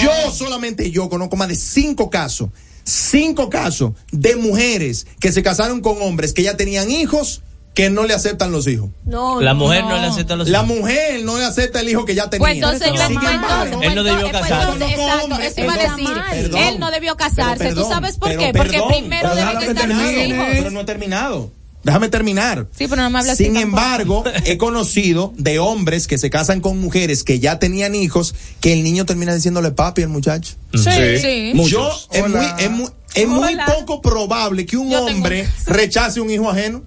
Yo 0.02 0.32
solamente 0.32 0.90
yo 0.90 1.10
conozco 1.10 1.36
más 1.36 1.48
de 1.48 1.56
cinco 1.56 2.10
casos, 2.10 2.50
cinco 2.84 3.50
casos 3.50 3.92
de 4.12 4.36
mujeres 4.36 5.06
que 5.20 5.32
se 5.32 5.44
casaron 5.44 5.82
con 5.82 6.02
hombres 6.02 6.34
que 6.34 6.42
ya 6.42 6.58
tenían 6.58 6.90
hijos 6.90 7.44
que 7.76 7.90
no 7.92 8.06
le 8.06 8.14
aceptan 8.14 8.52
los 8.52 8.68
hijos. 8.68 8.90
No, 9.04 9.40
La 9.42 9.54
mujer 9.54 9.84
no, 9.84 10.00
le 10.00 10.08
acepta 10.08 10.36
los 10.36 10.48
La 10.50 10.64
hijos. 10.64 10.78
mujer 10.78 11.24
no 11.24 11.38
le 11.38 11.46
acepta 11.46 11.82
el 11.82 11.90
hijo 11.90 12.06
que 12.06 12.16
ya 12.16 12.30
tenía. 12.30 12.40
Pues 12.40 12.56
entonces, 12.56 12.92
No. 12.94 13.08
Sin 13.08 13.20
pues 13.20 13.34
embargo, 13.34 13.64
entonces, 13.66 13.90
Él 13.90 13.96
no 13.96 14.04
debió 14.04 14.22
pues 14.22 14.34
entonces, 14.34 14.50
casarse. 14.50 14.78
pues 14.80 14.92
entonces, 14.92 15.00
Exacto, 15.06 15.42
eso 15.42 15.62
iba 15.62 15.74
a 15.74 15.78
Perdón, 15.78 15.98
decir. 15.98 16.14
perdón. 16.32 16.62
Él 16.64 16.80
no 16.80 16.92
debió 16.92 17.18
casarse. 17.18 17.64
Pero 17.66 17.76
¿Tú 17.84 17.90
sabes 17.90 18.18
por 18.18 18.30
qué? 18.30 18.52
Porque 18.56 18.72
perdón, 18.78 18.88
primero 18.90 19.36
deben 19.36 19.58
estar 19.58 19.76
terminar, 19.76 20.28
hijos. 20.28 20.46
Pero 20.54 20.72
no 20.72 20.80
he 20.80 20.86
terminado. 20.86 21.52
Déjame 21.84 22.10
terminar. 22.10 22.66
Sí, 22.76 22.88
pero 22.88 23.04
no 23.04 23.10
me 23.12 23.20
hablas 23.20 23.38
Sin 23.38 23.58
embargo, 23.58 24.24
he 24.46 24.58
conocido 24.58 25.34
de 25.38 25.60
hombres 25.60 26.08
que 26.08 26.18
se 26.18 26.32
casan 26.32 26.60
con 26.62 26.80
mujeres 26.80 27.24
que 27.24 27.40
ya 27.40 27.60
tenían 27.60 27.94
hijos, 27.94 28.34
que 28.60 28.74
el 28.74 28.84
niño 28.84 29.06
termina 29.06 29.36
diciéndole 29.36 29.70
papi 29.72 30.02
al 30.02 30.10
muchacho. 30.10 30.56
Sí, 30.74 30.90
sí. 31.22 31.52
Yo, 31.70 31.92
es 32.12 32.28
muy, 32.28 32.46
es 32.58 32.72
muy, 32.72 32.88
es 33.14 33.28
muy 33.28 33.56
poco 33.68 34.02
probable 34.02 34.66
que 34.66 34.78
un 34.78 34.90
Yo 34.90 35.06
tengo- 35.06 35.18
hombre 35.18 35.48
rechace 35.68 36.20
un 36.22 36.32
hijo 36.32 36.50
ajeno, 36.50 36.82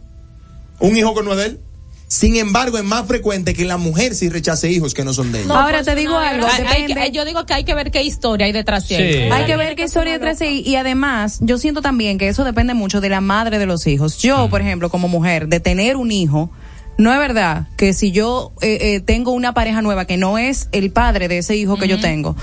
un 0.81 0.97
hijo 0.97 1.15
que 1.15 1.23
no 1.23 1.33
es 1.33 1.39
de 1.39 1.47
él. 1.47 1.61
Sin 2.11 2.37
embargo, 2.37 2.79
es 2.79 2.85
más 2.85 3.07
frecuente 3.07 3.53
que 3.53 3.67
la 3.67 3.77
mujer 3.77 4.15
sí 4.15 4.31
rechace 4.31 4.71
hijos 4.73 4.95
que 4.95 5.05
no 5.05 5.13
son 5.13 5.31
de 5.31 5.43
ella. 5.43 5.61
Ahora 5.61 5.83
te 5.83 5.95
digo 5.95 6.17
algo, 6.17 6.47
Hay- 6.47 6.91
hay 6.91 7.11
yo 7.13 7.27
digo 7.27 7.45
que 7.45 7.53
hay 7.53 7.65
que 7.65 7.75
ver 7.75 7.91
qué 7.91 8.03
historia 8.03 8.47
hay 8.47 8.53
detrás 8.53 8.89
de 8.89 8.97
Sí. 8.97 9.31
Hay 9.31 9.45
que 9.45 9.57
ver 9.59 9.77
qué 9.77 9.85
historia 9.85 10.15
detrás 10.15 10.41
y, 10.41 10.61
y 10.67 10.77
además 10.77 11.39
yo 11.43 11.59
siento 11.59 11.83
también 11.83 12.17
que 12.17 12.29
eso 12.29 12.45
depende 12.45 12.73
mucho 12.73 13.03
de 13.03 13.11
la 13.11 13.21
madre 13.21 13.59
de 13.59 13.67
los 13.67 13.87
hijos. 13.87 14.17
Yo, 14.23 14.49
por 14.49 14.63
ejemplo, 14.63 14.89
como 14.89 15.07
mujer, 15.09 15.49
de 15.49 15.61
tener 15.61 15.97
un 15.99 16.11
hijo, 16.11 16.51
no 16.97 17.13
es 17.13 17.19
verdad 17.19 17.69
que 17.77 17.93
si 17.93 18.11
yo 18.11 18.53
eh, 18.63 18.79
eh, 18.81 19.01
tengo 19.01 19.33
una 19.33 19.53
pareja 19.53 19.83
nueva 19.83 20.07
que 20.07 20.17
no 20.17 20.39
es 20.39 20.69
el 20.73 20.91
padre 20.91 21.29
de 21.29 21.39
ese 21.39 21.57
hijo 21.57 21.77
que 21.77 21.89
yo 21.89 22.01
tengo, 22.01 22.37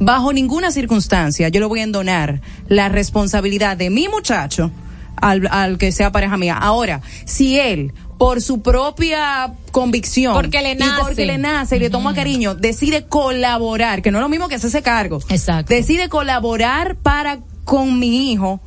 bajo 0.00 0.32
ninguna 0.32 0.72
circunstancia 0.72 1.48
yo 1.48 1.60
le 1.60 1.66
voy 1.66 1.78
a 1.78 1.84
endonar 1.84 2.40
la 2.66 2.88
responsabilidad 2.88 3.76
de 3.76 3.88
mi 3.90 4.08
muchacho 4.08 4.72
al, 5.16 5.46
al 5.50 5.78
que 5.78 5.92
sea 5.92 6.12
pareja 6.12 6.36
mía. 6.36 6.56
Ahora, 6.56 7.00
si 7.24 7.58
él 7.58 7.92
por 8.18 8.40
su 8.40 8.62
propia 8.62 9.52
convicción 9.72 10.32
Porque 10.34 10.62
le 10.62 10.72
y 10.72 10.76
nace. 10.76 11.02
porque 11.02 11.26
le 11.26 11.38
nace 11.38 11.76
y 11.76 11.80
le 11.80 11.90
toma 11.90 12.14
cariño, 12.14 12.54
decide 12.54 13.04
colaborar, 13.06 14.00
que 14.02 14.12
no 14.12 14.18
es 14.18 14.22
lo 14.22 14.28
mismo 14.28 14.48
que 14.48 14.54
hacerse 14.54 14.80
cargo. 14.82 15.18
Exacto. 15.28 15.74
Decide 15.74 16.08
colaborar 16.08 16.96
para 16.96 17.40
con 17.64 17.98
mi 17.98 18.30
hijo. 18.32 18.60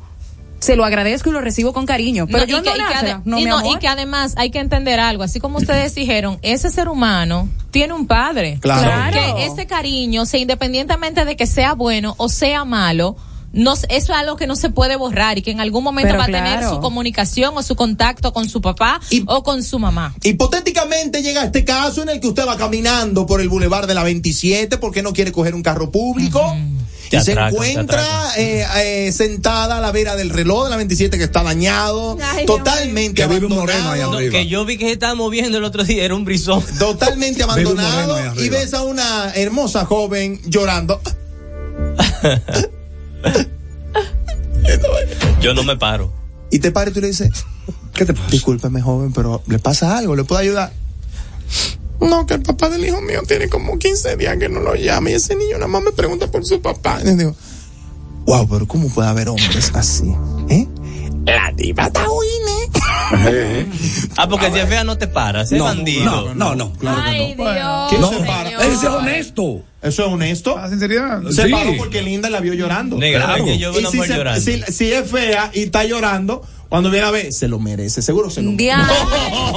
Se 0.58 0.74
lo 0.74 0.84
agradezco 0.84 1.28
y 1.30 1.32
lo 1.32 1.40
recibo 1.42 1.72
con 1.74 1.84
cariño. 1.86 2.26
Pero 2.26 2.40
No, 2.40 2.44
yo 2.46 2.58
y 2.58 2.62
que- 2.62 2.70
no 2.70 2.76
y 2.76 2.78
que 2.78 3.16
no, 3.24 3.38
y 3.38 3.44
no, 3.44 3.72
y 3.74 3.78
que 3.78 3.88
además 3.88 4.34
hay 4.38 4.50
que 4.50 4.58
entender 4.58 4.98
algo, 5.00 5.22
así 5.22 5.38
como 5.38 5.58
ustedes 5.58 5.94
dijeron, 5.94 6.38
ese 6.42 6.70
ser 6.70 6.88
humano 6.88 7.48
tiene 7.70 7.92
un 7.92 8.06
padre. 8.06 8.58
Claro. 8.60 9.12
Que 9.36 9.44
ese 9.46 9.66
cariño, 9.66 10.24
sea 10.26 10.40
independientemente 10.40 11.24
de 11.26 11.36
que 11.36 11.46
sea 11.46 11.74
bueno 11.74 12.14
o 12.18 12.28
sea 12.30 12.64
malo, 12.64 13.16
no, 13.56 13.72
eso 13.72 13.86
es 13.88 14.10
algo 14.10 14.36
que 14.36 14.46
no 14.46 14.54
se 14.54 14.70
puede 14.70 14.96
borrar 14.96 15.38
y 15.38 15.42
que 15.42 15.50
en 15.50 15.60
algún 15.60 15.82
momento 15.82 16.08
Pero 16.08 16.18
va 16.18 16.24
a 16.24 16.26
tener 16.26 16.62
su 16.68 16.78
comunicación 16.80 17.56
o 17.56 17.62
su 17.62 17.74
contacto 17.74 18.32
con 18.32 18.48
su 18.48 18.60
papá 18.60 19.00
o 19.26 19.42
con 19.42 19.62
su 19.62 19.78
mamá. 19.78 20.14
Hipotéticamente 20.22 21.22
llega 21.22 21.42
este 21.42 21.64
caso 21.64 22.02
en 22.02 22.10
el 22.10 22.20
que 22.20 22.28
usted 22.28 22.46
va 22.46 22.56
caminando 22.56 23.26
por 23.26 23.40
el 23.40 23.48
bulevar 23.48 23.86
de 23.86 23.94
la 23.94 24.02
27 24.02 24.78
porque 24.78 25.02
no 25.02 25.12
quiere 25.12 25.32
coger 25.32 25.54
un 25.54 25.62
carro 25.62 25.90
público. 25.90 26.54
Y 27.10 27.20
se 27.20 27.32
encuentra 27.32 28.04
eh, 28.36 28.66
eh, 28.78 29.12
sentada 29.12 29.76
a 29.76 29.80
la 29.80 29.92
vera 29.92 30.16
del 30.16 30.30
reloj 30.30 30.64
de 30.64 30.70
la 30.70 30.76
27 30.76 31.16
que 31.16 31.24
está 31.24 31.44
dañado, 31.44 32.18
Ay, 32.20 32.46
totalmente 32.46 33.22
Que 33.22 33.28
vive 33.28 33.46
un 33.46 33.54
moreno 33.54 33.78
abandonado. 33.84 33.92
ahí 33.92 34.10
No, 34.10 34.16
arriba. 34.16 34.32
que 34.32 34.46
yo 34.48 34.64
vi 34.64 34.76
que 34.76 34.86
se 34.86 34.92
estaba 34.92 35.14
moviendo 35.14 35.58
el 35.58 35.64
otro 35.64 35.84
día, 35.84 36.04
era 36.04 36.14
un 36.16 36.24
brisón. 36.24 36.64
Totalmente 36.78 37.44
abandonado 37.44 38.18
y 38.42 38.48
ves 38.48 38.74
a 38.74 38.82
una 38.82 39.32
hermosa 39.34 39.84
joven 39.86 40.40
llorando. 40.46 41.00
Yo 45.40 45.54
no 45.54 45.62
me 45.62 45.76
paro. 45.76 46.12
Y 46.50 46.58
te 46.58 46.70
paras 46.70 46.90
y 46.90 46.94
tú 46.94 47.00
le 47.00 47.08
dices, 47.08 47.30
¿Qué 47.94 48.04
te 48.04 48.14
pasa? 48.14 48.28
discúlpeme 48.30 48.80
joven, 48.80 49.12
pero 49.12 49.42
¿le 49.46 49.58
pasa 49.58 49.96
algo? 49.96 50.16
¿Le 50.16 50.24
puedo 50.24 50.40
ayudar? 50.40 50.72
No, 52.00 52.26
que 52.26 52.34
el 52.34 52.42
papá 52.42 52.68
del 52.68 52.84
hijo 52.84 53.00
mío 53.00 53.22
tiene 53.26 53.48
como 53.48 53.78
15 53.78 54.16
días 54.16 54.36
que 54.38 54.48
no 54.48 54.60
lo 54.60 54.74
llama 54.74 55.10
y 55.10 55.14
ese 55.14 55.34
niño 55.34 55.54
nada 55.54 55.68
más 55.68 55.82
me 55.82 55.92
pregunta 55.92 56.30
por 56.30 56.44
su 56.44 56.60
papá. 56.60 56.98
Y 57.00 57.04
le 57.06 57.14
digo, 57.16 57.34
wow, 58.26 58.46
pero 58.48 58.66
¿cómo 58.66 58.88
puede 58.88 59.08
haber 59.08 59.28
hombres 59.28 59.72
así? 59.74 60.14
¿Eh? 60.48 60.66
La 61.26 61.52
diva 61.54 61.90
Tawine. 61.90 62.70
Ah, 64.16 64.28
porque 64.28 64.50
si 64.50 64.58
es 64.58 64.68
fea 64.68 64.84
no 64.84 64.96
te 64.96 65.06
paras, 65.08 65.50
es 65.52 65.58
No, 65.58 65.64
bandido. 65.64 66.34
no, 66.34 66.54
no, 66.54 66.54
no. 66.54 66.72
Ay, 66.88 67.34
Dios. 67.34 67.88
¿Quién 67.88 68.00
No, 68.00 68.10
se 68.10 68.18
para? 68.24 68.50
es 68.64 68.84
honesto. 68.84 69.62
¿Eso 69.82 70.06
es 70.06 70.12
honesto? 70.12 70.56
La 70.56 70.68
sinceridad. 70.68 71.22
Se 71.30 71.44
Sí. 71.44 71.50
paró 71.50 71.76
porque 71.76 72.02
Linda 72.02 72.30
la 72.30 72.40
vio 72.40 72.54
llorando. 72.54 72.96
Negra, 72.96 73.24
Claro. 73.26 73.44
que 73.44 73.58
yo 73.58 73.70
veo 73.72 73.80
una 73.80 73.90
si, 73.90 73.96
mujer 73.98 74.10
se- 74.12 74.16
llorando. 74.18 74.40
si, 74.40 74.62
si 74.72 74.92
es 74.92 75.08
fea 75.10 75.50
y 75.52 75.64
está 75.64 75.84
llorando, 75.84 76.42
cuando 76.68 76.90
viene 76.90 77.06
a 77.06 77.10
ver, 77.10 77.32
se 77.32 77.48
lo 77.48 77.58
merece, 77.58 78.02
seguro 78.02 78.28
se 78.30 78.42
lo 78.42 78.50
merece. 78.50 78.64
Diablo. 78.64 78.94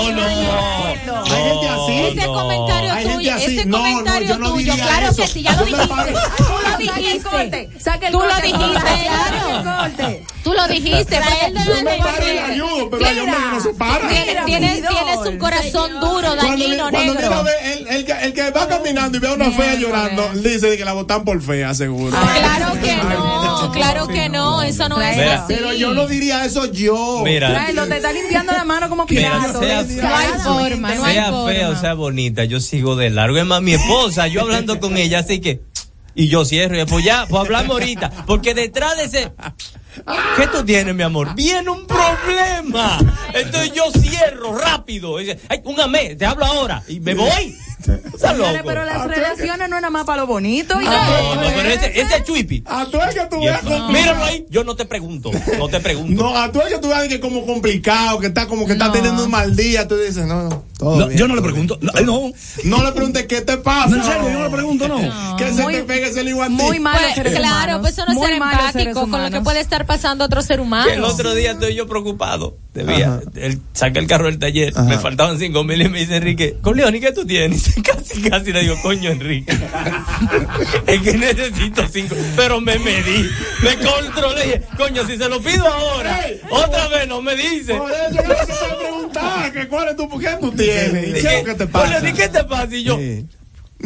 Oh, 0.02 0.12
no. 0.12 0.24
Hay 0.24 1.44
gente 1.44 1.68
así. 1.68 2.00
Ese 2.18 2.28
no. 2.28 2.34
comentario 2.34 2.94
Hay 2.94 3.04
gente 3.04 3.18
tuyo, 3.18 3.34
así. 3.34 3.46
ese 3.46 3.66
No, 3.66 3.78
no, 3.78 3.84
comentario 3.84 4.28
yo 4.28 4.38
no 4.38 4.52
tuyo, 4.52 4.58
diría 4.74 4.86
claro 4.86 5.08
eso. 5.08 5.22
que 5.22 5.28
sí, 5.28 5.42
ya 5.42 5.54
lo 5.54 5.68
Yo 5.68 5.78
dijiste. 5.78 6.14
Tú 6.38 6.54
lo 6.64 6.78
dijiste. 6.78 8.12
Tú 8.12 8.24
lo 8.24 8.36
dijiste. 8.42 10.26
Tú 10.44 10.54
lo 10.54 10.68
dijiste, 10.68 11.20
Yo 11.66 11.84
me 11.84 11.98
paro 11.98 12.28
y 12.28 12.34
le 12.34 12.40
ayudo, 12.40 12.90
pero 12.90 13.06
que 13.06 13.14
no 13.16 13.62
se. 13.62 14.46
Tienes, 14.46 14.82
un 15.28 15.38
corazón 15.38 16.00
duro, 16.00 16.36
dañino, 16.36 16.92
negro. 16.92 17.46
el, 17.90 18.34
que, 18.34 18.52
va 18.52 18.68
caminando 18.68 19.18
y 19.18 19.22
ve 19.22 19.28
a 19.28 19.34
una 19.34 19.52
fea 19.52 19.76
llorando, 19.76 20.30
dice 20.36 20.78
que 20.78 20.86
la 20.86 20.94
botan 20.94 21.24
por 21.24 21.42
fea, 21.42 21.74
seguro. 21.74 22.16
Claro 22.18 22.80
que 22.82 22.96
no, 22.96 23.72
claro 23.74 24.08
que 24.08 24.30
no, 24.30 24.62
eso 24.62 24.88
no 24.90 25.02
es 25.02 25.18
así. 25.18 25.54
Pero 25.56 25.74
yo 25.74 25.94
no 25.94 26.08
diría 26.08 26.46
eso 26.46 26.66
yo. 26.72 26.99
Mira, 27.24 27.50
Tráelo, 27.50 27.88
te 27.88 27.96
está 27.98 28.12
limpiando 28.12 28.52
la 28.54 28.64
mano 28.64 28.90
como 28.90 29.06
Mira, 29.10 29.40
Pilato. 29.40 29.60
sea- 29.60 29.84
No 29.84 30.16
hay 30.16 30.28
forma, 30.44 30.96
no 30.96 31.04
hay 31.06 31.14
sea 31.16 31.30
forma. 31.32 31.52
fea 31.52 31.70
o 31.70 31.76
sea 31.76 31.94
bonita, 31.94 32.44
yo 32.46 32.60
sigo 32.60 32.96
de 32.96 33.10
largo. 33.10 33.38
Es 33.38 33.46
más, 33.46 33.62
mi 33.62 33.74
esposa, 33.74 34.28
yo 34.28 34.42
hablando 34.42 34.80
con 34.80 34.98
ella, 34.98 35.20
así 35.20 35.40
que. 35.42 35.62
Y 36.16 36.28
yo 36.28 36.44
cierro, 36.44 36.78
y 36.80 36.86
pues 36.86 37.06
ya, 37.06 37.26
pues 37.30 37.42
hablamos 37.42 37.72
ahorita. 37.72 38.10
Porque 38.26 38.54
detrás 38.54 38.98
de 38.98 39.04
ese. 39.06 39.32
¿Qué 40.38 40.48
tú 40.48 40.64
tienes, 40.66 40.94
mi 40.96 41.04
amor? 41.04 41.34
Viene 41.36 41.70
un 41.70 41.86
problema. 41.86 42.98
Entonces 43.34 43.72
yo 43.74 43.84
cierro 43.92 44.58
rápido. 44.58 45.18
Dice, 45.18 45.40
Ay, 45.50 45.62
un 45.64 45.80
amé, 45.80 46.16
te 46.16 46.26
hablo 46.26 46.46
ahora. 46.46 46.84
Y 46.88 47.00
me 47.00 47.14
voy. 47.14 47.56
Señores, 47.84 48.54
loco. 48.54 48.64
pero 48.66 48.84
las 48.86 49.08
relaciones 49.08 49.70
no 49.70 49.76
es 49.76 49.82
nada 49.82 49.90
más 49.90 50.06
para 50.06 50.22
lo 50.22 50.28
bonito. 50.28 50.80
y 50.82 50.86
No, 50.86 51.36
no, 51.36 51.42
pero 51.56 51.70
ese, 51.70 52.00
ese 52.00 52.18
es 52.18 52.24
chuipi. 52.24 52.64
A 52.66 52.86
tú 52.86 52.98
es 53.02 53.16
que 53.16 53.26
tú 53.30 53.40
veas 53.42 53.64
Míralo 53.64 54.24
ahí, 54.24 54.46
yo 54.50 54.64
no 54.64 54.76
te 54.76 54.86
pregunto, 54.86 55.32
no 55.58 55.68
te 55.70 55.80
pregunto. 55.80 56.22
No, 56.24 56.38
a 56.38 56.52
tú 56.52 56.62
es 56.62 56.74
que 56.74 56.80
tú 56.80 56.90
veas 56.90 57.08
que 57.08 57.20
como 57.20 57.46
complicado, 57.46 58.20
que 58.20 58.28
está 58.28 58.48
como 58.48 58.66
que 58.66 58.74
está 58.74 58.92
teniendo 58.92 59.24
un 59.26 59.32
mal 59.32 59.56
día, 59.56 59.88
tú 59.88 59.96
dices, 59.98 60.26
no, 60.26 60.50
no, 60.50 60.64
todo 60.78 60.98
No, 61.00 61.08
bien. 61.08 61.20
yo 61.20 61.28
no 61.28 61.36
le 61.36 61.42
pregunto. 61.42 61.78
No, 61.82 61.92
no. 62.02 62.32
No 62.64 62.84
le 62.84 62.92
preguntes 62.92 63.26
qué 63.28 63.42
te 63.42 63.58
pasa. 63.58 63.90
No, 63.90 63.96
en 63.98 64.04
serio, 64.04 64.30
yo 64.30 64.40
no 64.40 64.44
le 64.46 64.56
pregunto, 64.56 64.88
no. 64.88 65.38
Que 65.38 65.54
se 65.54 65.62
Muy- 65.62 65.74
te 65.74 65.84
pegue 65.84 66.08
ese 66.10 66.22
igual 66.24 66.50
Muy 66.50 66.80
mal 66.80 67.00
Pues, 67.16 67.36
claro, 67.36 67.80
pues 67.80 67.94
eso 67.94 68.06
no 68.06 68.14
es 68.14 68.20
ser 68.20 68.34
empático 68.36 69.10
con 69.10 69.24
lo 69.24 69.32
que 69.32 69.42
puede 69.42 69.60
estar 69.62 69.86
pasando 69.86 70.24
a 70.24 70.28
otro 70.28 70.42
ser 70.42 70.60
humano. 70.60 70.86
Que 70.88 70.94
el 70.96 71.04
otro 71.04 71.34
día 71.34 71.52
estoy 71.52 71.76
yo 71.76 71.88
preocupado. 71.88 72.58
Debía, 72.74 73.20
él 73.36 73.60
saca 73.74 74.00
el 74.00 74.08
carro 74.08 74.26
del 74.26 74.38
taller, 74.38 74.74
me 74.84 75.00
faltaban 75.00 75.40
cinco 75.40 75.64
mil 75.64 75.82
y 75.82 75.90
me 75.90 76.00
dice 76.00 76.18
Enrique, 76.18 76.58
con 76.62 76.78
León, 76.78 76.96
¿y 76.96 77.00
qué 77.00 77.12
tú 77.12 77.26
tienes? 77.26 77.69
Casi, 77.84 78.22
casi 78.22 78.52
le 78.52 78.62
digo, 78.62 78.76
coño, 78.82 79.12
Enrique. 79.12 79.52
es 80.88 81.02
que 81.02 81.14
necesito 81.18 81.88
cinco, 81.92 82.16
pero 82.36 82.60
me 82.62 82.78
medí, 82.80 83.30
me 83.62 83.76
controlé. 83.78 84.64
Coño, 84.78 85.06
si 85.08 85.18
se 85.18 85.30
lo 85.30 85.42
pido 85.42 85.68
ahora, 85.68 86.26
otra 86.50 86.88
vez 86.88 87.08
no 87.08 87.22
me 87.22 87.36
dice. 87.36 87.76
Por 87.76 87.92
eso 87.92 88.10
yo 88.12 89.10
no 89.14 89.52
que 89.52 89.68
cuál 89.68 89.90
es 89.90 89.96
tu, 89.96 90.20
qué 90.20 90.38
tú 90.40 90.52
tienes, 90.52 91.20
y 91.20 91.22
qué 91.46 91.56
te 91.56 91.68
pasa. 91.68 92.08
¿y 92.08 92.14
qué 92.14 92.30
te 92.30 92.44
pasa? 92.44 92.76
Y 92.76 92.84
yo, 92.84 92.98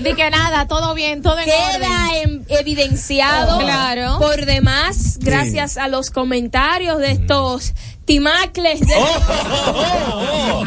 De 0.00 0.14
que 0.14 0.30
nada, 0.30 0.66
todo 0.66 0.94
bien, 0.94 1.22
todo 1.22 1.38
en 1.38 1.44
Queda 1.44 2.08
orden. 2.14 2.44
evidenciado 2.48 3.58
Claro. 3.60 4.18
por 4.18 4.44
demás 4.46 5.18
gracias 5.20 5.76
a 5.76 5.88
los 5.88 6.10
comentarios 6.10 6.98
de 6.98 7.12
estos 7.12 7.74
timacles 8.04 8.80
de, 8.80 8.94
Oh, 8.96 10.64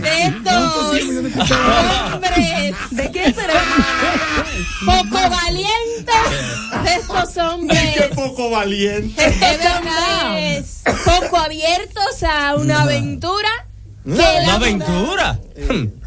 de 0.00 0.22
estos 0.22 1.50
hombres. 2.12 2.74
¿De 2.90 3.10
quién 3.10 3.34
será? 3.34 3.54
poco 4.84 5.30
valientes 5.30 6.84
de 6.84 6.94
estos 6.94 7.36
hombres. 7.36 7.94
Qué 7.94 8.02
poco 8.14 8.50
valiente. 8.50 9.24
estos 9.26 9.72
hombres. 9.76 10.82
Poco 11.04 11.36
abiertos 11.36 12.22
a 12.22 12.54
una 12.56 12.82
aventura 12.82 13.48
una 14.04 14.16
la- 14.40 14.54
aventura. 14.54 15.38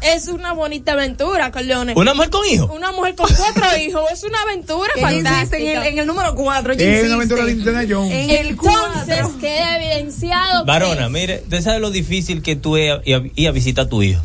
es 0.02 0.26
una 0.28 0.52
bonita 0.52 0.92
aventura 0.92 1.52
Corleone 1.52 1.92
¿Una 1.94 2.12
mujer 2.12 2.30
con 2.30 2.44
hijos? 2.46 2.68
una 2.74 2.90
mujer 2.90 3.14
con 3.14 3.28
cuatro 3.32 3.64
hijos 3.80 4.02
es 4.12 4.24
una 4.24 4.40
aventura 4.42 4.90
fantástica 5.00 5.56
en 5.58 5.68
el, 5.78 5.82
en 5.86 5.98
el 6.00 6.06
número 6.06 6.34
4. 6.34 6.72
Es 6.72 7.04
una 7.06 7.14
aventura 7.14 7.44
de 7.44 7.52
Indiana 7.52 7.84
Jones. 7.88 8.12
En 8.12 8.30
el 8.30 8.46
Entonces 8.48 9.20
4. 9.22 9.38
queda 9.40 9.76
evidenciado. 9.76 10.64
Varona, 10.64 11.08
mire, 11.08 11.40
usted 11.44 11.62
sabe 11.62 11.78
lo 11.78 11.90
difícil 11.90 12.42
que 12.42 12.56
tú 12.56 12.76
es 12.76 12.92
ir 13.04 13.14
a, 13.46 13.48
a 13.48 13.52
visitar 13.52 13.86
a 13.86 13.88
tu 13.88 14.02
hijo. 14.02 14.20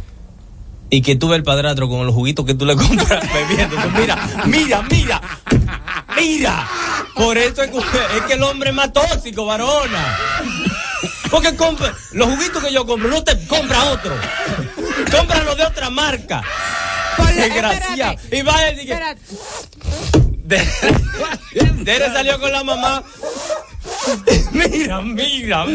Y 0.91 1.04
que 1.04 1.16
tú 1.16 1.28
ves 1.30 1.38
el 1.38 1.44
padrastro 1.44 1.88
con 1.88 2.04
los 2.08 2.16
juguitos 2.16 2.46
que 2.48 2.56
tú 2.56 2.66
le 2.66 2.76
compras 2.78 3.24
bebiendo. 3.32 3.76
Mira, 4.00 4.18
mira, 4.48 4.82
mira, 4.90 5.22
mira. 6.18 6.68
Por 7.16 7.38
eso 7.38 7.62
es 7.62 7.70
que, 7.70 7.78
es 7.78 8.22
que 8.28 8.34
el 8.34 8.44
hombre 8.44 8.70
es 8.72 8.76
más 8.76 8.91
tóxico, 8.91 9.46
varona. 9.46 10.18
Porque 11.30 11.56
compra, 11.56 11.93
los 12.14 12.27
juguitos 12.30 12.64
que 12.64 12.73
yo 12.73 12.85
compro, 12.85 13.10
no 13.10 13.23
te 13.23 13.38
compra 13.47 13.84
otro. 13.91 14.15
Cómpralo 15.15 15.56
de 15.56 15.64
otra 15.64 15.89
marca. 15.89 16.41
Desgraciado. 17.35 18.15
Y 18.31 18.41
va 18.41 18.57
a 18.57 18.61
decir 18.65 18.88
que. 18.88 18.95
De- 20.43 20.68
Dere 21.84 22.07
salió 22.07 22.39
con 22.39 22.51
la 22.51 22.64
mamá. 22.64 23.03
Mira, 24.51 25.01
mira. 25.01 25.65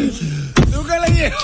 ¿Tú 0.72 0.84
qué 0.86 1.00
le 1.00 1.14
llevas? 1.16 1.42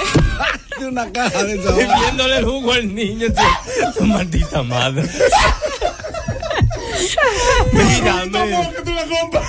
De 0.78 0.86
una 0.86 1.12
caja 1.12 1.44
de. 1.44 1.54
Y 1.56 2.00
viéndole 2.00 2.38
el 2.38 2.44
jugo 2.44 2.72
al 2.72 2.92
niño, 2.94 3.26
tu, 3.28 3.98
tu 3.98 4.04
maldita 4.04 4.62
madre. 4.62 5.08
Mira, 7.72 8.24
mira. 8.26 8.70
que 8.70 8.82
tú 8.82 8.92
le 8.92 9.06
compras? 9.18 9.44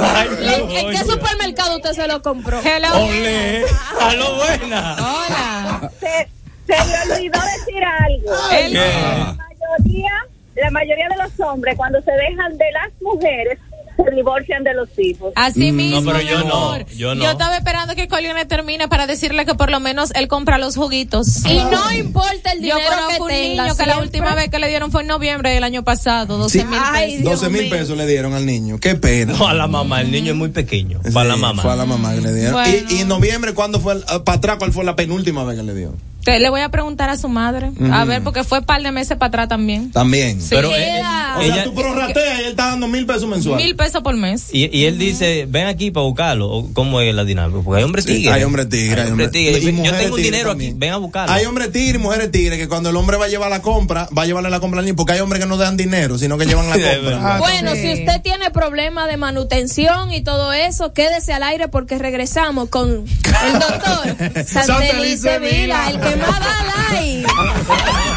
Ay, 0.00 0.28
¿En, 0.40 0.70
en 0.70 0.90
qué 0.90 0.98
supermercado 0.98 1.76
usted 1.76 1.92
se 1.92 2.06
lo 2.08 2.22
compró? 2.22 2.58
Olé, 2.58 3.64
a 4.00 4.14
lo 4.14 4.34
buena. 4.36 4.96
Hola. 4.98 5.90
Se, 6.00 6.28
se 6.66 6.84
me 6.84 7.14
olvidó 7.14 7.40
decir 7.40 7.84
algo. 7.84 8.32
¿Qué? 8.50 8.68
La 8.70 9.36
mayoría, 9.36 10.12
la 10.56 10.70
mayoría 10.70 11.08
de 11.08 11.16
los 11.16 11.40
hombres, 11.40 11.76
cuando 11.76 12.00
se 12.02 12.10
dejan 12.12 12.56
de 12.58 12.70
las 12.72 12.90
mujeres, 13.00 13.58
se 13.96 14.14
divorcian 14.14 14.64
de 14.64 14.74
los 14.74 14.88
hijos. 14.98 15.32
Así 15.36 15.72
Mm, 15.72 15.76
mismo. 15.76 16.00
no, 16.00 16.12
pero 16.12 16.24
mi 16.24 16.30
yo 16.30 16.38
no, 16.44 16.54
amor. 16.56 16.86
yo 16.96 17.14
no. 17.14 17.30
estaba 17.30 17.56
esperando 17.56 17.94
que 17.94 18.08
Colione 18.08 18.44
termine 18.44 18.88
para 18.88 19.06
decirle 19.06 19.44
que 19.46 19.54
por 19.54 19.70
lo 19.70 19.80
menos 19.80 20.10
él 20.14 20.28
compra 20.28 20.58
los 20.58 20.76
juguitos. 20.76 21.44
Y 21.44 21.56
no 21.58 21.92
importa 21.92 22.52
el 22.52 22.58
Yo 22.60 22.74
dinero 22.76 22.90
conozco 22.90 23.26
que 23.26 23.34
un 23.34 23.40
niño 23.40 23.62
que 23.62 23.68
la 23.68 23.74
siempre- 23.74 23.98
última 24.02 24.34
vez 24.34 24.48
que 24.50 24.58
le 24.58 24.68
dieron 24.68 24.90
fue 24.90 25.02
en 25.02 25.08
noviembre 25.08 25.50
del 25.50 25.64
año 25.64 25.82
pasado, 25.84 26.38
12 26.38 26.64
mil 26.64 26.78
pesos. 26.92 27.22
12 27.24 27.50
mil 27.50 27.68
pesos 27.70 27.96
le 27.96 28.06
dieron 28.06 28.34
al 28.34 28.44
niño. 28.46 28.78
Qué 28.80 28.94
pena. 28.94 29.32
No, 29.34 29.46
a 29.48 29.54
la 29.54 29.66
mamá, 29.66 30.00
el 30.00 30.10
niño 30.10 30.32
es 30.32 30.36
muy 30.38 30.48
pequeño. 30.50 31.00
Para 31.12 31.28
la 31.28 31.34
Sí, 31.34 31.40
mamá. 31.40 31.62
Fue 31.62 31.72
a 31.72 31.76
la 31.76 31.84
mamá 31.86 32.14
que 32.14 32.20
le 32.20 32.32
dieron. 32.34 32.52
Bueno. 32.54 32.86
Y, 32.90 32.94
y 32.94 33.00
en 33.00 33.08
noviembre, 33.08 33.54
¿cuándo 33.54 33.80
fue? 33.80 34.00
Para 34.24 34.38
atrás, 34.38 34.56
¿cuál 34.58 34.72
fue 34.72 34.84
la 34.84 34.96
penúltima 34.96 35.44
vez 35.44 35.56
que 35.56 35.62
le 35.62 35.74
dio? 35.74 35.94
Te- 36.24 36.38
Le 36.40 36.50
voy 36.50 36.60
a 36.62 36.68
preguntar 36.70 37.10
a 37.10 37.16
su 37.16 37.28
madre. 37.28 37.70
A 37.92 38.04
ver, 38.04 38.22
porque 38.22 38.44
fue 38.44 38.58
un 38.60 38.64
par 38.64 38.82
de 38.82 38.90
meses 38.92 39.16
para 39.18 39.28
atrás 39.28 39.48
también. 39.48 39.90
También. 39.92 40.38
Pero 40.50 40.68
Sí. 40.68 40.74
Queda- 40.74 41.36
O 41.38 41.40
ella- 41.42 41.54
sea, 41.54 41.64
tú 41.64 41.74
prorrateas 41.74 42.38
y 42.38 42.42
él 42.42 42.46
está 42.50 42.66
dando 42.68 42.88
mil 42.88 43.06
pesos 43.06 43.28
mensuales. 43.28 43.64
Mil 43.64 43.76
pesos 43.76 44.02
por 44.02 44.16
mes. 44.16 44.48
y, 44.52 44.74
y 44.76 44.84
él 44.86 44.98
dice, 44.98 45.46
ven 45.48 45.66
aquí 45.66 45.90
para 45.90 46.04
buscarlo. 46.04 46.48
¿O 46.50 46.72
¿Cómo 46.72 47.00
es 47.00 47.14
la 47.14 47.24
dinámica? 47.24 47.60
Porque 47.62 47.78
hay 47.78 47.84
hombres 47.84 48.04
Sí, 48.04 48.14
tigres. 48.16 48.34
hay 48.34 48.42
hombres 48.44 48.68
tigres, 48.68 49.04
hay 49.04 49.10
hombres- 49.10 49.30
tigres. 49.30 49.62
y 49.62 49.66
Yo 49.82 49.92
tengo 49.94 50.14
un 50.16 50.22
dinero 50.22 50.48
también. 50.50 50.70
aquí, 50.72 50.78
ven 50.78 50.92
a 50.92 50.96
buscarlo. 50.96 51.32
Hay 51.34 51.44
hombres 51.44 51.72
tigres 51.72 51.96
y 51.96 51.98
mujeres 51.98 52.30
tigres 52.30 52.58
que 52.58 52.68
cuando 52.68 52.90
el 52.90 52.96
hombre 52.96 53.16
va 53.16 53.26
a 53.26 53.28
llevar 53.28 53.50
la 53.50 53.62
compra, 53.62 54.08
va 54.16 54.22
a 54.22 54.26
llevarle 54.26 54.50
la 54.50 54.60
compra 54.60 54.80
al 54.80 54.86
niño, 54.86 54.96
porque 54.96 55.12
hay 55.12 55.20
hombres 55.20 55.40
que 55.42 55.48
no 55.48 55.56
dan 55.56 55.76
dinero, 55.76 56.18
sino 56.18 56.38
que 56.38 56.46
llevan 56.46 56.68
la 56.70 56.74
compra. 56.78 57.38
Bueno, 57.38 57.72
Sí. 57.74 57.80
si 57.82 57.92
usted 58.00 58.22
tiene 58.22 58.50
problemas 58.50 59.08
de 59.08 59.16
manutención 59.16 60.12
y 60.12 60.22
todo 60.22 60.52
eso, 60.52 60.92
quédese 60.92 61.32
al 61.32 61.42
aire 61.42 61.68
porque 61.68 61.98
regresamos 61.98 62.68
con 62.68 62.90
el 62.90 63.52
doctor 63.52 64.44
Santelice 64.46 65.38
Vila, 65.38 65.90
el 65.90 66.00
que 66.00 66.13
más 66.16 66.40
da 66.40 68.13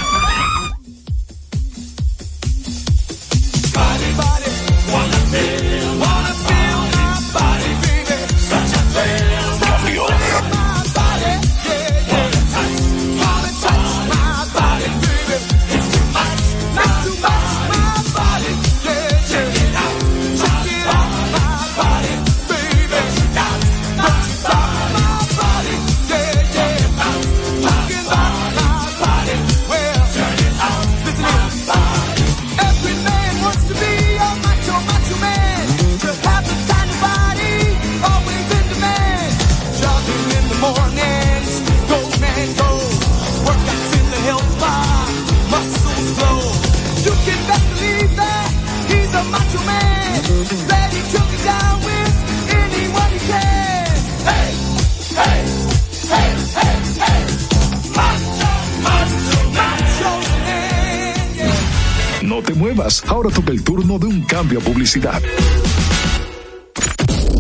ahora 63.08 63.30
toca 63.32 63.52
el 63.52 63.64
turno 63.64 63.98
de 63.98 64.06
un 64.06 64.22
cambio 64.22 64.60
a 64.60 64.62
publicidad. 64.62 65.22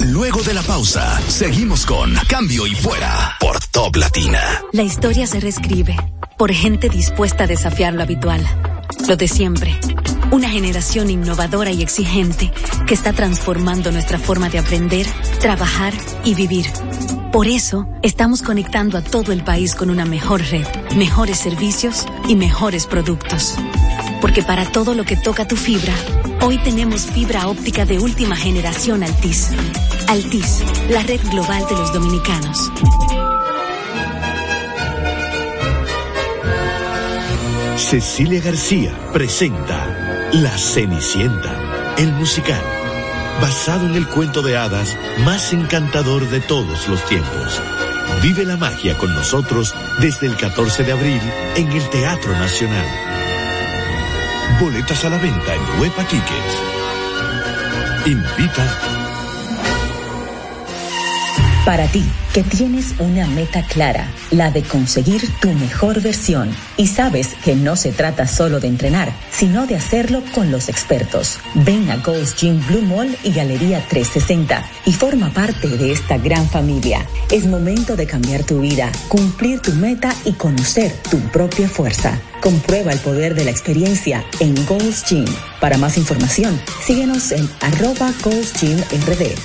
Luego 0.01 0.41
de 0.41 0.53
la 0.53 0.63
pausa, 0.63 1.21
seguimos 1.27 1.85
con 1.85 2.13
Cambio 2.27 2.65
y 2.65 2.73
Fuera 2.73 3.35
por 3.39 3.59
Top 3.71 3.95
Latina. 3.97 4.39
La 4.71 4.81
historia 4.81 5.27
se 5.27 5.39
reescribe 5.39 5.95
por 6.39 6.51
gente 6.51 6.89
dispuesta 6.89 7.43
a 7.43 7.47
desafiar 7.47 7.93
lo 7.93 8.01
habitual, 8.01 8.43
lo 9.07 9.15
de 9.15 9.27
siempre. 9.27 9.79
Una 10.31 10.49
generación 10.49 11.11
innovadora 11.11 11.71
y 11.71 11.83
exigente 11.83 12.51
que 12.87 12.95
está 12.95 13.13
transformando 13.13 13.91
nuestra 13.91 14.17
forma 14.17 14.49
de 14.49 14.57
aprender, 14.57 15.05
trabajar 15.39 15.93
y 16.23 16.33
vivir. 16.33 16.65
Por 17.31 17.47
eso, 17.47 17.87
estamos 18.01 18.41
conectando 18.41 18.97
a 18.97 19.03
todo 19.03 19.31
el 19.33 19.43
país 19.43 19.75
con 19.75 19.91
una 19.91 20.05
mejor 20.05 20.41
red, 20.41 20.65
mejores 20.95 21.37
servicios 21.37 22.07
y 22.27 22.35
mejores 22.35 22.87
productos. 22.87 23.55
Porque 24.21 24.43
para 24.43 24.65
todo 24.65 24.93
lo 24.93 25.03
que 25.03 25.15
toca 25.15 25.47
tu 25.47 25.55
fibra, 25.55 25.93
hoy 26.41 26.57
tenemos 26.59 27.05
fibra 27.05 27.47
óptica 27.47 27.85
de 27.85 27.99
última 27.99 28.35
generación 28.35 29.03
Altis. 29.03 29.49
Altis, 30.07 30.63
la 30.89 31.03
red 31.03 31.21
global 31.29 31.65
de 31.67 31.75
los 31.75 31.93
dominicanos. 31.93 32.71
Cecilia 37.77 38.41
García 38.41 38.91
presenta 39.13 40.29
La 40.33 40.57
Cenicienta, 40.57 41.95
el 41.97 42.11
musical, 42.13 42.61
basado 43.39 43.85
en 43.85 43.95
el 43.95 44.07
cuento 44.07 44.41
de 44.41 44.57
hadas 44.57 44.97
más 45.23 45.53
encantador 45.53 46.27
de 46.29 46.41
todos 46.41 46.87
los 46.89 47.05
tiempos. 47.05 47.61
Vive 48.21 48.45
la 48.45 48.57
magia 48.57 48.97
con 48.97 49.13
nosotros 49.13 49.73
desde 49.99 50.27
el 50.27 50.35
14 50.35 50.83
de 50.83 50.91
abril 50.91 51.21
en 51.55 51.71
el 51.71 51.89
Teatro 51.89 52.33
Nacional. 52.33 53.06
Boletas 54.59 55.05
a 55.05 55.09
la 55.09 55.17
venta 55.17 55.53
en 55.53 55.79
Huepa 55.79 56.03
Tickets. 56.03 56.57
Invita 58.07 59.06
Para 61.67 61.85
ti, 61.87 62.01
que 62.33 62.43
tienes 62.43 62.95
una 62.97 63.27
meta 63.27 63.61
clara, 63.61 64.09
la 64.31 64.51
de 64.51 64.63
conseguir 64.63 65.21
tu 65.41 65.51
mejor 65.51 66.01
versión, 66.01 66.49
y 66.77 66.87
sabes 66.87 67.35
que 67.43 67.57
no 67.57 67.75
se 67.75 67.91
trata 67.91 68.25
solo 68.25 68.61
de 68.61 68.69
entrenar, 68.69 69.11
sino 69.31 69.67
de 69.67 69.75
hacerlo 69.75 70.23
con 70.33 70.49
los 70.49 70.69
expertos. 70.69 71.39
Ven 71.55 71.91
a 71.91 71.97
Ghost 71.97 72.39
Gym 72.39 72.65
Blue 72.67 72.83
Mall 72.83 73.17
y 73.21 73.33
Galería 73.33 73.85
360 73.85 74.63
y 74.85 74.93
forma 74.93 75.29
parte 75.33 75.67
de 75.67 75.91
esta 75.91 76.17
gran 76.17 76.47
familia. 76.47 77.05
Es 77.31 77.45
momento 77.45 77.97
de 77.97 78.07
cambiar 78.07 78.45
tu 78.45 78.61
vida, 78.61 78.89
cumplir 79.09 79.59
tu 79.59 79.73
meta 79.73 80.15
y 80.23 80.31
conocer 80.31 80.93
tu 81.11 81.19
propia 81.33 81.67
fuerza. 81.67 82.17
Comprueba 82.39 82.93
el 82.93 82.99
poder 82.99 83.35
de 83.35 83.43
la 83.43 83.51
experiencia 83.51 84.23
en 84.39 84.55
Ghost 84.67 85.09
Gym. 85.09 85.25
Para 85.59 85.77
más 85.77 85.97
información, 85.97 86.61
síguenos 86.85 87.33
en 87.33 87.49
arroba 87.59 88.13
Ghost 88.23 88.55
Gym 88.57 88.79
RD. 89.05 89.35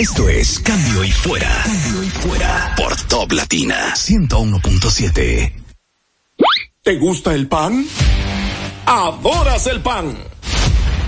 Esto 0.00 0.30
es 0.30 0.58
Cambio 0.60 1.04
y 1.04 1.12
Fuera. 1.12 1.62
Cambio 1.62 2.02
y 2.02 2.08
Fuera. 2.08 2.74
Por 2.74 2.96
Top 3.02 3.32
Latina 3.32 3.92
101.7. 3.94 5.52
¿Te 6.82 6.96
gusta 6.96 7.34
el 7.34 7.46
pan? 7.48 7.84
¿Adoras 8.86 9.66
el 9.66 9.82
pan? 9.82 10.16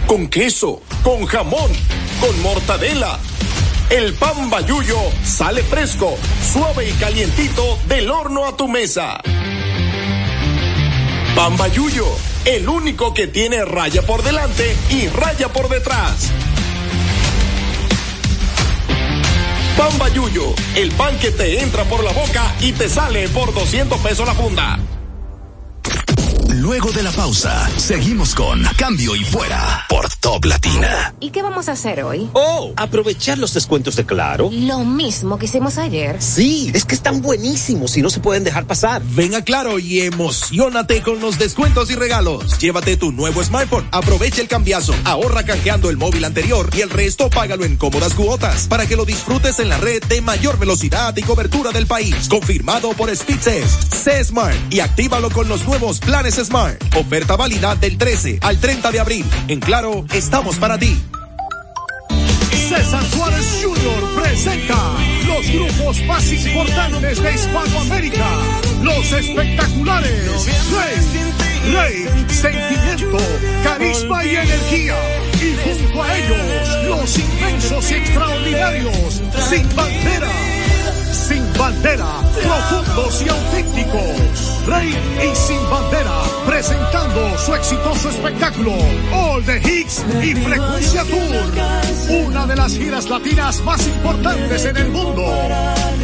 Con 0.07 0.29
queso, 0.29 0.83
con 1.03 1.25
jamón, 1.25 1.73
con 2.21 2.43
mortadela. 2.43 3.19
El 3.89 4.13
pan 4.13 4.51
bayuyo 4.51 4.99
sale 5.25 5.63
fresco, 5.63 6.19
suave 6.53 6.91
y 6.91 6.93
calientito 6.93 7.79
del 7.89 8.11
horno 8.11 8.45
a 8.45 8.55
tu 8.59 8.69
mesa. 8.69 9.23
Pan 11.35 11.57
bayuyo, 11.57 12.09
el 12.45 12.69
único 12.69 13.15
que 13.15 13.27
tiene 13.27 13.65
raya 13.65 14.03
por 14.03 14.23
delante 14.23 14.77
y 14.91 15.07
raya 15.09 15.51
por 15.51 15.71
detrás. 15.71 16.31
Pan 19.77 19.99
Bayuyo, 19.99 20.55
el 20.77 20.91
pan 20.93 21.19
que 21.19 21.31
te 21.31 21.61
entra 21.63 21.85
por 21.85 22.05
la 22.05 22.13
boca 22.13 22.55
y 22.61 22.73
te 22.73 22.89
sale 22.89 23.29
por 23.29 23.55
200 23.55 23.99
pesos 24.01 24.27
la 24.27 24.35
funda. 24.35 24.79
Luego 26.49 26.93
de 26.93 27.03
la 27.03 27.11
pausa, 27.13 27.69
seguimos 27.77 28.35
con 28.35 28.63
Cambio 28.77 29.17
y 29.17 29.25
Fuera 29.25 29.85
por 29.89 30.09
Top 30.17 30.45
Latina. 30.45 31.15
¿Y 31.21 31.31
qué 31.31 31.43
vamos 31.43 31.69
a 31.69 31.73
hacer 31.73 32.03
hoy? 32.03 32.29
Oh, 32.35 32.73
aprovechar 32.77 33.39
los 33.39 33.55
descuentos 33.55 33.97
de 33.97 34.05
Claro. 34.05 34.51
Lo 34.53 34.81
mismo 34.81 35.39
que 35.39 35.47
hicimos 35.47 35.79
ayer. 35.79 36.21
Sí, 36.21 36.71
es 36.75 36.85
que 36.85 36.95
están 36.95 37.23
buenísimos 37.23 37.97
y 37.97 38.03
no 38.03 38.11
se 38.11 38.21
pueden 38.21 38.45
dejar 38.45 38.67
pasar. 38.67 39.03
Ven 39.15 39.35
a 39.35 39.43
Claro 39.43 39.79
y 39.79 40.01
emocionate 40.01 41.03
con 41.03 41.21
los 41.21 41.39
descuentos 41.39 41.91
y 41.91 41.95
regalos. 41.95 42.59
Llévate 42.59 42.97
tu 42.97 43.13
nuevo 43.13 43.43
smartphone, 43.43 43.89
aprovecha 43.91 44.43
el 44.43 44.49
cambiazo, 44.49 44.95
ahorra 45.05 45.45
canjeando 45.45 45.89
el 45.91 45.97
móvil 45.97 46.25
anterior 46.25 46.69
y 46.77 46.81
el 46.81 46.91
resto 46.91 47.31
págalo 47.31 47.65
en 47.65 47.77
cómodas 47.77 48.15
cuotas 48.15 48.67
para 48.67 48.87
que 48.87 48.97
lo 48.97 49.05
disfrutes 49.05 49.59
en 49.61 49.69
la 49.69 49.79
red 49.79 50.03
de 50.05 50.21
mayor 50.21 50.59
velocidad 50.59 51.17
y 51.17 51.23
cobertura 51.23 51.71
del 51.71 51.87
país. 51.87 52.29
Confirmado 52.29 52.91
por 52.91 53.15
Speedses, 53.15 53.71
C 53.91 54.23
Smart 54.25 54.57
y 54.71 54.81
actívalo 54.81 55.31
con 55.31 55.49
los 55.49 55.65
nuevos 55.65 56.01
planes 56.01 56.32
Smart. 56.37 56.83
Oferta 56.97 57.37
válida 57.37 57.75
del 57.77 57.99
13 57.99 58.39
al 58.41 58.59
30 58.59 58.91
de 58.91 59.01
abril. 59.01 59.25
En 59.49 59.61
Claro, 59.61 60.05
estamos 60.13 60.57
para 60.57 60.79
ti. 60.79 60.99
César 62.69 63.05
Suárez 63.11 63.61
Jr. 63.63 64.23
presenta 64.23 64.77
los 65.27 65.47
grupos 65.53 66.03
más 66.05 66.33
importantes 66.33 67.23
de 67.23 67.35
Hispanoamérica. 67.35 68.27
Los 68.83 69.13
espectaculares. 69.13 70.47
Rey, 70.73 71.73
Rey, 71.75 72.27
Sentimiento, 72.29 73.19
Carisma 73.63 74.25
y 74.25 74.37
Energía. 74.37 74.97
Y 75.35 75.55
junto 75.69 76.03
a 76.03 76.19
ellos, 76.19 76.87
los 76.89 77.19
inmensos 77.19 77.91
y 77.91 77.95
extraordinarios. 77.95 79.23
Sin 79.51 79.77
bandera. 79.77 80.62
Sin 81.23 81.45
bandera, 81.57 82.21
profundos 82.35 83.23
y 83.25 83.29
auténticos. 83.29 84.67
Rey 84.67 84.89
y 85.23 85.37
Sin 85.37 85.71
bandera, 85.71 86.21
presentando 86.45 87.39
su 87.39 87.55
exitoso 87.55 88.11
espectáculo 88.11 88.73
All 89.13 89.43
the 89.45 89.59
Hicks 89.59 90.05
y 90.21 90.35
Frecuencia 90.35 91.05
Tour. 91.05 92.27
Una 92.27 92.47
de 92.47 92.57
las 92.57 92.73
giras 92.73 93.09
latinas 93.09 93.61
más 93.63 93.87
importantes 93.87 94.65
en 94.65 94.77
el 94.77 94.89
mundo. 94.89 95.25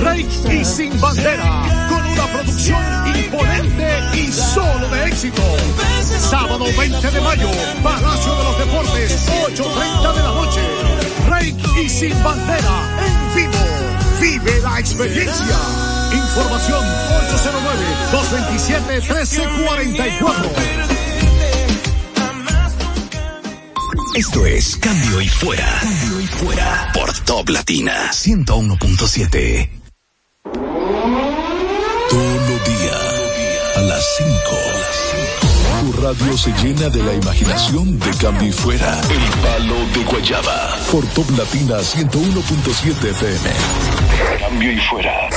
Rey 0.04 0.24
y 0.52 0.64
Sin 0.64 0.98
bandera, 1.00 1.64
con 1.88 2.06
una 2.06 2.26
producción 2.28 2.80
imponente 3.16 3.88
y 4.14 4.30
solo 4.30 4.88
de 4.88 5.08
éxito. 5.08 5.42
Sábado 6.00 6.64
20 6.78 7.10
de 7.10 7.20
mayo, 7.20 7.50
Palacio 7.82 8.36
de 8.36 8.44
los 8.44 8.58
Deportes, 8.58 9.28
8.30 9.28 10.14
de 10.14 10.22
la 10.22 10.32
noche. 10.32 10.60
Rey 11.28 11.56
y 11.82 11.88
Sin 11.88 12.22
bandera, 12.22 12.96
en 13.04 13.34
vivo. 13.34 13.87
Vive 14.20 14.60
la 14.60 14.78
experiencia. 14.80 15.56
Información 16.12 16.84
809-227-1344. 18.12 20.50
Esto 24.14 24.46
es 24.46 24.76
Cambio 24.78 25.20
y 25.20 25.28
Fuera. 25.28 25.78
Cambio 25.80 26.20
y 26.20 26.26
Fuera 26.26 26.90
por 26.92 27.12
Top 27.20 27.48
Latina 27.50 28.10
101.7. 28.10 29.68
Todos 32.10 32.48
los 32.48 32.64
días, 32.64 32.96
a 33.76 33.80
las 33.82 34.04
5. 34.18 34.32
Tu 35.80 35.92
radio 36.02 36.36
se 36.36 36.52
llena 36.54 36.88
de 36.88 37.00
la 37.04 37.14
imaginación 37.14 37.96
de 38.00 38.10
Cambio 38.16 38.48
y 38.48 38.52
Fuera. 38.52 39.00
El 39.08 39.22
palo 39.40 39.76
de 39.94 40.02
Guayaba. 40.04 40.76
Por 40.90 41.06
Top 41.08 41.30
Latina 41.38 41.78
101.7 41.78 43.10
FM. 43.10 43.50
Cambio 44.40 44.72
y 44.72 44.78
Fuera. 44.80 45.28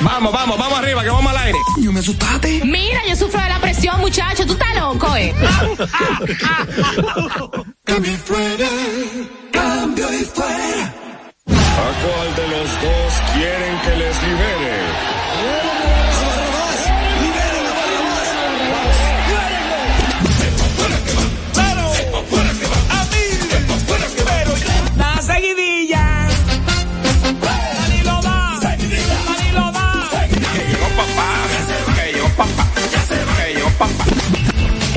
Vamos, 0.00 0.32
vamos, 0.32 0.58
vamos 0.58 0.78
arriba, 0.78 1.02
que 1.02 1.10
vamos 1.10 1.32
al 1.32 1.38
aire. 1.38 1.58
Yo 1.78 1.92
me 1.92 2.00
asustaste. 2.00 2.60
Mira, 2.64 3.00
yo 3.08 3.16
sufro 3.16 3.40
de 3.40 3.48
la 3.48 3.58
presión, 3.60 4.00
muchacho. 4.00 4.46
Tú 4.46 4.52
estás 4.52 4.74
loco, 4.76 5.16
eh. 5.16 5.34
Cambio 7.84 8.12
y 8.12 8.16
fuera, 8.16 8.68
cambio 9.52 10.12
y 10.12 10.24
fuera. 10.24 10.94
¿A 11.48 11.92
cuál 12.02 12.34
de 12.36 12.48
los 12.48 12.70
dos 12.82 13.12
quieren 13.34 13.80
que 13.80 13.96
les 13.96 14.22
libere? 14.22 15.15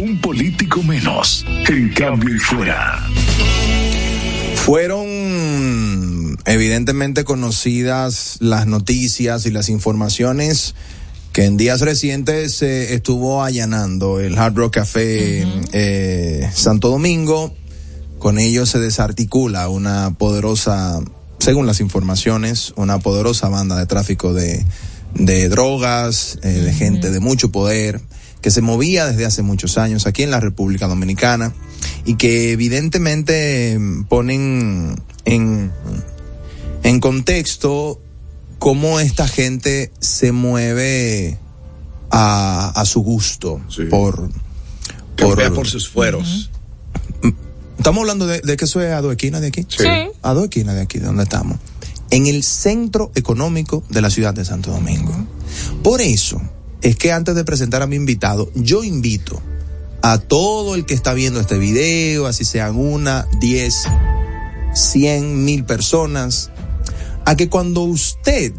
Un 0.02 0.20
político 0.22 0.84
menos. 0.84 1.46
En 1.68 1.90
Cambio 1.94 2.36
y 2.36 2.40
Fuera. 2.40 3.00
Fueron 4.56 6.38
evidentemente 6.46 7.24
conocidas 7.24 8.38
las 8.40 8.68
noticias 8.68 9.46
y 9.46 9.52
las 9.52 9.70
informaciones 9.70 10.76
que 11.34 11.46
en 11.46 11.58
días 11.58 11.82
recientes 11.82 12.56
se 12.56 12.94
estuvo 12.94 13.44
allanando 13.44 14.20
el 14.20 14.38
Hard 14.38 14.56
Rock 14.56 14.76
Café 14.76 15.46
eh, 15.72 16.50
Santo 16.54 16.90
Domingo. 16.90 17.54
Con 18.18 18.40
ello 18.40 18.66
se 18.66 18.80
desarticula 18.80 19.70
una 19.70 20.12
poderosa, 20.18 21.00
según 21.40 21.68
las 21.68 21.80
informaciones, 21.80 22.74
una 22.76 23.00
poderosa 23.00 23.48
banda 23.48 23.78
de 23.78 23.86
tráfico 23.86 24.34
de, 24.34 24.66
de 25.14 25.50
drogas, 25.50 26.40
eh, 26.44 26.50
de 26.50 26.74
gente 26.74 27.12
de 27.12 27.20
mucho 27.20 27.52
poder, 27.52 28.02
que 28.42 28.52
se 28.52 28.62
movía 28.62 29.06
desde 29.06 29.26
hace 29.26 29.42
muchos 29.42 29.78
años 29.78 30.08
aquí 30.08 30.24
en 30.24 30.32
la 30.32 30.40
República 30.40 30.88
Dominicana 30.88 31.54
y 32.06 32.16
que 32.16 32.52
evidentemente 32.52 33.78
mm, 33.78 34.06
ponen 34.06 34.96
en, 35.26 35.72
en 36.84 37.00
contexto 37.00 38.02
cómo 38.60 39.00
esta 39.00 39.28
gente 39.28 39.92
se 40.00 40.32
mueve 40.32 41.38
a, 42.12 42.70
a 42.70 42.86
su 42.86 43.02
gusto 43.02 43.62
por, 43.90 44.30
Campea 45.16 45.52
por 45.52 45.68
sus 45.68 45.90
fueros. 45.90 46.50
Estamos 47.78 48.02
hablando 48.02 48.28
de, 48.28 48.42
de 48.42 48.58
que 48.58 48.66
eso 48.66 48.82
es 48.82 48.92
a 48.92 49.02
dos 49.02 49.12
esquinas 49.12 49.42
de 49.42 49.48
aquí. 49.48 49.66
Sí. 49.70 49.86
A 50.22 50.34
dos 50.34 50.46
esquinas 50.46 50.76
de 50.76 50.82
aquí, 50.82 51.00
de 51.00 51.06
donde 51.06 51.24
estamos. 51.24 51.58
En 52.12 52.26
el 52.28 52.44
centro 52.44 53.12
económico 53.16 53.84
de 53.90 54.02
la 54.02 54.10
ciudad 54.10 54.34
de 54.34 54.46
Santo 54.46 54.72
Domingo. 54.72 55.14
Por 55.84 56.02
eso 56.02 56.42
es 56.82 56.96
que 56.96 57.12
antes 57.12 57.36
de 57.36 57.44
presentar 57.44 57.82
a 57.82 57.88
mi 57.88 57.96
invitado, 57.96 58.50
yo 58.56 58.84
invito 58.84 59.42
a 60.02 60.18
todo 60.18 60.76
el 60.76 60.86
que 60.86 60.94
está 60.94 61.14
viendo 61.14 61.40
este 61.40 61.58
video, 61.58 62.26
así 62.26 62.46
sean 62.46 62.78
una, 62.78 63.28
diez, 63.40 63.84
cien, 64.74 65.44
mil 65.44 65.66
personas, 65.66 66.52
a 67.26 67.36
que 67.36 67.50
cuando 67.50 67.82
usted 67.82 68.54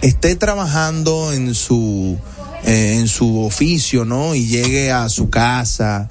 esté 0.00 0.36
trabajando 0.36 1.32
en 1.32 1.54
su 1.54 2.18
eh, 2.64 2.96
en 2.98 3.08
su 3.08 3.40
oficio, 3.40 4.04
¿no? 4.04 4.34
Y 4.34 4.46
llegue 4.46 4.92
a 4.92 5.08
su 5.08 5.30
casa 5.30 6.10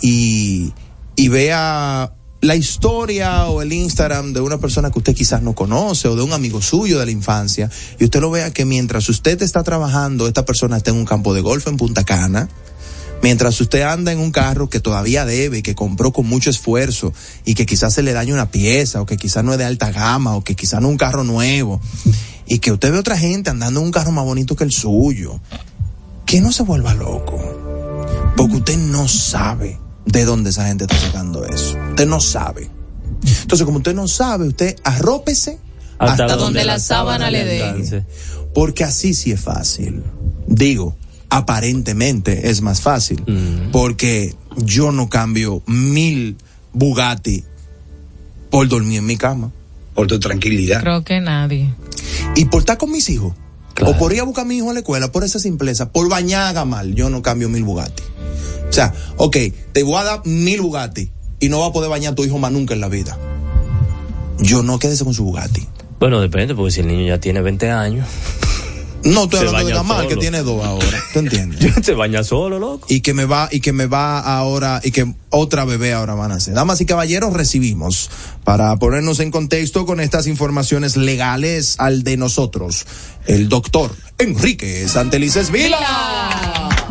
y, 0.00 0.72
y 1.14 1.28
vea 1.28 2.13
la 2.44 2.56
historia 2.56 3.46
o 3.46 3.62
el 3.62 3.72
Instagram 3.72 4.34
de 4.34 4.42
una 4.42 4.58
persona 4.58 4.90
que 4.90 4.98
usted 4.98 5.14
quizás 5.14 5.40
no 5.40 5.54
conoce 5.54 6.08
o 6.08 6.14
de 6.14 6.20
un 6.20 6.34
amigo 6.34 6.60
suyo 6.60 6.98
de 6.98 7.06
la 7.06 7.10
infancia 7.10 7.70
y 7.98 8.04
usted 8.04 8.20
lo 8.20 8.30
vea 8.30 8.52
que 8.52 8.66
mientras 8.66 9.08
usted 9.08 9.40
está 9.40 9.62
trabajando, 9.62 10.28
esta 10.28 10.44
persona 10.44 10.76
está 10.76 10.90
en 10.90 10.98
un 10.98 11.06
campo 11.06 11.32
de 11.32 11.40
golf 11.40 11.66
en 11.68 11.78
Punta 11.78 12.04
Cana, 12.04 12.50
mientras 13.22 13.58
usted 13.62 13.80
anda 13.80 14.12
en 14.12 14.18
un 14.18 14.30
carro 14.30 14.68
que 14.68 14.78
todavía 14.78 15.24
debe, 15.24 15.62
que 15.62 15.74
compró 15.74 16.12
con 16.12 16.26
mucho 16.26 16.50
esfuerzo 16.50 17.14
y 17.46 17.54
que 17.54 17.64
quizás 17.64 17.94
se 17.94 18.02
le 18.02 18.12
dañe 18.12 18.34
una 18.34 18.50
pieza 18.50 19.00
o 19.00 19.06
que 19.06 19.16
quizás 19.16 19.42
no 19.42 19.52
es 19.52 19.58
de 19.58 19.64
alta 19.64 19.90
gama 19.90 20.36
o 20.36 20.44
que 20.44 20.54
quizás 20.54 20.82
no 20.82 20.88
es 20.88 20.92
un 20.92 20.98
carro 20.98 21.24
nuevo 21.24 21.80
y 22.46 22.58
que 22.58 22.72
usted 22.72 22.92
ve 22.92 22.98
otra 22.98 23.16
gente 23.16 23.48
andando 23.48 23.80
en 23.80 23.86
un 23.86 23.92
carro 23.92 24.12
más 24.12 24.26
bonito 24.26 24.54
que 24.54 24.64
el 24.64 24.70
suyo, 24.70 25.40
que 26.26 26.42
no 26.42 26.52
se 26.52 26.62
vuelva 26.62 26.92
loco, 26.92 27.40
porque 28.36 28.56
usted 28.56 28.76
no 28.76 29.08
sabe 29.08 29.78
de 30.18 30.24
dónde 30.24 30.50
esa 30.50 30.66
gente 30.66 30.84
está 30.84 30.98
sacando 30.98 31.44
eso. 31.44 31.76
Usted 31.90 32.06
no 32.06 32.20
sabe. 32.20 32.70
Entonces, 33.42 33.64
como 33.64 33.78
usted 33.78 33.94
no 33.94 34.08
sabe, 34.08 34.48
usted 34.48 34.76
arrópese 34.84 35.58
hasta, 35.98 36.36
donde 36.36 36.64
la 36.64 36.78
sábana 36.78 37.30
le 37.30 37.44
dé. 37.44 38.04
Porque 38.54 38.84
así 38.84 39.14
sí 39.14 39.32
es 39.32 39.40
fácil. 39.40 40.02
Digo, 40.46 40.96
aparentemente 41.30 42.50
es 42.50 42.60
más 42.60 42.80
fácil. 42.80 43.24
Porque 43.72 44.34
yo 44.56 44.92
no 44.92 45.08
cambio 45.08 45.62
mil 45.66 46.36
Bugatti 46.72 47.44
por 48.50 48.68
dormir 48.68 48.98
en 48.98 49.06
mi 49.06 49.16
cama. 49.16 49.50
Por 49.94 50.06
tu 50.06 50.18
tranquilidad. 50.18 50.80
Creo 50.80 51.04
que 51.04 51.20
nadie. 51.20 51.72
Y 52.34 52.46
por 52.46 52.60
estar 52.60 52.78
con 52.78 52.90
mis 52.90 53.08
hijos. 53.08 53.32
O 53.84 53.96
por 53.96 54.12
ir 54.12 54.20
a 54.20 54.24
buscar 54.24 54.44
a 54.44 54.48
mi 54.48 54.56
hijo 54.56 54.70
a 54.70 54.72
la 54.72 54.80
escuela, 54.80 55.10
por 55.10 55.24
esa 55.24 55.40
simpleza, 55.40 55.90
por 55.90 56.08
bañar 56.08 56.64
mal, 56.64 56.94
yo 56.94 57.10
no 57.10 57.22
cambio 57.22 57.48
mil 57.48 57.64
Bugatti. 57.64 58.04
O 58.74 58.76
sea, 58.76 58.92
ok, 59.18 59.36
te 59.72 59.84
voy 59.84 59.94
a 59.94 60.02
dar 60.02 60.26
mil 60.26 60.60
Bugatti 60.60 61.08
y 61.38 61.48
no 61.48 61.60
va 61.60 61.66
a 61.66 61.72
poder 61.72 61.88
bañar 61.88 62.14
a 62.14 62.16
tu 62.16 62.24
hijo 62.24 62.38
más 62.38 62.50
nunca 62.50 62.74
en 62.74 62.80
la 62.80 62.88
vida. 62.88 63.16
Yo 64.40 64.64
no 64.64 64.80
quédese 64.80 65.04
con 65.04 65.14
su 65.14 65.22
Bugatti. 65.22 65.64
Bueno, 66.00 66.20
depende, 66.20 66.56
porque 66.56 66.72
si 66.72 66.80
el 66.80 66.88
niño 66.88 67.06
ya 67.06 67.20
tiene 67.20 67.40
20 67.40 67.70
años. 67.70 68.08
No 69.04 69.24
estoy 69.24 69.38
hablando 69.46 69.68
de 69.68 69.74
Gamal, 69.74 70.08
que 70.08 70.16
tiene 70.16 70.42
dos 70.42 70.66
ahora. 70.66 71.04
¿Tú 71.12 71.20
entiendes? 71.20 71.72
Se 71.84 71.92
baña 71.92 72.24
solo, 72.24 72.58
loco. 72.58 72.84
y 72.90 73.00
que 73.00 73.14
me 73.14 73.26
va 73.26 73.48
y 73.48 73.60
que 73.60 73.72
me 73.72 73.86
va 73.86 74.18
ahora 74.18 74.80
y 74.82 74.90
que 74.90 75.14
otra 75.30 75.64
bebé 75.64 75.92
ahora 75.92 76.14
van 76.14 76.32
a 76.32 76.34
nacer. 76.34 76.54
Damas 76.54 76.80
y 76.80 76.84
caballeros, 76.84 77.32
recibimos 77.32 78.10
para 78.42 78.74
ponernos 78.78 79.20
en 79.20 79.30
contexto 79.30 79.86
con 79.86 80.00
estas 80.00 80.26
informaciones 80.26 80.96
legales 80.96 81.76
al 81.78 82.02
de 82.02 82.16
nosotros, 82.16 82.86
el 83.26 83.48
doctor 83.48 83.94
Enrique 84.18 84.88
Santelices 84.88 85.52
Vila. 85.52 85.78
Que 85.78 86.83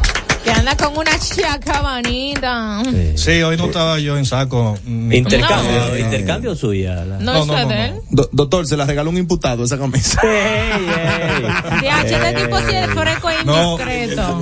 anda 0.64 0.77
con 0.77 0.98
una 0.98 1.11
chaca 1.19 1.81
bonita. 1.81 2.81
Sí, 3.15 3.41
hoy 3.41 3.57
no 3.57 3.65
estaba 3.65 3.99
yo 3.99 4.18
en 4.18 4.26
saco. 4.26 4.77
Intercambio, 4.88 5.90
No. 5.90 5.98
intercambio 5.98 6.56
suya. 6.56 7.03
la- 7.03 7.18
No, 7.19 7.45
de 7.45 7.85
él. 7.85 7.94
Do- 8.10 8.30
doctor, 8.31 8.65
se 8.65 8.77
la 8.77 8.85
regaló 8.85 9.10
un 9.10 9.18
imputado 9.18 9.65
esa 9.65 9.77
camisa. 9.77 10.22
DH, 10.22 12.15
este 12.15 12.34
tipo 12.44 12.57
sí 12.60 12.76
es 12.76 12.90
fresco 12.91 13.30
e 13.30 13.44
No. 13.45 13.72
indiscreto. 13.73 14.41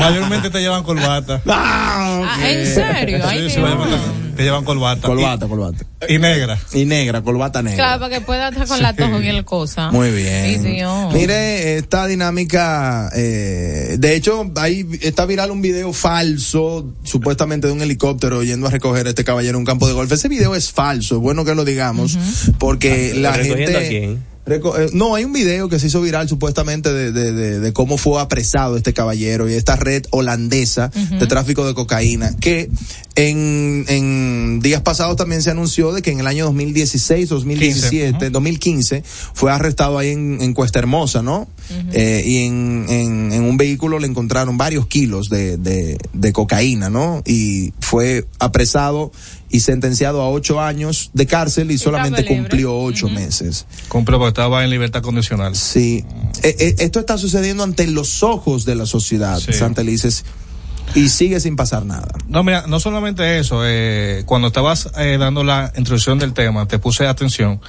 Mayormente 0.00 0.50
te 0.50 0.58
llevan 0.60 0.82
corbata. 0.82 1.40
Ah, 1.46 2.36
¿En 2.42 2.66
serio? 2.66 3.20
Ay, 3.24 3.48
Sí, 3.48 3.54
sí, 3.54 3.60
mayormente 3.60 3.96
te 4.38 4.44
llevan 4.44 4.64
corbata. 4.64 5.08
Corbata, 5.08 5.48
corbata. 5.48 5.84
Y, 6.08 6.14
y 6.14 6.18
negra. 6.20 6.56
Y 6.72 6.84
negra, 6.84 7.22
corbata 7.22 7.60
negra. 7.60 7.76
Claro, 7.76 8.00
para 8.02 8.14
que 8.14 8.20
pueda 8.24 8.50
estar 8.50 8.68
con 8.68 8.80
la 8.80 8.94
tojo 8.94 9.20
y 9.20 9.26
el 9.26 9.44
cosa. 9.44 9.90
Muy 9.90 10.12
bien. 10.12 10.62
Dios. 10.62 11.12
Mire, 11.12 11.76
esta 11.76 12.06
dinámica, 12.06 13.10
eh, 13.16 13.96
de 13.98 14.14
hecho, 14.14 14.48
ahí 14.54 14.86
está 15.00 15.26
viral 15.26 15.50
un 15.50 15.60
video 15.60 15.92
falso, 15.92 16.94
supuestamente 17.02 17.66
de 17.66 17.72
un 17.72 17.82
helicóptero 17.82 18.44
yendo 18.44 18.68
a 18.68 18.70
recoger 18.70 19.08
a 19.08 19.10
este 19.10 19.24
caballero 19.24 19.56
en 19.56 19.62
un 19.62 19.66
campo 19.66 19.88
de 19.88 19.94
golf. 19.94 20.12
Ese 20.12 20.28
video 20.28 20.54
es 20.54 20.70
falso, 20.70 21.16
es 21.16 21.20
bueno 21.20 21.44
que 21.44 21.56
lo 21.56 21.64
digamos, 21.64 22.16
porque 22.60 23.14
la 23.14 23.32
¿Recogiendo 23.32 23.80
gente... 23.80 24.18
eh, 24.54 24.90
no, 24.92 25.14
hay 25.14 25.24
un 25.24 25.32
video 25.32 25.68
que 25.68 25.78
se 25.78 25.88
hizo 25.88 26.00
viral 26.00 26.28
supuestamente 26.28 26.92
de, 26.92 27.12
de, 27.12 27.32
de, 27.32 27.60
de 27.60 27.72
cómo 27.72 27.98
fue 27.98 28.20
apresado 28.20 28.76
este 28.76 28.92
caballero 28.92 29.48
y 29.48 29.54
esta 29.54 29.76
red 29.76 30.04
holandesa 30.10 30.88
de 30.88 31.26
tráfico 31.26 31.66
de 31.66 31.74
cocaína, 31.74 32.34
que 32.40 32.70
en, 33.14 33.84
en 33.88 34.60
días 34.60 34.82
pasados 34.82 35.16
también 35.16 35.42
se 35.42 35.50
anunció 35.50 35.92
de 35.92 36.02
que 36.02 36.10
en 36.10 36.20
el 36.20 36.26
año 36.26 36.44
2016, 36.46 37.28
2017, 37.28 38.30
2015, 38.30 39.02
fue 39.34 39.50
arrestado 39.50 39.98
ahí 39.98 40.10
en, 40.10 40.38
en 40.40 40.54
Cuesta 40.54 40.78
Hermosa, 40.78 41.22
¿no? 41.22 41.48
Eh, 41.92 42.22
y 42.24 42.46
en, 42.46 42.86
en, 42.88 43.32
en 43.32 43.42
un 43.42 43.56
vehículo 43.56 43.98
le 43.98 44.06
encontraron 44.06 44.56
varios 44.56 44.86
kilos 44.86 45.28
de, 45.28 45.56
de, 45.58 45.98
de 46.12 46.32
cocaína, 46.32 46.90
¿no? 46.90 47.22
Y 47.26 47.72
fue 47.80 48.26
apresado 48.38 49.12
y 49.50 49.60
sentenciado 49.60 50.20
a 50.22 50.28
ocho 50.28 50.60
años 50.60 51.10
de 51.14 51.26
cárcel 51.26 51.70
y 51.70 51.78
solamente 51.78 52.24
cumplió 52.26 52.78
ocho 52.78 53.08
meses. 53.08 53.66
Cumple 53.88 54.16
porque 54.18 54.28
estaba 54.28 54.62
en 54.64 54.70
libertad 54.70 55.02
condicional. 55.02 55.54
Sí. 55.56 56.04
Eh, 56.42 56.56
eh, 56.58 56.74
esto 56.78 57.00
está 57.00 57.16
sucediendo 57.18 57.62
ante 57.64 57.86
los 57.86 58.22
ojos 58.22 58.64
de 58.64 58.74
la 58.74 58.86
sociedad, 58.86 59.38
Sí. 59.38 59.52
Santa 59.54 59.80
Elises, 59.80 60.24
y 60.94 61.08
sigue 61.10 61.38
sin 61.40 61.54
pasar 61.56 61.84
nada. 61.84 62.08
No, 62.28 62.42
mira, 62.44 62.64
no 62.66 62.80
solamente 62.80 63.38
eso, 63.38 63.60
eh, 63.64 64.22
cuando 64.26 64.48
estabas 64.48 64.88
eh, 64.98 65.16
dando 65.18 65.44
la 65.44 65.72
introducción 65.76 66.18
del 66.18 66.32
tema, 66.32 66.66
te 66.66 66.78
puse 66.78 67.06
atención 67.06 67.60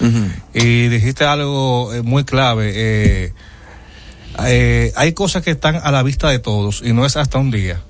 y 0.53 0.87
dijiste 0.87 1.25
algo 1.25 1.93
eh, 1.93 2.01
muy 2.01 2.23
clave. 2.23 2.71
eh, 2.75 3.33
eh, 4.45 4.93
hay 4.95 5.11
cosas 5.13 5.43
que 5.43 5.51
están 5.51 5.75
a 5.75 5.91
la 5.91 6.01
vista 6.01 6.29
de 6.29 6.39
todos 6.39 6.81
y 6.85 6.93
no 6.93 7.05
es 7.05 7.17
hasta 7.17 7.39
un 7.39 7.51
día. 7.51 7.81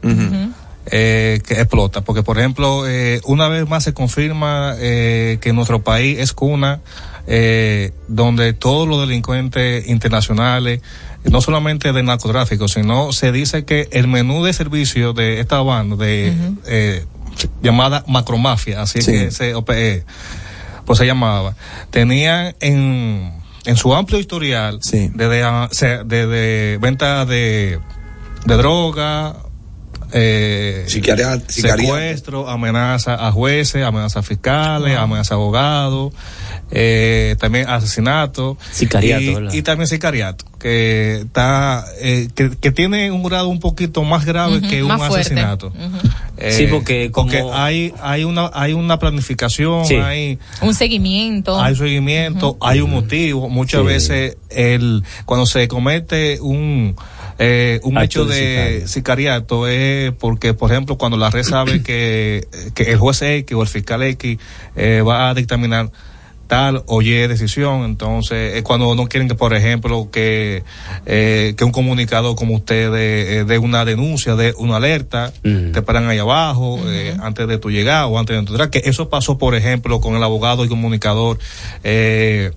Eh, 0.91 1.41
que 1.47 1.55
explota, 1.55 2.01
porque 2.01 2.23
por 2.23 2.37
ejemplo, 2.39 2.87
eh, 2.87 3.21
una 3.25 3.47
vez 3.47 3.67
más 3.69 3.83
se 3.83 3.93
confirma 3.93 4.75
eh, 4.79 5.37
que 5.41 5.53
nuestro 5.53 5.81
país 5.83 6.19
es 6.19 6.33
cuna 6.33 6.81
eh, 7.27 7.91
donde 8.07 8.53
todos 8.53 8.87
los 8.87 8.99
delincuentes 9.07 9.87
internacionales, 9.87 10.81
no 11.23 11.41
solamente 11.41 11.93
del 11.93 12.05
narcotráfico, 12.05 12.67
sino 12.67 13.11
se 13.13 13.31
dice 13.31 13.65
que 13.65 13.87
el 13.91 14.07
menú 14.07 14.43
de 14.43 14.53
servicio 14.53 15.13
de 15.13 15.39
esta 15.39 15.61
banda 15.61 15.95
de 15.95 16.33
eh, 16.65 17.05
llamada 17.61 18.03
macromafia, 18.07 18.81
así 18.81 19.01
Sí. 19.01 19.11
que 19.11 19.31
se 19.31 19.53
eh, 19.75 20.03
pues 20.85 20.97
se 20.97 21.05
llamaba, 21.05 21.55
tenían 21.91 22.55
en 22.61 23.33
en 23.65 23.75
su 23.75 23.93
amplio 23.93 24.19
historial 24.19 24.79
desde, 24.81 25.43
ah, 25.43 25.69
desde 26.05 26.77
venta 26.79 27.25
de, 27.25 27.77
de 28.45 28.55
droga, 28.57 29.35
eh, 30.11 30.85
Sicaria- 30.87 31.39
secuestro, 31.47 32.49
amenaza 32.49 33.15
a 33.27 33.31
jueces, 33.31 33.83
amenaza 33.83 34.19
a 34.19 34.23
fiscales, 34.23 34.97
amenaza 34.97 35.33
a 35.35 35.37
abogados, 35.37 36.13
eh, 36.71 37.35
también 37.39 37.67
asesinato. 37.67 38.57
Sicariato, 38.71 39.21
y, 39.23 39.33
¿verdad? 39.33 39.53
y 39.53 39.61
también 39.61 39.87
sicariato, 39.87 40.45
que 40.59 41.21
está, 41.21 41.85
eh, 42.01 42.29
que, 42.35 42.51
que 42.51 42.71
tiene 42.71 43.11
un 43.11 43.23
grado 43.23 43.47
un 43.49 43.59
poquito 43.59 44.03
más 44.03 44.25
grave 44.25 44.61
que 44.61 44.83
un 44.83 44.91
asesinato. 44.91 45.71
Eh, 46.37 46.53
Sí, 46.53 46.67
porque 46.67 47.11
como- 47.11 47.29
porque 47.31 47.43
hay, 47.53 47.93
hay 48.01 48.23
una, 48.23 48.49
hay 48.53 48.73
una 48.73 48.97
planificación, 48.99 49.85
Sí. 49.85 49.95
hay, 49.95 50.39
Un 50.61 50.73
seguimiento. 50.73 51.59
hay 51.61 51.75
seguimiento, 51.75 52.57
hay 52.61 52.79
un 52.81 52.91
motivo. 52.91 53.49
Muchas 53.49 53.81
Sí. 53.81 53.87
veces 53.87 54.37
el 54.49 55.03
cuando 55.25 55.45
se 55.45 55.67
comete 55.67 56.39
un 56.39 56.95
eh, 57.39 57.79
un 57.83 57.97
Acto 57.97 58.05
hecho 58.05 58.25
de 58.25 58.81
de 58.81 58.87
sicariato 58.87 59.67
es 59.67 60.11
porque, 60.13 60.53
por 60.53 60.71
ejemplo, 60.71 60.97
cuando 60.97 61.17
la 61.17 61.29
red 61.29 61.43
sabe 61.43 61.81
que, 61.83 62.47
que 62.75 62.83
el 62.91 62.97
juez 62.97 63.21
X 63.21 63.55
o 63.57 63.61
el 63.61 63.67
fiscal 63.67 64.03
X 64.03 64.37
eh, 64.75 65.01
va 65.01 65.29
a 65.29 65.33
dictaminar 65.33 65.89
tal 66.49 66.83
o 66.87 67.01
Y 67.03 67.11
decisión, 67.11 67.85
entonces 67.85 68.55
es 68.55 68.63
cuando 68.63 68.95
no 68.95 69.07
quieren 69.07 69.29
que, 69.29 69.35
por 69.35 69.53
ejemplo, 69.53 70.09
que, 70.11 70.63
eh, 71.05 71.53
que 71.55 71.63
un 71.63 71.71
comunicado 71.71 72.35
como 72.35 72.55
usted 72.55 72.91
de, 72.91 73.37
eh, 73.37 73.43
de 73.45 73.57
una 73.59 73.85
denuncia, 73.85 74.35
de 74.35 74.55
una 74.57 74.77
alerta, 74.77 75.31
te 75.43 75.81
paran 75.83 76.09
ahí 76.09 76.17
abajo, 76.17 76.79
eh, 76.87 77.15
antes 77.21 77.47
de 77.47 77.59
tu 77.59 77.69
llegada 77.69 78.07
o 78.07 78.17
antes 78.17 78.35
de 78.35 78.43
tu 78.43 78.53
entrada, 78.53 78.71
que 78.71 78.81
eso 78.89 79.09
pasó, 79.09 79.37
por 79.37 79.53
ejemplo, 79.53 80.01
con 80.01 80.15
el 80.15 80.23
abogado 80.23 80.65
y 80.65 80.69
comunicador, 80.69 81.37
eh, 81.83 82.51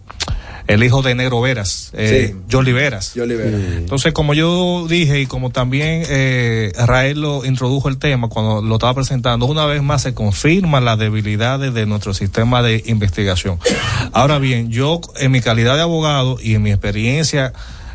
el 0.73 0.83
hijo 0.85 1.03
de 1.03 1.15
Negro 1.15 1.41
Veras, 1.41 1.91
eh, 1.93 2.33
Sí. 2.33 2.41
Jolly 2.51 2.73
Veras. 2.73 3.15
Yo 3.15 3.27
libero. 3.27 3.57
Entonces, 3.57 4.13
como 4.13 4.35
yo 4.35 4.87
dije 4.89 5.21
y 5.21 5.27
como 5.27 5.51
también 5.51 6.05
eh, 6.09 6.73
Rael 6.87 7.21
lo 7.21 7.45
introdujo 7.45 7.89
el 7.89 7.99
tema 7.99 8.29
cuando 8.29 8.63
lo 8.63 8.75
estaba 8.75 8.95
presentando, 8.95 9.47
una 9.47 9.67
vez 9.67 9.83
más 9.83 10.03
se 10.03 10.15
confirman 10.15 10.85
las 10.85 10.99
debilidades 10.99 11.75
de 11.75 11.87
nuestro 11.87 12.15
sistema 12.15 12.63
de 12.63 12.83
investigación. 12.87 13.59
Ahora 14.13 14.39
bien, 14.39 14.71
yo 14.71 15.01
en 15.19 15.31
mi 15.31 15.41
calidad 15.41 15.77
de 15.77 15.83
abogado 15.83 16.39
y 16.41 16.55
en 16.55 16.63
mi 16.63 16.71
experiencia 16.71 17.53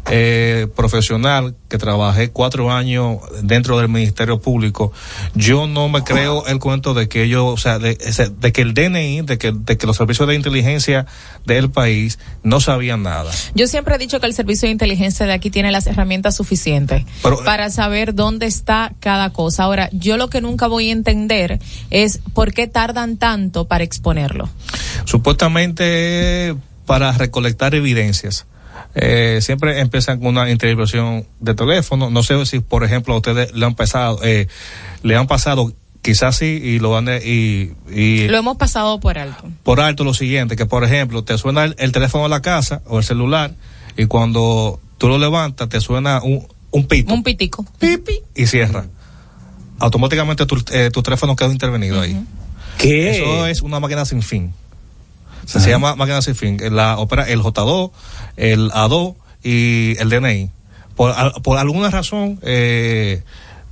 eh, 0.10 0.68
profesional, 0.76 1.56
que 1.68 1.78
trabajé 1.78 2.30
cuatro 2.30 2.72
años 2.72 3.18
dentro 3.44 3.78
del 3.78 3.90
Ministerio 3.90 4.40
Público, 4.40 4.94
yo 5.36 5.68
no 5.68 5.90
me 5.90 6.04
creo 6.04 6.46
el 6.48 6.60
cuento 6.60 6.94
de 6.94 7.10
que 7.10 7.24
ellos, 7.24 7.44
o 7.46 7.58
sea, 7.58 7.78
de, 7.80 7.98
que 7.98 8.62
el 8.62 8.74
DNI, 8.74 9.22
de 9.22 9.38
que, 9.38 9.52
de 9.52 9.78
que 9.78 9.86
los 9.86 9.98
servicios 9.98 10.28
de 10.28 10.36
inteligencia 10.36 11.06
del 11.46 11.70
país 11.70 12.20
no 12.44 12.60
sabían 12.60 13.04
nada. 13.04 13.32
Yo 13.54 13.68
siempre 13.68 13.96
he 13.96 13.98
dicho 13.98 14.20
que 14.20 14.26
el 14.28 14.34
servicio 14.34 14.68
de 14.68 14.72
inteligencia 14.72 15.26
de 15.26 15.34
aquí 15.34 15.50
tiene 15.50 15.72
las 15.72 15.88
herramientas 15.88 16.36
suficientes 16.36 17.04
Pero- 17.22 17.44
para 17.44 17.70
saber 17.70 18.16
dónde 18.16 18.46
está 18.46 18.94
cada 19.00 19.32
cosa. 19.32 19.64
Ahora, 19.64 19.90
yo 19.92 20.18
lo 20.18 20.30
que 20.30 20.42
nunca 20.42 20.68
voy 20.68 20.90
a 20.90 20.94
entender 20.94 21.60
es 21.90 22.20
por 22.34 22.54
qué 22.54 22.68
tardan 22.68 23.18
tanto 23.18 23.66
para 23.66 23.84
exponerlo. 23.84 24.50
supuestamente 25.06 26.56
para 26.86 27.12
recolectar 27.12 27.76
evidencias. 27.76 28.46
Eh, 29.00 29.40
siempre 29.42 29.80
empiezan 29.80 30.18
con 30.20 30.30
una 30.30 30.50
intervención 30.50 31.26
de 31.40 31.54
teléfono. 31.54 32.10
No 32.10 32.24
sé 32.24 32.44
si, 32.48 32.60
por 32.62 32.84
ejemplo, 32.84 33.14
a 33.14 33.18
ustedes 33.18 33.54
le 33.54 33.66
han 33.66 33.76
pasado, 33.76 34.20
eh, 34.24 34.48
le 35.04 35.16
han 35.16 35.28
pasado, 35.28 35.72
quizás 36.02 36.36
sí, 36.38 36.46
y 36.64 36.80
lo 36.80 36.98
han 36.98 37.06
de- 37.06 37.22
y, 37.24 37.74
y 37.94 38.28
Lo 38.28 38.38
hemos 38.38 38.58
pasado 38.58 39.00
por 39.00 39.18
alto. 39.20 39.44
por 39.64 39.82
alto 39.82 40.04
lo 40.04 40.14
siguiente, 40.16 40.56
que 40.56 40.66
por 40.66 40.84
ejemplo, 40.84 41.24
te 41.24 41.38
suena 41.38 41.66
el, 41.66 41.76
el 41.78 41.92
teléfono 41.92 42.24
de 42.24 42.30
la 42.32 42.42
casa 42.42 42.82
o 42.88 42.98
el 42.98 43.04
celular, 43.04 43.54
y 43.98 44.06
cuando 44.08 44.80
tú 44.98 45.08
lo 45.10 45.20
levantas, 45.20 45.70
te 45.70 45.80
suena 45.80 46.22
un, 46.24 46.48
un 46.72 46.88
pito 46.88 47.14
Un 47.14 47.22
pitico. 47.24 47.66
y 48.36 48.48
cierra. 48.48 48.86
Automáticamente 49.80 50.46
tu, 50.48 50.58
eh, 50.72 50.90
tu 50.92 51.04
teléfono 51.04 51.36
queda 51.36 51.52
intervenido 51.52 52.02
ahí. 52.02 52.20
¿Qué? 52.80 53.12
Eso 53.12 53.46
es 53.46 53.62
una 53.62 53.80
máquina 53.80 54.06
sin 54.06 54.24
fin. 54.24 54.54
Se, 55.48 55.60
se 55.60 55.70
llama 55.70 55.96
máquina 55.96 56.22
sin 56.22 56.36
fin. 56.36 56.58
La 56.72 56.98
opera 57.00 57.24
el 57.28 57.40
J2, 57.42 57.92
el 58.38 58.70
A2 58.72 59.16
y 59.44 59.96
el 60.00 60.10
DNI. 60.10 60.52
Por, 60.96 61.12
al- 61.12 61.34
por 61.44 61.58
alguna 61.58 61.90
razón, 61.90 62.40
eh, 62.42 63.22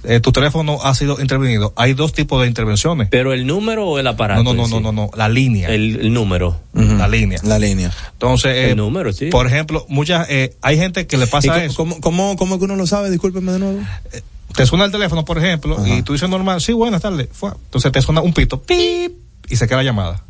eh, 0.03 0.19
tu 0.19 0.31
teléfono 0.31 0.77
ha 0.83 0.93
sido 0.93 1.19
intervenido. 1.19 1.73
Hay 1.75 1.93
dos 1.95 2.13
tipos 2.13 2.39
de 2.41 2.47
intervenciones. 2.47 3.07
¿Pero 3.09 3.33
el 3.33 3.47
número 3.47 3.87
o 3.87 3.97
el 3.99 4.05
aparato? 4.07 4.43
No, 4.43 4.53
no, 4.53 4.61
no, 4.61 4.67
sí? 4.67 4.73
no, 4.75 4.79
no, 4.79 4.91
no, 4.91 5.09
la 5.17 5.27
línea. 5.27 5.67
El, 5.69 5.99
el 5.99 6.13
número. 6.13 6.59
La 6.73 7.07
línea. 7.07 7.39
La 7.43 7.57
línea. 7.59 7.91
Entonces, 8.13 8.55
eh, 8.55 8.69
El 8.71 8.77
número, 8.77 9.11
sí. 9.13 9.27
por 9.31 9.47
ejemplo, 9.47 9.85
muchas, 9.89 10.27
eh, 10.29 10.55
hay 10.61 10.77
gente 10.77 11.07
que 11.07 11.17
le 11.17 11.25
¿Y 11.25 11.27
pasa 11.29 11.53
cómo, 11.53 11.59
eso. 11.65 11.75
cómo, 11.75 12.01
cómo, 12.01 12.35
cómo 12.37 12.59
que 12.59 12.65
uno 12.65 12.75
lo 12.75 12.85
sabe? 12.87 13.09
Discúlpeme 13.09 13.51
de 13.51 13.59
nuevo. 13.59 13.79
Te 14.55 14.65
suena 14.65 14.85
el 14.85 14.91
teléfono, 14.91 15.25
por 15.25 15.37
ejemplo, 15.39 15.77
y 15.85 16.01
tú 16.03 16.13
dices 16.13 16.29
normal, 16.29 16.61
sí, 16.61 16.71
buenas 16.71 17.01
tardes. 17.01 17.27
Fue. 17.33 17.49
Entonces 17.65 17.91
te 17.91 18.01
suena 18.01 18.21
un 18.21 18.31
pito, 18.33 18.61
pip, 18.61 19.11
y 19.49 19.55
se 19.57 19.67
queda 19.67 19.77
la 19.77 19.83
llamada. 19.83 20.23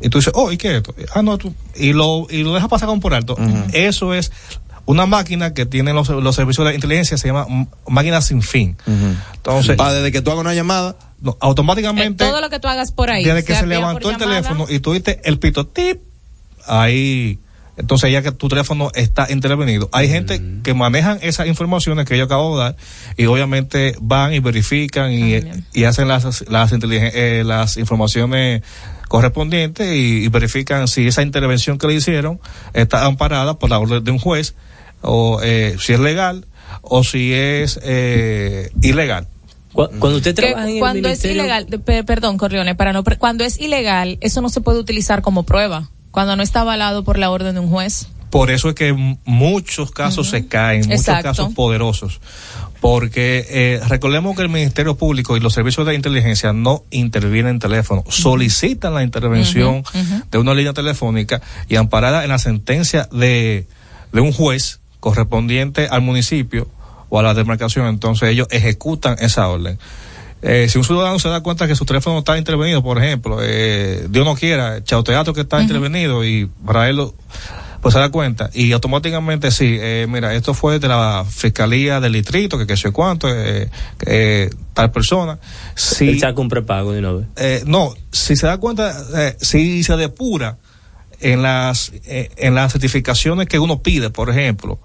Y 0.00 0.08
tú 0.10 0.18
dices, 0.18 0.32
oh, 0.36 0.52
¿y 0.52 0.56
qué 0.56 0.68
es 0.72 0.76
esto? 0.76 0.94
Ah, 1.14 1.22
no, 1.22 1.38
tú. 1.38 1.54
Y 1.74 1.92
lo, 1.92 2.26
y 2.30 2.42
lo 2.42 2.52
dejas 2.54 2.68
pasar 2.68 2.88
como 2.88 3.00
por 3.00 3.14
alto. 3.14 3.36
Eso 3.72 4.12
es 4.14 4.30
una 4.84 5.06
máquina 5.06 5.52
que 5.54 5.66
tiene 5.66 5.92
los, 5.92 6.08
los 6.08 6.36
servicios 6.36 6.66
de 6.68 6.74
inteligencia, 6.74 7.16
se 7.18 7.26
llama 7.28 7.46
máquina 7.88 8.20
sin 8.20 8.42
fin. 8.42 8.76
Entonces, 9.34 9.76
Pa, 9.76 9.92
desde 9.92 10.12
que 10.12 10.20
tú 10.22 10.30
hagas 10.30 10.42
una 10.42 10.54
llamada, 10.54 10.96
no, 11.20 11.32
Eh, 11.32 11.36
automáticamente, 11.40 12.24
todo 12.24 12.40
lo 12.40 12.50
que 12.50 12.60
tú 12.60 12.68
hagas 12.68 12.92
por 12.92 13.10
ahí. 13.10 13.24
desde 13.24 13.42
que 13.44 13.54
se 13.54 13.66
levantó 13.66 14.10
el 14.10 14.18
llamada, 14.18 14.42
teléfono 14.42 14.66
y 14.68 14.78
tú 14.80 14.92
viste 14.92 15.20
el 15.24 15.38
pito, 15.38 15.66
tip, 15.66 16.00
ahí, 16.66 17.38
entonces 17.76 18.10
ya 18.12 18.22
que 18.22 18.32
tu 18.32 18.48
teléfono 18.48 18.90
está 18.94 19.26
intervenido. 19.30 19.88
Hay 19.92 20.08
gente 20.08 20.40
que 20.62 20.74
manejan 20.74 21.18
esas 21.22 21.46
informaciones 21.46 22.06
que 22.06 22.16
yo 22.16 22.24
acabo 22.24 22.56
de 22.58 22.64
dar 22.64 22.76
y 23.16 23.26
obviamente 23.26 23.96
van 24.00 24.32
y 24.34 24.40
verifican 24.40 25.12
y, 25.12 25.40
y 25.72 25.84
hacen 25.84 26.06
las, 26.08 26.44
las, 26.48 26.72
inteligen- 26.72 27.10
eh, 27.14 27.42
las 27.44 27.76
informaciones 27.76 28.62
correspondientes 29.08 29.86
y, 29.94 30.24
y 30.24 30.28
verifican 30.28 30.88
si 30.88 31.06
esa 31.06 31.22
intervención 31.22 31.78
que 31.78 31.86
le 31.86 31.94
hicieron 31.94 32.40
está 32.74 33.04
amparada 33.06 33.58
por 33.58 33.70
la 33.70 33.78
orden 33.78 34.02
de 34.04 34.10
un 34.10 34.18
juez 34.18 34.54
o 35.02 35.40
eh, 35.42 35.76
si 35.78 35.92
es 35.92 36.00
legal 36.00 36.44
o 36.82 37.04
si 37.04 37.32
es 37.32 37.78
eh, 37.82 38.70
ilegal. 38.82 39.28
Cu- 39.72 39.88
Cuando 39.98 40.16
usted 40.18 40.34
trabaja 40.34 40.64
en 40.68 40.74
el 40.74 40.78
cuando 40.80 41.08
es 41.08 41.22
ministerio- 41.22 41.42
ilegal, 41.42 42.04
perdón, 42.06 42.38
Corleone, 42.38 42.74
para 42.74 42.92
no, 42.92 43.04
cuando 43.18 43.44
es 43.44 43.60
ilegal, 43.60 44.18
eso 44.20 44.40
no 44.40 44.48
se 44.48 44.60
puede 44.60 44.78
utilizar 44.78 45.22
como 45.22 45.42
prueba. 45.44 45.90
Cuando 46.10 46.34
no 46.34 46.42
está 46.42 46.60
avalado 46.62 47.04
por 47.04 47.18
la 47.18 47.30
orden 47.30 47.54
de 47.54 47.60
un 47.60 47.68
juez. 47.68 48.08
Por 48.38 48.50
eso 48.50 48.68
es 48.68 48.74
que 48.74 48.92
muchos 49.24 49.90
casos 49.92 50.28
se 50.28 50.46
caen, 50.46 50.82
muchos 50.88 51.04
casos 51.22 51.54
poderosos. 51.54 52.20
Porque 52.80 53.46
eh, 53.48 53.80
recordemos 53.88 54.36
que 54.36 54.42
el 54.42 54.48
Ministerio 54.48 54.96
Público 54.96 55.36
y 55.36 55.40
los 55.40 55.54
servicios 55.54 55.86
de 55.86 55.94
inteligencia 55.94 56.52
no 56.52 56.82
intervienen 56.90 57.52
en 57.52 57.58
teléfono, 57.58 58.04
solicitan 58.08 58.94
la 58.94 59.02
intervención 59.02 59.82
de 60.30 60.38
una 60.38 60.54
línea 60.54 60.72
telefónica 60.74 61.40
y 61.68 61.76
amparada 61.76 62.22
en 62.24 62.28
la 62.28 62.38
sentencia 62.38 63.08
de, 63.10 63.66
de 64.12 64.20
un 64.20 64.32
juez 64.32 64.80
correspondiente 65.00 65.88
al 65.90 66.02
municipio 66.02 66.68
o 67.08 67.18
a 67.18 67.22
la 67.22 67.32
demarcación, 67.34 67.86
entonces 67.86 68.28
ellos 68.30 68.46
ejecutan 68.50 69.16
esa 69.20 69.48
orden. 69.48 69.78
Eh, 70.42 70.66
si 70.68 70.76
un 70.76 70.84
ciudadano 70.84 71.18
se 71.18 71.28
da 71.30 71.40
cuenta 71.40 71.66
que 71.66 71.74
su 71.74 71.86
teléfono 71.86 72.18
está 72.18 72.36
intervenido, 72.36 72.82
por 72.82 73.02
ejemplo, 73.02 73.38
eh, 73.40 74.06
Dios 74.10 74.24
no 74.26 74.34
quiera, 74.36 74.84
Chao 74.84 75.02
Teatro 75.02 75.32
que 75.32 75.40
está 75.40 75.62
intervenido 75.62 76.24
y 76.24 76.46
para 76.66 76.88
él 76.90 76.96
lo- 76.96 77.14
pues 77.86 77.94
se 77.94 78.00
da 78.00 78.08
cuenta 78.08 78.50
y 78.52 78.72
automáticamente 78.72 79.52
sí, 79.52 79.76
eh, 79.80 80.08
mira, 80.08 80.34
esto 80.34 80.54
fue 80.54 80.80
de 80.80 80.88
la 80.88 81.24
Fiscalía 81.24 82.00
del 82.00 82.14
Distrito, 82.14 82.58
que 82.58 82.66
qué 82.66 82.76
sé 82.76 82.90
cuánto, 82.90 83.28
eh, 83.32 83.70
eh, 84.04 84.50
tal 84.74 84.90
persona. 84.90 85.38
Si, 85.76 86.08
Él 86.08 86.18
saca 86.18 86.40
un 86.40 86.48
prepago 86.48 86.90
de 86.90 86.98
una 86.98 87.12
vez. 87.12 87.26
eh, 87.36 87.62
no, 87.64 87.94
si 88.10 88.34
se 88.34 88.48
da 88.48 88.58
cuenta, 88.58 88.92
eh, 89.16 89.36
si 89.40 89.84
se 89.84 89.96
depura 89.96 90.58
en 91.20 91.42
las, 91.42 91.92
eh, 92.06 92.28
en 92.38 92.56
las 92.56 92.72
certificaciones 92.72 93.46
que 93.46 93.60
uno 93.60 93.80
pide, 93.82 94.10
por 94.10 94.30
ejemplo, 94.30 94.80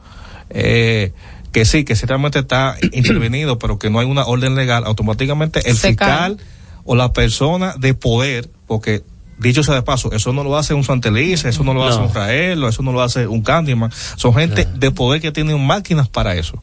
eh, 0.51 1.11
que 1.51 1.65
sí, 1.65 1.83
que 1.83 1.95
ciertamente 1.95 2.37
está 2.37 2.77
intervenido, 2.91 3.57
pero 3.57 3.79
que 3.79 3.89
no 3.89 3.97
hay 3.97 4.05
una 4.05 4.25
orden 4.25 4.53
legal, 4.53 4.83
automáticamente 4.85 5.67
el 5.67 5.75
Se 5.75 5.87
fiscal 5.87 6.37
o 6.83 6.95
la 6.95 7.13
persona 7.13 7.73
de 7.79 7.95
poder, 7.95 8.51
porque 8.67 9.01
dicho 9.41 9.63
sea 9.63 9.75
de 9.75 9.81
paso, 9.81 10.11
eso 10.13 10.31
no 10.33 10.43
lo 10.43 10.57
hace 10.57 10.73
un 10.73 10.83
Santelice, 10.83 11.49
eso 11.49 11.63
no 11.63 11.73
lo 11.73 11.85
hace 11.87 11.99
un 11.99 12.13
Rael, 12.13 12.63
eso 12.63 12.81
no 12.83 12.91
lo 12.91 13.01
hace 13.01 13.27
un 13.27 13.41
Candyman, 13.41 13.91
son 14.15 14.33
gente 14.35 14.67
de 14.75 14.91
poder 14.91 15.21
que 15.21 15.31
tienen 15.31 15.59
máquinas 15.65 16.07
para 16.07 16.35
eso. 16.35 16.61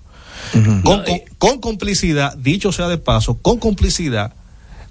con, 0.52 1.02
con- 1.04 1.20
con 1.38 1.60
complicidad, 1.60 2.36
dicho 2.36 2.72
sea 2.72 2.88
de 2.88 2.98
paso, 2.98 3.38
con 3.42 3.58
complicidad 3.58 4.32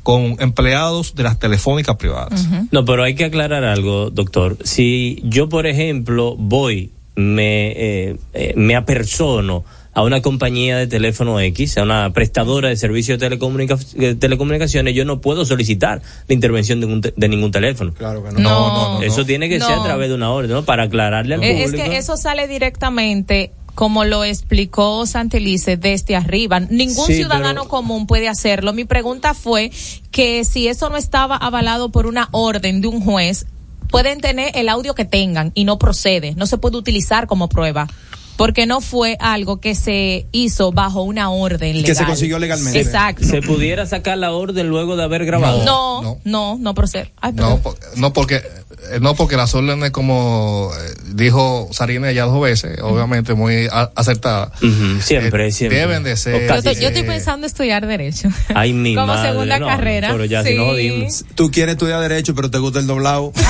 con 0.03 0.37
empleados 0.39 1.15
de 1.15 1.23
las 1.23 1.37
telefónicas 1.37 1.97
privadas. 1.97 2.47
No, 2.71 2.85
pero 2.85 3.03
hay 3.03 3.13
que 3.15 3.25
aclarar 3.25 3.65
algo, 3.65 4.09
doctor. 4.09 4.57
Si 4.63 5.19
yo, 5.25 5.49
por 5.49 5.67
ejemplo, 5.67 6.35
voy, 6.37 6.91
me, 7.15 7.71
eh, 7.71 8.15
eh, 8.33 8.53
me 8.55 8.77
apersono 8.77 9.65
a 9.97 10.03
una 10.03 10.21
compañía 10.21 10.77
de 10.77 10.85
teléfono 10.85 11.39
X, 11.39 11.77
a 11.79 11.83
una 11.83 12.13
prestadora 12.13 12.69
de 12.69 12.77
servicios 12.77 13.17
de 13.17 13.25
telecomunica- 13.31 13.79
telecomunicaciones, 14.19 14.93
yo 14.93 15.05
no 15.05 15.21
puedo 15.21 15.43
solicitar 15.43 16.01
la 16.27 16.33
intervención 16.35 16.79
de, 16.79 16.85
un 16.85 17.01
te- 17.01 17.13
de 17.17 17.27
ningún 17.27 17.49
teléfono. 17.51 17.93
Claro 17.95 18.23
que 18.23 18.31
no. 18.31 18.39
No, 18.39 18.49
no, 18.49 18.93
no, 18.99 19.01
Eso 19.01 19.25
tiene 19.25 19.49
que 19.49 19.59
ser 19.59 19.73
a 19.73 19.83
través 19.83 20.09
de 20.09 20.13
una 20.15 20.29
orden, 20.31 20.51
¿no? 20.51 20.63
Para 20.65 20.83
aclararle 20.83 21.33
al 21.33 21.43
Es 21.43 21.71
público. 21.71 21.89
que 21.89 21.97
eso 21.97 22.15
sale 22.15 22.47
directamente 22.47 23.51
como 23.73 24.05
lo 24.05 24.23
explicó 24.23 25.05
Santelice 25.07 25.77
desde 25.77 26.15
arriba. 26.15 26.59
Ningún 26.59 27.07
Sí, 27.07 27.15
ciudadano 27.15 27.61
pero- 27.61 27.67
común 27.67 28.05
puede 28.07 28.27
hacerlo. 28.27 28.73
Mi 28.73 28.85
pregunta 28.85 29.33
fue 29.33 29.71
que 30.11 30.45
si 30.45 30.67
eso 30.67 30.89
no 30.89 30.97
estaba 30.97 31.35
avalado 31.37 31.89
por 31.91 32.05
una 32.05 32.29
orden 32.31 32.81
de 32.81 32.87
un 32.87 33.01
juez, 33.01 33.45
pueden 33.89 34.19
tener 34.21 34.51
el 34.55 34.69
audio 34.69 34.93
que 34.95 35.05
tengan 35.05 35.51
y 35.55 35.63
no 35.63 35.77
procede, 35.79 36.33
no 36.35 36.45
se 36.45 36.57
puede 36.57 36.77
utilizar 36.77 37.25
como 37.25 37.49
prueba. 37.49 37.87
Porque 38.37 38.65
no 38.67 38.81
fue 38.81 39.17
algo 39.19 39.59
que 39.59 39.73
se 39.75 40.27
hizo 40.31 40.71
bajo 40.71 41.01
una 41.01 41.29
orden 41.31 41.73
legal. 41.77 41.85
que 41.85 41.95
se 41.95 42.05
consiguió 42.05 42.39
legalmente. 42.39 42.79
Exacto. 42.79 43.25
¿Se 43.25 43.41
pudiera 43.41 43.85
sacar 43.85 44.17
la 44.17 44.31
orden 44.31 44.69
luego 44.69 44.95
de 44.95 45.03
haber 45.03 45.25
grabado? 45.25 45.63
No, 45.65 46.19
no, 46.23 46.57
no, 46.59 46.73
procede. 46.75 47.11
Ay, 47.19 47.33
No, 47.33 47.57
perdón. 47.57 47.61
po- 47.63 47.75
no 47.95 48.13
porque 48.13 48.41
no 49.01 49.15
porque 49.15 49.35
las 49.37 49.53
órdenes 49.55 49.91
como 49.91 50.71
eh, 50.79 50.93
dijo 51.13 51.67
Sarina 51.71 52.11
ya 52.11 52.25
dos 52.25 52.41
veces, 52.41 52.79
obviamente 52.81 53.33
muy 53.33 53.67
acertada. 53.95 54.51
Ujú, 54.61 55.01
Siempre, 55.01 55.47
eh, 55.47 55.51
siempre. 55.51 55.79
Deben 55.79 56.03
de 56.03 56.15
ser. 56.15 56.47
yo, 56.47 56.55
estoy, 56.55 56.75
yo 56.75 56.87
estoy 56.87 57.01
eh, 57.03 57.05
pensando 57.05 57.47
estudiar 57.47 57.85
Derecho. 57.87 58.29
Ay, 58.55 58.73
mi 58.73 58.95
Como 58.95 59.07
madre, 59.07 59.29
segunda 59.31 59.59
no, 59.59 59.67
carrera. 59.67 60.09
Pero 60.11 60.25
ya 60.25 60.43
si 60.43 60.49
Sí. 60.49 60.55
no 60.55 60.65
jodimos. 60.67 61.25
Tú 61.35 61.51
quieres 61.51 61.73
estudiar 61.73 61.99
Derecho, 62.01 62.33
pero 62.35 62.49
te 62.51 62.57
gusta 62.59 62.79
el 62.79 62.87
doblado. 62.87 63.33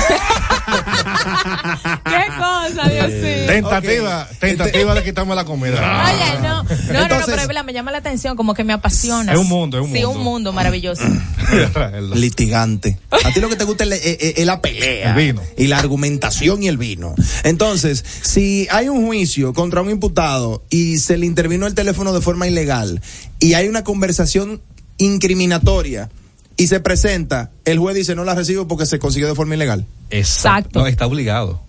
Qué 2.04 2.26
cosa, 2.38 2.88
Dios 2.88 3.08
mío. 3.10 3.46
Tentativa, 3.46 4.28
tentativa 4.38 4.94
de 4.94 5.02
quitarme 5.04 5.34
la 5.34 5.44
comida. 5.44 6.04
Oye, 6.04 6.40
no, 6.42 6.62
no, 6.62 7.08
no, 7.08 7.08
no, 7.08 7.24
pero 7.26 7.40
es 7.42 7.46
verdad, 7.48 7.64
me 7.64 7.72
llama 7.72 7.90
la 7.92 7.98
atención, 7.98 8.36
como 8.36 8.54
que 8.54 8.64
me 8.64 8.72
apasiona. 8.72 9.32
Es 9.32 9.38
un 9.38 9.48
mundo, 9.48 9.78
es 9.78 9.84
un 9.84 9.92
Sí, 9.92 10.00
mundo. 10.04 10.10
un 10.18 10.24
mundo 10.24 10.52
maravilloso. 10.52 11.02
litigante. 12.14 12.98
A 13.24 13.30
ti 13.32 13.40
lo 13.40 13.48
que 13.48 13.56
te 13.56 13.64
gusta 13.64 13.84
es, 13.84 13.90
la- 13.90 13.96
es- 13.96 14.38
es 14.38 14.46
la 14.46 14.60
pelea. 14.60 15.12
Vino. 15.18 15.42
Y 15.56 15.66
la 15.66 15.78
argumentación 15.78 16.62
y 16.62 16.68
el 16.68 16.78
vino. 16.78 17.14
Entonces, 17.44 18.04
si 18.22 18.66
hay 18.70 18.88
un 18.88 19.04
juicio 19.06 19.52
contra 19.52 19.82
un 19.82 19.90
imputado 19.90 20.64
y 20.70 20.98
se 20.98 21.18
le 21.18 21.26
intervino 21.26 21.66
el 21.66 21.74
teléfono 21.74 22.12
de 22.12 22.20
forma 22.20 22.46
ilegal 22.46 23.02
y 23.38 23.54
hay 23.54 23.68
una 23.68 23.84
conversación 23.84 24.60
incriminatoria 24.98 26.10
y 26.56 26.66
se 26.68 26.80
presenta, 26.80 27.50
el 27.64 27.78
juez 27.78 27.96
dice 27.96 28.14
no 28.14 28.24
la 28.24 28.34
recibo 28.34 28.66
porque 28.66 28.86
se 28.86 28.98
consiguió 28.98 29.28
de 29.28 29.34
forma 29.34 29.54
ilegal. 29.54 29.86
Exacto. 30.10 30.80
No, 30.80 30.86
está 30.86 31.06
obligado. 31.06 31.67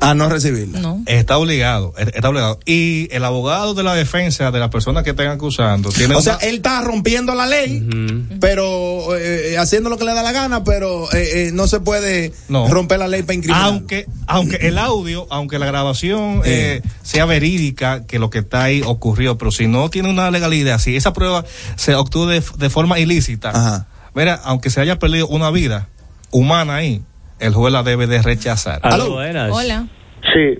A 0.00 0.14
no 0.14 0.28
recibirla. 0.28 0.78
No. 0.80 1.02
Está 1.06 1.38
obligado, 1.38 1.94
está 1.96 2.28
obligado. 2.28 2.58
Y 2.66 3.08
el 3.12 3.24
abogado 3.24 3.74
de 3.74 3.82
la 3.82 3.94
defensa 3.94 4.50
de 4.50 4.58
la 4.60 4.70
persona 4.70 5.02
que 5.02 5.10
estén 5.10 5.28
acusando 5.28 5.90
tiene 5.90 6.14
O 6.14 6.18
una- 6.18 6.22
sea, 6.22 6.48
él 6.48 6.56
está 6.56 6.80
rompiendo 6.82 7.34
la 7.34 7.46
ley, 7.46 7.86
pero 8.40 9.16
eh, 9.16 9.56
haciendo 9.58 9.88
lo 9.90 9.96
que 9.98 10.04
le 10.04 10.14
da 10.14 10.22
la 10.22 10.32
gana, 10.32 10.64
pero 10.64 11.10
eh, 11.12 11.48
eh, 11.48 11.50
no 11.52 11.66
se 11.66 11.80
puede 11.80 12.32
No. 12.48 12.68
romper 12.68 12.98
la 12.98 13.08
ley 13.08 13.22
para 13.22 13.34
incriminar. 13.34 13.64
aunque 13.66 14.06
aunque 14.26 14.56
el 14.68 14.78
audio, 14.78 15.26
aunque 15.30 15.58
la 15.58 15.66
grabación 15.66 16.42
eh, 16.44 16.82
sea 17.02 17.24
verídica 17.24 18.04
que 18.06 18.18
lo 18.18 18.30
que 18.30 18.38
está 18.40 18.64
ahí 18.64 18.82
ocurrió, 18.84 19.38
pero 19.38 19.50
si 19.50 19.66
no 19.66 19.88
tiene 19.90 20.10
una 20.10 20.30
legalidad, 20.30 20.78
si 20.78 20.96
esa 20.96 21.12
prueba 21.12 21.44
se 21.76 21.94
obtuvo 21.94 22.26
de, 22.26 22.42
de 22.58 22.70
forma 22.70 22.98
ilícita, 22.98 23.86
mira, 24.14 24.34
aunque 24.44 24.70
se 24.70 24.80
haya 24.80 24.98
perdido 24.98 25.26
una 25.28 25.50
vida 25.50 25.88
humana 26.30 26.76
ahí, 26.76 27.02
el 27.40 27.52
juez 27.54 27.72
la 27.72 27.82
debe 27.82 28.06
de 28.06 28.22
rechazar. 28.22 28.80
Aló, 28.82 29.10
buenas. 29.12 29.50
Hola. 29.52 29.86
Sí, 30.32 30.58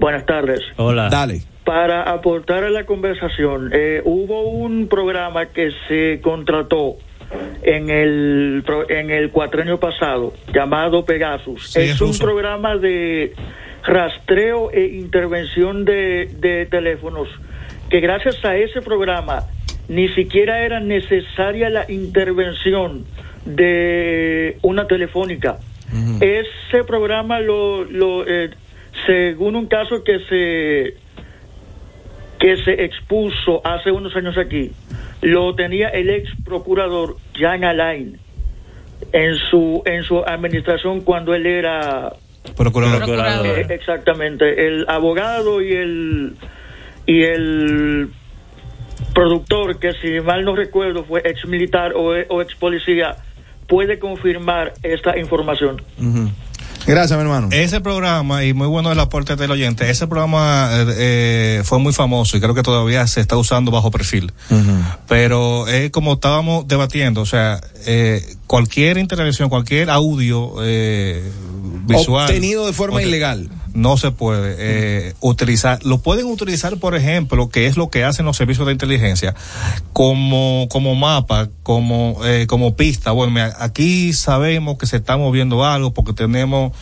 buenas 0.00 0.24
tardes. 0.26 0.60
Hola. 0.76 1.08
Dale. 1.08 1.42
Para 1.64 2.02
aportar 2.02 2.64
a 2.64 2.70
la 2.70 2.84
conversación, 2.84 3.70
eh, 3.72 4.02
hubo 4.04 4.42
un 4.50 4.88
programa 4.88 5.46
que 5.46 5.70
se 5.88 6.20
contrató 6.20 6.96
en 7.62 7.88
el 7.88 8.62
en 8.90 9.10
el 9.10 9.30
cuatrenio 9.30 9.80
pasado 9.80 10.34
llamado 10.52 11.04
Pegasus. 11.04 11.70
Sí, 11.70 11.80
es 11.80 11.90
es 11.92 12.00
un 12.00 12.08
ruso. 12.08 12.24
programa 12.24 12.76
de 12.76 13.34
rastreo 13.82 14.70
e 14.72 14.86
intervención 14.86 15.84
de, 15.84 16.30
de 16.38 16.66
teléfonos 16.66 17.28
que 17.88 18.00
gracias 18.00 18.44
a 18.44 18.56
ese 18.56 18.82
programa 18.82 19.44
ni 19.88 20.08
siquiera 20.10 20.64
era 20.64 20.80
necesaria 20.80 21.70
la 21.70 21.90
intervención 21.90 23.04
de 23.44 24.58
una 24.62 24.86
telefónica. 24.86 25.58
Ese 26.20 26.84
programa 26.84 27.40
lo, 27.40 27.84
lo 27.84 28.26
eh, 28.26 28.50
según 29.06 29.56
un 29.56 29.66
caso 29.66 30.02
que 30.02 30.18
se 30.20 30.96
que 32.38 32.56
se 32.64 32.84
expuso 32.84 33.60
hace 33.64 33.90
unos 33.90 34.14
años 34.16 34.36
aquí, 34.36 34.72
lo 35.22 35.54
tenía 35.54 35.88
el 35.88 36.10
ex 36.10 36.30
procurador 36.44 37.16
Jan 37.34 37.64
Alain 37.64 38.18
en 39.12 39.36
su 39.50 39.82
en 39.86 40.02
su 40.02 40.18
administración 40.24 41.00
cuando 41.02 41.34
él 41.34 41.46
era 41.46 42.12
Procurador. 42.56 42.98
Procurador. 42.98 43.46
eh, 43.46 43.66
exactamente 43.70 44.66
el 44.66 44.84
abogado 44.88 45.62
y 45.62 45.72
el 45.72 46.36
y 47.06 47.22
el 47.22 48.10
productor 49.14 49.78
que 49.78 49.92
si 49.94 50.20
mal 50.20 50.44
no 50.44 50.54
recuerdo 50.54 51.04
fue 51.04 51.22
ex 51.24 51.46
militar 51.46 51.92
o, 51.94 52.14
o 52.28 52.42
ex 52.42 52.54
policía 52.56 53.16
puede 53.66 53.98
confirmar 53.98 54.74
esta 54.82 55.18
información. 55.18 55.82
Gracias, 56.86 57.18
mi 57.18 57.22
hermano. 57.22 57.48
Ese 57.50 57.80
programa, 57.80 58.44
y 58.44 58.52
muy 58.52 58.66
bueno 58.66 58.92
el 58.92 59.00
aporte 59.00 59.36
del 59.36 59.50
oyente, 59.50 59.88
ese 59.88 60.06
programa 60.06 60.68
eh, 60.72 60.94
eh, 60.98 61.62
fue 61.64 61.78
muy 61.78 61.94
famoso 61.94 62.36
y 62.36 62.40
creo 62.40 62.54
que 62.54 62.62
todavía 62.62 63.06
se 63.06 63.20
está 63.20 63.36
usando 63.36 63.70
bajo 63.70 63.90
perfil. 63.90 64.32
Pero 65.08 65.66
es 65.66 65.90
como 65.90 66.14
estábamos 66.14 66.68
debatiendo, 66.68 67.22
o 67.22 67.26
sea, 67.26 67.60
eh, 67.86 68.22
cualquier 68.46 68.98
intervención, 68.98 69.48
cualquier 69.48 69.88
audio 69.88 70.56
eh, 70.62 71.22
visual. 71.86 72.26
Obtenido 72.26 72.66
de 72.66 72.72
forma 72.74 73.02
ilegal. 73.02 73.48
No 73.74 73.96
se 73.96 74.12
puede 74.12 74.54
eh, 74.58 75.14
utilizar. 75.20 75.84
Lo 75.84 75.98
pueden 75.98 76.26
utilizar, 76.26 76.76
por 76.78 76.94
ejemplo, 76.94 77.48
que 77.48 77.66
es 77.66 77.76
lo 77.76 77.90
que 77.90 78.04
hacen 78.04 78.24
los 78.24 78.36
servicios 78.36 78.66
de 78.66 78.72
inteligencia, 78.72 79.34
como, 79.92 80.68
como 80.70 80.94
mapa, 80.94 81.48
como, 81.64 82.24
eh, 82.24 82.46
como 82.46 82.76
pista. 82.76 83.10
Bueno, 83.10 83.32
mira, 83.32 83.54
aquí 83.58 84.12
sabemos 84.12 84.78
que 84.78 84.86
se 84.86 84.96
está 84.96 85.16
moviendo 85.16 85.64
algo 85.64 85.92
porque 85.92 86.12
tenemos 86.12 86.72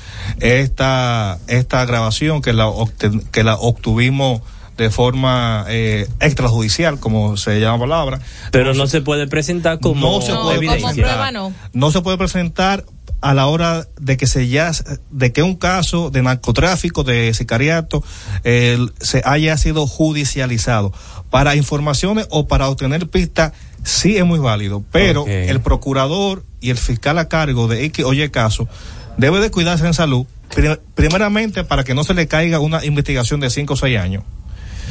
esta, 0.40 1.39
esta 1.47 1.85
grabación 1.86 2.43
que 2.43 2.52
la, 2.52 2.66
obten- 2.69 3.24
que 3.31 3.43
la 3.43 3.55
obtuvimos 3.56 4.43
de 4.77 4.90
forma 4.90 5.64
eh, 5.69 6.09
extrajudicial, 6.20 6.98
como 6.98 7.36
se 7.36 7.60
llama 7.60 7.74
la 7.74 7.81
palabra. 7.81 8.20
Pero 8.51 8.74
no 8.74 8.86
se 8.86 9.01
puede 9.01 9.27
presentar 9.27 9.78
como 9.81 10.01
no 10.19 10.20
se 10.23 10.35
puede 10.35 10.56
evidencia. 10.56 10.89
como 10.90 10.94
prueba 11.02 11.31
no. 11.31 11.52
no 11.73 11.90
se 11.90 12.01
puede 12.01 12.19
presentar 12.19 12.85
a 13.23 13.32
la 13.35 13.47
hora 13.47 13.86
de 14.01 14.16
que 14.19 14.27
se 14.27 14.49
ya 14.49 14.73
de 15.11 15.32
que 15.32 15.43
un 15.43 15.55
caso 15.57 16.11
de 16.11 16.23
narcotráfico 16.23 17.05
de 17.05 17.32
sicariato 17.35 18.03
eh, 18.44 18.78
se 19.01 19.23
haya 19.24 19.57
sido 19.57 19.86
judicializado. 19.86 20.93
Para 21.31 21.57
informaciones 21.57 22.27
o 22.31 22.47
para 22.47 22.69
obtener 22.69 23.09
pistas 23.09 23.53
sí 23.85 24.16
es 24.19 24.24
muy 24.24 24.39
válido 24.39 24.85
pero 24.93 25.24
el 25.49 25.61
procurador 25.61 26.44
y 26.61 26.70
el 26.70 26.77
fiscal 26.77 27.19
a 27.19 27.28
cargo 27.28 27.66
de 27.69 27.85
X 27.86 28.05
oye 28.05 28.31
caso 28.31 28.69
debe 29.16 29.40
de 29.40 29.51
cuidarse 29.51 29.86
en 29.86 29.94
salud 29.94 30.24
pri- 30.55 30.78
primeramente 30.94 31.65
para 31.65 31.82
que 31.82 31.94
no 31.94 32.05
se 32.05 32.15
le 32.15 32.28
caiga 32.28 32.61
una 32.61 32.85
investigación 32.85 33.40
de 33.40 33.51
5 33.51 33.73
o 33.73 33.77
6 33.77 33.99
años 33.99 34.23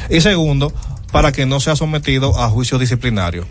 y 0.10 0.20
segundo 0.22 0.74
para 1.12 1.32
que 1.32 1.46
no 1.46 1.60
sea 1.60 1.76
sometido 1.76 2.38
a 2.42 2.50
juicio 2.50 2.80
disciplinario 2.80 3.46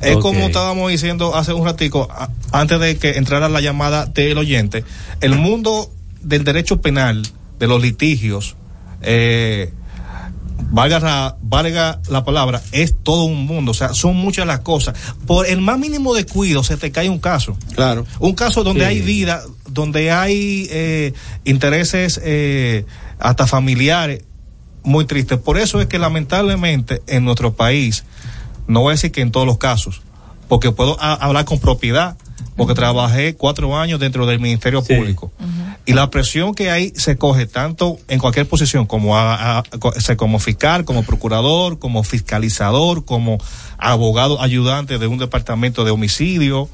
es 0.00 0.16
como 0.18 0.40
estábamos 0.46 0.90
diciendo 0.90 1.34
hace 1.36 1.52
un 1.52 1.64
ratico, 1.64 2.08
a- 2.10 2.28
antes 2.52 2.78
de 2.80 2.96
que 2.98 3.12
entrara 3.18 3.48
la 3.48 3.60
llamada 3.60 4.06
del 4.06 4.38
oyente, 4.38 4.84
el 5.20 5.34
mundo 5.36 5.90
del 6.22 6.44
derecho 6.44 6.80
penal, 6.80 7.26
de 7.58 7.66
los 7.66 7.80
litigios, 7.80 8.56
eh, 9.02 9.72
valga, 10.70 10.98
la- 11.00 11.36
valga 11.42 12.00
la 12.08 12.24
palabra, 12.24 12.62
es 12.72 12.94
todo 13.02 13.24
un 13.24 13.46
mundo, 13.46 13.70
o 13.70 13.74
sea, 13.74 13.94
son 13.94 14.16
muchas 14.16 14.46
las 14.46 14.60
cosas. 14.60 14.94
Por 15.26 15.46
el 15.46 15.60
más 15.60 15.78
mínimo 15.78 16.14
descuido 16.14 16.64
se 16.64 16.76
te 16.76 16.90
cae 16.90 17.08
un 17.08 17.18
caso. 17.18 17.56
Claro. 17.74 18.06
Un 18.18 18.34
caso 18.34 18.64
donde 18.64 18.80
Sí. 18.80 18.86
hay 18.86 19.00
vida, 19.02 19.42
donde 19.68 20.10
hay 20.10 20.66
eh, 20.70 21.12
intereses 21.44 22.20
eh, 22.24 22.84
hasta 23.18 23.46
familiares 23.46 24.22
muy 24.82 25.04
tristes. 25.04 25.38
Por 25.38 25.58
eso 25.58 25.80
es 25.80 25.86
que 25.86 25.98
lamentablemente 25.98 27.02
en 27.06 27.24
nuestro 27.24 27.54
país, 27.54 28.04
no 28.66 28.80
voy 28.80 28.90
a 28.90 28.92
decir 28.92 29.12
que 29.12 29.20
en 29.20 29.30
todos 29.30 29.46
los 29.46 29.58
casos, 29.58 30.02
porque 30.48 30.72
puedo 30.72 30.96
hablar 31.00 31.44
con 31.44 31.58
propiedad, 31.58 32.16
porque 32.56 32.74
trabajé 32.74 33.34
cuatro 33.36 33.76
años 33.78 34.00
dentro 34.00 34.24
del 34.26 34.40
Ministerio 34.40 34.82
Público. 34.82 35.30
Y 35.84 35.92
la 35.92 36.10
presión 36.10 36.54
que 36.54 36.70
hay 36.70 36.92
se 36.96 37.16
coge 37.16 37.46
tanto 37.46 37.98
en 38.08 38.18
cualquier 38.18 38.48
posición, 38.48 38.86
como, 38.86 39.16
a- 39.16 39.62
como 40.16 40.38
fiscal, 40.40 40.84
como 40.84 41.02
procurador, 41.04 41.78
como 41.78 42.02
fiscalizador, 42.02 43.04
como 43.04 43.38
abogado 43.78 44.40
ayudante 44.42 44.98
de 44.98 45.06
un 45.06 45.18
departamento 45.18 45.84
de 45.84 45.90
homicidio. 45.90 46.68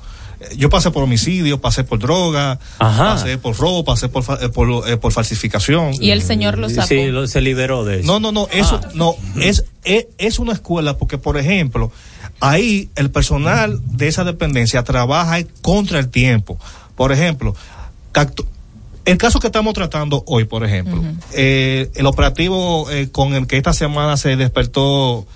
Yo 0.57 0.69
pasé 0.69 0.91
por 0.91 1.03
homicidio, 1.03 1.61
pasé 1.61 1.85
por 1.85 1.99
droga, 1.99 2.59
Ajá. 2.79 3.05
pasé 3.15 3.39
por 3.39 3.57
robo, 3.57 3.85
pasé 3.85 4.09
por, 4.09 4.23
fa- 4.23 4.39
eh, 4.43 4.49
por, 4.49 4.89
eh, 4.89 4.97
por 4.97 5.13
falsificación. 5.13 5.93
Y 6.01 6.11
el 6.11 6.23
señor 6.23 6.59
lo 6.59 6.69
sacó. 6.71 6.89
Sí, 6.89 7.07
lo- 7.09 7.27
se 7.27 7.41
liberó 7.41 7.85
de 7.85 8.01
eso. 8.01 8.07
No, 8.07 8.21
no, 8.21 8.33
no, 8.33 8.49
eso 8.53 8.81
no 8.95 9.15
es, 9.41 9.65
es 9.85 10.07
es 10.19 10.39
una 10.39 10.53
escuela 10.53 10.99
porque 10.99 11.19
por 11.19 11.37
ejemplo, 11.39 11.91
ahí 12.41 12.89
el 12.97 13.11
personal 13.11 13.81
de 13.85 14.09
esa 14.09 14.25
dependencia 14.25 14.83
trabaja 14.85 15.39
contra 15.63 15.99
el 15.99 16.09
tiempo. 16.09 16.59
Por 16.97 17.13
ejemplo, 17.13 17.55
el 19.05 19.19
caso 19.19 19.41
que 19.41 19.49
estamos 19.49 19.75
tratando 19.75 20.23
hoy, 20.27 20.45
por 20.45 20.65
ejemplo, 20.65 21.03
eh, 21.33 21.91
el 21.95 22.07
operativo 22.07 22.89
eh, 22.91 23.09
con 23.11 23.35
el 23.35 23.47
que 23.47 23.57
esta 23.57 23.73
semana 23.73 24.17
se 24.17 24.37
despertó 24.37 25.27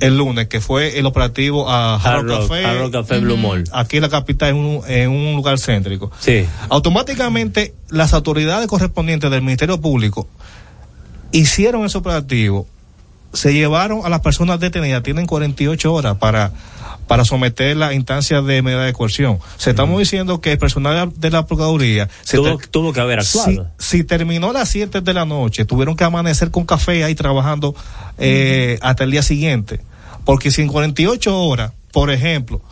el 0.00 0.16
lunes, 0.18 0.48
que 0.48 0.60
fue 0.60 0.98
el 0.98 1.06
operativo 1.06 1.68
a 1.70 1.96
Hard 1.96 2.24
Rock, 2.26 2.48
Café, 2.48 2.64
Hard 2.64 2.78
Rock 2.80 2.92
Café 2.92 3.18
Blue 3.20 3.36
Mall. 3.36 3.64
aquí 3.72 3.96
en 3.96 4.02
la 4.02 4.08
capital, 4.08 4.50
en 4.50 4.56
un, 4.56 4.80
en 4.88 5.10
un 5.10 5.34
lugar 5.36 5.58
céntrico. 5.58 6.10
Sí. 6.20 6.46
Automáticamente 6.68 7.74
las 7.90 8.12
autoridades 8.14 8.66
correspondientes 8.66 9.30
del 9.30 9.42
Ministerio 9.42 9.80
Público 9.80 10.28
hicieron 11.32 11.84
ese 11.84 11.98
operativo, 11.98 12.66
se 13.32 13.52
llevaron 13.54 14.00
a 14.04 14.08
las 14.08 14.20
personas 14.20 14.58
detenidas, 14.60 15.02
tienen 15.02 15.26
48 15.26 15.92
horas 15.92 16.16
para 16.18 16.52
para 17.06 17.24
someter 17.24 17.76
la 17.76 17.92
instancia 17.92 18.40
de 18.40 18.62
medida 18.62 18.84
de 18.84 18.92
coerción. 18.92 19.40
Se 19.56 19.70
estamos 19.70 19.98
diciendo 19.98 20.40
que 20.40 20.52
el 20.52 20.58
personal 20.58 21.12
de 21.16 21.30
la 21.30 21.44
Procuraduría 21.44 22.08
se 22.22 22.36
Tuvo, 22.36 22.56
ter- 22.56 22.68
tuvo 22.68 22.92
que 22.92 23.00
haber 23.00 23.24
si, 23.24 23.36
actuado. 23.40 23.68
si 23.80 24.04
terminó 24.04 24.50
a 24.50 24.52
las 24.52 24.68
7 24.68 25.00
de 25.00 25.12
la 25.12 25.24
noche, 25.24 25.64
tuvieron 25.64 25.96
que 25.96 26.04
amanecer 26.04 26.52
con 26.52 26.64
café 26.66 27.02
ahí 27.02 27.16
trabajando 27.16 27.74
eh, 28.18 28.78
hasta 28.80 29.02
el 29.02 29.10
día 29.10 29.22
siguiente. 29.24 29.80
Porque 30.30 30.52
si 30.52 30.62
en 30.62 30.68
48 30.68 31.36
horas, 31.42 31.72
por 31.92 32.08
ejemplo, 32.12 32.62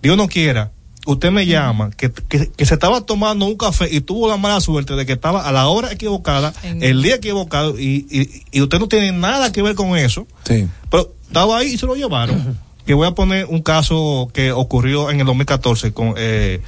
Dios 0.00 0.16
no 0.16 0.28
quiera, 0.28 0.70
usted 1.04 1.32
me 1.32 1.46
llama, 1.46 1.90
que, 1.90 2.12
que, 2.12 2.48
que 2.48 2.64
se 2.64 2.74
estaba 2.74 3.00
tomando 3.00 3.44
un 3.44 3.56
café 3.56 3.88
y 3.90 4.00
tuvo 4.00 4.28
la 4.28 4.36
mala 4.36 4.60
suerte 4.60 4.94
de 4.94 5.04
que 5.04 5.14
estaba 5.14 5.48
a 5.48 5.50
la 5.50 5.66
hora 5.66 5.90
equivocada, 5.90 6.54
el 6.62 7.02
día 7.02 7.16
equivocado, 7.16 7.76
y, 7.76 8.06
y, 8.08 8.42
y 8.52 8.62
usted 8.62 8.78
no 8.78 8.86
tiene 8.86 9.10
nada 9.10 9.50
que 9.50 9.62
ver 9.62 9.74
con 9.74 9.96
eso, 9.96 10.28
Sí. 10.44 10.68
pero 10.92 11.12
estaba 11.26 11.58
ahí 11.58 11.72
y 11.74 11.76
se 11.78 11.86
lo 11.86 11.96
llevaron. 11.96 12.56
que 12.86 12.94
voy 12.94 13.08
a 13.08 13.10
poner 13.16 13.46
un 13.46 13.62
caso 13.62 14.30
que 14.32 14.52
ocurrió 14.52 15.10
en 15.10 15.18
el 15.18 15.26
2014 15.26 15.92
con, 15.92 16.14
eh, 16.16 16.60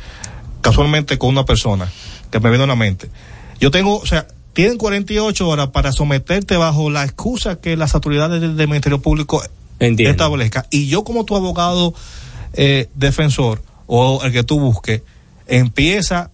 casualmente 0.63 1.17
con 1.17 1.31
una 1.31 1.45
persona 1.45 1.89
que 2.33 2.41
me 2.41 2.51
vino 2.51 2.65
a 2.65 2.67
la 2.67 2.75
mente. 2.75 3.09
Yo 3.61 3.71
tengo, 3.71 3.99
o 4.01 4.05
sea, 4.07 4.27
tienen 4.53 4.79
48 4.79 5.49
horas 5.49 5.69
para 5.69 5.93
someterte 5.93 6.57
bajo 6.57 6.91
la 6.91 7.05
excusa 7.05 7.61
que 7.61 7.77
las 7.77 7.95
autoridades 7.95 8.41
del, 8.41 8.57
del 8.57 8.67
Ministerio 8.67 9.01
Público 9.01 9.45
Entiendo. 9.81 10.11
establezcan. 10.13 10.65
Y 10.71 10.87
yo 10.87 11.03
como 11.05 11.25
tu 11.25 11.35
abogado 11.37 11.95
eh, 12.53 12.89
defensor 12.95 13.63
o 13.87 14.23
el 14.25 14.31
que 14.33 14.45
tú 14.45 14.61
busques, 14.61 15.03
empieza 15.47 16.31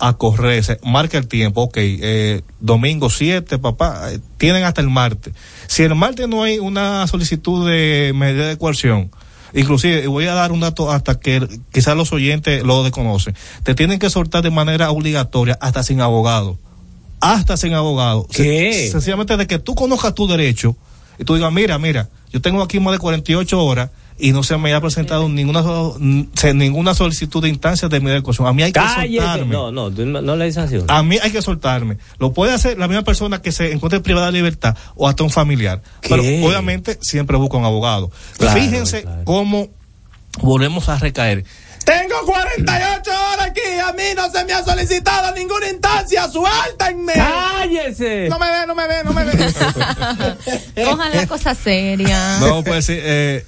a 0.00 0.12
correrse, 0.16 0.78
marca 0.84 1.18
el 1.18 1.26
tiempo, 1.26 1.62
ok, 1.62 1.76
eh, 1.78 2.42
domingo 2.60 3.10
7, 3.10 3.58
papá, 3.58 4.12
eh, 4.12 4.20
tienen 4.36 4.64
hasta 4.64 4.80
el 4.80 4.88
martes. 4.90 5.34
Si 5.66 5.82
el 5.82 5.94
martes 5.94 6.28
no 6.28 6.42
hay 6.44 6.58
una 6.58 7.06
solicitud 7.08 7.68
de 7.68 8.12
medida 8.14 8.46
de 8.46 8.56
coerción, 8.56 9.10
inclusive 9.54 10.06
voy 10.06 10.26
a 10.26 10.34
dar 10.34 10.52
un 10.52 10.60
dato 10.60 10.90
hasta 10.92 11.18
que 11.18 11.46
quizás 11.72 11.96
los 11.96 12.12
oyentes 12.12 12.62
lo 12.62 12.84
desconocen, 12.84 13.34
te 13.64 13.74
tienen 13.74 13.98
que 13.98 14.08
soltar 14.08 14.42
de 14.44 14.50
manera 14.50 14.90
obligatoria 14.92 15.58
hasta 15.60 15.82
sin 15.82 16.00
abogado, 16.00 16.58
hasta 17.20 17.56
sin 17.56 17.74
abogado. 17.74 18.28
¿Qué? 18.30 18.72
Se- 18.72 18.90
sencillamente 18.92 19.36
de 19.36 19.46
que 19.48 19.58
tú 19.58 19.74
conozcas 19.74 20.14
tu 20.14 20.28
derecho 20.28 20.76
y 21.18 21.24
tú 21.24 21.34
digas, 21.34 21.52
mira, 21.52 21.76
mira, 21.78 22.08
yo 22.32 22.40
tengo 22.40 22.62
aquí 22.62 22.80
más 22.80 22.92
de 22.92 22.98
48 22.98 23.64
horas 23.64 23.90
y 24.18 24.32
no 24.32 24.42
se 24.42 24.56
me 24.58 24.74
ha 24.74 24.80
presentado 24.80 25.28
ninguna 25.28 25.62
ninguna 26.54 26.94
solicitud 26.94 27.40
de 27.42 27.48
instancia 27.48 27.88
de 27.88 28.00
medida 28.00 28.14
de 28.14 28.22
coerción. 28.22 28.48
A 28.48 28.52
mí 28.52 28.62
hay 28.62 28.72
que 28.72 28.80
Cállese. 28.80 29.24
soltarme. 29.24 29.52
No, 29.52 29.70
no, 29.70 29.90
no, 29.90 30.36
le 30.36 30.52
sanciones. 30.52 30.86
A 30.88 31.02
mí 31.02 31.18
hay 31.22 31.30
que 31.30 31.40
soltarme. 31.40 31.98
Lo 32.18 32.32
puede 32.32 32.52
hacer 32.52 32.78
la 32.78 32.88
misma 32.88 33.04
persona 33.04 33.40
que 33.40 33.52
se 33.52 33.72
encuentre 33.72 34.00
privada 34.00 34.26
de 34.26 34.32
libertad 34.32 34.76
o 34.96 35.08
hasta 35.08 35.22
un 35.22 35.30
familiar. 35.30 35.82
¿Qué? 36.00 36.08
Pero 36.08 36.22
obviamente 36.22 36.98
siempre 37.00 37.36
busca 37.36 37.56
un 37.58 37.64
abogado. 37.64 38.10
Claro, 38.36 38.60
Fíjense 38.60 39.06
cómo 39.24 39.68
volvemos 40.42 40.88
a 40.88 40.98
recaer. 40.98 41.44
Tengo 41.88 42.14
48 42.26 43.10
horas 43.10 43.46
aquí, 43.46 43.60
a 43.82 43.92
mí 43.94 44.02
no 44.14 44.30
se 44.30 44.44
me 44.44 44.52
ha 44.52 44.62
solicitado 44.62 45.34
ninguna 45.34 45.68
instancia, 45.70 46.28
suéltenme. 46.28 47.14
¡Cállese! 47.14 48.28
No 48.28 48.38
me 48.38 48.46
ve, 48.50 48.66
no 48.66 48.74
me 48.74 48.86
ve, 48.86 49.04
no 49.04 49.12
me 49.14 49.24
ve. 49.24 49.32
Cojan 50.84 51.16
la 51.16 51.26
cosa 51.26 51.54
seria. 51.54 52.38
No, 52.40 52.62
pues 52.62 52.84
sí, 52.86 52.94
eh, 52.96 53.44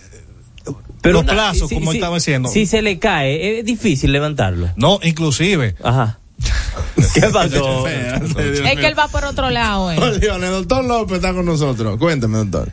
Pero 1.02 1.14
los 1.14 1.22
una- 1.24 1.32
plazos, 1.32 1.68
si- 1.68 1.74
como 1.74 1.90
si- 1.92 1.98
estaba 1.98 2.16
diciendo. 2.16 2.48
Si 2.48 2.64
se 2.66 2.80
le 2.82 2.98
cae, 2.98 3.58
es 3.58 3.64
difícil 3.64 4.10
levantarlo. 4.12 4.70
No, 4.76 4.98
inclusive. 5.02 5.74
Ajá. 5.82 6.18
¿Qué 7.14 7.20
pasó? 7.28 7.86
Es 7.86 8.78
que 8.78 8.86
él 8.86 8.98
va 8.98 9.08
por 9.08 9.24
otro 9.26 9.50
lado, 9.50 9.92
eh. 9.92 9.98
Óyeme, 9.98 10.46
el 10.46 10.52
doctor 10.52 10.84
López 10.84 11.16
está 11.16 11.34
con 11.34 11.44
nosotros. 11.44 11.98
Cuéntame, 11.98 12.38
doctor. 12.38 12.72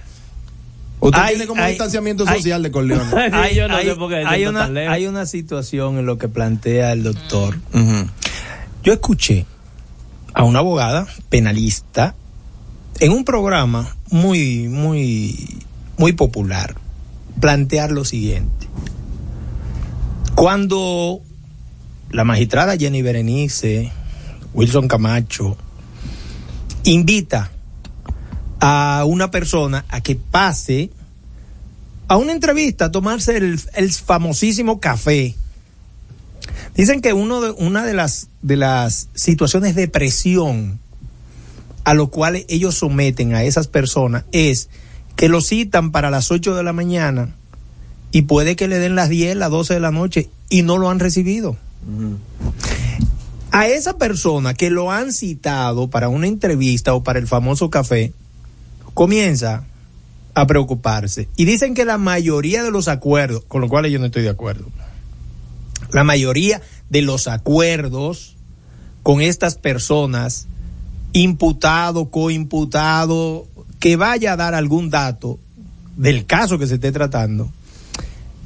Usted 0.99 1.19
Hay- 1.19 1.29
tiene 1.35 1.47
como 1.47 1.61
hay- 1.61 1.69
distanciamiento 1.73 2.25
hay- 2.27 2.37
social 2.37 2.63
de 2.63 2.71
Corleone. 2.71 3.05
hay, 3.33 3.55
Yo 3.55 3.67
no 3.67 3.75
hay- 3.75 3.85
sé 3.85 3.95
por 3.95 4.09
qué 4.09 4.15
hay 4.25 4.43
está 4.43 4.67
una, 4.67 4.91
hay 4.91 5.05
una 5.07 5.25
situación 5.25 5.99
en 5.99 6.05
lo 6.05 6.17
que 6.17 6.27
plantea 6.27 6.91
el 6.91 7.03
doctor. 7.03 7.57
Yo 8.83 8.93
escuché 8.93 9.45
a 10.33 10.43
una 10.43 10.59
abogada 10.59 11.07
penalista 11.29 12.15
en 12.99 13.11
un 13.11 13.25
programa 13.25 13.95
muy, 14.09 14.67
muy, 14.69 15.59
muy 15.97 16.13
popular 16.13 16.75
plantear 17.39 17.91
lo 17.91 18.03
siguiente. 18.05 18.67
Cuando 20.35 21.21
la 22.11 22.23
magistrada 22.23 22.77
Jenny 22.77 23.01
Berenice, 23.01 23.91
Wilson 24.53 24.87
Camacho, 24.87 25.57
invita 26.83 27.51
a 28.59 29.03
una 29.05 29.31
persona 29.31 29.85
a 29.89 30.01
que 30.01 30.15
pase 30.15 30.89
a 32.07 32.17
una 32.17 32.31
entrevista 32.31 32.85
a 32.85 32.91
tomarse 32.91 33.37
el, 33.37 33.59
el 33.75 33.91
famosísimo 33.91 34.79
café. 34.79 35.35
Dicen 36.75 37.01
que 37.01 37.13
uno 37.13 37.41
de, 37.41 37.51
una 37.51 37.83
de 37.83 37.93
las, 37.93 38.29
de 38.41 38.55
las 38.55 39.09
situaciones 39.13 39.75
de 39.75 39.87
presión 39.87 40.79
a 41.83 41.93
lo 41.93 42.09
cual 42.09 42.45
ellos 42.49 42.75
someten 42.75 43.33
a 43.33 43.43
esas 43.43 43.67
personas 43.67 44.25
es 44.33 44.69
que 45.15 45.29
lo 45.29 45.41
citan 45.41 45.91
para 45.91 46.09
las 46.11 46.31
8 46.31 46.53
de 46.53 46.63
la 46.63 46.73
mañana 46.73 47.33
y 48.11 48.23
puede 48.23 48.55
que 48.55 48.67
le 48.67 48.77
den 48.77 48.95
las 48.95 49.09
10, 49.09 49.37
las 49.37 49.49
12 49.49 49.75
de 49.75 49.79
la 49.79 49.91
noche 49.91 50.29
y 50.49 50.63
no 50.63 50.77
lo 50.77 50.89
han 50.89 50.99
recibido. 50.99 51.57
A 53.51 53.67
esa 53.67 53.97
persona 53.97 54.53
que 54.53 54.69
lo 54.69 54.91
han 54.91 55.13
citado 55.13 55.89
para 55.89 56.09
una 56.09 56.27
entrevista 56.27 56.93
o 56.93 57.03
para 57.03 57.19
el 57.19 57.27
famoso 57.27 57.69
café, 57.69 58.13
comienza 58.97 59.63
a 60.33 60.47
preocuparse. 60.47 61.29
Y 61.35 61.45
dicen 61.45 61.75
que 61.75 61.85
la 61.85 61.99
mayoría 61.99 62.63
de 62.63 62.71
los 62.71 62.87
acuerdos, 62.87 63.43
con 63.47 63.61
lo 63.61 63.69
cual 63.69 63.85
yo 63.85 63.99
no 63.99 64.07
estoy 64.07 64.23
de 64.23 64.29
acuerdo, 64.29 64.65
la 65.91 66.03
mayoría 66.03 66.63
de 66.89 67.03
los 67.03 67.27
acuerdos 67.27 68.35
con 69.03 69.21
estas 69.21 69.53
personas, 69.53 70.47
imputado, 71.13 72.09
coimputado, 72.09 73.45
que 73.79 73.97
vaya 73.97 74.33
a 74.33 74.35
dar 74.35 74.55
algún 74.55 74.89
dato 74.89 75.37
del 75.95 76.25
caso 76.25 76.57
que 76.57 76.65
se 76.65 76.73
esté 76.73 76.91
tratando, 76.91 77.51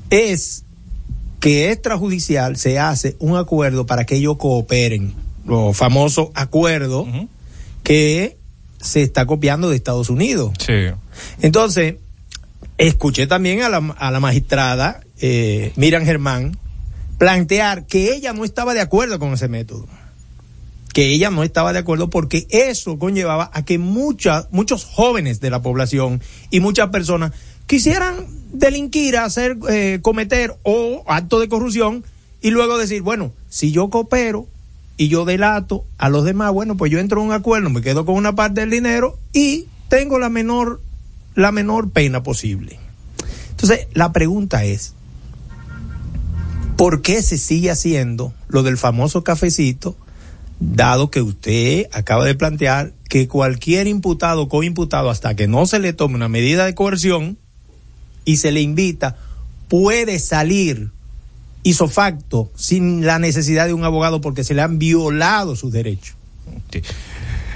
es 0.10 0.66
que 1.40 1.72
extrajudicial 1.72 2.58
se 2.58 2.78
hace 2.78 3.16
un 3.20 3.38
acuerdo 3.38 3.86
para 3.86 4.06
que 4.06 4.18
ellos 4.18 4.36
cooperen, 4.36 5.14
lo 5.46 5.72
famoso 5.72 6.30
acuerdo 6.36 7.08
que 7.84 8.41
se 8.82 9.02
está 9.02 9.26
copiando 9.26 9.70
de 9.70 9.76
Estados 9.76 10.10
Unidos. 10.10 10.52
Sí. 10.60 10.94
Entonces, 11.42 11.96
escuché 12.78 13.28
también 13.28 13.62
a 13.62 13.70
la, 13.70 13.78
a 13.98 14.12
la 14.12 14.20
magistrada 14.20 15.02
eh, 15.20 15.72
Miriam 15.76 16.04
Germán 16.04 16.58
plantear 17.18 17.86
que 17.86 18.14
ella 18.14 18.34
no 18.34 18.44
estaba 18.44 18.74
de 18.74 18.82
acuerdo 18.82 19.20
con 19.20 19.34
ese 19.34 19.48
método. 19.48 19.88
Que 20.92 21.14
ella 21.14 21.30
no 21.30 21.44
estaba 21.44 21.72
de 21.72 21.80
acuerdo 21.80 22.10
porque 22.10 22.48
eso 22.50 22.98
conllevaba 22.98 23.52
a 23.54 23.64
que 23.64 23.78
muchas, 23.78 24.48
muchos 24.52 24.84
jóvenes 24.84 25.40
de 25.40 25.52
la 25.52 25.62
población 25.62 26.22
y 26.50 26.60
muchas 26.60 26.90
personas 26.90 27.32
quisieran 27.68 28.26
delinquir, 28.52 29.18
hacer, 29.18 29.58
eh, 29.70 30.00
cometer 30.02 30.56
o 30.64 31.04
acto 31.08 31.40
de 31.40 31.48
corrupción 31.48 32.04
y 32.42 32.50
luego 32.50 32.78
decir, 32.78 33.04
bueno, 33.04 33.32
si 33.50 33.72
yo 33.72 33.90
coopero 33.90 34.48
y 35.02 35.08
yo 35.08 35.26
delato 35.26 35.84
a 35.98 36.10
los 36.10 36.26
demás, 36.26 36.52
bueno, 36.52 36.78
pues 36.78 36.92
yo 36.92 37.00
entro 37.00 37.22
en 37.22 37.30
un 37.30 37.34
acuerdo, 37.34 37.72
me 37.72 37.82
quedo 37.82 38.06
con 38.06 38.14
una 38.14 38.36
parte 38.36 38.62
del 38.62 38.70
dinero 38.70 39.18
y 39.34 39.66
tengo 39.90 40.20
la 40.20 40.30
menor, 40.30 40.80
la 41.34 41.52
menor 41.52 41.90
pena 41.90 42.22
posible. 42.22 42.78
Entonces, 43.50 43.88
la 43.96 44.14
pregunta 44.14 44.64
es, 44.64 44.94
¿por 46.78 47.02
qué 47.02 47.24
se 47.24 47.40
sigue 47.40 47.72
haciendo 47.72 48.32
lo 48.48 48.62
del 48.62 48.78
famoso 48.78 49.24
cafecito, 49.24 49.98
dado 50.60 51.10
que 51.10 51.24
usted 51.24 51.88
acaba 51.94 52.24
de 52.24 52.36
plantear 52.36 52.94
que 53.10 53.28
cualquier 53.28 53.88
imputado 53.88 54.44
o 54.44 54.50
coimputado, 54.50 55.10
hasta 55.10 55.36
que 55.36 55.48
no 55.48 55.66
se 55.66 55.80
le 55.80 55.94
tome 55.94 56.14
una 56.14 56.30
medida 56.30 56.64
de 56.68 56.76
coerción 56.76 57.40
y 58.24 58.38
se 58.38 58.52
le 58.52 58.62
invita, 58.62 59.18
puede 59.68 60.20
salir 60.20 60.92
isofacto 61.64 62.52
sin 62.56 63.06
la 63.06 63.20
necesidad 63.20 63.68
de 63.68 63.74
un 63.74 63.84
abogado 63.84 64.22
porque 64.22 64.44
se 64.44 64.54
le 64.54 64.62
han 64.62 64.80
violado 64.80 65.56
sus 65.56 65.72
derechos? 65.72 66.16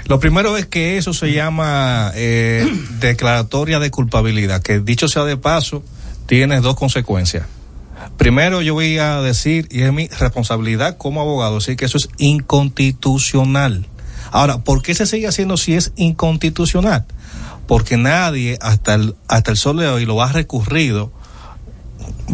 Lo 0.06 0.20
primero 0.20 0.56
es 0.56 0.66
que 0.66 0.98
eso 0.98 1.12
se 1.12 1.32
llama 1.32 2.12
eh, 2.14 2.64
declaratoria 3.00 3.80
de 3.80 3.90
culpabilidad, 3.90 4.62
que 4.62 4.78
dicho 4.78 5.08
sea 5.08 5.24
de 5.24 5.36
paso, 5.36 5.82
tiene 6.26 6.60
dos 6.60 6.76
consecuencias. 6.76 7.46
Primero 8.16 8.62
yo 8.62 8.74
voy 8.74 8.98
a 8.98 9.20
decir, 9.20 9.66
y 9.70 9.82
es 9.82 9.92
mi 9.92 10.08
responsabilidad 10.08 10.96
como 10.96 11.20
abogado, 11.20 11.56
decir 11.56 11.76
que 11.76 11.86
eso 11.86 11.98
es 11.98 12.08
inconstitucional. 12.18 13.86
Ahora, 14.30 14.58
¿por 14.58 14.82
qué 14.82 14.94
se 14.94 15.06
sigue 15.06 15.26
haciendo 15.26 15.56
si 15.56 15.74
es 15.74 15.92
inconstitucional? 15.96 17.04
Porque 17.66 17.96
nadie 17.96 18.58
hasta 18.60 18.94
el, 18.94 19.16
hasta 19.28 19.50
el 19.50 19.56
sol 19.56 19.78
de 19.78 19.88
hoy 19.88 20.06
lo 20.06 20.22
ha 20.22 20.30
recurrido, 20.30 21.12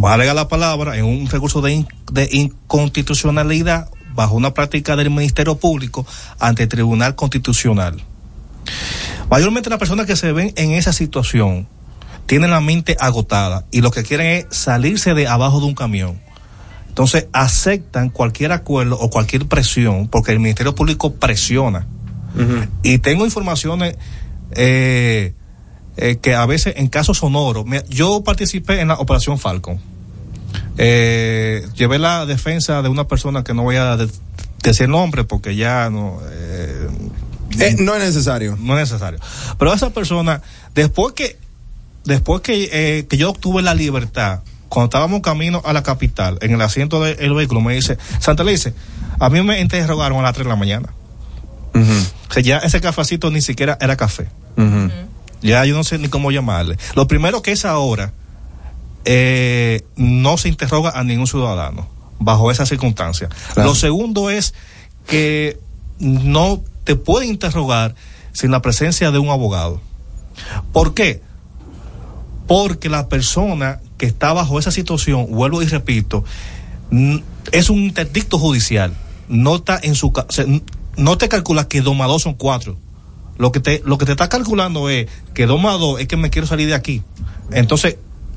valga 0.03 0.35
la 0.35 0.49
palabra, 0.49 0.97
en 0.99 1.05
un 1.05 1.29
recurso 1.29 1.61
de, 1.61 1.73
in- 1.73 1.89
de 2.13 2.29
inconstitucionalidad 2.33 3.89
bajo 4.15 4.35
una 4.35 4.53
práctica 4.53 4.97
del 4.97 5.11
Ministerio 5.11 5.57
Público 5.57 6.05
ante 6.39 6.65
el 6.65 6.69
Tribunal 6.69 7.15
Constitucional. 7.15 8.03
Mayormente 9.31 9.71
las 9.71 9.79
personas 9.79 10.07
que 10.07 10.17
se 10.17 10.33
ven 10.33 10.53
en 10.57 10.73
esa 10.73 10.93
situación 10.93 11.67
tienen 12.27 12.51
la 12.51 12.61
mente 12.61 12.97
agotada 13.01 13.65
y 13.71 13.81
lo 13.81 13.91
que 13.91 14.03
quieren 14.03 14.27
es 14.27 14.47
salirse 14.51 15.15
de 15.15 15.27
abajo 15.27 15.61
de 15.61 15.67
un 15.67 15.75
camión. 15.75 16.21
Entonces 16.89 17.27
aceptan 17.33 18.11
cualquier 18.11 18.53
acuerdo 18.53 18.99
o 18.99 19.09
cualquier 19.09 19.47
presión 19.47 20.09
porque 20.09 20.33
el 20.33 20.41
Ministerio 20.41 20.75
Público 20.75 21.15
presiona. 21.15 21.87
Y 22.83 22.99
tengo 22.99 23.25
informaciones 23.25 23.97
eh, 24.57 25.35
eh, 25.97 26.17
que 26.21 26.35
a 26.35 26.45
veces 26.47 26.75
en 26.77 26.89
casos 26.89 27.19
sonoros, 27.19 27.65
yo 27.89 28.23
participé 28.25 28.81
en 28.81 28.89
la 28.89 28.95
Operación 28.95 29.39
Falcon. 29.39 29.81
Eh, 30.79 31.67
llevé 31.75 31.99
la 31.99 32.27
defensa 32.27 32.83
de 32.83 32.89
una 32.89 33.05
persona 33.09 33.45
que 33.45 33.55
no 33.55 33.63
voy 33.63 33.77
a 33.77 33.97
de- 33.97 34.09
decir 34.63 34.89
nombre 34.89 35.25
porque 35.25 35.55
ya 35.57 35.91
no... 35.91 36.19
eh, 36.31 36.89
Eh, 37.59 37.77
no 37.79 37.95
es 37.95 38.01
necesario. 38.03 38.57
no 38.61 38.79
es 38.79 38.89
necesario. 38.91 39.19
Pero 39.59 39.75
esa 39.75 39.91
persona, 39.91 40.41
después 40.75 41.13
que, 41.15 41.37
después 42.05 42.41
que, 42.41 42.71
eh, 42.73 43.07
que 43.07 43.17
yo 43.19 43.31
obtuve 43.31 43.61
la 43.63 43.75
libertad, 43.75 44.41
cuando 44.69 44.87
estábamos 44.87 45.21
camino 45.21 45.61
a 45.67 45.73
la 45.75 45.83
capital, 45.83 46.39
en 46.41 46.53
el 46.53 46.61
asiento 46.63 47.03
del 47.03 47.35
vehículo, 47.35 47.61
me 47.61 47.75
dice, 47.75 47.99
Santa 48.21 48.43
Lice, 48.43 48.73
a 49.21 49.29
mí 49.29 49.43
me 49.43 49.61
interrogaron 49.61 50.19
a 50.21 50.23
las 50.23 50.33
3 50.33 50.47
de 50.47 50.49
la 50.49 50.57
mañana. 50.57 50.89
O 51.75 52.33
sea, 52.33 52.43
ya 52.43 52.57
ese 52.59 52.81
cafecito 52.81 53.31
ni 53.31 53.43
siquiera 53.43 53.77
era 53.81 53.97
café. 53.97 54.29
Ya 55.43 55.65
yo 55.67 55.75
no 55.75 55.85
sé 55.85 55.99
ni 55.99 56.09
cómo 56.09 56.31
llamarle. 56.31 56.79
Lo 56.95 57.07
primero 57.07 57.43
que 57.43 57.53
es 57.53 57.65
ahora, 57.67 58.13
eh, 59.05 59.85
no 59.97 60.37
se 60.37 60.49
interroga 60.49 60.91
a 60.91 61.05
ningún 61.05 61.27
ciudadano 61.27 61.89
bajo 62.19 62.51
esa 62.51 62.67
circunstancia. 62.67 63.29
Claro. 63.55 63.71
Lo 63.71 63.75
segundo 63.75 64.31
es 64.31 64.55
que 65.07 65.59
no 65.99 66.63
te 66.85 66.97
puede 66.97 67.27
interrogar 67.27 67.95
sin 68.33 68.51
la 68.51 68.63
presencia 68.63 69.11
de 69.11 69.19
un 69.19 69.29
abogado. 69.29 69.81
¿Por 70.73 70.95
qué? 70.95 71.21
Porque 72.47 72.89
la 72.89 73.09
persona 73.09 73.81
que 73.99 74.07
está 74.07 74.33
bajo 74.33 74.59
esa 74.59 74.71
situación, 74.71 75.27
vuelvo 75.31 75.63
y 75.63 75.67
repito, 75.67 76.25
es 77.53 77.71
un 77.71 77.79
interdicto 77.79 78.39
judicial. 78.39 78.95
No 79.29 79.57
está 79.57 79.79
en 79.83 79.95
su 79.95 80.13
no 80.97 81.17
te 81.17 81.29
calcula 81.29 81.69
que 81.69 81.81
dos 81.81 81.97
más 81.97 82.09
dos 82.09 82.23
son 82.23 82.35
cuatro. 82.35 82.77
Lo 83.39 83.51
que 83.51 83.61
te, 83.61 83.83
lo 83.85 83.97
que 83.99 84.05
te 84.05 84.13
está 84.13 84.29
calculando 84.29 84.91
es 84.91 85.09
que 85.35 85.47
dos 85.47 85.61
más 85.61 85.79
dos 85.79 86.01
es 86.01 86.07
que 86.07 86.17
me 86.17 86.31
quiero 86.31 86.47
salir 86.47 86.69
de 86.69 86.75
aquí. 86.75 87.03
Entonces, 87.51 87.97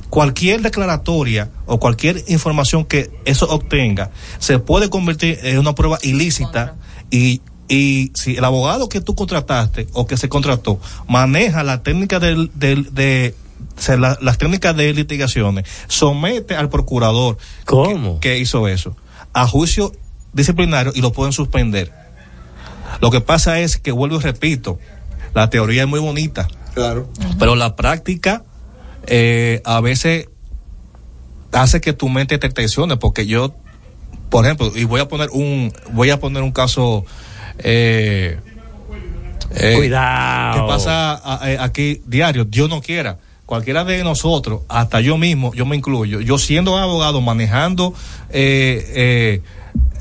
cualquier 0.09 0.61
declaratoria 0.61 1.49
o 1.65 1.79
cualquier 1.79 2.23
información 2.27 2.85
que 2.85 3.09
eso 3.25 3.47
obtenga 3.49 4.11
se 4.39 4.59
puede 4.59 4.89
convertir 4.89 5.39
en 5.43 5.59
una 5.59 5.73
prueba 5.75 5.97
ilícita 6.03 6.75
y, 7.11 7.41
y 7.67 8.11
si 8.13 8.35
el 8.37 8.45
abogado 8.45 8.87
que 8.89 9.01
tú 9.01 9.15
contrataste 9.15 9.87
o 9.93 10.05
que 10.07 10.17
se 10.17 10.29
contrató 10.29 10.79
maneja 11.07 11.63
la 11.63 11.81
técnica 11.83 12.19
del, 12.19 12.51
del- 12.55 12.93
de 12.93 13.35
o 13.77 13.81
sea, 13.81 13.97
la- 13.97 14.17
las 14.21 14.37
técnicas 14.37 14.75
de 14.77 14.93
litigaciones, 14.93 15.65
somete 15.87 16.55
al 16.55 16.69
procurador 16.69 17.37
Que, 17.67 18.17
que 18.21 18.37
hizo 18.39 18.67
eso 18.67 18.95
a 19.33 19.47
juicio 19.47 19.91
disciplinario 20.33 20.93
y 20.95 21.01
lo 21.01 21.11
pueden 21.11 21.33
suspender. 21.33 21.91
Lo 23.01 23.11
que 23.11 23.19
pasa 23.21 23.59
es 23.59 23.77
que 23.77 23.91
vuelvo 23.91 24.17
y 24.17 24.19
repito, 24.19 24.79
la 25.33 25.49
teoría 25.49 25.83
es 25.83 25.89
muy 25.89 25.99
bonita, 25.99 26.47
Claro. 26.73 27.09
pero 27.39 27.55
la 27.55 27.75
práctica 27.75 28.43
eh, 29.07 29.61
a 29.65 29.81
veces 29.81 30.27
hace 31.51 31.79
que 31.81 31.93
tu 31.93 32.09
mente 32.09 32.37
te 32.37 32.49
tensione 32.49 32.97
porque 32.97 33.25
yo 33.27 33.53
por 34.29 34.45
ejemplo 34.45 34.71
y 34.75 34.83
voy 34.83 34.99
a 35.01 35.07
poner 35.07 35.29
un 35.31 35.71
voy 35.93 36.09
a 36.09 36.19
poner 36.19 36.43
un 36.43 36.51
caso 36.51 37.05
eh, 37.59 38.37
eh, 39.51 39.73
Cuidado. 39.77 40.53
que 40.61 40.67
pasa 40.67 41.13
a- 41.13 41.35
a- 41.45 41.63
aquí 41.63 42.01
diario 42.05 42.45
Dios 42.45 42.69
no 42.69 42.81
quiera 42.81 43.19
cualquiera 43.45 43.85
de 43.85 44.03
nosotros 44.03 44.61
hasta 44.67 44.99
yo 45.01 45.17
mismo 45.17 45.53
yo 45.53 45.65
me 45.65 45.75
incluyo 45.75 46.19
yo 46.19 46.37
siendo 46.37 46.77
abogado 46.77 47.21
manejando 47.21 47.93
eh, 48.31 48.83
eh, 48.95 49.41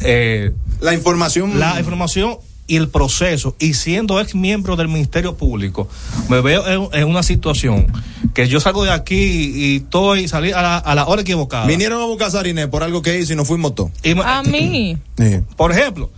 eh, 0.00 0.52
La 0.80 0.94
información. 0.94 1.60
la 1.60 1.78
información 1.78 2.36
y 2.66 2.76
el 2.76 2.88
proceso 2.88 3.54
y 3.58 3.74
siendo 3.74 4.20
ex 4.20 4.34
miembro 4.34 4.76
del 4.76 4.88
Ministerio 4.88 5.36
Público 5.36 5.88
me 6.28 6.40
veo 6.40 6.66
en, 6.66 7.00
en 7.00 7.08
una 7.08 7.22
situación 7.22 7.86
que 8.32 8.48
yo 8.48 8.60
salgo 8.60 8.84
de 8.84 8.90
aquí 8.90 9.14
y, 9.14 9.76
estoy 9.76 10.28
salí 10.28 10.52
a 10.52 10.62
la, 10.62 10.78
a 10.78 10.94
la 10.94 11.06
hora 11.06 11.22
equivocada 11.22 11.66
Vinieron 11.66 12.00
a 12.00 12.06
buscar 12.06 12.28
a 12.28 12.30
Sariné 12.30 12.68
por 12.68 12.82
algo 12.82 13.02
que 13.02 13.18
hizo 13.18 13.32
y 13.32 13.36
no 13.36 13.44
fuimos 13.44 13.74
todos. 13.74 13.90
A 14.24 14.42
mí. 14.42 14.96
por 15.56 15.72
ejemplo 15.72 16.10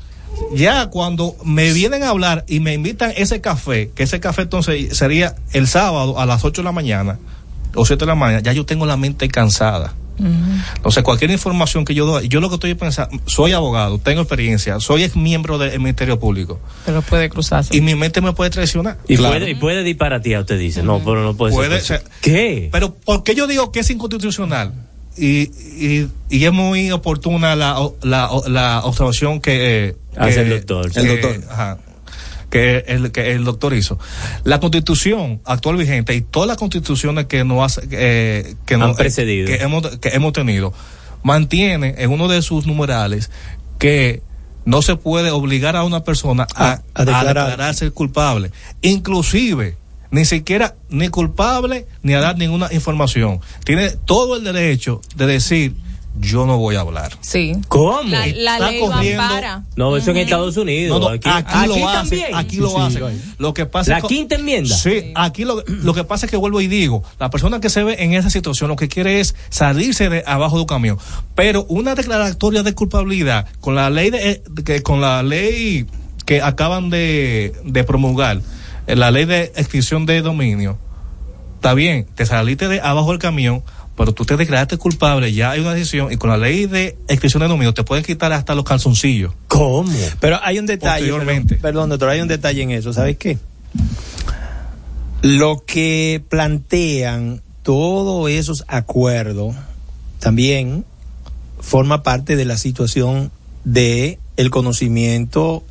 ya 0.52 0.88
cuando 0.88 1.34
me 1.44 1.72
vienen 1.72 2.02
a 2.02 2.10
hablar 2.10 2.44
y 2.46 2.60
me 2.60 2.74
invitan 2.74 3.12
ese 3.16 3.40
café 3.40 3.90
que 3.94 4.02
ese 4.02 4.20
café 4.20 4.42
entonces 4.42 4.96
sería 4.96 5.36
el 5.52 5.66
sábado 5.66 6.18
a 6.20 6.26
las 6.26 6.44
8 6.44 6.62
de 6.62 6.64
la 6.64 6.72
mañana 6.72 7.18
o 7.76 7.84
7 7.86 8.00
de 8.00 8.06
la 8.06 8.14
mañana 8.14 8.40
ya 8.42 8.52
yo 8.52 8.66
tengo 8.66 8.86
la 8.86 8.96
mente 8.96 9.28
cansada 9.28 9.94
entonces, 10.76 11.02
cualquier 11.02 11.30
información 11.30 11.84
que 11.84 11.94
yo 11.94 12.06
doy, 12.06 12.26
yo 12.28 12.40
lo 12.40 12.48
que 12.48 12.54
estoy 12.54 12.74
pensando, 12.74 13.18
soy 13.26 13.52
abogado, 13.52 13.98
tengo 13.98 14.22
experiencia, 14.22 14.80
soy 14.80 15.02
ex 15.02 15.14
miembro 15.14 15.58
del 15.58 15.78
Ministerio 15.78 16.18
Público. 16.18 16.58
Pero 16.86 17.02
puede 17.02 17.28
cruzarse. 17.28 17.76
Y 17.76 17.82
mi 17.82 17.94
mente 17.94 18.22
me 18.22 18.32
puede 18.32 18.48
traicionar. 18.48 18.96
Y, 19.08 19.18
puede, 19.18 19.50
y 19.50 19.54
puede 19.56 19.82
disparatear, 19.82 20.40
usted 20.40 20.58
dice. 20.58 20.82
No, 20.82 21.00
pero 21.00 21.22
no 21.22 21.36
puede, 21.36 21.52
Puede 21.54 21.80
ser. 21.82 22.00
ser. 22.00 22.10
¿Qué? 22.22 22.70
Pero, 22.72 22.94
¿por 22.94 23.24
qué 23.24 23.34
yo 23.34 23.46
digo 23.46 23.70
que 23.72 23.80
es 23.80 23.90
inconstitucional? 23.90 24.72
Y, 25.18 25.50
y, 25.84 26.08
y 26.30 26.44
es 26.46 26.52
muy 26.52 26.90
oportuna 26.92 27.54
la, 27.54 27.78
la, 28.02 28.30
la 28.48 28.80
observación 28.84 29.42
que, 29.42 29.88
eh, 29.88 29.96
Hace 30.16 30.34
que- 30.36 30.40
el 30.40 30.48
doctor. 30.50 30.92
que- 30.92 31.00
El 31.00 31.08
doctor. 31.08 31.44
ajá, 31.50 31.78
que 32.50 32.84
el, 32.86 33.10
que 33.12 33.32
el 33.32 33.44
doctor 33.44 33.74
hizo. 33.74 33.98
La 34.44 34.60
constitución 34.60 35.40
actual 35.44 35.76
vigente 35.76 36.14
y 36.14 36.20
todas 36.20 36.46
las 36.48 36.56
constituciones 36.56 37.26
que 37.26 37.44
nos 37.44 37.80
eh, 37.90 38.54
que 38.64 38.74
Han 38.74 38.80
nos- 38.80 38.92
eh, 38.92 38.94
precedido. 38.98 39.46
que 39.48 39.56
hemos, 39.56 39.86
que 39.98 40.08
hemos 40.10 40.32
tenido, 40.32 40.72
mantiene 41.22 41.94
en 41.98 42.10
uno 42.10 42.28
de 42.28 42.42
sus 42.42 42.66
numerales 42.66 43.30
que 43.78 44.22
no 44.64 44.82
se 44.82 44.96
puede 44.96 45.30
obligar 45.30 45.76
a 45.76 45.84
una 45.84 46.02
persona 46.04 46.46
a 46.54 46.80
declarar. 46.98 47.38
a 47.38 47.44
declararse 47.50 47.90
culpable. 47.90 48.50
Inclusive, 48.82 49.76
ni 50.10 50.24
siquiera 50.24 50.74
ni 50.88 51.08
culpable 51.08 51.86
ni 52.02 52.14
a 52.14 52.20
dar 52.20 52.36
ninguna 52.38 52.72
información. 52.72 53.40
Tiene 53.64 53.90
todo 53.90 54.36
el 54.36 54.44
derecho 54.44 55.00
de 55.16 55.26
decir, 55.26 55.74
yo 56.18 56.46
no 56.46 56.56
voy 56.58 56.76
a 56.76 56.80
hablar. 56.80 57.12
Sí. 57.20 57.52
¿Cómo? 57.68 58.02
La, 58.04 58.26
la 58.26 58.54
Está 58.56 58.70
ley 58.70 58.80
corriendo- 58.80 59.22
ampara. 59.22 59.62
No, 59.76 59.96
eso 59.96 60.10
en 60.10 60.16
Estados 60.18 60.56
Unidos. 60.56 60.98
No, 61.00 61.08
no, 61.08 61.14
aquí, 61.14 61.28
aquí, 61.30 61.66
lo 61.68 61.88
hacen, 61.88 62.20
aquí 62.34 62.56
lo 62.56 62.68
Sí, 62.70 62.74
sí, 62.76 62.82
hacen. 63.02 63.22
Lo 63.38 63.52
que 63.54 63.66
pasa 63.66 63.90
La 63.92 63.98
es 63.98 64.02
que- 64.04 64.08
quinta 64.08 64.34
enmienda. 64.36 64.74
Sí, 64.76 65.12
aquí 65.14 65.44
lo, 65.44 65.62
lo 65.66 65.94
que 65.94 66.04
pasa 66.04 66.26
es 66.26 66.30
que 66.30 66.36
vuelvo 66.36 66.60
y 66.60 66.66
digo, 66.68 67.02
la 67.20 67.30
persona 67.30 67.60
que 67.60 67.68
se 67.70 67.82
ve 67.84 67.96
en 67.98 68.14
esa 68.14 68.30
situación 68.30 68.68
lo 68.68 68.76
que 68.76 68.88
quiere 68.88 69.20
es 69.20 69.34
salirse 69.50 70.08
de 70.08 70.24
abajo 70.26 70.56
de 70.56 70.62
un 70.62 70.66
camión. 70.68 70.98
Pero 71.34 71.64
una 71.68 71.94
declaratoria 71.94 72.62
de 72.62 72.74
culpabilidad 72.74 73.46
con 73.60 73.74
la 73.74 73.90
ley 73.90 74.10
de, 74.10 74.42
que 74.64 74.82
con 74.82 75.00
la 75.00 75.22
ley 75.22 75.86
que 76.24 76.42
acaban 76.42 76.90
de, 76.90 77.52
de 77.64 77.84
promulgar, 77.84 78.40
eh, 78.86 78.96
la 78.96 79.10
ley 79.10 79.26
de 79.26 79.52
extinción 79.56 80.06
de 80.06 80.22
dominio, 80.22 80.78
está 81.56 81.74
bien, 81.74 82.06
te 82.14 82.26
saliste 82.26 82.68
de 82.68 82.80
abajo 82.80 83.10
del 83.10 83.18
camión, 83.20 83.62
pero 83.96 84.12
tú 84.12 84.24
te 84.24 84.36
declaraste 84.36 84.76
culpable, 84.76 85.32
ya 85.32 85.52
hay 85.52 85.60
una 85.60 85.74
decisión, 85.74 86.12
y 86.12 86.16
con 86.16 86.30
la 86.30 86.36
ley 86.36 86.66
de 86.66 86.96
extinción 87.08 87.40
de 87.40 87.48
dominio 87.48 87.74
te 87.74 87.82
pueden 87.82 88.04
quitar 88.04 88.32
hasta 88.32 88.54
los 88.54 88.64
calzoncillos. 88.64 89.32
¿Cómo? 89.48 89.90
Pero 90.20 90.38
hay 90.42 90.58
un 90.58 90.66
detalle. 90.66 91.06
Posteriormente. 91.06 91.54
Perdón, 91.56 91.62
perdón, 91.62 91.88
doctor, 91.90 92.08
hay 92.10 92.20
un 92.20 92.28
detalle 92.28 92.62
en 92.62 92.70
eso. 92.70 92.92
¿Sabes 92.92 93.16
qué? 93.16 93.38
Lo 95.22 95.64
que 95.66 96.22
plantean 96.28 97.40
todos 97.62 98.30
esos 98.30 98.64
acuerdos 98.68 99.56
también 100.20 100.84
forma 101.58 102.02
parte 102.02 102.36
de 102.36 102.44
la 102.44 102.58
situación 102.58 103.32
de 103.64 104.18
el 104.36 104.50
conocimiento 104.50 105.64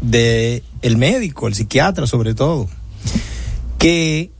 de 0.00 0.62
el 0.82 0.96
médico, 0.96 1.48
el 1.48 1.54
psiquiatra 1.54 2.06
sobre 2.06 2.34
todo, 2.34 2.68
que 3.78 4.30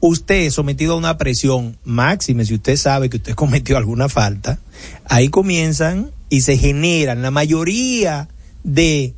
usted 0.00 0.50
sometido 0.50 0.94
a 0.94 0.96
una 0.96 1.18
presión 1.18 1.76
máxima, 1.84 2.44
si 2.44 2.54
usted 2.54 2.76
sabe 2.76 3.08
que 3.10 3.18
usted 3.18 3.34
cometió 3.36 3.76
alguna 3.76 4.08
falta, 4.08 4.58
ahí 5.06 5.28
comienzan 5.28 6.10
y 6.28 6.40
se 6.42 6.56
generan 6.56 7.22
la 7.22 7.30
mayoría 7.30 8.28
de 8.64 9.14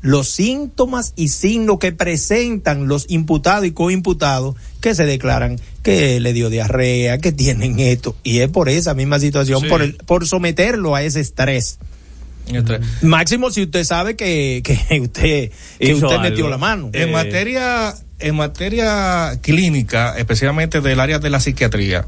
los 0.00 0.28
síntomas 0.28 1.14
y 1.16 1.28
signos 1.28 1.78
que 1.78 1.90
presentan 1.92 2.88
los 2.88 3.06
imputados 3.08 3.64
y 3.66 3.70
coimputados 3.72 4.54
que 4.82 4.94
se 4.94 5.06
declaran 5.06 5.58
que 5.82 6.20
le 6.20 6.32
dio 6.34 6.50
diarrea, 6.50 7.16
que 7.18 7.32
tienen 7.32 7.78
esto, 7.80 8.14
y 8.22 8.40
es 8.40 8.50
por 8.50 8.68
esa 8.68 8.92
misma 8.94 9.18
situación, 9.18 9.62
Sí. 9.62 9.68
por, 9.68 9.80
el, 9.82 9.94
por 9.94 10.26
someterlo 10.26 10.94
a 10.94 11.02
ese 11.02 11.20
estrés. 11.20 11.78
Máximo 13.02 13.50
si 13.50 13.62
usted 13.62 13.84
sabe 13.84 14.16
que, 14.16 14.60
que 14.62 15.00
usted, 15.00 15.50
que 15.78 15.86
Hizo 15.86 15.94
usted 15.94 16.08
algo. 16.08 16.20
metió 16.22 16.48
la 16.50 16.58
mano. 16.58 16.90
En 16.92 17.10
materia 17.10 17.94
en 18.24 18.36
materia 18.36 19.38
clínica, 19.42 20.14
especialmente 20.16 20.80
del 20.80 20.98
área 20.98 21.18
de 21.18 21.28
la 21.28 21.40
psiquiatría, 21.40 22.06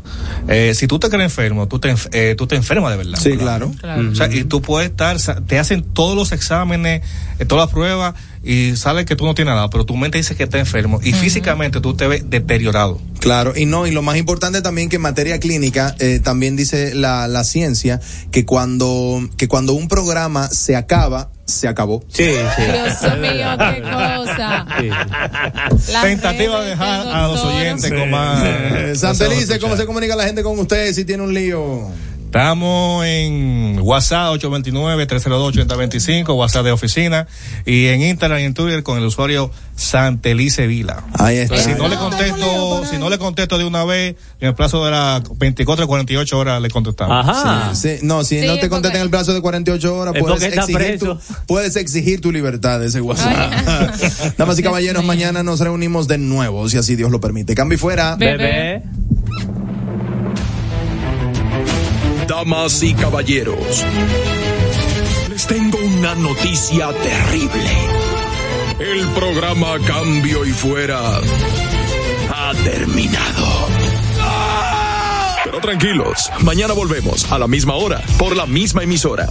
eh, 0.49 0.73
si 0.75 0.87
tú 0.87 0.99
te 0.99 1.11
crees 1.11 1.25
enfermo, 1.25 1.69
tú 1.69 1.79
te, 1.79 1.95
eh, 2.13 2.35
tú 2.39 2.47
te 2.47 2.57
enfermas 2.57 2.91
de 2.93 2.97
verdad. 2.97 3.19
Sí, 3.19 3.37
claro. 3.37 3.71
O 4.11 4.15
sea, 4.15 4.33
y 4.33 4.45
tú 4.45 4.63
puedes 4.63 4.91
estar, 4.91 5.19
te 5.47 5.59
hacen 5.59 5.83
todos 5.83 6.17
los 6.17 6.33
exámenes, 6.33 7.03
eh, 7.39 7.45
todas 7.45 7.67
las 7.67 7.73
pruebas 7.75 8.15
y 8.47 8.77
sale 8.77 9.05
que 9.05 9.17
tú 9.17 9.27
no 9.27 9.35
tienes 9.35 9.55
nada, 9.55 9.69
pero 9.69 9.85
tu 9.85 9.97
mente 9.97 10.19
dice 10.19 10.37
que 10.37 10.45
estás 10.45 10.61
enfermo 10.61 11.01
y 11.03 11.13
físicamente 11.13 11.81
tú 11.81 11.95
te 11.95 12.07
ves 12.07 12.31
deteriorado. 12.31 13.01
Claro, 13.19 13.55
y 13.57 13.67
no, 13.67 13.89
y 13.89 13.91
lo 13.91 14.03
más 14.03 14.17
importante 14.17 14.63
también 14.63 14.89
que 14.89 14.97
en 14.97 15.03
materia 15.03 15.41
clínica, 15.41 15.97
eh, 15.99 16.21
también 16.23 16.55
dice 16.55 16.95
la, 16.95 17.27
la 17.27 17.43
ciencia, 17.43 18.01
que 18.31 18.45
cuando, 18.45 19.29
que 19.37 19.49
cuando 19.49 19.73
un 19.73 19.89
programa 19.89 20.49
se 20.49 20.77
acaba, 20.77 21.31
se 21.45 21.67
acabó. 21.67 22.05
Sí, 22.09 22.25
sí. 22.25 22.63
Dios 22.63 23.19
mío, 23.19 23.49
qué 23.59 23.83
cosa. 23.83 24.67
Las 25.93 26.03
Tentativa 26.03 26.61
de 26.61 26.71
dejar 26.71 27.07
a 27.07 27.29
los 27.29 27.43
oyentes 27.43 27.93
con 27.93 28.11
más. 28.11 28.43
Eh, 28.45 28.93
Santelice, 28.97 29.59
¿cómo 29.59 29.77
se 29.77 29.87
comunica 29.87 30.15
la 30.15 30.25
gente 30.25 30.45
con 30.45 30.57
usted 30.59 30.93
si 30.93 31.05
tiene 31.05 31.25
un 31.25 31.35
lío? 31.35 31.89
Estamos 32.27 33.05
en 33.07 33.79
WhatsApp 33.81 34.35
829-302-8025, 34.35 36.37
WhatsApp 36.37 36.65
de 36.65 36.73
oficina, 36.73 37.27
y 37.65 37.87
en 37.87 38.03
Instagram 38.03 38.41
y 38.41 38.43
en 38.43 38.53
Twitter 38.53 38.83
con 38.83 38.99
el 38.99 39.05
usuario 39.05 39.51
Santelice 39.77 40.67
Vila. 40.67 41.05
Ahí 41.19 41.39
está. 41.39 41.57
Si 41.57 41.73
no 41.75 41.89
le 41.89 41.97
contesto, 41.97 42.85
si 42.91 42.99
no 42.99 43.09
le 43.09 43.19
contesto 43.19 43.57
de 43.59 43.65
una 43.65 43.85
vez, 43.85 44.17
en 44.41 44.49
el 44.49 44.55
plazo 44.55 44.85
de 44.85 44.91
las 44.91 45.23
24 45.39 45.85
a 45.85 45.89
48 45.89 46.39
horas 46.39 46.61
le 46.61 46.69
contestamos. 46.69 47.27
Sí, 47.75 47.89
sí. 47.89 47.99
No, 48.03 48.23
si 48.25 48.41
Sí, 48.41 48.47
no 48.47 48.59
te 48.59 48.69
contestan 48.69 49.01
en 49.01 49.05
el 49.05 49.11
plazo 49.11 49.33
de 49.33 49.41
48 49.41 49.97
horas, 49.97 50.15
Es 50.15 50.23
puedes 50.23 50.43
exigir, 50.43 50.99
tu, 50.99 51.19
puedes 51.47 51.77
exigir 51.77 52.21
tu 52.21 52.33
libertad 52.33 52.81
de 52.81 52.89
ese 52.89 53.01
WhatsApp. 53.01 53.95
Damas 54.37 54.59
y 54.59 54.63
caballeros, 54.63 55.05
mañana 55.05 55.43
nos 55.43 55.61
reunimos 55.61 56.07
de 56.09 56.19
nuevo, 56.19 56.69
si 56.69 56.77
así 56.77 56.97
Dios 56.97 57.11
lo 57.11 57.21
permite. 57.21 57.55
Cambio 57.55 57.77
y 57.77 57.79
fuera. 57.79 58.17
Bebé. 58.17 58.83
Damas 62.37 62.83
y 62.83 62.93
caballeros, 62.93 63.83
les 65.31 65.47
tengo 65.47 65.79
una 65.79 66.15
noticia 66.17 66.93
terrible. 66.93 67.71
El 68.79 69.09
programa 69.15 69.79
Cambio 69.87 70.45
y 70.45 70.51
Fuera 70.51 71.19
ha 72.29 72.53
terminado. 72.63 73.69
Pero 75.45 75.61
tranquilos, 75.61 76.31
mañana 76.43 76.75
volvemos 76.75 77.33
a 77.33 77.39
la 77.39 77.49
misma 77.49 77.73
hora, 77.73 78.03
por 78.19 78.37
la 78.37 78.45
misma 78.45 78.83
emisora. 78.83 79.31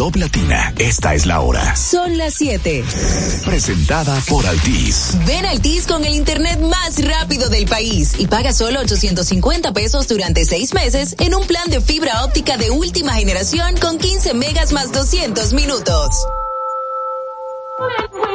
Top 0.00 0.16
Latina, 0.16 0.72
esta 0.78 1.14
es 1.14 1.26
la 1.26 1.40
hora. 1.40 1.76
Son 1.76 2.16
las 2.16 2.32
7. 2.32 2.82
Presentada 3.44 4.18
por 4.30 4.46
Altis. 4.46 5.14
Ven 5.26 5.44
a 5.44 5.50
Altis 5.50 5.86
con 5.86 6.06
el 6.06 6.14
internet 6.14 6.58
más 6.58 7.04
rápido 7.04 7.50
del 7.50 7.66
país 7.66 8.14
y 8.18 8.26
paga 8.26 8.54
solo 8.54 8.80
850 8.80 9.74
pesos 9.74 10.08
durante 10.08 10.46
seis 10.46 10.72
meses 10.72 11.16
en 11.18 11.34
un 11.34 11.46
plan 11.46 11.68
de 11.68 11.82
fibra 11.82 12.24
óptica 12.24 12.56
de 12.56 12.70
última 12.70 13.12
generación 13.12 13.76
con 13.76 13.98
15 13.98 14.32
megas 14.32 14.72
más 14.72 14.90
200 14.90 15.52
minutos. 15.52 16.08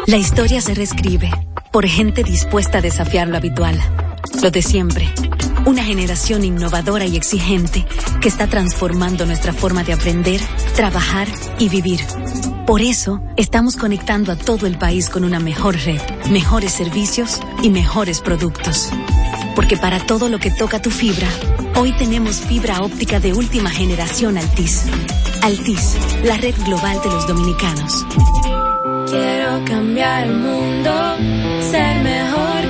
La 0.05 0.17
historia 0.17 0.61
se 0.61 0.75
reescribe 0.75 1.31
por 1.71 1.87
gente 1.87 2.23
dispuesta 2.23 2.77
a 2.77 2.81
desafiar 2.81 3.27
lo 3.27 3.37
habitual, 3.37 3.81
lo 4.39 4.51
de 4.51 4.61
siempre. 4.61 5.11
Una 5.65 5.83
generación 5.83 6.45
innovadora 6.45 7.05
y 7.05 7.17
exigente 7.17 7.85
que 8.21 8.27
está 8.27 8.47
transformando 8.47 9.25
nuestra 9.25 9.51
forma 9.51 9.83
de 9.83 9.93
aprender, 9.93 10.39
trabajar 10.75 11.27
y 11.57 11.69
vivir. 11.69 12.01
Por 12.67 12.81
eso, 12.81 13.21
estamos 13.35 13.75
conectando 13.75 14.31
a 14.31 14.35
todo 14.35 14.67
el 14.67 14.77
país 14.77 15.09
con 15.09 15.23
una 15.23 15.39
mejor 15.39 15.75
red, 15.75 16.01
mejores 16.29 16.71
servicios 16.71 17.39
y 17.63 17.69
mejores 17.69 18.21
productos. 18.21 18.91
Porque 19.55 19.75
para 19.75 19.99
todo 19.99 20.29
lo 20.29 20.37
que 20.37 20.51
toca 20.51 20.81
tu 20.81 20.91
fibra, 20.91 21.27
hoy 21.75 21.93
tenemos 21.93 22.41
fibra 22.41 22.81
óptica 22.81 23.19
de 23.19 23.33
última 23.33 23.71
generación 23.71 24.37
Altis. 24.37 24.85
Altis, 25.41 25.97
la 26.23 26.37
red 26.37 26.55
global 26.63 27.01
de 27.03 27.09
los 27.09 27.27
dominicanos. 27.27 28.05
Quiero 29.09 29.65
cambiar 29.65 30.27
el 30.27 30.37
mundo, 30.37 30.91
ser 31.71 32.03
mejor 32.03 32.64